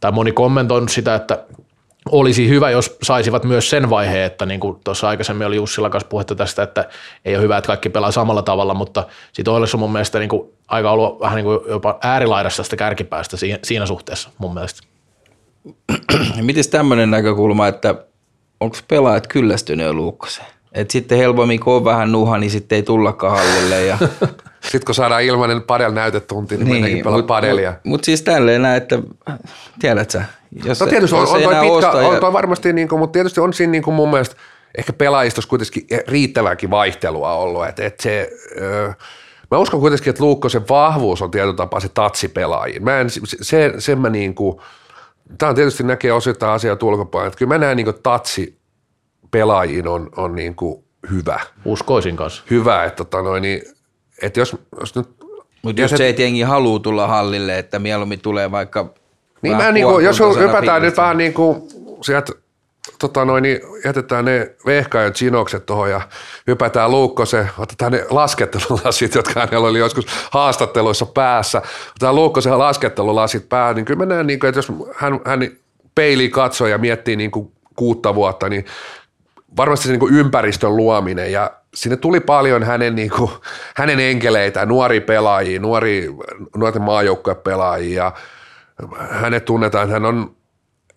tai 0.00 0.12
moni 0.12 0.32
kommentoinut 0.32 0.90
sitä, 0.90 1.14
että 1.14 1.44
olisi 2.10 2.48
hyvä, 2.48 2.70
jos 2.70 2.96
saisivat 3.02 3.44
myös 3.44 3.70
sen 3.70 3.90
vaiheen, 3.90 4.26
että 4.26 4.46
niin 4.46 4.60
kuin 4.60 4.80
tuossa 4.84 5.08
aikaisemmin 5.08 5.46
oli 5.46 5.56
Jussilla 5.56 5.90
kanssa 5.90 6.08
puhetta 6.08 6.34
tästä, 6.34 6.62
että 6.62 6.88
ei 7.24 7.34
ole 7.36 7.42
hyvä, 7.42 7.58
että 7.58 7.66
kaikki 7.66 7.88
pelaa 7.88 8.10
samalla 8.10 8.42
tavalla, 8.42 8.74
mutta 8.74 9.06
sitten 9.32 9.54
Oilers 9.54 9.74
on 9.74 9.80
mun 9.80 9.92
mielestä 9.92 10.18
niin 10.18 10.28
kuin 10.28 10.48
aika 10.68 10.90
ollut 10.90 11.20
vähän 11.20 11.36
niin 11.36 11.44
kuin 11.44 11.58
jopa 11.68 11.98
äärilaidassa 12.02 12.62
sitä 12.62 12.76
kärkipäästä 12.76 13.36
siinä, 13.62 13.86
suhteessa 13.86 14.30
mun 14.38 14.54
mielestä. 14.54 14.82
Miten 16.42 16.70
tämmöinen 16.70 17.10
näkökulma, 17.10 17.68
että 17.68 17.94
onko 18.60 18.76
pelaajat 18.88 19.26
kyllästyneet 19.26 19.92
Luukkoseen? 19.92 20.48
Et 20.72 20.90
sitten 20.90 21.18
helpommin, 21.18 21.60
kun 21.60 21.74
on 21.74 21.84
vähän 21.84 22.12
nuha, 22.12 22.38
niin 22.38 22.50
sitten 22.50 22.76
ei 22.76 22.82
tullakaan 22.82 23.38
hallille. 23.38 23.86
Ja... 23.86 23.98
sitten 24.70 24.86
kun 24.86 24.94
saadaan 24.94 25.22
ilmainen 25.22 25.62
padel 25.62 25.92
näytetunti, 25.92 26.56
niin, 26.56 26.84
niin 26.84 27.04
pelaa 27.04 27.22
padelia. 27.22 27.70
Mutta 27.70 27.88
mut 27.88 28.04
siis 28.04 28.22
tälleen 28.22 28.62
näin, 28.62 28.76
että 28.76 28.98
tiedät 29.78 30.10
sä, 30.10 30.24
jos 30.64 30.80
no 30.80 30.86
tietysti 30.86 31.16
on, 31.16 31.22
on, 31.22 31.42
toi 31.42 31.54
pitkä, 31.54 31.90
on 31.90 32.20
toi 32.20 32.32
varmasti, 32.32 32.72
niin 32.72 32.88
kuin, 32.88 32.98
mutta 32.98 33.12
tietysti 33.12 33.40
on 33.40 33.52
siinä 33.52 33.70
niin 33.70 33.82
kuin 33.82 33.94
mun 33.94 34.10
mielestä 34.10 34.36
ehkä 34.78 34.92
pelaajistossa 34.92 35.48
kuitenkin 35.48 35.86
riittävääkin 36.08 36.70
vaihtelua 36.70 37.34
ollut, 37.34 37.66
että, 37.66 37.86
että 37.86 38.02
se, 38.02 38.30
öö, 38.60 38.92
Mä 39.50 39.58
uskon 39.58 39.80
kuitenkin, 39.80 40.10
että 40.10 40.24
Luukkosen 40.24 40.68
vahvuus 40.68 41.22
on 41.22 41.30
tietyllä 41.30 41.54
tapaa 41.54 41.80
se 41.80 41.88
tatsipelaajiin. 41.88 42.84
Mä 42.84 43.00
en, 43.00 43.10
se, 43.24 43.72
sen 43.78 43.98
mä 43.98 44.10
niin 44.10 44.34
kuin, 44.34 44.60
tämä 45.38 45.50
on 45.50 45.56
tietysti 45.56 45.82
näkee 45.82 46.12
osittain 46.12 46.52
asiaa 46.52 46.76
ulkopuolella, 46.82 47.26
että 47.26 47.38
kyllä 47.38 47.54
mä 47.54 47.58
näen 47.58 47.76
niin 47.76 47.84
kuin 47.84 48.02
tatsi 48.02 48.58
pelaajiin 49.30 49.88
on, 49.88 50.10
on 50.16 50.34
niin 50.34 50.54
kuin 50.54 50.84
hyvä. 51.10 51.40
Uskoisin 51.64 52.16
kanssa. 52.16 52.42
Hyvä, 52.50 52.84
että, 52.84 52.96
tota 52.96 53.22
noin, 53.22 53.42
niin, 53.42 53.62
että 54.22 54.40
jos, 54.40 54.56
jos 54.80 54.94
nyt 54.94 55.08
mutta 55.62 55.82
just 55.82 55.96
se, 55.96 56.08
että 56.08 56.22
jengi 56.22 56.42
haluaa 56.42 56.78
tulla 56.78 57.06
hallille, 57.06 57.58
että 57.58 57.78
mieluummin 57.78 58.20
tulee 58.20 58.50
vaikka 58.50 58.94
niin 59.42 59.56
mä 59.56 59.72
niin 59.72 59.86
kuin, 59.86 60.04
jos 60.04 60.20
hypätään 60.38 60.82
nyt 60.82 60.96
vähän 60.96 61.18
niin 61.18 61.34
kuin 61.34 61.62
sieltä 62.00 62.32
tota 62.98 63.24
noin, 63.24 63.42
niin 63.42 63.60
jätetään 63.84 64.24
ne 64.24 64.50
vehka 64.66 65.00
ja 65.00 65.10
chinokset 65.10 65.66
tuohon 65.66 65.90
ja 65.90 66.00
hypätään 66.46 66.90
Luukkosen, 66.90 67.50
otetaan 67.58 67.92
ne 67.92 68.06
laskettelulasit, 68.10 69.14
jotka 69.24 69.40
hänellä 69.40 69.68
oli 69.68 69.78
joskus 69.78 70.06
haastatteluissa 70.30 71.06
päässä, 71.06 71.62
otetaan 71.90 72.14
Luukkosen 72.14 72.58
laskettelulasit 72.58 73.48
päähän, 73.48 73.76
niin 73.76 73.84
kyllä 73.84 73.98
mä 73.98 74.14
näen, 74.14 74.26
niin 74.26 74.40
kuin, 74.40 74.48
että 74.48 74.58
jos 74.58 74.72
hän, 74.96 75.20
hän 75.24 75.48
peili 75.94 76.28
katsoo 76.28 76.66
ja 76.66 76.78
miettii 76.78 77.16
niin 77.16 77.30
kuin 77.30 77.52
kuutta 77.76 78.14
vuotta, 78.14 78.48
niin 78.48 78.64
varmasti 79.56 79.86
se 79.86 79.92
niin 79.92 80.00
kuin 80.00 80.14
ympäristön 80.14 80.76
luominen. 80.76 81.32
Ja 81.32 81.50
sinne 81.74 81.96
tuli 81.96 82.20
paljon 82.20 82.62
hänen, 82.62 82.94
niin 82.94 83.10
kuin, 83.10 83.30
hänen 83.76 84.00
enkeleitä, 84.00 84.66
nuori 84.66 85.00
pelaajia, 85.00 85.60
nuori, 85.60 86.10
nuorten 86.56 86.82
maajoukkuepelaajia 86.82 88.04
ja 88.04 88.12
hänet 89.10 89.44
tunnetaan, 89.44 89.84
että 89.84 89.92
hän 89.92 90.04
on 90.04 90.36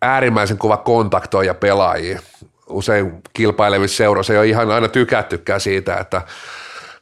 äärimmäisen 0.02 0.58
kova 0.58 0.78
kontaktoija 0.78 1.54
pelaajia. 1.54 2.20
Usein 2.70 3.14
kilpailevissa 3.34 3.98
seuroissa 3.98 4.34
ei 4.34 4.40
ole 4.40 4.48
ihan 4.48 4.72
aina 4.72 4.88
tykättykään 4.88 5.62
siitä, 5.62 5.98
että 5.98 6.22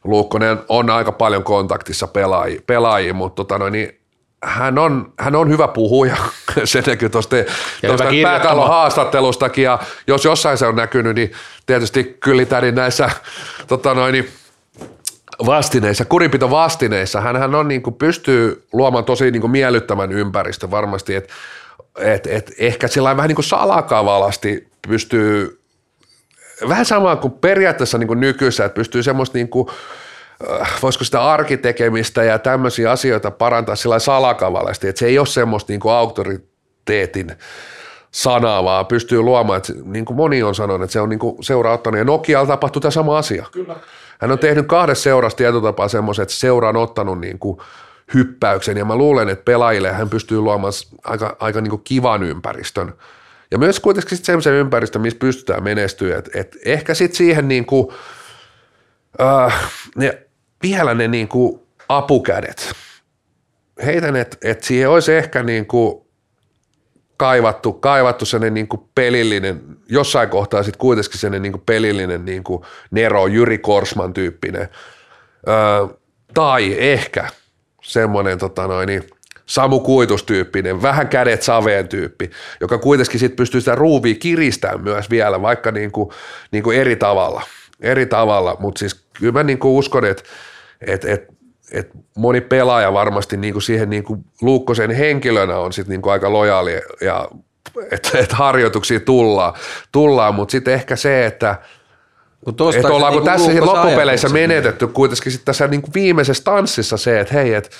Luukkonen 0.04 0.58
on 0.68 0.90
aika 0.90 1.12
paljon 1.12 1.44
kontaktissa 1.44 2.06
pelaajia, 2.06 2.60
pelaajia 2.66 3.14
mutta 3.14 3.36
tota 3.36 3.58
noin, 3.58 3.72
niin 3.72 4.00
hän 4.44 4.78
on, 4.78 5.12
hän 5.18 5.34
on 5.34 5.48
hyvä 5.48 5.68
puhuja, 5.68 6.16
se 6.64 6.82
näkyy 6.86 7.08
tuosta 7.08 7.36
pääkallon 8.22 8.68
haastattelustakin, 8.68 9.64
ja 9.64 9.78
jos 10.06 10.24
jossain 10.24 10.58
se 10.58 10.66
on 10.66 10.76
näkynyt, 10.76 11.14
niin 11.14 11.32
tietysti 11.66 12.16
Kyllitärin 12.20 12.74
näissä 12.74 13.10
tota 13.66 13.94
noin, 13.94 14.12
niin 14.12 14.28
vastineissa, 15.46 16.04
kurinpito 16.04 16.50
vastineissa, 16.50 17.20
hän 17.20 17.54
on 17.54 17.68
niin 17.68 17.82
kuin 17.82 17.94
pystyy 17.94 18.66
luomaan 18.72 19.04
tosi 19.04 19.30
niin 19.30 19.40
kuin 19.40 19.50
miellyttävän 19.50 20.12
ympäristön 20.12 20.70
varmasti, 20.70 21.14
että 21.14 21.32
et, 21.98 22.26
et 22.26 22.52
ehkä 22.58 22.88
sillä 22.88 23.16
vähän 23.16 23.28
niin 23.28 23.36
kuin 23.36 23.44
salakavalasti 23.44 24.68
pystyy, 24.88 25.60
vähän 26.68 26.84
samaa 26.84 27.16
kuin 27.16 27.32
periaatteessa 27.32 27.98
niin 27.98 28.08
kuin 28.08 28.20
nykyisessä, 28.20 28.64
että 28.64 28.74
pystyy 28.74 29.02
semmoista 29.02 29.38
niin 29.38 29.48
kuin, 29.48 29.68
äh, 30.60 30.72
voisiko 30.82 31.04
sitä 31.04 31.24
arkitekemistä 31.24 32.24
ja 32.24 32.38
tämmöisiä 32.38 32.90
asioita 32.90 33.30
parantaa 33.30 33.76
sillä 33.76 33.98
salakavalasti, 33.98 34.88
että 34.88 34.98
se 34.98 35.06
ei 35.06 35.18
ole 35.18 35.26
semmoista 35.26 35.72
niin 35.72 35.80
kuin 35.80 35.92
auktoriteetin 35.92 37.32
sanaa, 38.10 38.64
vaan 38.64 38.86
pystyy 38.86 39.20
luomaan, 39.20 39.56
että 39.56 39.72
niin 39.84 40.04
kuin 40.04 40.16
moni 40.16 40.42
on 40.42 40.54
sanonut, 40.54 40.84
että 40.84 40.92
se 40.92 41.00
on 41.00 41.08
niin 41.08 41.18
kuin 41.18 41.36
seura 41.44 41.72
ottanut, 41.72 41.98
ja 41.98 42.04
Nokialla 42.04 42.46
tapahtui 42.46 42.82
tämä 42.82 42.90
sama 42.90 43.18
asia. 43.18 43.46
Kyllä. 43.52 43.76
Hän 44.20 44.32
on 44.32 44.38
tehnyt 44.38 44.66
kahdessa 44.66 45.02
seurassa 45.02 45.36
tietotapaa 45.36 45.88
semmoisen, 45.88 46.22
että 46.22 46.34
seura 46.34 46.68
on 46.68 46.76
ottanut 46.76 47.20
niin 47.20 47.38
kuin 47.38 47.58
hyppäyksen, 48.14 48.76
ja 48.76 48.84
mä 48.84 48.96
luulen, 48.96 49.28
että 49.28 49.44
pelaajille 49.44 49.92
hän 49.92 50.10
pystyy 50.10 50.40
luomaan 50.40 50.72
aika, 51.04 51.36
aika 51.40 51.60
niin 51.60 51.70
kuin 51.70 51.82
kivan 51.84 52.22
ympäristön. 52.22 52.94
Ja 53.50 53.58
myös 53.58 53.80
kuitenkin 53.80 54.10
sitten 54.10 54.26
semmoisen 54.26 54.52
ympäristön, 54.52 55.02
missä 55.02 55.18
pystytään 55.18 55.62
menestyä, 55.62 56.18
että 56.18 56.30
et 56.34 56.56
ehkä 56.64 56.94
sitten 56.94 57.16
siihen 57.16 57.48
niin 57.48 57.66
kuin, 57.66 57.88
äh, 59.20 59.70
ne, 59.96 60.22
vielä 60.62 60.94
ne 60.94 61.08
niin 61.08 61.28
kuin 61.28 61.60
apukädet. 61.88 62.72
Heitän, 63.84 64.16
että 64.16 64.36
et 64.42 64.64
siihen 64.64 64.90
olisi 64.90 65.14
ehkä 65.14 65.42
niin 65.42 65.66
kuin 65.66 66.03
kaivattu, 67.16 67.72
kaivattu 67.72 68.24
sellainen 68.24 68.54
niin 68.54 68.68
kuin 68.68 68.82
pelillinen, 68.94 69.62
jossain 69.88 70.28
kohtaa 70.28 70.62
sitten 70.62 70.78
kuitenkin 70.78 71.18
sellainen 71.18 71.42
niin 71.42 71.52
kuin 71.52 71.62
pelillinen 71.66 72.24
niin 72.24 72.44
kuin 72.44 72.62
Nero, 72.90 73.26
Jyri 73.26 73.58
Korsman 73.58 74.12
tyyppinen. 74.12 74.68
Öö, 75.48 75.96
tai 76.34 76.76
ehkä 76.78 77.28
semmoinen 77.82 78.38
tota 78.38 78.66
noin, 78.66 78.86
niin 78.86 79.02
Samu 79.46 79.80
Kuitus-tyyppinen, 79.80 80.82
vähän 80.82 81.08
kädet 81.08 81.42
saveen 81.42 81.88
tyyppi, 81.88 82.30
joka 82.60 82.78
kuitenkin 82.78 83.20
sitten 83.20 83.36
pystyy 83.36 83.60
sitä 83.60 83.74
ruuvia 83.74 84.14
kiristämään 84.14 84.80
myös 84.80 85.10
vielä, 85.10 85.42
vaikka 85.42 85.70
niin 85.70 85.92
kuin, 85.92 86.10
niin 86.50 86.62
kuin 86.62 86.78
eri 86.78 86.96
tavalla. 86.96 87.42
Eri 87.80 88.06
tavalla, 88.06 88.56
mutta 88.58 88.78
siis 88.78 89.04
kyllä 89.12 89.32
mä 89.32 89.42
niin 89.42 89.58
kuin 89.58 89.72
uskon, 89.72 90.04
että 90.04 90.22
et, 90.86 91.04
et 91.04 91.33
et 91.74 91.90
moni 92.16 92.40
pelaaja 92.40 92.92
varmasti 92.92 93.36
niinku 93.36 93.60
siihen 93.60 93.90
niinku 93.90 94.24
Luukkosen 94.42 94.90
henkilönä 94.90 95.58
on 95.58 95.72
sit 95.72 95.88
niinku 95.88 96.08
aika 96.08 96.32
lojaali 96.32 96.80
ja 97.00 97.28
että 97.90 98.18
et 98.18 98.32
harjoituksia 98.32 99.00
tullaan, 99.00 99.54
tullaan 99.92 100.34
mutta 100.34 100.52
sitten 100.52 100.74
ehkä 100.74 100.96
se, 100.96 101.26
että 101.26 101.56
et 102.46 102.84
ollaanko 102.84 103.20
niinku 103.20 103.24
tässä 103.24 103.66
loppupeleissä 103.66 104.28
menetetty 104.28 104.86
kuitenkin 104.86 105.32
sit 105.32 105.44
tässä 105.44 105.68
niinku 105.68 105.90
viimeisessä 105.94 106.44
tanssissa 106.44 106.96
se, 106.96 107.20
että 107.20 107.34
hei, 107.34 107.54
että 107.54 107.70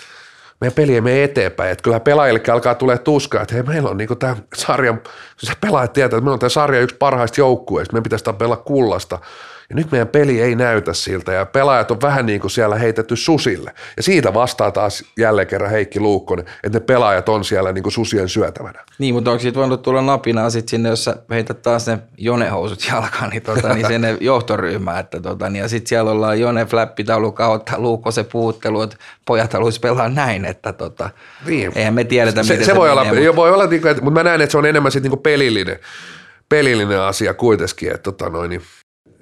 meidän 0.61 0.75
peli 0.75 0.95
ei 0.95 1.01
mene 1.01 1.25
eteenpäin. 1.25 1.71
Että 1.71 1.83
kyllä 1.83 2.01
pelaajillekin 2.01 2.55
alkaa 2.55 2.75
tulee 2.75 2.99
tuskaa, 2.99 3.43
että 3.43 3.55
hei, 3.55 3.63
meillä 3.63 3.91
on 3.91 3.97
niinku 3.97 4.17
tämä 4.17 4.37
sarja, 4.55 4.95
se 5.39 5.53
pelaajat 5.61 5.93
tietää, 5.93 6.17
että 6.17 6.25
meillä 6.25 6.33
on 6.33 6.39
tämä 6.39 6.49
sarja 6.49 6.81
yksi 6.81 6.97
parhaista 6.97 7.41
joukkueista, 7.41 7.93
meidän 7.93 8.03
pitäisi 8.03 8.25
pelaa 8.39 8.57
kullasta. 8.57 9.19
Ja 9.75 9.77
nyt 9.77 9.91
meidän 9.91 10.09
peli 10.09 10.41
ei 10.41 10.55
näytä 10.55 10.93
siltä 10.93 11.33
ja 11.33 11.47
pelaajat 11.47 11.91
on 11.91 12.01
vähän 12.01 12.27
niin 12.27 12.41
kuin 12.41 12.51
siellä 12.51 12.77
heitetty 12.79 13.17
susille. 13.17 13.75
Ja 13.97 14.03
siitä 14.03 14.35
vastaa 14.35 14.71
taas 14.71 15.05
jälleen 15.19 15.47
kerran 15.47 15.71
Heikki 15.71 16.01
Luukkonen, 16.01 16.45
että 16.65 16.79
ne 16.79 16.85
pelaajat 16.85 17.29
on 17.29 17.45
siellä 17.45 17.73
niin 17.73 17.83
kuin 17.83 17.93
susien 17.93 18.29
syötävänä. 18.29 18.85
Niin, 18.99 19.15
mutta 19.15 19.31
onko 19.31 19.41
siitä 19.43 19.59
voinut 19.59 19.83
tulla 19.83 20.03
napinaa 20.03 20.51
sitten 20.51 20.71
sinne, 20.71 20.89
jos 20.89 21.05
sä 21.05 21.17
heität 21.31 21.63
taas 21.63 21.87
ne 21.87 21.99
jonehousut 22.19 22.87
jalkaan, 22.93 23.31
niin, 23.31 23.43
tota, 23.43 23.75
niin 23.75 23.87
sinne 23.87 24.17
johtoryhmään, 24.21 25.01
että 25.01 25.21
tota, 25.21 25.51
niin, 25.51 25.63
ja 25.63 25.69
sitten 25.69 25.89
siellä 25.89 26.11
ollaan 26.11 26.41
jone 26.41 26.65
flappitaulu 26.67 27.33
kautta 27.33 27.73
luukko 27.79 28.11
se 28.11 28.25
puuttelu, 28.25 28.83
että 28.83 28.97
pojat 29.27 29.53
haluaisi 29.53 29.81
pelaa 29.81 30.09
näin, 30.09 30.45
että 30.45 30.73
tota, 30.73 31.11
Niin. 31.47 31.73
eihän 31.75 31.95
me 31.95 32.05
tiedetä, 32.05 32.43
se, 32.43 32.53
miten 32.53 32.67
se, 32.67 32.73
se, 32.73 32.79
voi 32.79 32.91
olla, 32.91 33.05
menee, 33.05 33.21
mutta- 33.21 33.37
voi 33.37 33.53
olla, 33.53 33.67
niinku, 33.67 33.89
että, 33.89 34.03
mutta 34.03 34.21
mä 34.21 34.25
näen, 34.25 34.41
että 34.41 34.53
se 34.53 34.59
on 34.59 34.67
enemmän 34.67 34.93
sitten 34.93 35.11
niinku 35.11 35.23
pelillinen, 35.23 35.79
pelillinen 36.49 37.01
asia 37.01 37.35
kuitenkin, 37.35 37.89
että 37.91 38.03
tota 38.03 38.29
noin, 38.29 38.51
niin, 38.51 38.63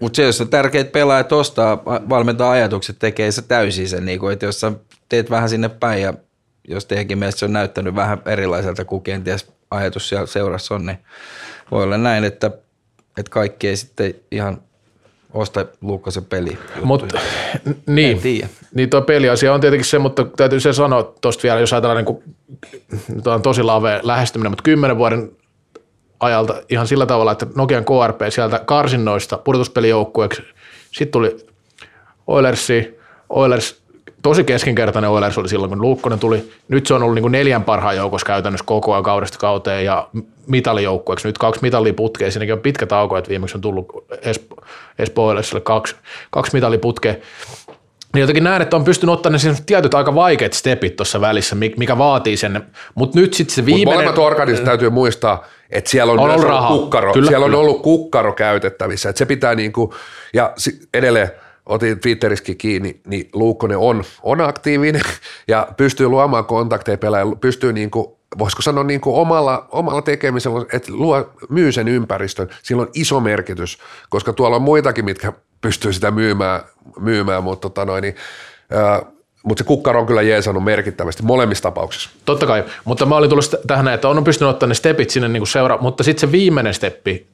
Mutta 0.03 0.17
se, 0.17 0.23
jos 0.23 0.41
on 0.41 0.49
tärkeät 0.49 0.93
pelaajat 0.93 1.33
ostaa, 1.33 1.85
va- 1.85 2.01
valmentaa 2.09 2.51
ajatukset, 2.51 2.97
tekee 2.99 3.33
se 3.33 3.43
täysin 3.43 3.89
sen, 3.89 4.05
niin 4.05 4.33
että 4.33 4.47
jos 4.47 4.61
sä 4.61 4.73
teet 5.09 5.31
vähän 5.31 5.49
sinne 5.49 5.69
päin 5.69 6.03
ja 6.03 6.15
jos 6.69 6.87
teidänkin 6.87 7.19
mielestä 7.19 7.39
se 7.39 7.45
on 7.45 7.53
näyttänyt 7.53 7.95
vähän 7.95 8.23
erilaiselta 8.27 8.85
kuin 8.85 9.03
kenties 9.03 9.53
ajatus 9.71 10.09
siellä 10.09 10.27
seurassa 10.27 10.75
on, 10.75 10.87
niin 10.87 10.99
voi 11.71 11.83
olla 11.83 11.99
näin, 11.99 12.25
että, 12.25 12.47
että 13.19 13.31
kaikki 13.31 13.69
ei 13.69 13.77
sitten 13.77 14.15
ihan 14.31 14.63
osta 15.33 15.67
Luukkasen 15.81 16.25
peli. 16.25 16.59
Mutta 16.83 17.19
niin, 17.87 18.21
niin 18.75 18.91
tuo 18.91 19.03
peliasia 19.03 19.55
on 19.55 19.61
tietenkin 19.61 19.87
se, 19.87 19.99
mutta 19.99 20.25
täytyy 20.25 20.61
se 20.61 20.73
sanoa 20.73 21.15
tuosta 21.21 21.43
vielä, 21.43 21.61
jos 21.61 21.73
ajatellaan, 21.73 22.05
niin 22.05 22.15
kuin, 22.15 22.23
on 23.35 23.43
tosi 23.43 23.63
lavea 23.63 24.01
lähestyminen, 24.03 24.51
mutta 24.51 24.63
kymmenen 24.63 24.99
vuoden 24.99 25.31
ajalta 26.23 26.55
ihan 26.69 26.87
sillä 26.87 27.07
tavalla, 27.07 27.33
että 27.33 27.47
Nokian 27.55 27.85
KRP 27.85 28.21
sieltä 28.29 28.59
karsinnoista 28.59 29.39
pudotuspelijoukkueeksi, 29.39 30.43
sitten 30.91 31.13
tuli 31.13 31.37
Oilersi, 32.27 32.99
Oilers, 33.29 33.83
tosi 34.23 34.45
keskinkertainen 34.45 35.11
Oilers 35.11 35.39
oli 35.39 35.49
silloin, 35.49 35.69
kun 35.69 35.81
Luukkonen 35.81 36.19
tuli. 36.19 36.51
Nyt 36.69 36.87
se 36.87 36.95
on 36.95 37.03
ollut 37.03 37.15
niin 37.15 37.23
kuin 37.23 37.33
neljän 37.33 37.65
parhaan 37.65 37.97
joukossa 37.97 38.27
käytännössä 38.27 38.65
koko 38.67 38.93
ajan 38.93 39.03
kaudesta 39.03 39.39
kauteen 39.39 39.85
ja 39.85 40.09
mitalijoukkueeksi. 40.47 41.29
Nyt 41.29 41.39
kaksi 41.39 41.63
mitalia 41.63 41.95
putkea, 41.95 42.31
siinäkin 42.31 42.55
on 42.55 42.61
pitkä 42.61 42.87
tauko, 42.87 43.17
että 43.17 43.31
viimeksi 43.31 43.57
on 43.57 43.61
tullut 43.61 43.87
Espo, 44.23 44.57
Espoo 44.99 45.27
Oilersille 45.27 45.61
kaksi, 45.61 45.97
kaksi 46.31 46.53
mitaliputkea. 46.53 47.15
Niin 48.15 48.21
jotenkin 48.21 48.45
näen, 48.45 48.63
että 48.63 48.77
on 48.77 48.85
pystynyt 48.85 49.13
ottamaan 49.13 49.41
ne 49.45 49.55
tietyt 49.67 49.95
aika 49.95 50.15
vaikeat 50.15 50.53
stepit 50.53 50.97
tuossa 50.97 51.21
välissä, 51.21 51.55
mi- 51.55 51.75
mikä 51.77 51.99
vaatii 51.99 52.37
sen. 52.37 52.67
Mutta 52.95 53.21
nyt 53.21 53.35
sitten 53.35 53.55
se 53.55 53.63
Mutta 53.63 53.75
viimeinen... 53.75 53.95
molemmat 53.95 54.19
organisaatiot 54.19 54.65
täytyy 54.65 54.91
muistaa, 54.91 55.45
että 55.73 55.91
siellä 55.91 56.13
on, 56.13 56.19
On 56.19 56.31
ollut 56.31 56.45
rahaa. 56.45 56.69
kukkaro, 56.73 57.13
Kyllä, 57.13 57.29
siellä 57.29 57.47
kyllä. 57.47 57.59
on 57.59 57.65
ollut 57.65 57.83
kukkaro 57.83 58.33
käytettävissä, 58.33 59.09
että 59.09 59.19
se 59.19 59.27
pitää 59.27 59.55
niinku, 59.55 59.95
ja 60.35 60.53
si- 60.57 60.79
edelleen 60.95 61.31
otin 61.67 62.01
Twitterissäkin 62.01 62.57
kiinni, 62.59 63.01
niin 63.07 63.29
Luukkonen 63.33 63.79
on, 63.79 64.05
on 64.23 64.41
aktiivinen 64.41 65.03
ja 65.49 65.69
pystyy 65.77 66.09
luomaan 66.09 66.45
kontakteja 66.45 66.99
pelaaja, 66.99 67.27
pystyy 67.41 67.73
niinku, 67.73 68.19
voisiko 68.39 68.63
sanoa 68.63 68.85
niinku 68.85 69.21
omalla, 69.21 69.67
omalla 69.71 70.03
tekemisellä, 70.03 70.67
että 70.73 70.93
luo, 70.93 71.31
myy 71.49 71.73
sen 71.73 71.89
ympäristön, 71.89 72.49
sillä 72.63 72.83
on 72.83 72.91
iso 72.95 73.21
merkitys, 73.21 73.79
koska 74.11 74.33
tuolla 74.33 74.57
on 74.57 74.63
muitakin, 74.63 75.05
mitkä 75.05 75.33
pystyy 75.63 75.93
sitä 75.93 76.11
myymään, 76.11 76.61
myymään 77.01 77.43
mutta 77.45 77.69
tota 77.69 77.85
noin, 77.85 78.03
niin, 78.03 78.15
ää, 78.71 79.03
mutta 79.43 79.61
se 79.61 79.67
kukkaro 79.67 80.01
on 80.01 80.07
kyllä 80.07 80.23
jeesannut 80.23 80.65
merkittävästi 80.65 81.23
molemmissa 81.23 81.63
tapauksissa. 81.63 82.11
Totta 82.25 82.47
kai, 82.47 82.65
mutta 82.85 83.07
mä 83.07 83.17
olin 83.17 83.31
tullut 83.31 83.55
tähän, 83.67 83.89
että 83.89 84.09
on 84.09 84.25
pystynyt 84.25 84.51
ottamaan 84.51 84.69
ne 84.69 84.75
stepit 84.75 85.11
sinne 85.11 85.29
niin 85.29 85.47
seura, 85.47 85.79
mutta 85.81 86.05
sitten 86.05 86.21
se 86.21 86.33
viimeinen 86.33 86.75
steppi 86.75 87.27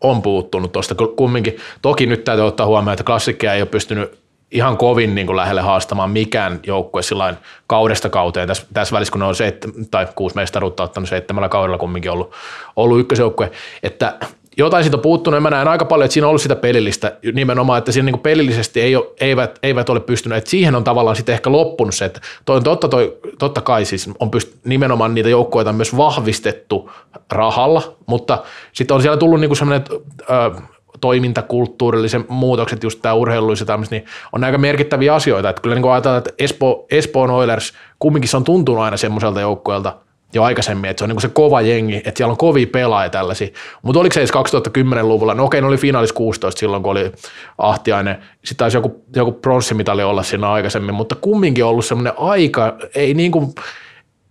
on 0.00 0.22
puuttunut 0.22 0.72
tuosta 0.72 0.94
kumminkin. 1.16 1.56
Toki 1.82 2.06
nyt 2.06 2.24
täytyy 2.24 2.46
ottaa 2.46 2.66
huomioon, 2.66 2.92
että 2.92 3.04
klassikkeja 3.04 3.54
ei 3.54 3.62
ole 3.62 3.68
pystynyt 3.68 4.18
ihan 4.50 4.76
kovin 4.76 5.14
niin 5.14 5.26
kuin 5.26 5.36
lähelle 5.36 5.60
haastamaan 5.60 6.10
mikään 6.10 6.60
joukkue 6.66 7.02
sillain 7.02 7.36
kaudesta 7.66 8.08
kauteen. 8.08 8.48
Tässä, 8.48 8.66
tässä 8.74 8.94
välissä, 8.94 9.12
kun 9.12 9.18
ne 9.18 9.26
on 9.26 9.34
seit, 9.34 9.66
tai 9.90 10.06
kuusi 10.14 10.36
mestaruutta 10.36 10.82
ottanut 10.82 11.08
seitsemällä 11.08 11.48
kaudella 11.48 11.78
kumminkin 11.78 12.10
ollut, 12.10 12.32
ollut 12.76 13.00
ykkösjoukkue, 13.00 13.50
että 13.82 14.18
jotain 14.56 14.84
siitä 14.84 14.96
on 14.96 15.02
puuttunut, 15.02 15.36
ja 15.36 15.40
mä 15.40 15.50
näen 15.50 15.68
aika 15.68 15.84
paljon, 15.84 16.04
että 16.04 16.12
siinä 16.12 16.26
on 16.26 16.28
ollut 16.28 16.42
sitä 16.42 16.56
pelillistä 16.56 17.16
nimenomaan, 17.32 17.78
että 17.78 17.92
siinä 17.92 18.10
niin 18.10 18.20
pelillisesti 18.20 18.80
ei 18.80 18.96
ole, 18.96 19.06
eivät, 19.20 19.58
eivät 19.62 19.88
ole 19.88 20.00
pystyneet, 20.00 20.38
että 20.38 20.50
siihen 20.50 20.74
on 20.74 20.84
tavallaan 20.84 21.16
sitten 21.16 21.32
ehkä 21.32 21.52
loppunut 21.52 21.94
se, 21.94 22.04
että 22.04 22.20
toi 22.44 22.60
totta, 22.60 22.88
toi, 22.88 23.18
totta 23.38 23.60
kai 23.60 23.84
siis 23.84 24.10
on 24.18 24.30
pyst, 24.30 24.48
nimenomaan 24.64 25.14
niitä 25.14 25.28
joukkueita 25.28 25.72
myös 25.72 25.96
vahvistettu 25.96 26.90
rahalla, 27.32 27.96
mutta 28.06 28.42
sitten 28.72 28.94
on 28.94 29.02
siellä 29.02 29.16
tullut 29.16 29.40
niin 29.40 29.48
kuin 29.48 29.58
sellainen 29.58 29.86
ö, 30.20 30.60
toimintakulttuurilliset 31.00 32.28
muutokset, 32.28 32.82
just 32.82 33.02
tämä 33.02 33.14
urheilulliset 33.14 33.68
ja 33.68 33.72
tämmöiset, 33.72 33.90
niin 33.90 34.04
on 34.32 34.44
aika 34.44 34.58
merkittäviä 34.58 35.14
asioita, 35.14 35.48
että 35.48 35.62
kyllä 35.62 35.76
niin 35.76 35.90
ajatellaan, 35.92 36.18
että 36.18 36.32
Espo, 36.38 36.86
Espoon 36.90 37.30
Oilers, 37.30 37.74
kumminkin 37.98 38.28
se 38.28 38.36
on 38.36 38.44
tuntunut 38.44 38.80
aina 38.80 38.96
semmoiselta 38.96 39.40
joukkueelta, 39.40 39.96
jo 40.34 40.42
aikaisemmin, 40.42 40.90
että 40.90 41.00
se 41.00 41.04
on 41.04 41.08
niin 41.08 41.20
se 41.20 41.28
kova 41.28 41.60
jengi, 41.60 41.96
että 41.96 42.12
siellä 42.14 42.30
on 42.30 42.36
kovia 42.36 42.66
pelaajia 42.66 43.10
tällaisia. 43.10 43.48
Mutta 43.82 44.00
oliko 44.00 44.12
se 44.12 44.20
edes 44.20 44.30
2010-luvulla? 44.30 45.34
No 45.34 45.44
okei, 45.44 45.60
ne 45.60 45.66
oli 45.66 45.76
finaalis 45.76 46.12
16 46.12 46.58
silloin, 46.58 46.82
kun 46.82 46.92
oli 46.92 47.12
Ahtiainen. 47.58 48.18
Sitten 48.32 48.56
taisi 48.56 48.76
joku, 48.76 49.04
joku 49.16 49.32
pronssimitali 49.32 50.02
olla 50.02 50.22
siinä 50.22 50.50
aikaisemmin, 50.50 50.94
mutta 50.94 51.14
kumminkin 51.14 51.64
ollut 51.64 51.84
semmoinen 51.84 52.12
aika, 52.16 52.76
ei 52.94 53.14
niin 53.14 53.32
kuin, 53.32 53.54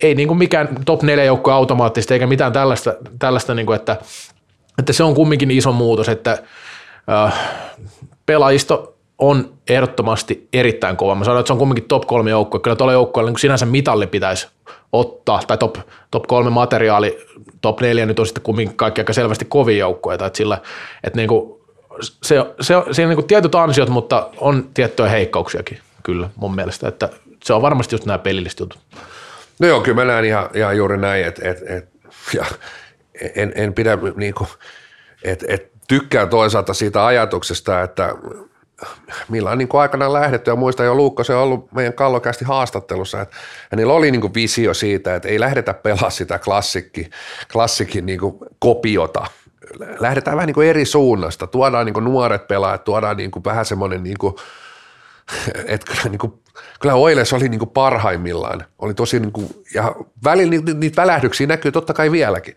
ei 0.01 0.15
niin 0.15 0.27
kuin 0.27 0.37
mikään 0.37 0.69
top 0.85 1.03
4 1.03 1.23
joukkue 1.23 1.53
automaattisesti 1.53 2.13
eikä 2.13 2.27
mitään 2.27 2.53
tällaista, 2.53 2.95
tällaista 3.19 3.53
niin 3.53 3.65
kuin, 3.65 3.75
että, 3.75 3.97
että 4.79 4.93
se 4.93 5.03
on 5.03 5.15
kumminkin 5.15 5.51
iso 5.51 5.71
muutos, 5.71 6.09
että 6.09 6.37
äh, 7.09 7.33
pelaajisto 8.25 8.94
on 9.17 9.53
ehdottomasti 9.69 10.47
erittäin 10.53 10.97
kova. 10.97 11.15
Mä 11.15 11.23
sanoin, 11.23 11.39
että 11.39 11.47
se 11.47 11.53
on 11.53 11.59
kumminkin 11.59 11.87
top 11.87 12.07
kolme 12.07 12.29
joukkue. 12.29 12.59
Kyllä 12.59 12.75
tuolla 12.75 12.93
joukkueella 12.93 13.31
niin 13.31 13.39
sinänsä 13.39 13.65
mitalli 13.65 14.07
pitäisi 14.07 14.47
ottaa, 14.93 15.39
tai 15.47 15.57
top, 15.57 15.75
top 16.11 16.23
kolme 16.27 16.49
materiaali, 16.49 17.25
top 17.61 17.81
neljä 17.81 18.05
nyt 18.05 18.19
on 18.19 18.25
sitten 18.25 18.43
kumminkin 18.43 18.77
kaikki 18.77 19.01
aika 19.01 19.13
selvästi 19.13 19.45
kovia 19.45 19.77
joukkueita, 19.77 20.25
että 20.25 20.37
sillä, 20.37 20.61
että 21.03 21.17
niin 21.17 21.27
kuin, 21.27 21.61
se, 22.01 22.35
se, 22.61 22.73
siinä 22.91 23.07
on 23.07 23.09
niin 23.09 23.15
kuin 23.15 23.27
tietyt 23.27 23.55
ansiot, 23.55 23.89
mutta 23.89 24.29
on 24.37 24.69
tiettyjä 24.73 25.09
heikkouksiakin 25.09 25.79
kyllä 26.03 26.29
mun 26.35 26.55
mielestä, 26.55 26.87
että 26.87 27.09
se 27.43 27.53
on 27.53 27.61
varmasti 27.61 27.95
just 27.95 28.05
nämä 28.05 28.17
pelilliset 28.17 28.59
jutut. 28.59 28.79
No 29.59 29.67
joo, 29.67 29.81
kyllä 29.81 29.95
mä 29.95 30.05
näen 30.05 30.25
ihan, 30.25 30.49
ihan 30.53 30.77
juuri 30.77 30.97
näin, 30.97 31.25
että 31.25 31.49
et, 31.49 31.57
et, 31.67 31.89
ja 32.33 32.45
en, 33.35 33.53
en 33.55 33.73
pidä 33.73 33.97
niinku, 34.15 34.47
että 35.23 35.45
et 35.49 35.71
tykkään 35.87 36.29
toisaalta 36.29 36.73
siitä 36.73 37.05
ajatuksesta, 37.05 37.81
että 37.81 38.15
millä 39.29 39.51
on 39.51 39.57
niin 39.57 39.69
aikanaan 39.73 40.13
lähdetty 40.13 40.51
ja 40.51 40.55
muista 40.55 40.83
jo 40.83 40.95
Luukko, 40.95 41.23
se 41.23 41.35
on 41.35 41.43
ollut 41.43 41.71
meidän 41.71 41.93
kallokästi 41.93 42.45
haastattelussa, 42.45 43.21
että 43.21 43.35
hänellä 43.71 43.93
oli 43.93 44.11
niin 44.11 44.33
visio 44.33 44.73
siitä, 44.73 45.15
että 45.15 45.27
ei 45.27 45.39
lähdetä 45.39 45.73
pelaa 45.73 46.09
sitä 46.09 46.39
klassikki, 46.39 47.09
klassikin 47.53 48.05
niin 48.05 48.19
kopiota, 48.59 49.25
lähdetään 49.99 50.37
vähän 50.37 50.53
niin 50.55 50.69
eri 50.69 50.85
suunnasta, 50.85 51.47
tuodaan 51.47 51.85
niin 51.85 52.03
nuoret 52.03 52.47
pelaajat, 52.47 52.83
tuodaan 52.83 53.17
niin 53.17 53.31
vähän 53.45 53.65
semmoinen 53.65 54.03
niin 54.03 54.17
kuin, 54.19 54.35
että 55.65 55.91
kyllä, 55.91 56.09
niin 56.09 56.19
kuin, 56.19 56.33
kyllä 56.79 56.95
Oiles 56.95 57.33
oli 57.33 57.49
niin 57.49 57.59
kuin 57.59 57.69
parhaimmillaan. 57.69 58.65
Oli 58.79 58.93
tosi, 58.93 59.19
niin 59.19 59.31
kuin, 59.31 59.49
ja 59.73 59.95
välillä 60.23 60.73
niitä 60.73 61.01
välähdyksiä 61.01 61.47
näkyy 61.47 61.71
totta 61.71 61.93
kai 61.93 62.11
vieläkin. 62.11 62.55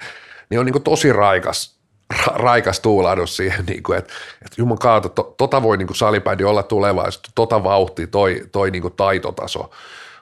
Niin 0.50 0.60
on 0.60 0.66
niin 0.66 0.72
kuin 0.72 0.82
tosi 0.82 1.12
raikas, 1.12 1.77
ra, 2.26 2.32
raikas 2.34 2.80
tuulahdus 2.80 3.36
siihen, 3.36 3.64
niin 3.66 3.82
kuin, 3.82 3.98
että, 3.98 4.12
että 4.44 4.54
juman 4.58 4.78
kautta, 4.78 5.08
to, 5.08 5.34
tota 5.36 5.62
voi 5.62 5.76
niin 5.76 5.86
kuin 5.86 5.96
salipädi 5.96 6.44
olla 6.44 6.62
tulevaisuus, 6.62 7.22
tota 7.34 7.64
vauhti, 7.64 8.06
toi, 8.06 8.42
toi 8.52 8.70
niin 8.70 8.82
kuin 8.82 8.94
taitotaso. 8.96 9.70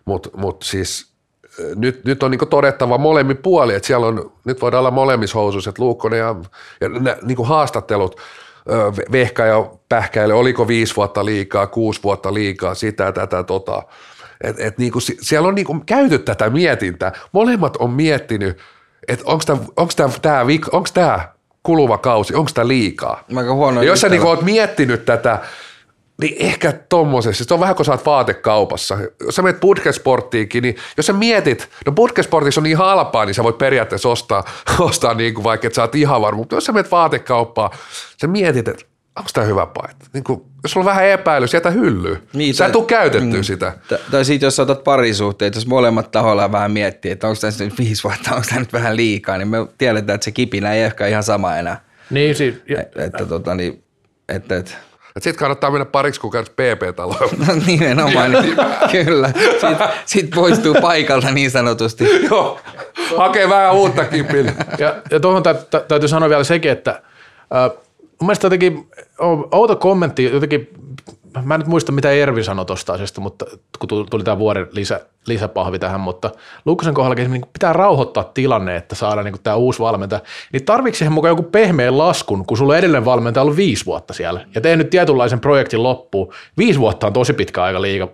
Mutta 0.05 0.29
mut 0.37 0.63
siis 0.63 1.17
nyt, 1.77 2.05
nyt 2.05 2.23
on 2.23 2.31
niin 2.31 2.49
todettava 2.51 2.99
molemmin 2.99 3.37
puoli, 3.37 3.75
että 3.75 3.87
siellä 3.87 4.07
on, 4.07 4.33
nyt 4.45 4.63
voidaan 4.63 4.79
olla 4.79 4.91
molemmissa 4.91 5.39
housuissa, 5.39 5.71
että 5.71 5.83
Luukkonen 5.83 6.19
ja, 6.19 6.35
ja 6.81 6.89
nä, 6.89 7.17
niin 7.23 7.37
kuin 7.37 7.49
haastattelut, 7.49 8.21
Vehkä 9.13 9.47
ja 9.47 9.71
Pähkäille, 9.89 10.35
oliko 10.35 10.69
viisi 10.69 10.97
vuotta 10.97 11.25
liikaa, 11.25 11.67
kuusi 11.67 12.03
vuotta 12.03 12.35
liikaa, 12.35 12.75
sitä, 12.75 13.13
tätä, 13.13 13.43
tota. 13.43 13.83
Et, 14.45 14.61
et 14.61 14.79
niinku, 14.79 15.01
siellä 15.01 15.49
on 15.49 15.55
niinku 15.55 15.83
käyty 15.87 16.19
tätä 16.19 16.51
mietintää. 16.51 17.13
Molemmat 17.33 17.77
on 17.77 17.91
miettinyt, 17.91 18.59
että 19.09 19.25
onko 19.27 19.45
tämä 19.47 19.61
onks 20.73 20.93
tää 20.93 21.36
kuluva 21.67 21.99
kausi, 21.99 22.35
onko 22.35 22.51
tämä 22.55 22.69
liikaa. 22.69 23.25
Aika 23.37 23.55
huono 23.55 23.83
ja 23.83 23.89
jos 23.89 24.01
sä 24.01 24.09
niinku 24.09 24.29
oot 24.29 24.43
miettinyt 24.43 25.05
tätä, 25.05 25.39
niin 26.21 26.37
ehkä 26.39 26.73
tommosessa, 26.73 27.45
se 27.45 27.55
on 27.55 27.61
vähän 27.61 27.77
kuin 27.77 27.87
sä 27.87 27.93
oot 27.93 28.07
vaatekaupassa. 28.07 28.99
Jos 29.21 29.35
sä 29.35 29.43
menet 29.43 29.61
Budgetsporttiinkin, 29.61 30.63
niin 30.63 30.77
jos 30.97 31.07
sä 31.07 31.13
mietit, 31.13 31.69
no 31.87 31.93
Budgetsportissa 31.93 32.61
on 32.61 32.63
niin 32.63 32.77
halpaa, 32.77 33.25
niin 33.25 33.35
sä 33.35 33.45
voit 33.45 33.59
periaatteessa 33.59 34.09
ostaa, 34.09 34.45
ostaa 34.81 35.15
niin 35.15 35.35
kuin 35.35 35.45
vaikka, 35.45 35.67
että 35.67 35.75
sä 35.75 35.83
oot 35.83 35.95
ihan 35.95 36.21
varma, 36.21 36.39
mutta 36.39 36.55
jos 36.55 36.65
sä 36.65 36.73
menet 36.73 36.91
vaatekauppaan, 36.91 37.71
sä 38.21 38.27
mietit, 38.27 38.69
että 38.69 38.85
onko 39.17 39.31
tämä 39.33 39.47
hyvä 39.47 39.67
paita? 39.67 40.07
Niin 40.13 40.25
kuin, 40.25 40.43
jos 40.63 40.73
sulla 40.73 40.85
on 40.85 40.97
vähän 40.97 41.07
epäilys, 41.07 41.55
jätä 41.55 41.71
hyllyyn. 41.71 42.23
Niin, 42.33 42.55
sä 42.55 42.67
et 42.67 42.73
tule 42.73 42.85
käytettyä 42.87 43.39
mm, 43.39 43.43
sitä. 43.43 43.73
T- 43.89 44.11
tai 44.11 44.25
sitten 44.25 44.47
jos 44.47 44.61
otat 44.61 44.85
parisuhteet, 44.85 45.55
jos 45.55 45.67
molemmat 45.67 46.11
tahoilla 46.11 46.53
vähän 46.53 46.71
miettii, 46.71 47.11
että 47.11 47.27
onko 47.27 47.41
tässä 47.41 47.65
nyt 47.65 47.79
viisi 47.79 48.05
vuotta, 48.05 48.31
onko 48.31 48.47
tämä 48.49 48.61
nyt 48.61 48.73
vähän 48.73 48.97
liikaa, 48.97 49.39
niin 49.39 49.49
me 49.49 49.57
tiedetään, 49.79 50.15
että 50.15 50.25
se 50.25 50.31
kipinä 50.31 50.73
ei 50.73 50.83
ehkä 50.83 51.07
ihan 51.07 51.23
sama 51.23 51.57
enää. 51.57 51.81
Niin, 52.11 52.35
siis, 52.35 52.55
että, 52.79 53.05
että, 53.05 53.27
tota, 53.27 53.55
niin, 53.55 53.85
että, 54.29 54.57
että 54.57 54.73
Sitten 55.19 55.39
kannattaa 55.39 55.71
mennä 55.71 55.85
pariksi 55.85 56.21
kuukaudeksi 56.21 56.53
PP-taloon. 56.53 57.29
No 57.47 57.55
nimenomaan, 57.67 58.33
niin, 58.33 58.57
kyllä. 59.05 59.31
Sitten 59.61 59.89
sit 60.07 60.31
poistuu 60.31 60.75
paikalta 60.75 61.31
niin 61.31 61.51
sanotusti. 61.51 62.05
Joo, 62.31 62.61
hakee 63.17 63.49
vähän 63.49 63.75
uutta 63.75 64.05
kipille. 64.05 64.55
Ja, 64.79 64.97
ja 65.11 65.21
tuohon 65.21 65.43
tä, 65.43 65.55
tä, 65.55 65.81
täytyy 65.81 66.09
sanoa 66.09 66.29
vielä 66.29 66.45
sekin, 66.45 66.71
että 66.71 66.91
äh, 67.55 67.86
mun 68.21 68.27
mielestä 68.27 68.47
jotenkin 68.47 68.89
outo 69.53 69.77
kommentti, 69.77 70.25
jotenkin, 70.25 70.69
mä 71.45 71.55
en 71.55 71.61
nyt 71.61 71.69
muista 71.69 71.93
mitä 71.93 72.11
Ervi 72.11 72.45
sanoi 72.45 72.65
tuosta 72.65 72.93
asiasta, 72.93 73.21
mutta 73.21 73.47
kun 73.79 73.89
tuli, 74.11 74.25
tämä 74.25 74.39
vuoden 74.39 74.67
lisä, 74.73 75.01
lisäpahvi 75.27 75.79
tähän, 75.79 76.01
mutta 76.01 76.31
Lukkosen 76.65 76.95
kohdallakin 76.95 77.31
niin 77.31 77.47
pitää 77.53 77.73
rauhoittaa 77.73 78.25
tilanne, 78.25 78.77
että 78.77 78.95
saadaan 78.95 79.25
niin 79.25 79.43
tämä 79.43 79.57
uusi 79.57 79.79
valmentaja, 79.79 80.21
niin 80.53 80.65
tarvitsi 80.65 80.99
siihen 80.99 81.13
mukaan 81.13 81.31
joku 81.31 81.43
pehmeän 81.43 81.99
laskun, 81.99 82.47
kun 82.47 82.57
sulla 82.57 82.77
edellinen 82.77 83.05
valmentaja 83.05 83.43
ollut 83.43 83.57
viisi 83.57 83.87
vuotta 83.87 84.15
siellä 84.15 84.47
ja 84.55 84.61
tehnyt 84.61 84.91
tietynlaisen 84.91 85.41
projektin 85.41 85.83
loppuun. 85.83 86.33
Viisi 86.59 86.81
vuotta 86.81 87.07
on 87.07 87.13
tosi 87.13 87.33
pitkä 87.33 87.63
aika 87.63 87.83
liiga. 87.83 88.09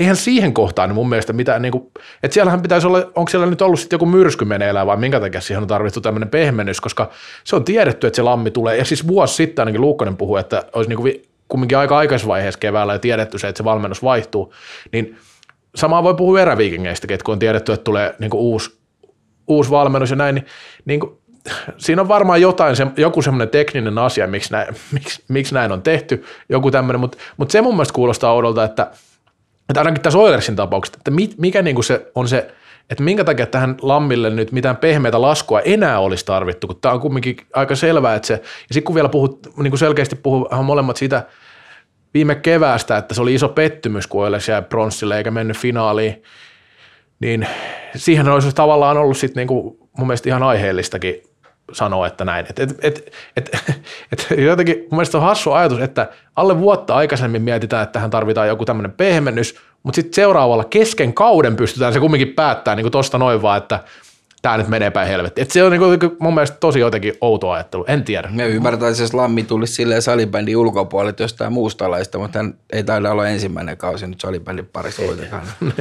Eihän 0.00 0.16
siihen 0.16 0.54
kohtaan 0.54 0.88
niin 0.88 0.94
mun 0.94 1.08
mielestä 1.08 1.32
mitään, 1.32 1.62
niin 1.62 1.72
kuin, 1.72 1.90
että 2.22 2.34
siellähän 2.34 2.62
pitäisi 2.62 2.86
olla, 2.86 2.98
onko 2.98 3.28
siellä 3.28 3.46
nyt 3.46 3.62
ollut 3.62 3.80
sitten 3.80 3.94
joku 3.94 4.06
myrsky 4.06 4.44
meneillään 4.44 4.86
vai 4.86 4.96
minkä 4.96 5.20
takia 5.20 5.40
siihen 5.40 5.62
on 5.62 5.68
tarvittu 5.68 6.00
tämmöinen 6.00 6.28
pehmennys, 6.28 6.80
koska 6.80 7.10
se 7.44 7.56
on 7.56 7.64
tiedetty, 7.64 8.06
että 8.06 8.16
se 8.16 8.22
lammi 8.22 8.50
tulee. 8.50 8.76
Ja 8.76 8.84
siis 8.84 9.06
vuosi 9.06 9.34
sitten 9.34 9.62
ainakin 9.62 9.80
Luukkonen 9.80 10.16
puhui, 10.16 10.40
että 10.40 10.64
olisi 10.72 10.88
niin 10.88 10.98
kuin 10.98 11.22
kumminkin 11.48 11.78
aika 11.78 11.98
aikaisessa 11.98 12.28
vaiheessa 12.28 12.60
keväällä 12.60 12.92
ja 12.92 12.98
tiedetty 12.98 13.38
se, 13.38 13.48
että 13.48 13.56
se 13.56 13.64
valmennus 13.64 14.02
vaihtuu, 14.02 14.54
niin 14.92 15.18
samaa 15.74 16.02
voi 16.02 16.14
puhua 16.14 16.40
eräviikingeistäkin, 16.40 17.14
että 17.14 17.24
kun 17.24 17.32
on 17.32 17.38
tiedetty, 17.38 17.72
että 17.72 17.84
tulee 17.84 18.14
niin 18.18 18.30
uusi, 18.34 18.78
uusi 19.46 19.70
valmennus 19.70 20.10
ja 20.10 20.16
näin, 20.16 20.34
niin, 20.34 20.46
niin 20.84 21.00
kuin, 21.00 21.18
siinä 21.76 22.02
on 22.02 22.08
varmaan 22.08 22.40
jotain, 22.40 22.76
se, 22.76 22.86
joku 22.96 23.22
semmoinen 23.22 23.48
tekninen 23.48 23.98
asia, 23.98 24.26
miksi 24.26 24.52
näin, 24.52 24.74
miksi, 24.92 25.24
miksi 25.28 25.54
näin 25.54 25.72
on 25.72 25.82
tehty, 25.82 26.24
joku 26.48 26.70
tämmöinen, 26.70 27.00
mutta, 27.00 27.18
mutta 27.36 27.52
se 27.52 27.62
mun 27.62 27.74
mielestä 27.74 27.94
kuulostaa 27.94 28.32
oudolta, 28.32 28.64
että, 28.64 28.90
että 29.68 29.80
ainakin 29.80 30.02
tässä 30.02 30.18
Oilersin 30.18 30.56
tapauksessa, 30.56 30.98
että 30.98 31.10
mikä 31.38 31.62
niin 31.62 31.76
kuin 31.76 31.84
se 31.84 32.10
on 32.14 32.28
se, 32.28 32.54
että 32.90 33.04
minkä 33.04 33.24
takia 33.24 33.46
tähän 33.46 33.76
lammille 33.82 34.30
nyt 34.30 34.52
mitään 34.52 34.76
pehmeitä 34.76 35.22
laskua 35.22 35.60
enää 35.60 35.98
olisi 35.98 36.26
tarvittu, 36.26 36.66
kun 36.66 36.80
tämä 36.80 36.94
on 36.94 37.00
kumminkin 37.00 37.36
aika 37.52 37.76
selvää, 37.76 38.14
että 38.14 38.26
se, 38.26 38.34
ja 38.34 38.40
sitten 38.74 38.84
kun 38.84 38.94
vielä 38.94 39.08
puhut, 39.08 39.46
niin 39.56 39.70
kuin 39.70 39.78
selkeästi 39.78 40.16
puhuu 40.16 40.48
molemmat 40.62 40.96
sitä, 40.96 41.22
viime 42.14 42.34
keväästä, 42.34 42.96
että 42.96 43.14
se 43.14 43.22
oli 43.22 43.34
iso 43.34 43.48
pettymys, 43.48 44.06
kun 44.06 44.22
Oilers 44.24 44.48
jäi 44.48 44.62
pronssille 44.62 45.18
eikä 45.18 45.30
mennyt 45.30 45.56
finaaliin, 45.56 46.22
niin 47.20 47.46
siihen 47.96 48.28
olisi 48.28 48.52
tavallaan 48.52 48.96
ollut 48.96 49.16
sitten 49.16 49.40
niinku 49.40 49.88
mun 49.98 50.06
mielestä 50.06 50.28
ihan 50.28 50.42
aiheellistakin 50.42 51.22
sanoa, 51.72 52.06
että 52.06 52.24
näin. 52.24 52.46
Et, 52.50 52.58
et, 52.58 52.78
et, 52.82 53.12
et, 53.36 53.50
et, 54.12 54.26
jotenkin 54.38 54.76
mun 54.76 54.88
mielestä 54.90 55.18
on 55.18 55.24
hassu 55.24 55.52
ajatus, 55.52 55.80
että 55.80 56.08
alle 56.36 56.58
vuotta 56.58 56.94
aikaisemmin 56.94 57.42
mietitään, 57.42 57.82
että 57.82 57.92
tähän 57.92 58.10
tarvitaan 58.10 58.48
joku 58.48 58.64
tämmöinen 58.64 58.92
pehmennys, 58.92 59.54
mutta 59.82 59.96
sitten 59.96 60.14
seuraavalla 60.14 60.64
kesken 60.64 61.14
kauden 61.14 61.56
pystytään 61.56 61.92
se 61.92 62.00
kumminkin 62.00 62.34
päättämään 62.34 62.78
niin 62.78 62.92
tuosta 62.92 63.18
noin 63.18 63.42
vaan, 63.42 63.58
että 63.58 63.80
tämä 64.42 64.56
nyt 64.56 64.68
menee 64.68 64.90
päin 64.90 65.08
helvettiin. 65.08 65.42
Et 65.42 65.50
se 65.50 65.64
on 65.64 65.72
niin 65.72 66.16
mun 66.18 66.34
mielestä 66.34 66.56
tosi 66.60 66.80
jotenkin 66.80 67.14
outo 67.20 67.50
ajattelu, 67.50 67.84
en 67.88 68.04
tiedä. 68.04 68.28
Me 68.32 68.48
ymmärtäisin, 68.48 69.04
jos 69.04 69.14
Lammi 69.14 69.42
tulisi 69.42 69.74
silleen 69.74 70.02
salibändin 70.02 70.56
ulkopuolelta 70.56 71.22
jostain 71.22 71.52
muusta 71.52 71.90
laista, 71.90 72.18
mutta 72.18 72.38
hän 72.38 72.54
ei 72.72 72.84
taida 72.84 73.12
olla 73.12 73.28
ensimmäinen 73.28 73.76
kausi 73.76 74.06
nyt 74.06 74.20
salibändin 74.20 74.66
parissa 74.72 75.02
kuitenkaan. 75.02 75.42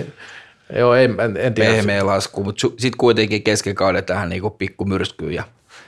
Joo, 0.78 0.96
en, 0.96 1.16
en, 1.20 1.38
en 1.38 1.54
tiedä. 1.54 1.72
Pehmeä 1.72 2.06
lasku, 2.06 2.44
mutta 2.44 2.62
sitten 2.62 2.98
kuitenkin 2.98 3.44
kesken 3.44 3.76
kauden 3.76 4.04
tähän 4.04 4.30
niinku 4.30 4.50
pikku 4.50 4.86
myrskyyn 4.86 5.34
ja 5.34 5.44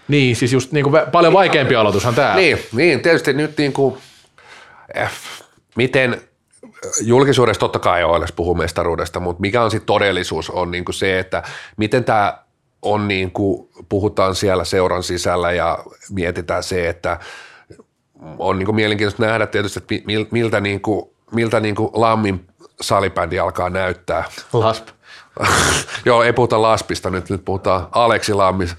Niin, 0.08 0.36
siis 0.36 0.54
just 0.54 0.72
niin 0.72 0.84
kuin 0.84 1.02
paljon 1.12 1.34
vaikeampi 1.34 1.76
aloitushan 1.76 2.16
tämä. 2.16 2.36
Niin, 2.36 2.60
niin, 2.74 3.02
tietysti 3.02 3.34
nyt 3.34 3.58
niin 3.58 3.74
kuin, 3.74 3.98
eh, 4.96 5.10
miten 5.76 6.22
julkisuudessa 7.02 7.60
totta 7.60 7.80
kai 7.80 8.04
Oilers 8.04 8.32
puhuu 8.32 8.56
mestaruudesta, 8.56 9.20
mutta 9.20 9.42
mikä 9.42 9.64
on 9.64 9.72
sitten 9.72 9.86
todellisuus 9.86 10.50
on 10.50 10.72
niin 10.72 10.86
kuin 10.86 10.96
se, 10.96 11.20
että 11.20 11.44
miten 11.78 12.04
tämä 12.04 12.38
on 12.82 13.08
niin 13.08 13.32
kuin, 13.32 13.70
puhutaan 13.90 14.36
siellä 14.36 14.64
seuran 14.64 15.04
sisällä 15.04 15.52
ja 15.52 15.80
mietitään 16.10 16.64
se, 16.64 16.90
että 16.90 17.20
on 18.38 18.60
niin 18.60 18.66
kuin 18.66 18.76
mielenkiintoista 18.76 19.26
nähdä 19.26 19.48
tietysti, 19.48 19.80
että 19.80 19.96
mi- 20.06 20.28
miltä, 20.32 20.60
niin 20.60 20.82
kuin, 20.82 21.10
miltä 21.32 21.60
niin 21.60 21.76
kuin 21.76 21.90
Lammin 21.94 22.48
salibändi 22.82 23.40
alkaa 23.40 23.70
näyttää. 23.70 24.24
Lasp. 24.54 24.88
Joo, 26.06 26.24
ei 26.24 26.34
puhuta 26.34 26.62
Laspista, 26.62 27.10
nyt, 27.10 27.30
nyt 27.30 27.46
puhutaan 27.46 27.88
Aleksi 27.92 28.34
Lammis, 28.34 28.76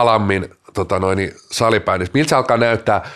Alammin 0.00 0.50
tota 0.74 0.98
noin, 0.98 1.34
salibändistä. 1.50 2.18
Miltä 2.18 2.28
se 2.28 2.36
alkaa 2.36 2.56
näyttää, 2.56 3.08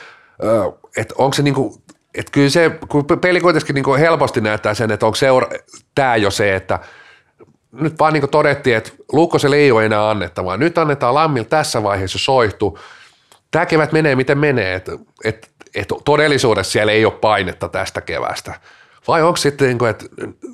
että 0.96 1.14
onko 1.18 1.34
se 1.34 1.42
niinku, 1.42 1.82
että 2.14 2.32
kyllä 2.32 2.48
se, 2.50 2.70
kun 2.88 3.06
peli 3.20 3.40
kuitenkin 3.40 3.74
niinku 3.74 3.94
helposti 3.94 4.40
näyttää 4.40 4.74
sen, 4.74 4.90
että 4.90 5.06
onko 5.06 5.16
seura, 5.16 5.46
tämä 5.94 6.16
jo 6.16 6.30
se, 6.30 6.56
että 6.56 6.78
nyt 7.72 7.98
vaan 7.98 8.12
niin 8.12 8.28
todettiin, 8.28 8.76
että 8.76 8.90
Luukkoselle 9.12 9.56
ei 9.56 9.72
ole 9.72 9.86
enää 9.86 10.10
annettavaa. 10.10 10.56
Nyt 10.56 10.78
annetaan 10.78 11.14
Lammil 11.14 11.44
tässä 11.44 11.82
vaiheessa 11.82 12.18
soihtu. 12.18 12.78
Tämä 13.50 13.66
kevät 13.66 13.92
menee 13.92 14.16
miten 14.16 14.38
menee, 14.38 14.74
että 14.74 14.92
et, 15.24 15.50
et 15.74 15.88
todellisuudessa 16.04 16.72
siellä 16.72 16.92
ei 16.92 17.04
ole 17.04 17.12
painetta 17.12 17.68
tästä 17.68 18.00
kevästä. 18.00 18.54
Vai 19.08 19.22
onko 19.22 19.36
sitten, 19.36 19.66
niin 19.66 19.78
kuin, 19.78 19.90
että, 19.90 20.04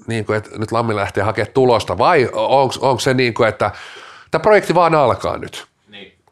niin 0.07 0.25
kuin, 0.25 0.37
että 0.37 0.51
nyt 0.59 0.73
Lammi 0.73 0.97
lähtee 0.97 1.25
hakemaan 1.25 1.53
tulosta, 1.55 1.99
vai 1.99 2.29
onko 2.81 2.99
se 2.99 3.15
niin 3.15 3.35
kuin, 3.35 3.49
että 3.49 3.71
tämä 4.31 4.43
projekti 4.43 4.75
vaan 4.75 4.95
alkaa 4.95 5.39
nyt? 5.39 5.67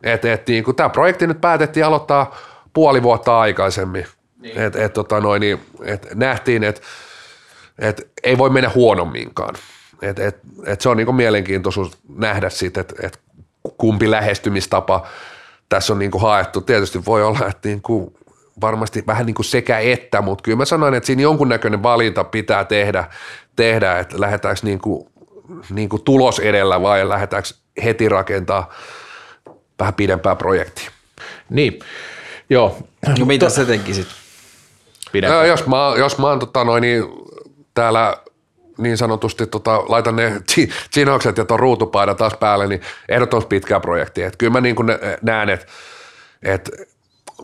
Et, 0.04 0.24
et, 0.24 0.48
niin 0.48 0.64
kuin, 0.64 0.76
tämä 0.76 0.88
projekti 0.88 1.26
nyt 1.26 1.40
päätettiin 1.40 1.86
aloittaa 1.86 2.36
puoli 2.72 3.02
vuotta 3.02 3.40
aikaisemmin. 3.40 4.06
Niin. 4.40 4.60
Et, 4.60 4.76
et, 4.76 4.92
tota 4.92 5.20
noin, 5.20 5.40
niin, 5.40 5.60
et 5.84 6.06
nähtiin, 6.14 6.64
että 6.64 6.80
et 7.78 8.10
ei 8.22 8.38
voi 8.38 8.50
mennä 8.50 8.70
huonomminkaan. 8.74 9.54
Et, 10.02 10.18
et, 10.18 10.36
et 10.66 10.80
se 10.80 10.88
on 10.88 10.96
niin 10.96 11.14
mielenkiintoisuus 11.14 11.98
nähdä 12.08 12.50
sitten, 12.50 12.80
että 12.80 12.94
et 13.02 13.20
kumpi 13.78 14.10
lähestymistapa 14.10 15.06
tässä 15.68 15.92
on 15.92 15.98
niin 15.98 16.10
kuin 16.10 16.22
haettu. 16.22 16.60
Tietysti 16.60 17.04
voi 17.06 17.22
olla, 17.22 17.46
että 17.46 17.68
niin 17.68 17.82
kuin 17.82 18.14
varmasti 18.60 19.04
vähän 19.06 19.26
niin 19.26 19.34
kuin 19.34 19.46
sekä 19.46 19.78
että, 19.78 20.22
mutta 20.22 20.42
kyllä 20.42 20.56
mä 20.56 20.64
sanoin, 20.64 20.94
että 20.94 21.06
siinä 21.06 21.22
jonkunnäköinen 21.22 21.82
valinta 21.82 22.24
pitää 22.24 22.64
tehdä, 22.64 23.04
tehdä 23.56 23.98
että 23.98 24.20
lähdetäänkö 24.20 24.60
niin 24.64 24.78
kuin, 24.78 25.08
niin 25.70 25.88
kuin 25.88 26.02
tulos 26.02 26.38
edellä 26.38 26.82
vai 26.82 27.08
lähdetäänkö 27.08 27.48
heti 27.84 28.08
rakentaa 28.08 28.72
vähän 29.78 29.94
pidempää 29.94 30.36
projektia. 30.36 30.90
Niin, 31.50 31.78
joo. 32.50 32.78
No 33.18 33.26
mitä 33.26 33.48
sä 33.48 33.64
tekisit? 33.64 34.06
Pidempää. 35.12 35.46
Jos 35.46 35.66
mä, 35.72 35.76
jos 35.98 36.18
mä 36.18 36.26
oon 36.26 36.38
tota 36.38 36.64
noin, 36.64 36.82
niin 36.82 37.04
täällä 37.74 38.16
niin 38.78 38.96
sanotusti 38.96 39.46
tota, 39.46 39.82
laitan 39.88 40.16
ne 40.16 40.42
chinokset 40.92 41.38
ja 41.38 41.44
tuon 41.44 41.60
ruutupaidan 41.60 42.16
taas 42.16 42.34
päälle, 42.40 42.66
niin 42.66 42.80
ehdottomasti 43.08 43.48
pitkää 43.48 43.80
projektia. 43.80 44.26
Et 44.26 44.36
kyllä 44.36 44.52
mä 44.52 44.60
niin 44.60 44.76
kuin 44.76 44.88
näen, 45.22 45.48
että 45.48 45.66
et, 46.42 46.70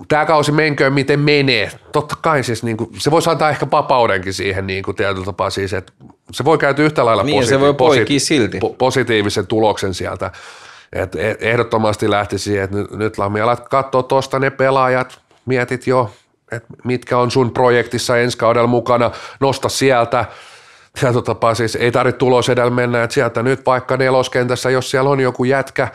tämä 0.08 0.26
kausi 0.26 0.52
menköön 0.52 0.92
miten 0.92 1.20
menee. 1.20 1.70
Totta 1.92 2.16
kai 2.22 2.44
siis 2.44 2.62
niin 2.62 2.76
kuin, 2.76 2.90
se 2.98 3.10
voisi 3.10 3.30
antaa 3.30 3.50
ehkä 3.50 3.66
vapaudenkin 3.70 4.32
siihen 4.32 4.66
niin 4.66 4.82
kuin 4.82 4.96
tietyllä 4.96 5.24
tapaa 5.24 5.50
siis, 5.50 5.72
että 5.72 5.92
se 6.32 6.44
voi 6.44 6.58
käyty 6.58 6.84
yhtä 6.84 7.04
lailla 7.04 7.22
niin, 7.22 7.42
positi- 7.42 7.48
se 7.48 7.60
voi 7.60 7.74
poikii 7.74 8.20
silti. 8.20 8.58
Po- 8.58 8.74
positiivisen 8.78 9.46
tuloksen 9.46 9.94
sieltä. 9.94 10.30
Et 10.92 11.16
ehdottomasti 11.40 12.10
lähti 12.10 12.38
siihen, 12.38 12.64
että 12.64 12.76
nyt, 12.76 12.90
nyt 12.90 13.18
Lammi 13.18 13.40
alat 13.40 13.68
katsoa 13.68 14.02
tuosta 14.02 14.38
ne 14.38 14.50
pelaajat, 14.50 15.20
mietit 15.46 15.86
jo, 15.86 16.10
että 16.52 16.68
mitkä 16.84 17.18
on 17.18 17.30
sun 17.30 17.50
projektissa 17.50 18.18
ensi 18.18 18.38
kaudella 18.38 18.66
mukana, 18.66 19.10
nosta 19.40 19.68
sieltä, 19.68 20.24
tietyllä 21.00 21.22
tapaa 21.22 21.54
siis 21.54 21.76
ei 21.76 21.92
tarvitse 21.92 22.18
tulos 22.18 22.48
edellä 22.48 22.70
mennä, 22.70 23.02
että 23.02 23.14
sieltä 23.14 23.42
nyt 23.42 23.66
vaikka 23.66 23.96
neloskentässä, 23.96 24.70
jos 24.70 24.90
siellä 24.90 25.10
on 25.10 25.20
joku 25.20 25.44
jätkä 25.44 25.88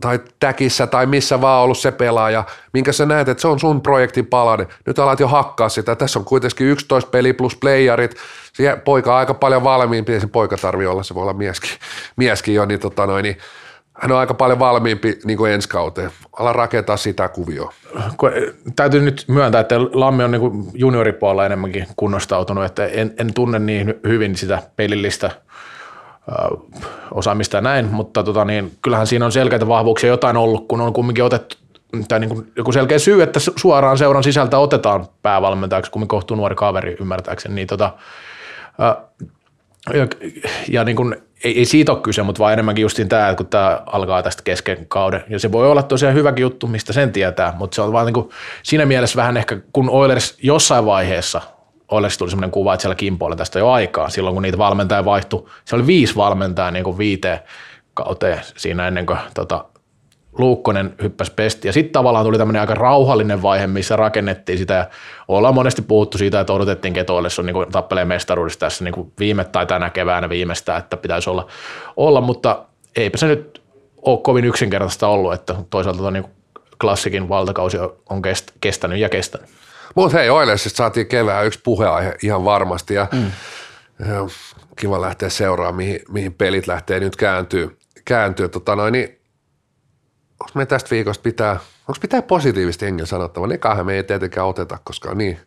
tai 0.00 0.20
täkissä 0.40 0.86
tai 0.86 1.06
missä 1.06 1.40
vaan 1.40 1.62
ollut 1.62 1.78
se 1.78 1.92
pelaaja, 1.92 2.44
minkä 2.72 2.92
sä 2.92 3.06
näet, 3.06 3.28
että 3.28 3.40
se 3.40 3.48
on 3.48 3.60
sun 3.60 3.80
projektin 3.80 4.26
palanen. 4.26 4.66
Nyt 4.86 4.98
alat 4.98 5.20
jo 5.20 5.28
hakkaa 5.28 5.68
sitä. 5.68 5.96
Tässä 5.96 6.18
on 6.18 6.24
kuitenkin 6.24 6.66
11 6.66 7.10
peli 7.10 7.32
plus 7.32 7.56
playerit. 7.56 8.16
Se 8.52 8.76
poika 8.84 9.12
on 9.12 9.18
aika 9.18 9.34
paljon 9.34 9.64
valmiimpi, 9.64 10.20
se 10.20 10.26
poika 10.26 10.56
tarvii 10.56 10.86
olla, 10.86 11.02
se 11.02 11.14
voi 11.14 11.22
olla 11.22 11.32
mieskin, 11.32 11.70
mieskin 12.16 12.54
jo, 12.54 12.64
niin, 12.64 12.80
tota 12.80 13.06
noin, 13.06 13.22
niin 13.22 13.36
hän 14.00 14.12
on 14.12 14.18
aika 14.18 14.34
paljon 14.34 14.58
valmiimpi 14.58 15.18
niin 15.24 15.38
kuin 15.38 15.52
ensi 15.52 15.68
kauteen. 15.68 16.10
Ala 16.32 16.52
rakentaa 16.52 16.96
sitä 16.96 17.28
kuvioa. 17.28 17.72
Täytyy 18.76 19.00
nyt 19.00 19.24
myöntää, 19.28 19.60
että 19.60 19.80
Lammi 19.80 20.24
on 20.24 20.30
niin 20.30 20.40
kuin 20.40 20.66
junioripuolella 20.74 21.46
enemmänkin 21.46 21.86
kunnostautunut, 21.96 22.64
että 22.64 22.86
en, 22.86 23.14
en 23.18 23.34
tunne 23.34 23.58
niin 23.58 23.94
hyvin 24.06 24.36
sitä 24.36 24.62
pelillistä 24.76 25.30
osaamista 27.14 27.56
ja 27.56 27.60
näin, 27.60 27.86
mutta 27.86 28.22
tota 28.22 28.44
niin, 28.44 28.72
kyllähän 28.82 29.06
siinä 29.06 29.24
on 29.24 29.32
selkeitä 29.32 29.68
vahvuuksia 29.68 30.10
jotain 30.10 30.36
ollut, 30.36 30.68
kun 30.68 30.80
on 30.80 30.92
kumminkin 30.92 31.24
otettu 31.24 31.56
tai 32.08 32.20
niin 32.20 32.30
kuin 32.30 32.52
joku 32.56 32.72
selkeä 32.72 32.98
syy, 32.98 33.22
että 33.22 33.40
suoraan 33.56 33.98
seuran 33.98 34.24
sisältä 34.24 34.58
otetaan 34.58 35.06
päävalmentajaksi, 35.22 35.90
kun 35.90 36.08
kohtuu 36.08 36.36
nuori 36.36 36.54
kaveri 36.54 36.96
ymmärtääkseni, 37.00 37.54
niin 37.54 37.66
tota, 37.66 37.92
ja, 39.94 40.06
ja 40.68 40.84
niin 40.84 40.96
kuin 40.96 41.16
ei, 41.44 41.58
ei 41.58 41.64
siitä 41.64 41.92
ole 41.92 42.00
kyse, 42.00 42.22
mutta 42.22 42.38
vaan 42.38 42.52
enemmänkin 42.52 42.82
justiin 42.82 43.08
tämä, 43.08 43.28
että 43.28 43.36
kun 43.36 43.46
tämä 43.46 43.82
alkaa 43.86 44.22
tästä 44.22 44.42
kesken 44.42 44.86
kauden. 44.88 45.24
Ja 45.28 45.38
se 45.38 45.52
voi 45.52 45.70
olla 45.70 45.82
tosiaan 45.82 46.14
hyväkin 46.14 46.42
juttu, 46.42 46.66
mistä 46.66 46.92
sen 46.92 47.12
tietää, 47.12 47.54
mutta 47.58 47.74
se 47.74 47.82
on 47.82 47.92
vaan 47.92 48.06
niin 48.06 48.14
kuin 48.14 48.30
siinä 48.62 48.86
mielessä 48.86 49.16
vähän 49.16 49.36
ehkä, 49.36 49.58
kun 49.72 49.90
Oilers 49.90 50.38
jossain 50.42 50.86
vaiheessa 50.86 51.40
Oilers 51.90 52.18
tuli 52.18 52.30
sellainen 52.30 52.50
kuva, 52.50 52.74
että 52.74 52.82
siellä 52.82 52.94
kimpoilla 52.94 53.36
tästä 53.36 53.58
jo 53.58 53.70
aikaa, 53.70 54.08
silloin 54.08 54.34
kun 54.34 54.42
niitä 54.42 54.58
valmentajia 54.58 55.04
vaihtui. 55.04 55.46
Se 55.64 55.76
oli 55.76 55.86
viisi 55.86 56.16
valmentajaa 56.16 56.70
niin 56.70 56.84
kuin 56.84 56.98
viiteen 56.98 57.40
kauteen 57.94 58.40
siinä 58.56 58.88
ennen 58.88 59.06
kuin 59.06 59.18
tota, 59.34 59.64
Luukkonen 60.38 60.94
hyppäsi 61.02 61.32
pesti. 61.36 61.68
Ja 61.68 61.72
sitten 61.72 61.92
tavallaan 61.92 62.24
tuli 62.24 62.38
tämmöinen 62.38 62.60
aika 62.60 62.74
rauhallinen 62.74 63.42
vaihe, 63.42 63.66
missä 63.66 63.96
rakennettiin 63.96 64.58
sitä. 64.58 64.74
Ja 64.74 64.86
ollaan 65.28 65.54
monesti 65.54 65.82
puhuttu 65.82 66.18
siitä, 66.18 66.40
että 66.40 66.52
odotettiin 66.52 66.94
Ketoille 66.94 67.28
on 67.38 67.46
niin 67.46 67.72
tappelee 67.72 68.04
mestaruudesta 68.04 68.66
tässä 68.66 68.84
niin 68.84 69.12
viime 69.18 69.44
tai 69.44 69.66
tänä 69.66 69.90
keväänä 69.90 70.28
viimeistä, 70.28 70.76
että 70.76 70.96
pitäisi 70.96 71.30
olla, 71.30 71.46
olla, 71.96 72.20
mutta 72.20 72.64
eipä 72.96 73.18
se 73.18 73.26
nyt 73.26 73.62
ole 74.02 74.18
kovin 74.22 74.44
yksinkertaista 74.44 75.08
ollut, 75.08 75.32
että 75.32 75.54
toisaalta 75.70 76.10
niin 76.10 76.24
klassikin 76.80 77.28
valtakausi 77.28 77.78
on 78.10 78.22
kestänyt 78.60 78.98
ja 78.98 79.08
kestänyt. 79.08 79.48
Mutta 79.94 80.18
hei, 80.18 80.30
Oilersista 80.30 80.76
saatiin 80.76 81.06
kevään 81.06 81.46
yksi 81.46 81.60
puheaihe 81.64 82.14
ihan 82.22 82.44
varmasti 82.44 82.94
ja 82.94 83.06
mm. 83.12 83.30
kiva 84.76 85.00
lähteä 85.00 85.28
seuraamaan, 85.28 85.76
mihin, 85.76 86.00
mihin 86.08 86.34
pelit 86.34 86.66
lähtee 86.66 87.00
nyt 87.00 87.16
kääntyy. 87.16 87.78
kääntyy. 88.04 88.48
Tota 88.48 88.76
noin, 88.76 88.92
niin 88.92 89.19
onko 90.40 90.52
me 90.54 90.66
tästä 90.66 90.90
viikosta 90.90 91.22
pitää, 91.22 91.52
onko 91.88 91.98
pitää 92.00 92.22
positiivisesti 92.22 92.86
sanottava? 93.04 93.46
Ne 93.46 93.58
kahden 93.58 93.86
me 93.86 93.94
ei 93.94 94.04
tietenkään 94.04 94.46
oteta, 94.46 94.78
koska 94.84 95.10
on 95.10 95.18
niin, 95.18 95.38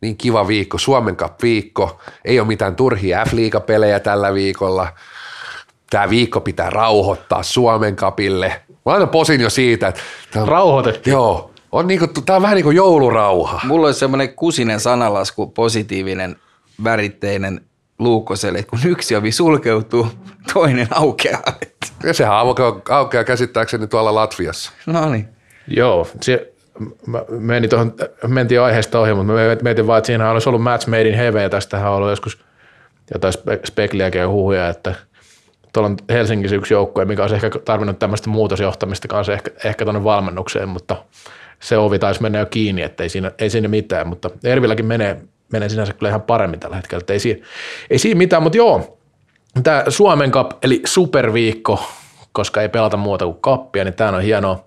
niin 0.00 0.16
kiva 0.16 0.48
viikko, 0.48 0.78
Suomen 0.78 1.16
Cup 1.16 1.42
viikko, 1.42 2.00
ei 2.24 2.40
ole 2.40 2.48
mitään 2.48 2.76
turhia 2.76 3.24
f 3.24 3.32
pelejä 3.66 4.00
tällä 4.00 4.34
viikolla. 4.34 4.88
Tämä 5.90 6.10
viikko 6.10 6.40
pitää 6.40 6.70
rauhoittaa 6.70 7.42
Suomen 7.42 7.96
Cupille. 7.96 8.62
Mä 8.68 8.92
aina 8.92 9.06
posin 9.06 9.40
jo 9.40 9.50
siitä, 9.50 9.88
että... 9.88 10.00
Rauhoitettiin. 10.44 11.12
Joo, 11.12 11.50
on 11.72 11.86
niinku, 11.86 12.06
tää 12.06 12.36
on 12.36 12.42
vähän 12.42 12.54
niin 12.54 12.64
kuin 12.64 12.76
joulurauha. 12.76 13.60
Mulla 13.64 13.86
on 13.86 13.94
semmoinen 13.94 14.34
kusinen 14.34 14.80
sanalasku, 14.80 15.46
positiivinen, 15.46 16.36
väritteinen 16.84 17.60
luukoselle, 18.00 18.58
että 18.58 18.70
kun 18.70 18.78
yksi 18.84 19.16
ovi 19.16 19.32
sulkeutuu, 19.32 20.06
toinen 20.52 20.88
aukeaa. 20.90 21.52
Ja 22.02 22.14
sehän 22.14 22.34
aukeaa, 22.34 22.80
aukeaa 22.88 23.24
käsittääkseni 23.24 23.86
tuolla 23.86 24.14
Latviassa. 24.14 24.72
No 24.86 25.10
niin. 25.10 25.28
Joo, 25.68 26.08
se, 26.20 26.52
mä 27.06 27.24
menin 27.28 27.70
tuohon, 27.70 27.94
mentiin 28.26 28.60
aiheesta 28.60 29.00
ohi, 29.00 29.14
mutta 29.14 29.32
mä 29.32 29.38
mietin 29.62 29.86
vaan, 29.86 29.98
että 29.98 30.06
siinä 30.06 30.30
olisi 30.30 30.48
ollut 30.48 30.62
match 30.62 30.88
made 30.88 31.08
in 31.08 31.14
heaven, 31.14 31.42
ja 31.42 31.50
tästähän 31.50 31.90
on 31.90 31.96
ollut 31.96 32.10
joskus 32.10 32.38
jotain 33.14 33.34
spekliäkin 33.64 34.20
ja 34.20 34.28
huhuja, 34.28 34.68
että 34.68 34.94
tuolla 35.72 35.90
on 35.90 35.96
Helsingissä 36.10 36.56
yksi 36.56 36.74
joukkue, 36.74 37.04
mikä 37.04 37.22
olisi 37.22 37.34
ehkä 37.34 37.50
tarvinnut 37.64 37.98
tämmöistä 37.98 38.30
muutosjohtamista 38.30 39.08
kanssa 39.08 39.32
ehkä, 39.32 39.50
ehkä 39.64 39.84
tuonne 39.84 40.04
valmennukseen, 40.04 40.68
mutta 40.68 40.96
se 41.60 41.78
ovi 41.78 41.98
taisi 41.98 42.22
mennä 42.22 42.38
jo 42.38 42.46
kiinni, 42.46 42.82
että 42.82 43.02
ei 43.02 43.08
siinä, 43.08 43.32
ei 43.38 43.50
siinä 43.50 43.68
mitään, 43.68 44.06
mutta 44.06 44.30
Ervilläkin 44.44 44.86
menee 44.86 45.22
menee 45.52 45.68
sinänsä 45.68 45.92
kyllä 45.92 46.08
ihan 46.08 46.22
paremmin 46.22 46.60
tällä 46.60 46.76
hetkellä, 46.76 47.00
että 47.00 47.12
ei 47.12 47.20
siinä, 47.20 47.46
ei 47.90 47.98
siinä 47.98 48.18
mitään, 48.18 48.42
mutta 48.42 48.58
joo, 48.58 48.98
tämä 49.62 49.84
Suomen 49.88 50.30
Cup, 50.30 50.50
eli 50.62 50.82
superviikko, 50.84 51.84
koska 52.32 52.62
ei 52.62 52.68
pelata 52.68 52.96
muuta 52.96 53.24
kuin 53.24 53.40
kappia, 53.40 53.84
niin 53.84 53.94
tämä 53.94 54.16
on 54.16 54.22
hienoa. 54.22 54.64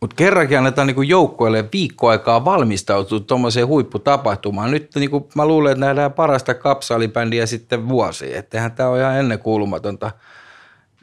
Mutta 0.00 0.16
kerrankin 0.16 0.58
annetaan 0.58 0.86
niinku 0.86 1.02
joukkoille 1.02 1.64
viikkoaikaa 1.72 2.44
valmistautua 2.44 3.20
tuommoiseen 3.20 3.66
huipputapahtumaan. 3.66 4.70
Nyt 4.70 4.90
niinku, 4.94 5.28
mä 5.34 5.46
luulen, 5.46 5.72
että 5.72 5.86
nähdään 5.86 6.12
parasta 6.12 6.54
kapsaalibändiä 6.54 7.46
sitten 7.46 7.88
vuosi. 7.88 8.36
Ettehän 8.36 8.72
tämä 8.72 8.88
on 8.88 8.98
ihan 8.98 9.18
ennenkuulumatonta 9.18 10.10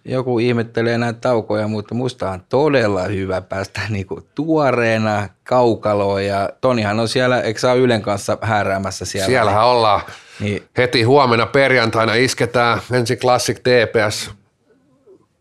joku 0.05 0.39
ihmettelee 0.39 0.97
näitä 0.97 1.19
taukoja, 1.19 1.67
mutta 1.67 1.95
musta 1.95 2.31
on 2.31 2.43
todella 2.49 3.03
hyvä 3.03 3.41
päästä 3.41 3.81
niinku 3.89 4.27
tuoreena 4.35 5.29
kaukaloon 5.43 6.25
ja 6.25 6.49
Tonihan 6.61 6.99
on 6.99 7.07
siellä, 7.07 7.41
eikö 7.41 7.59
saa 7.59 7.73
Ylen 7.73 8.01
kanssa 8.01 8.37
hääräämässä 8.41 9.05
siellä? 9.05 9.25
Siellähän 9.25 9.65
ollaan. 9.65 10.01
Niin. 10.39 10.63
Heti 10.77 11.03
huomenna 11.03 11.45
perjantaina 11.45 12.13
isketään 12.13 12.81
ensin 12.91 13.17
Classic 13.17 13.59
TPS 13.59 14.31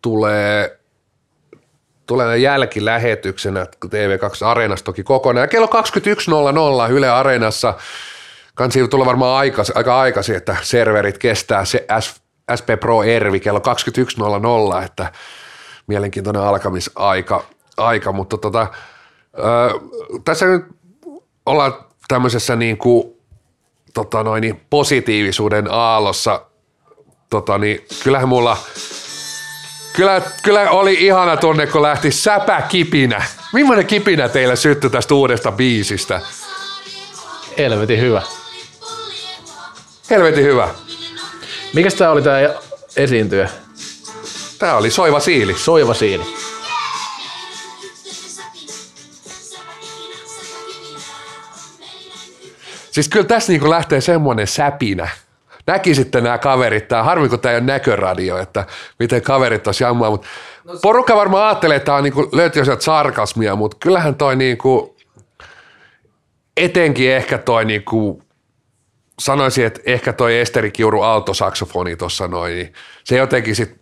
tulee 0.02 0.80
tulee 2.06 2.38
jälkilähetyksenä 2.38 3.66
TV2 3.86 4.46
Areenasta 4.46 4.84
toki 4.84 5.02
kokonaan. 5.02 5.44
Ja 5.44 5.48
kello 5.48 5.66
21.00 6.86 6.92
Yle 6.92 7.10
Areenassa 7.10 7.74
kansi 8.54 8.88
tulla 8.88 9.06
varmaan 9.06 9.38
aikas, 9.38 9.72
aika 9.74 10.00
aikaisin, 10.00 10.36
että 10.36 10.56
serverit 10.62 11.18
kestää 11.18 11.64
se 11.64 11.86
S 12.00 12.22
SP 12.58 12.68
Pro 12.80 13.02
Ervi 13.02 13.40
kello 13.40 13.60
21.00, 14.78 14.84
että 14.84 15.12
mielenkiintoinen 15.86 16.42
alkamisaika, 16.42 17.44
aika, 17.76 18.12
mutta 18.12 18.38
tota, 18.38 18.66
ö, 19.38 19.80
tässä 20.24 20.46
nyt 20.46 20.64
ollaan 21.46 21.74
tämmöisessä 22.08 22.56
niin 22.56 22.78
kuin, 22.78 23.16
tota 23.94 24.22
noin, 24.22 24.40
niin 24.40 24.60
positiivisuuden 24.70 25.70
aallossa, 25.70 26.46
tota 27.30 27.58
niin, 27.58 27.86
kyllähän 28.02 28.28
mulla, 28.28 28.56
kyllä, 29.92 30.22
kyllä 30.42 30.70
oli 30.70 30.94
ihana 30.94 31.36
tunne, 31.36 31.66
kun 31.66 31.82
lähti 31.82 32.10
säpäkipinä. 32.10 33.22
Millainen 33.52 33.86
kipinä 33.86 34.28
teillä 34.28 34.56
syttyi 34.56 34.90
tästä 34.90 35.14
uudesta 35.14 35.52
biisistä? 35.52 36.20
Helvetin 37.58 38.00
hyvä. 38.00 38.22
Helvetin 40.10 40.44
hyvä. 40.44 40.68
Mikäs 41.72 41.94
tää 41.94 42.10
oli 42.10 42.22
tää 42.22 42.54
esiintyjä? 42.96 43.48
Tää 44.58 44.76
oli 44.76 44.90
Soiva 44.90 45.20
Siili. 45.20 45.54
Soiva 45.54 45.94
Siili. 45.94 46.24
Siis 52.90 53.08
kyllä 53.08 53.26
tässä 53.26 53.52
niinku 53.52 53.70
lähtee 53.70 54.00
semmoinen 54.00 54.46
säpinä. 54.46 55.08
Näkisitte 55.66 56.20
nämä 56.20 56.38
kaverit, 56.38 56.88
tää 56.88 57.02
harmi 57.02 57.28
kun 57.28 57.40
tämä 57.40 57.52
ei 57.52 57.58
ole 57.58 57.66
näköradio, 57.66 58.38
että 58.38 58.66
miten 58.98 59.22
kaverit 59.22 59.66
olisi 59.66 59.84
jammaa, 59.84 60.10
mutta 60.10 60.26
porukka 60.82 61.16
varmaan 61.16 61.46
ajattelee, 61.46 61.76
että 61.76 61.84
tämä 61.84 61.98
on 61.98 62.04
niinku, 62.04 62.28
löytyy 62.32 62.64
sieltä 62.64 62.82
sarkasmia, 62.82 63.56
mutta 63.56 63.76
kyllähän 63.80 64.14
toi 64.14 64.36
niinku, 64.36 64.96
etenkin 66.56 67.10
ehkä 67.10 67.38
toi 67.38 67.64
niinku 67.64 68.22
sanoisin, 69.20 69.66
että 69.66 69.80
ehkä 69.84 70.12
toi 70.12 70.38
Esteri 70.38 70.70
Kiuru 70.70 71.02
altosaksofoni 71.02 71.96
tuossa 71.96 72.28
noin, 72.28 72.54
niin 72.54 72.72
se 73.04 73.16
jotenkin 73.16 73.56
sit 73.56 73.80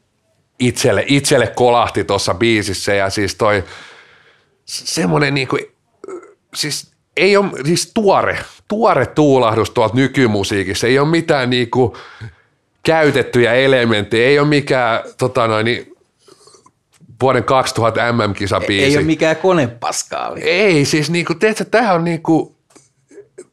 itselle, 0.58 1.04
itselle 1.06 1.46
kolahti 1.46 2.04
tuossa 2.04 2.34
biisissä 2.34 2.94
ja 2.94 3.10
siis 3.10 3.34
toi 3.34 3.64
semmoinen 4.64 5.34
niinku, 5.34 5.58
siis 6.54 6.92
ei 7.16 7.36
ole, 7.36 7.50
siis 7.64 7.90
tuore, 7.94 8.38
tuore 8.68 9.06
tuulahdus 9.06 9.70
tuolta 9.70 9.96
nykymusiikissa, 9.96 10.86
ei 10.86 10.98
ole 10.98 11.08
mitään 11.08 11.50
niinku 11.50 11.96
käytettyjä 12.82 13.54
elementtejä, 13.54 14.28
ei 14.28 14.38
ole 14.38 14.48
mikään 14.48 15.00
tota 15.18 15.46
noin, 15.46 15.64
niin, 15.64 15.92
vuoden 17.22 17.44
2000 17.44 18.12
MM-kisabiisi. 18.12 18.84
Ei 18.84 18.96
ole 18.96 19.04
mikään 19.04 19.36
konepaskaa. 19.36 20.32
Ei, 20.40 20.84
siis 20.84 21.10
niinku, 21.10 21.34
tiedätkö, 21.34 21.64
tämä 21.64 21.92
on 21.92 22.04
niinku, 22.04 22.56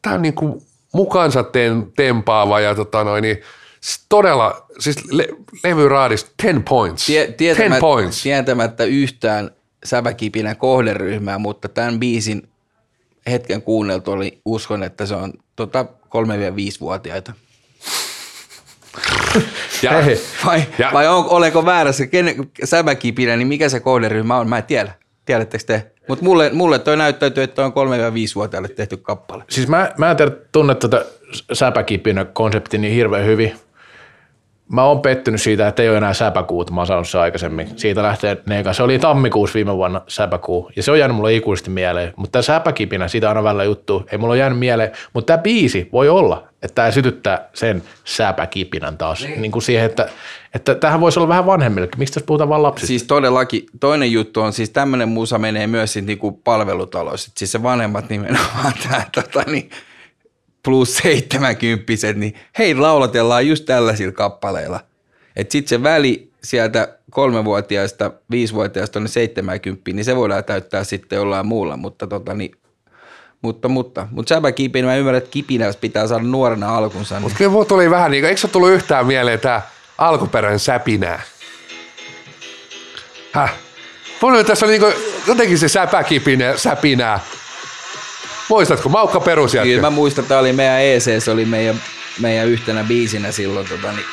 tämä 0.01 0.15
on 0.15 0.21
niinku 0.21 0.63
mukansa 0.95 1.43
ten, 1.43 1.91
tempaava 1.95 2.59
ja 2.59 2.75
tota 2.75 3.03
noin, 3.03 3.21
niin 3.21 3.37
todella, 4.09 4.65
siis 4.79 5.11
le, 5.11 5.27
levyraadista 5.63 6.31
10 6.41 6.63
points. 6.63 7.05
Tie, 7.05 7.27
tietämättä, 7.27 7.63
10 7.63 7.79
points. 7.81 8.23
Tietämättä 8.23 8.83
yhtään 8.83 9.51
säväkipinä 9.83 10.55
kohderyhmää, 10.55 11.37
mutta 11.37 11.69
tämän 11.69 11.99
biisin 11.99 12.49
hetken 13.29 13.61
kuunneltu 13.61 14.11
oli, 14.11 14.41
uskon, 14.45 14.83
että 14.83 15.05
se 15.05 15.15
on 15.15 15.33
tota 15.55 15.85
3-5-vuotiaita. 16.05 17.33
ja, 19.83 19.91
vai, 20.45 20.63
ja, 20.79 20.89
vai 20.93 21.07
on, 21.07 21.25
olenko 21.29 21.65
väärässä, 21.65 22.07
ken, 22.07 22.35
säväkipinä, 22.63 23.35
niin 23.35 23.47
mikä 23.47 23.69
se 23.69 23.79
kohderyhmä 23.79 24.37
on? 24.37 24.49
Mä 24.49 24.57
en 24.57 24.63
tiedä. 24.63 24.93
Tiedättekö 25.25 25.63
te? 25.63 25.91
Mutta 26.07 26.25
mulle, 26.25 26.49
mulle 26.53 26.79
toi 26.79 26.97
näyttäytyy, 26.97 27.43
että 27.43 27.65
on 27.65 27.71
3-5-vuotiaille 27.71 28.67
tehty 28.67 28.97
kappale. 28.97 29.43
Siis 29.49 29.67
mä, 29.67 29.91
mä 29.97 30.11
en 30.11 30.17
tiedä, 30.17 30.31
tunne 30.51 30.75
tätä 30.75 31.05
säpäkipinä 31.53 32.25
konseptia 32.25 32.79
niin 32.79 32.93
hirveän 32.93 33.25
hyvin. 33.25 33.53
Mä 34.71 34.83
oon 34.83 35.01
pettynyt 35.01 35.41
siitä, 35.41 35.67
että 35.67 35.83
ei 35.83 35.89
ole 35.89 35.97
enää 35.97 36.13
säpäkuuta, 36.13 36.73
mä 36.73 36.81
oon 36.81 36.87
sanonut 36.87 37.09
se 37.09 37.17
aikaisemmin. 37.17 37.69
Siitä 37.75 38.03
lähtee 38.03 38.37
Neika. 38.45 38.73
Se 38.73 38.83
oli 38.83 38.99
tammikuussa 38.99 39.55
viime 39.55 39.75
vuonna 39.75 40.01
säpäkuu, 40.07 40.71
ja 40.75 40.83
se 40.83 40.91
on 40.91 40.99
jäänyt 40.99 41.17
mulle 41.17 41.33
ikuisesti 41.33 41.69
mieleen. 41.69 42.13
Mutta 42.15 42.31
tämä 42.31 42.41
säpäkipinä, 42.41 43.07
siitä 43.07 43.29
on 43.29 43.43
välillä 43.43 43.63
juttu, 43.63 44.05
ei 44.11 44.17
mulla 44.17 44.31
ole 44.31 44.39
jäänyt 44.39 44.59
mieleen. 44.59 44.91
Mutta 45.13 45.33
tämä 45.33 45.43
biisi 45.43 45.89
voi 45.91 46.09
olla, 46.09 46.47
että 46.63 46.75
tämä 46.75 46.91
sytyttää 46.91 47.49
sen 47.53 47.83
säpäkipinän 48.03 48.97
taas. 48.97 49.23
Niin. 49.23 49.41
niin 49.41 49.51
kuin 49.51 49.63
siihen, 49.63 49.85
että, 49.85 50.09
että 50.53 50.75
tähän 50.75 51.01
voisi 51.01 51.19
olla 51.19 51.29
vähän 51.29 51.45
vanhemmille. 51.45 51.87
Miksi 51.97 52.13
tässä 52.13 52.25
puhutaan 52.27 52.49
vain 52.49 52.63
lapsista? 52.63 52.87
Siis 52.87 53.03
todellakin, 53.03 53.65
toinen 53.79 54.11
juttu 54.11 54.41
on, 54.41 54.53
siis 54.53 54.69
tämmöinen 54.69 55.09
musa 55.09 55.37
menee 55.37 55.67
myös 55.67 55.95
niin 55.95 56.17
kuin 56.17 56.35
palvelutaloissa. 56.43 57.31
Siis 57.37 57.51
se 57.51 57.63
vanhemmat 57.63 58.09
nimenomaan, 58.09 58.73
tämä, 58.83 59.05
tota, 59.11 59.43
niin, 59.51 59.69
plus 60.65 60.97
70 60.97 62.13
niin 62.15 62.35
hei 62.57 62.75
laulatellaan 62.75 63.47
just 63.47 63.65
tällaisilla 63.65 64.11
kappaleilla. 64.11 64.79
Että 65.35 65.51
sitten 65.51 65.69
se 65.69 65.83
väli 65.83 66.31
sieltä 66.43 66.97
kolmevuotiaasta, 67.11 68.11
viisivuotiaasta 68.31 68.93
tuonne 68.93 69.09
70, 69.09 69.91
niin 69.93 70.05
se 70.05 70.15
voidaan 70.15 70.43
täyttää 70.43 70.83
sitten 70.83 71.17
jollain 71.17 71.45
muulla, 71.45 71.77
mutta 71.77 72.07
tota 72.07 72.33
niin, 72.33 72.51
mutta, 73.41 73.67
mutta, 73.67 74.07
mutta 74.11 74.35
säpäkipinä, 74.35 74.87
mä 74.87 74.95
ymmärrän, 74.95 75.17
että 75.17 75.31
kipinässä 75.31 75.81
pitää 75.81 76.07
saada 76.07 76.23
nuorena 76.23 76.77
alkunsa. 76.77 77.15
Niin. 77.15 77.21
Mutta 77.21 77.37
kyllä 77.37 77.51
mulla 77.51 77.65
tuli 77.65 77.89
vähän 77.89 78.11
niin 78.11 78.21
kuin, 78.21 78.29
eikö 78.29 78.41
se 78.41 78.47
tullut 78.47 78.69
yhtään 78.69 79.07
mieleen 79.07 79.39
tämä 79.39 79.61
alkuperäinen 79.97 80.59
säpinää? 80.59 81.21
Häh? 83.31 83.53
Mulla 84.21 84.35
oli 84.35 84.43
tässä 84.43 84.65
niin 84.65 84.81
kuin, 84.81 84.93
jotenkin 85.27 85.57
se 85.57 85.67
säpäkipinä, 85.67 86.57
säpinää. 86.57 87.19
Muistatko, 88.49 88.89
Maukka 88.89 89.19
perusjätkä? 89.19 89.67
Kyllä 89.67 89.81
mä 89.81 89.89
muistan, 89.89 90.23
että 90.23 90.39
oli 90.39 90.53
meidän 90.53 90.81
EC, 90.81 91.23
se 91.23 91.31
oli 91.31 91.45
meidän, 91.45 91.81
meidän 92.19 92.47
yhtenä 92.47 92.83
biisinä 92.83 93.31
silloin. 93.31 93.67
Tota, 93.67 93.91
niin, 93.91 94.05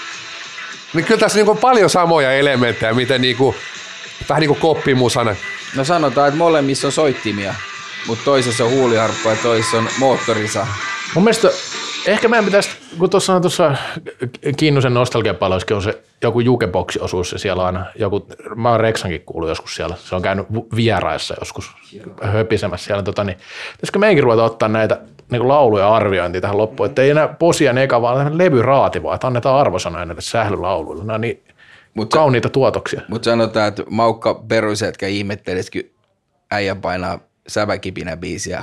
Niin 0.94 1.04
kyllä 1.04 1.20
tässä 1.20 1.38
niin 1.38 1.46
kuin 1.46 1.58
paljon 1.58 1.90
samoja 1.90 2.32
elementtejä, 2.32 2.94
miten 2.94 3.20
niin 3.20 3.36
kuin, 3.36 3.56
vähän 4.28 4.40
niin 4.40 4.48
kuin 4.48 4.60
koppimusana. 4.60 5.36
no 5.76 5.84
sanotaan, 5.84 6.28
että 6.28 6.38
molemmissa 6.38 6.88
on 6.88 6.92
soittimia, 6.92 7.54
mutta 8.06 8.24
toisessa 8.24 8.64
on 8.64 8.70
huuliharppa 8.70 9.30
ja 9.30 9.36
toisessa 9.42 9.78
on 9.78 9.88
moottorisa. 9.98 10.66
Mun 11.14 11.24
mielestä 11.24 11.48
ehkä 12.06 12.28
meidän 12.28 12.44
pitäisi, 12.44 12.70
kun 12.98 13.10
tuossa 13.10 13.34
on 13.34 13.42
tuossa 13.42 13.76
Kinnusen 14.56 14.94
nostalgiapaloiskin 14.94 15.76
on 15.76 15.82
se 15.82 16.02
joku 16.22 16.40
jukeboksi-osuus 16.40 17.32
ja 17.32 17.38
siellä 17.38 17.62
on 17.62 17.66
aina 17.66 17.86
joku, 17.94 18.26
mä 18.56 18.70
oon 18.70 18.80
Reksankin 18.80 19.22
kuullut 19.26 19.48
joskus 19.48 19.74
siellä, 19.74 19.96
se 19.98 20.14
on 20.14 20.22
käynyt 20.22 20.46
vieraissa 20.76 21.34
joskus 21.40 21.70
höpisemässä 22.22 22.86
siellä, 22.86 23.02
tota, 23.02 23.24
niin 23.24 23.36
pitäisikö 23.72 23.98
meidänkin 23.98 24.24
ruveta 24.24 24.44
ottaa 24.44 24.68
näitä 24.68 25.00
niin 25.30 25.48
lauluja 25.48 25.94
arviointia 25.94 26.40
tähän 26.40 26.58
loppuun, 26.58 26.88
että 26.88 27.02
ei 27.02 27.10
enää 27.10 27.28
posia 27.28 27.72
neka, 27.72 28.02
vaan 28.02 28.38
levyraati 28.38 29.02
vaan, 29.02 29.14
että 29.14 29.26
annetaan 29.26 29.60
arvosanoja 29.60 30.04
näille 30.04 30.22
sählylauluille. 30.22 31.04
Nämä 31.04 31.14
on 31.14 31.20
niin 31.20 31.42
Mut 31.94 32.10
kauniita 32.10 32.48
tuotoksia. 32.48 33.00
Mutta 33.08 33.30
sanotaan, 33.30 33.68
että 33.68 33.82
Maukka 33.90 34.34
perusetkä 34.34 35.06
ihmettelisi, 35.06 35.70
kun 35.70 35.90
äijä 36.50 36.74
painaa 36.74 37.18
säväkipinä 37.48 38.16
biisiä 38.16 38.62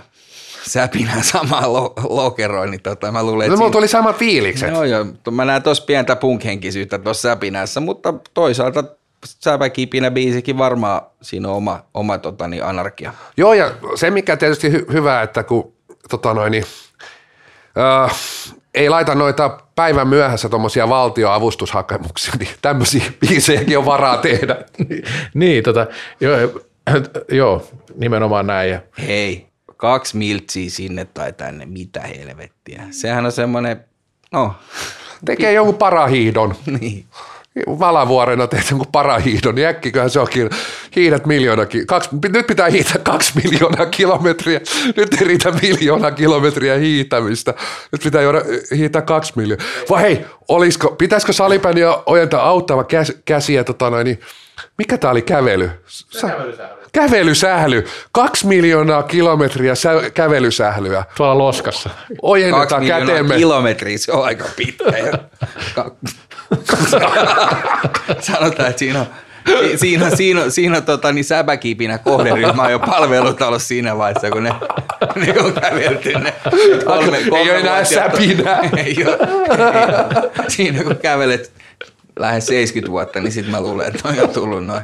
säpinä 0.70 1.14
samaa 1.22 1.74
lo- 1.74 1.94
lokeroin, 2.10 2.72
niin 2.72 2.82
tota, 2.82 3.12
mä 3.12 3.24
luulen, 3.24 3.48
No, 3.48 3.54
että 3.54 3.58
mulla 3.58 3.72
tuli 3.72 3.88
samat 3.88 4.18
fiilikset. 4.18 4.72
Joo, 4.72 4.84
joo. 4.84 5.06
Mä 5.32 5.46
näen 5.46 5.64
tuossa 5.64 5.86
pientä 5.86 6.16
punk-henkisyyttä 6.16 7.00
tuossa 7.00 7.30
säpinässä, 7.30 7.80
mutta 7.80 8.14
toisaalta 8.34 8.84
säväkipinä 9.26 10.12
biisikin 10.12 10.58
varmaan 10.58 11.02
siinä 11.22 11.50
on 11.50 11.56
oma, 11.56 11.84
oma 11.94 12.18
tota, 12.18 12.48
niin 12.48 12.64
anarkia. 12.64 13.14
Joo, 13.38 13.54
ja 13.54 13.72
se 13.96 14.12
mikä 14.12 14.38
tietysti 14.38 14.70
hy- 14.70 14.94
hyvä, 14.94 15.22
että 15.22 15.44
kun 15.44 15.74
tota 16.10 16.34
noin, 16.34 16.52
niin, 16.52 16.64
äh, 18.06 18.16
ei 18.76 18.90
laita 18.90 19.16
noita 19.16 19.58
päivän 19.76 20.08
myöhässä 20.08 20.50
tuommoisia 20.50 20.90
valtioavustushakemuksia, 20.90 22.34
niin 22.40 22.50
tämmöisiä 22.62 23.04
biisejäkin 23.20 23.78
on 23.78 23.86
varaa 23.86 24.18
tehdä. 24.18 24.56
niin, 25.34 25.64
tota, 25.64 25.88
joo, 26.22 26.36
joo, 27.40 27.68
nimenomaan 27.96 28.48
näin. 28.48 28.72
Ja 28.72 28.80
Hei, 29.08 29.49
kaksi 29.80 30.18
miltsiä 30.18 30.70
sinne 30.70 31.06
tai 31.06 31.34
tänne, 31.34 31.66
mitä 31.66 32.02
helvettiä. 32.02 32.84
Sehän 32.92 33.26
on 33.26 33.32
semmoinen, 33.32 33.86
no, 34.32 34.56
Tekee 35.26 35.54
jonkun 35.54 35.78
parahiihdon. 35.78 36.56
niin. 36.80 37.06
Valavuorena 37.68 38.48
teet 38.48 38.70
jonkun 38.70 38.88
parahiihdon, 38.92 39.56
niin 39.56 39.68
äkkiköhän 39.68 40.10
se 40.10 40.20
onkin, 40.20 40.50
hiihdät 40.96 41.26
miljoona, 41.26 41.64
kaksi, 41.88 42.10
nyt 42.34 42.48
pitää 42.48 42.70
hiihtää 42.70 43.02
kaksi 43.04 43.32
miljoonaa 43.44 43.86
kilometriä, 43.86 44.60
nyt 44.98 45.14
ei 45.14 45.28
riitä 45.28 45.52
miljoonaa 45.52 46.12
kilometriä 46.12 46.76
hiihtämistä, 46.76 47.54
nyt 47.92 48.04
pitää 48.04 48.22
juoda, 48.22 48.42
hiihtää 48.76 49.02
kaksi 49.02 49.34
miljoonaa. 49.36 49.68
Vai 49.90 50.02
hei, 50.02 50.26
olisiko, 50.48 50.90
pitäisikö 50.90 51.34
salipäni 51.34 51.82
ojentaa 52.06 52.48
auttava 52.48 52.84
käs, 52.84 53.14
käsiä, 53.26 53.64
tota 53.64 53.90
noin, 53.90 54.06
niin, 54.06 54.20
mikä 54.78 54.98
tää 54.98 55.12
oli 55.12 55.22
kävely? 55.22 55.72
Sä, 55.88 56.36
kävelysähly, 56.92 57.88
kaksi 58.12 58.48
miljoonaa 58.48 59.04
kilometriä 59.04 59.76
sä, 59.76 59.92
kävelysählyä. 60.14 61.04
tuolla 61.18 61.38
loskassa. 61.38 61.90
Kaksi 61.90 62.16
Ojennetaan 62.22 62.82
miljoonaa 62.82 63.06
käteemme. 63.08 63.36
kilometriä, 63.36 63.98
se 63.98 64.12
on 64.12 64.26
aika 64.26 64.46
pitkä. 64.56 64.84
Ka- 65.76 65.92
Sanotaan, 68.20 68.70
että 68.70 68.80
siinä 68.80 69.00
on, 69.00 69.06
siinä 69.76 70.06
on, 70.06 70.18
siinä 70.18 70.42
on, 70.44 70.52
siinä 70.52 70.78
on 70.78 70.84
tota, 70.84 71.12
niin 71.12 71.26
säpäkipinä 71.26 71.98
kohderyhmä 71.98 72.64
on 72.64 72.72
jo 72.72 72.80
palvelutalossa 72.80 73.68
siinä 73.68 73.98
vaiheessa, 73.98 74.32
kun 74.32 74.44
ne, 74.44 74.54
ne 75.16 75.36
on 75.40 75.54
kävelty 75.54 76.14
ne 76.14 76.34
kolme, 76.86 77.18
Ei 77.18 77.26
kolme 77.30 77.52
ole 77.52 77.60
enää 77.60 77.84
säpinää. 77.84 78.60
ei 78.60 78.70
ole, 78.72 78.82
ei 78.82 78.96
ole. 79.08 80.32
Siinä 80.48 80.84
kun 80.84 80.96
kävelet 80.96 81.52
lähes 82.20 82.46
70 82.46 82.92
vuotta, 82.92 83.20
niin 83.20 83.32
sitten 83.32 83.52
mä 83.52 83.62
luulen, 83.62 83.88
että 83.88 84.08
on 84.08 84.16
jo 84.16 84.28
tullut 84.28 84.66
noin 84.66 84.82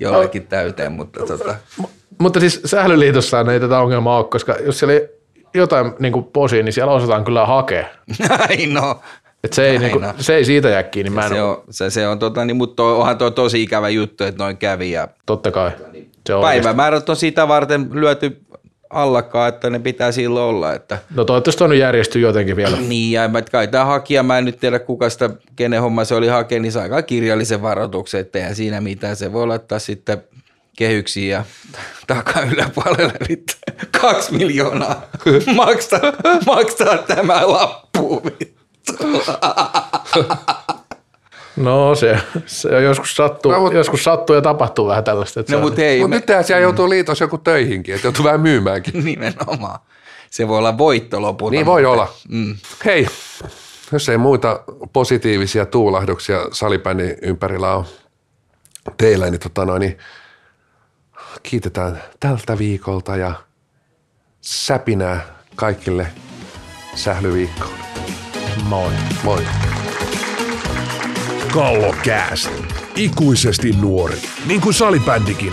jollekin 0.00 0.46
täyteen, 0.46 0.92
mutta 0.92 1.26
tota, 1.26 1.54
Mutta 2.18 2.40
siis 2.40 2.60
Sählyliitossaan 2.64 3.48
ei 3.50 3.60
tätä 3.60 3.78
ongelmaa 3.78 4.18
ole, 4.18 4.24
koska 4.24 4.56
jos 4.66 4.78
siellä 4.78 4.92
ei 4.92 5.08
jotain 5.54 5.92
niin 5.98 6.12
kuin 6.12 6.24
posia, 6.24 6.62
niin 6.62 6.72
siellä 6.72 6.92
osataan 6.92 7.24
kyllä 7.24 7.46
hakea. 7.46 7.86
näin 8.28 8.74
no. 8.74 9.00
Et 9.44 9.52
se, 9.52 9.66
ei, 9.66 9.78
Näin 9.78 9.80
niin 9.80 9.92
kuin, 9.92 10.04
on. 10.04 10.14
se 10.18 10.36
ei 10.36 10.44
siitä 10.44 10.68
jää 10.68 10.82
kiinni, 10.82 11.10
mä 11.10 11.22
en 11.22 11.28
Se 11.28 11.42
ole, 11.42 11.56
on, 11.56 11.64
se, 11.70 11.90
se 11.90 12.08
on 12.08 12.18
tota, 12.18 12.44
niin, 12.44 12.56
mutta 12.56 12.82
onhan 12.82 13.18
tuo 13.18 13.30
tosi 13.30 13.62
ikävä 13.62 13.88
juttu, 13.88 14.24
että 14.24 14.44
noin 14.44 14.56
kävi 14.56 14.90
ja 14.90 15.08
totta 15.26 15.50
kai. 15.50 15.70
Se 16.26 16.34
on 16.34 16.42
päivämäärät 16.42 17.08
on 17.08 17.16
sitä 17.16 17.48
varten 17.48 17.88
lyöty 17.92 18.40
allakaan, 18.90 19.48
että 19.48 19.70
ne 19.70 19.78
pitää 19.78 20.12
silloin 20.12 20.44
olla. 20.44 20.72
Että, 20.74 20.98
No 21.14 21.24
toivottavasti 21.24 21.64
on 21.64 21.70
nyt 21.70 21.78
järjestyy 21.78 22.22
jotenkin 22.22 22.56
vielä. 22.56 22.76
niin, 22.76 23.12
ja 23.12 23.28
mä- 23.28 23.42
kai 23.42 23.68
tämä 23.68 23.84
hakija, 23.84 24.22
mä 24.22 24.38
en 24.38 24.44
nyt 24.44 24.60
tiedä 24.60 24.78
kuka 24.78 25.10
sitä, 25.10 25.30
kenen 25.56 25.80
homma 25.80 26.04
se 26.04 26.14
oli 26.14 26.28
hakea, 26.28 26.60
niin 26.60 26.72
sai 26.72 26.88
kai 26.88 27.02
kirjallisen 27.02 27.62
varoituksen, 27.62 28.20
että 28.20 28.38
eihän 28.38 28.54
siinä 28.56 28.80
mitään. 28.80 29.16
Se 29.16 29.32
voi 29.32 29.46
laittaa 29.46 29.78
sitten 29.78 30.22
kehyksiin 30.76 31.28
ja 31.30 31.44
takaa 32.06 32.42
yläpuolelle 32.42 33.12
vittu. 33.28 33.52
Kaksi 34.00 34.34
miljoonaa 34.34 35.02
maksaa, 35.54 36.00
maksaa 36.46 36.98
tämä 36.98 37.48
lappu. 37.48 38.22
No 41.58 41.94
se, 41.94 42.18
se 42.46 42.76
on 42.76 42.82
joskus 42.84 43.16
sattuu, 43.16 43.52
No, 43.52 43.58
mut- 43.60 43.72
joskus 43.74 44.04
sattuu 44.04 44.36
ja 44.36 44.42
tapahtuu 44.42 44.86
vähän 44.86 45.04
tällaista. 45.04 45.40
Että 45.40 45.52
No 45.52 45.60
mutta 45.60 45.80
hei, 45.80 45.98
Mutta 46.00 46.08
me, 46.08 46.16
nyt 46.16 46.26
tehdään 46.26 46.44
siellä 46.44 46.62
joutuu 46.62 46.88
liitos 46.88 47.20
joku 47.20 47.38
töihinkin, 47.38 47.94
että 47.94 48.06
joutuu 48.06 48.24
vähän 48.24 48.40
myymäänkin. 48.40 49.04
nimenomaan. 49.04 49.78
Se 50.30 50.48
voi 50.48 50.58
olla 50.58 50.78
voitto 50.78 51.22
lopulta. 51.22 51.50
Niin 51.54 51.66
voi 51.66 51.82
mutta- 51.82 51.90
olla. 51.92 52.08
Mm. 52.28 52.56
Hei, 52.84 53.06
jos 53.92 54.08
ei 54.08 54.18
muita 54.18 54.60
positiivisia 54.92 55.66
tuulahduksia 55.66 56.38
salibändin 56.52 57.16
ympärillä 57.22 57.74
on 57.74 57.84
teillä, 58.96 59.30
niin, 59.30 59.40
tota 59.40 59.64
noin, 59.64 59.80
niin 59.80 59.98
kiitetään 61.42 62.02
tältä 62.20 62.58
viikolta 62.58 63.16
ja 63.16 63.32
säpinää 64.40 65.20
kaikille 65.56 66.06
sählyviikkoon. 66.94 67.72
Moi. 68.64 68.92
Moi. 69.22 69.44
Kallokääst. 71.52 72.50
Ikuisesti 72.96 73.72
nuori. 73.72 74.18
Niin 74.46 74.60
kuin 74.60 74.74
salibändikin. 74.74 75.52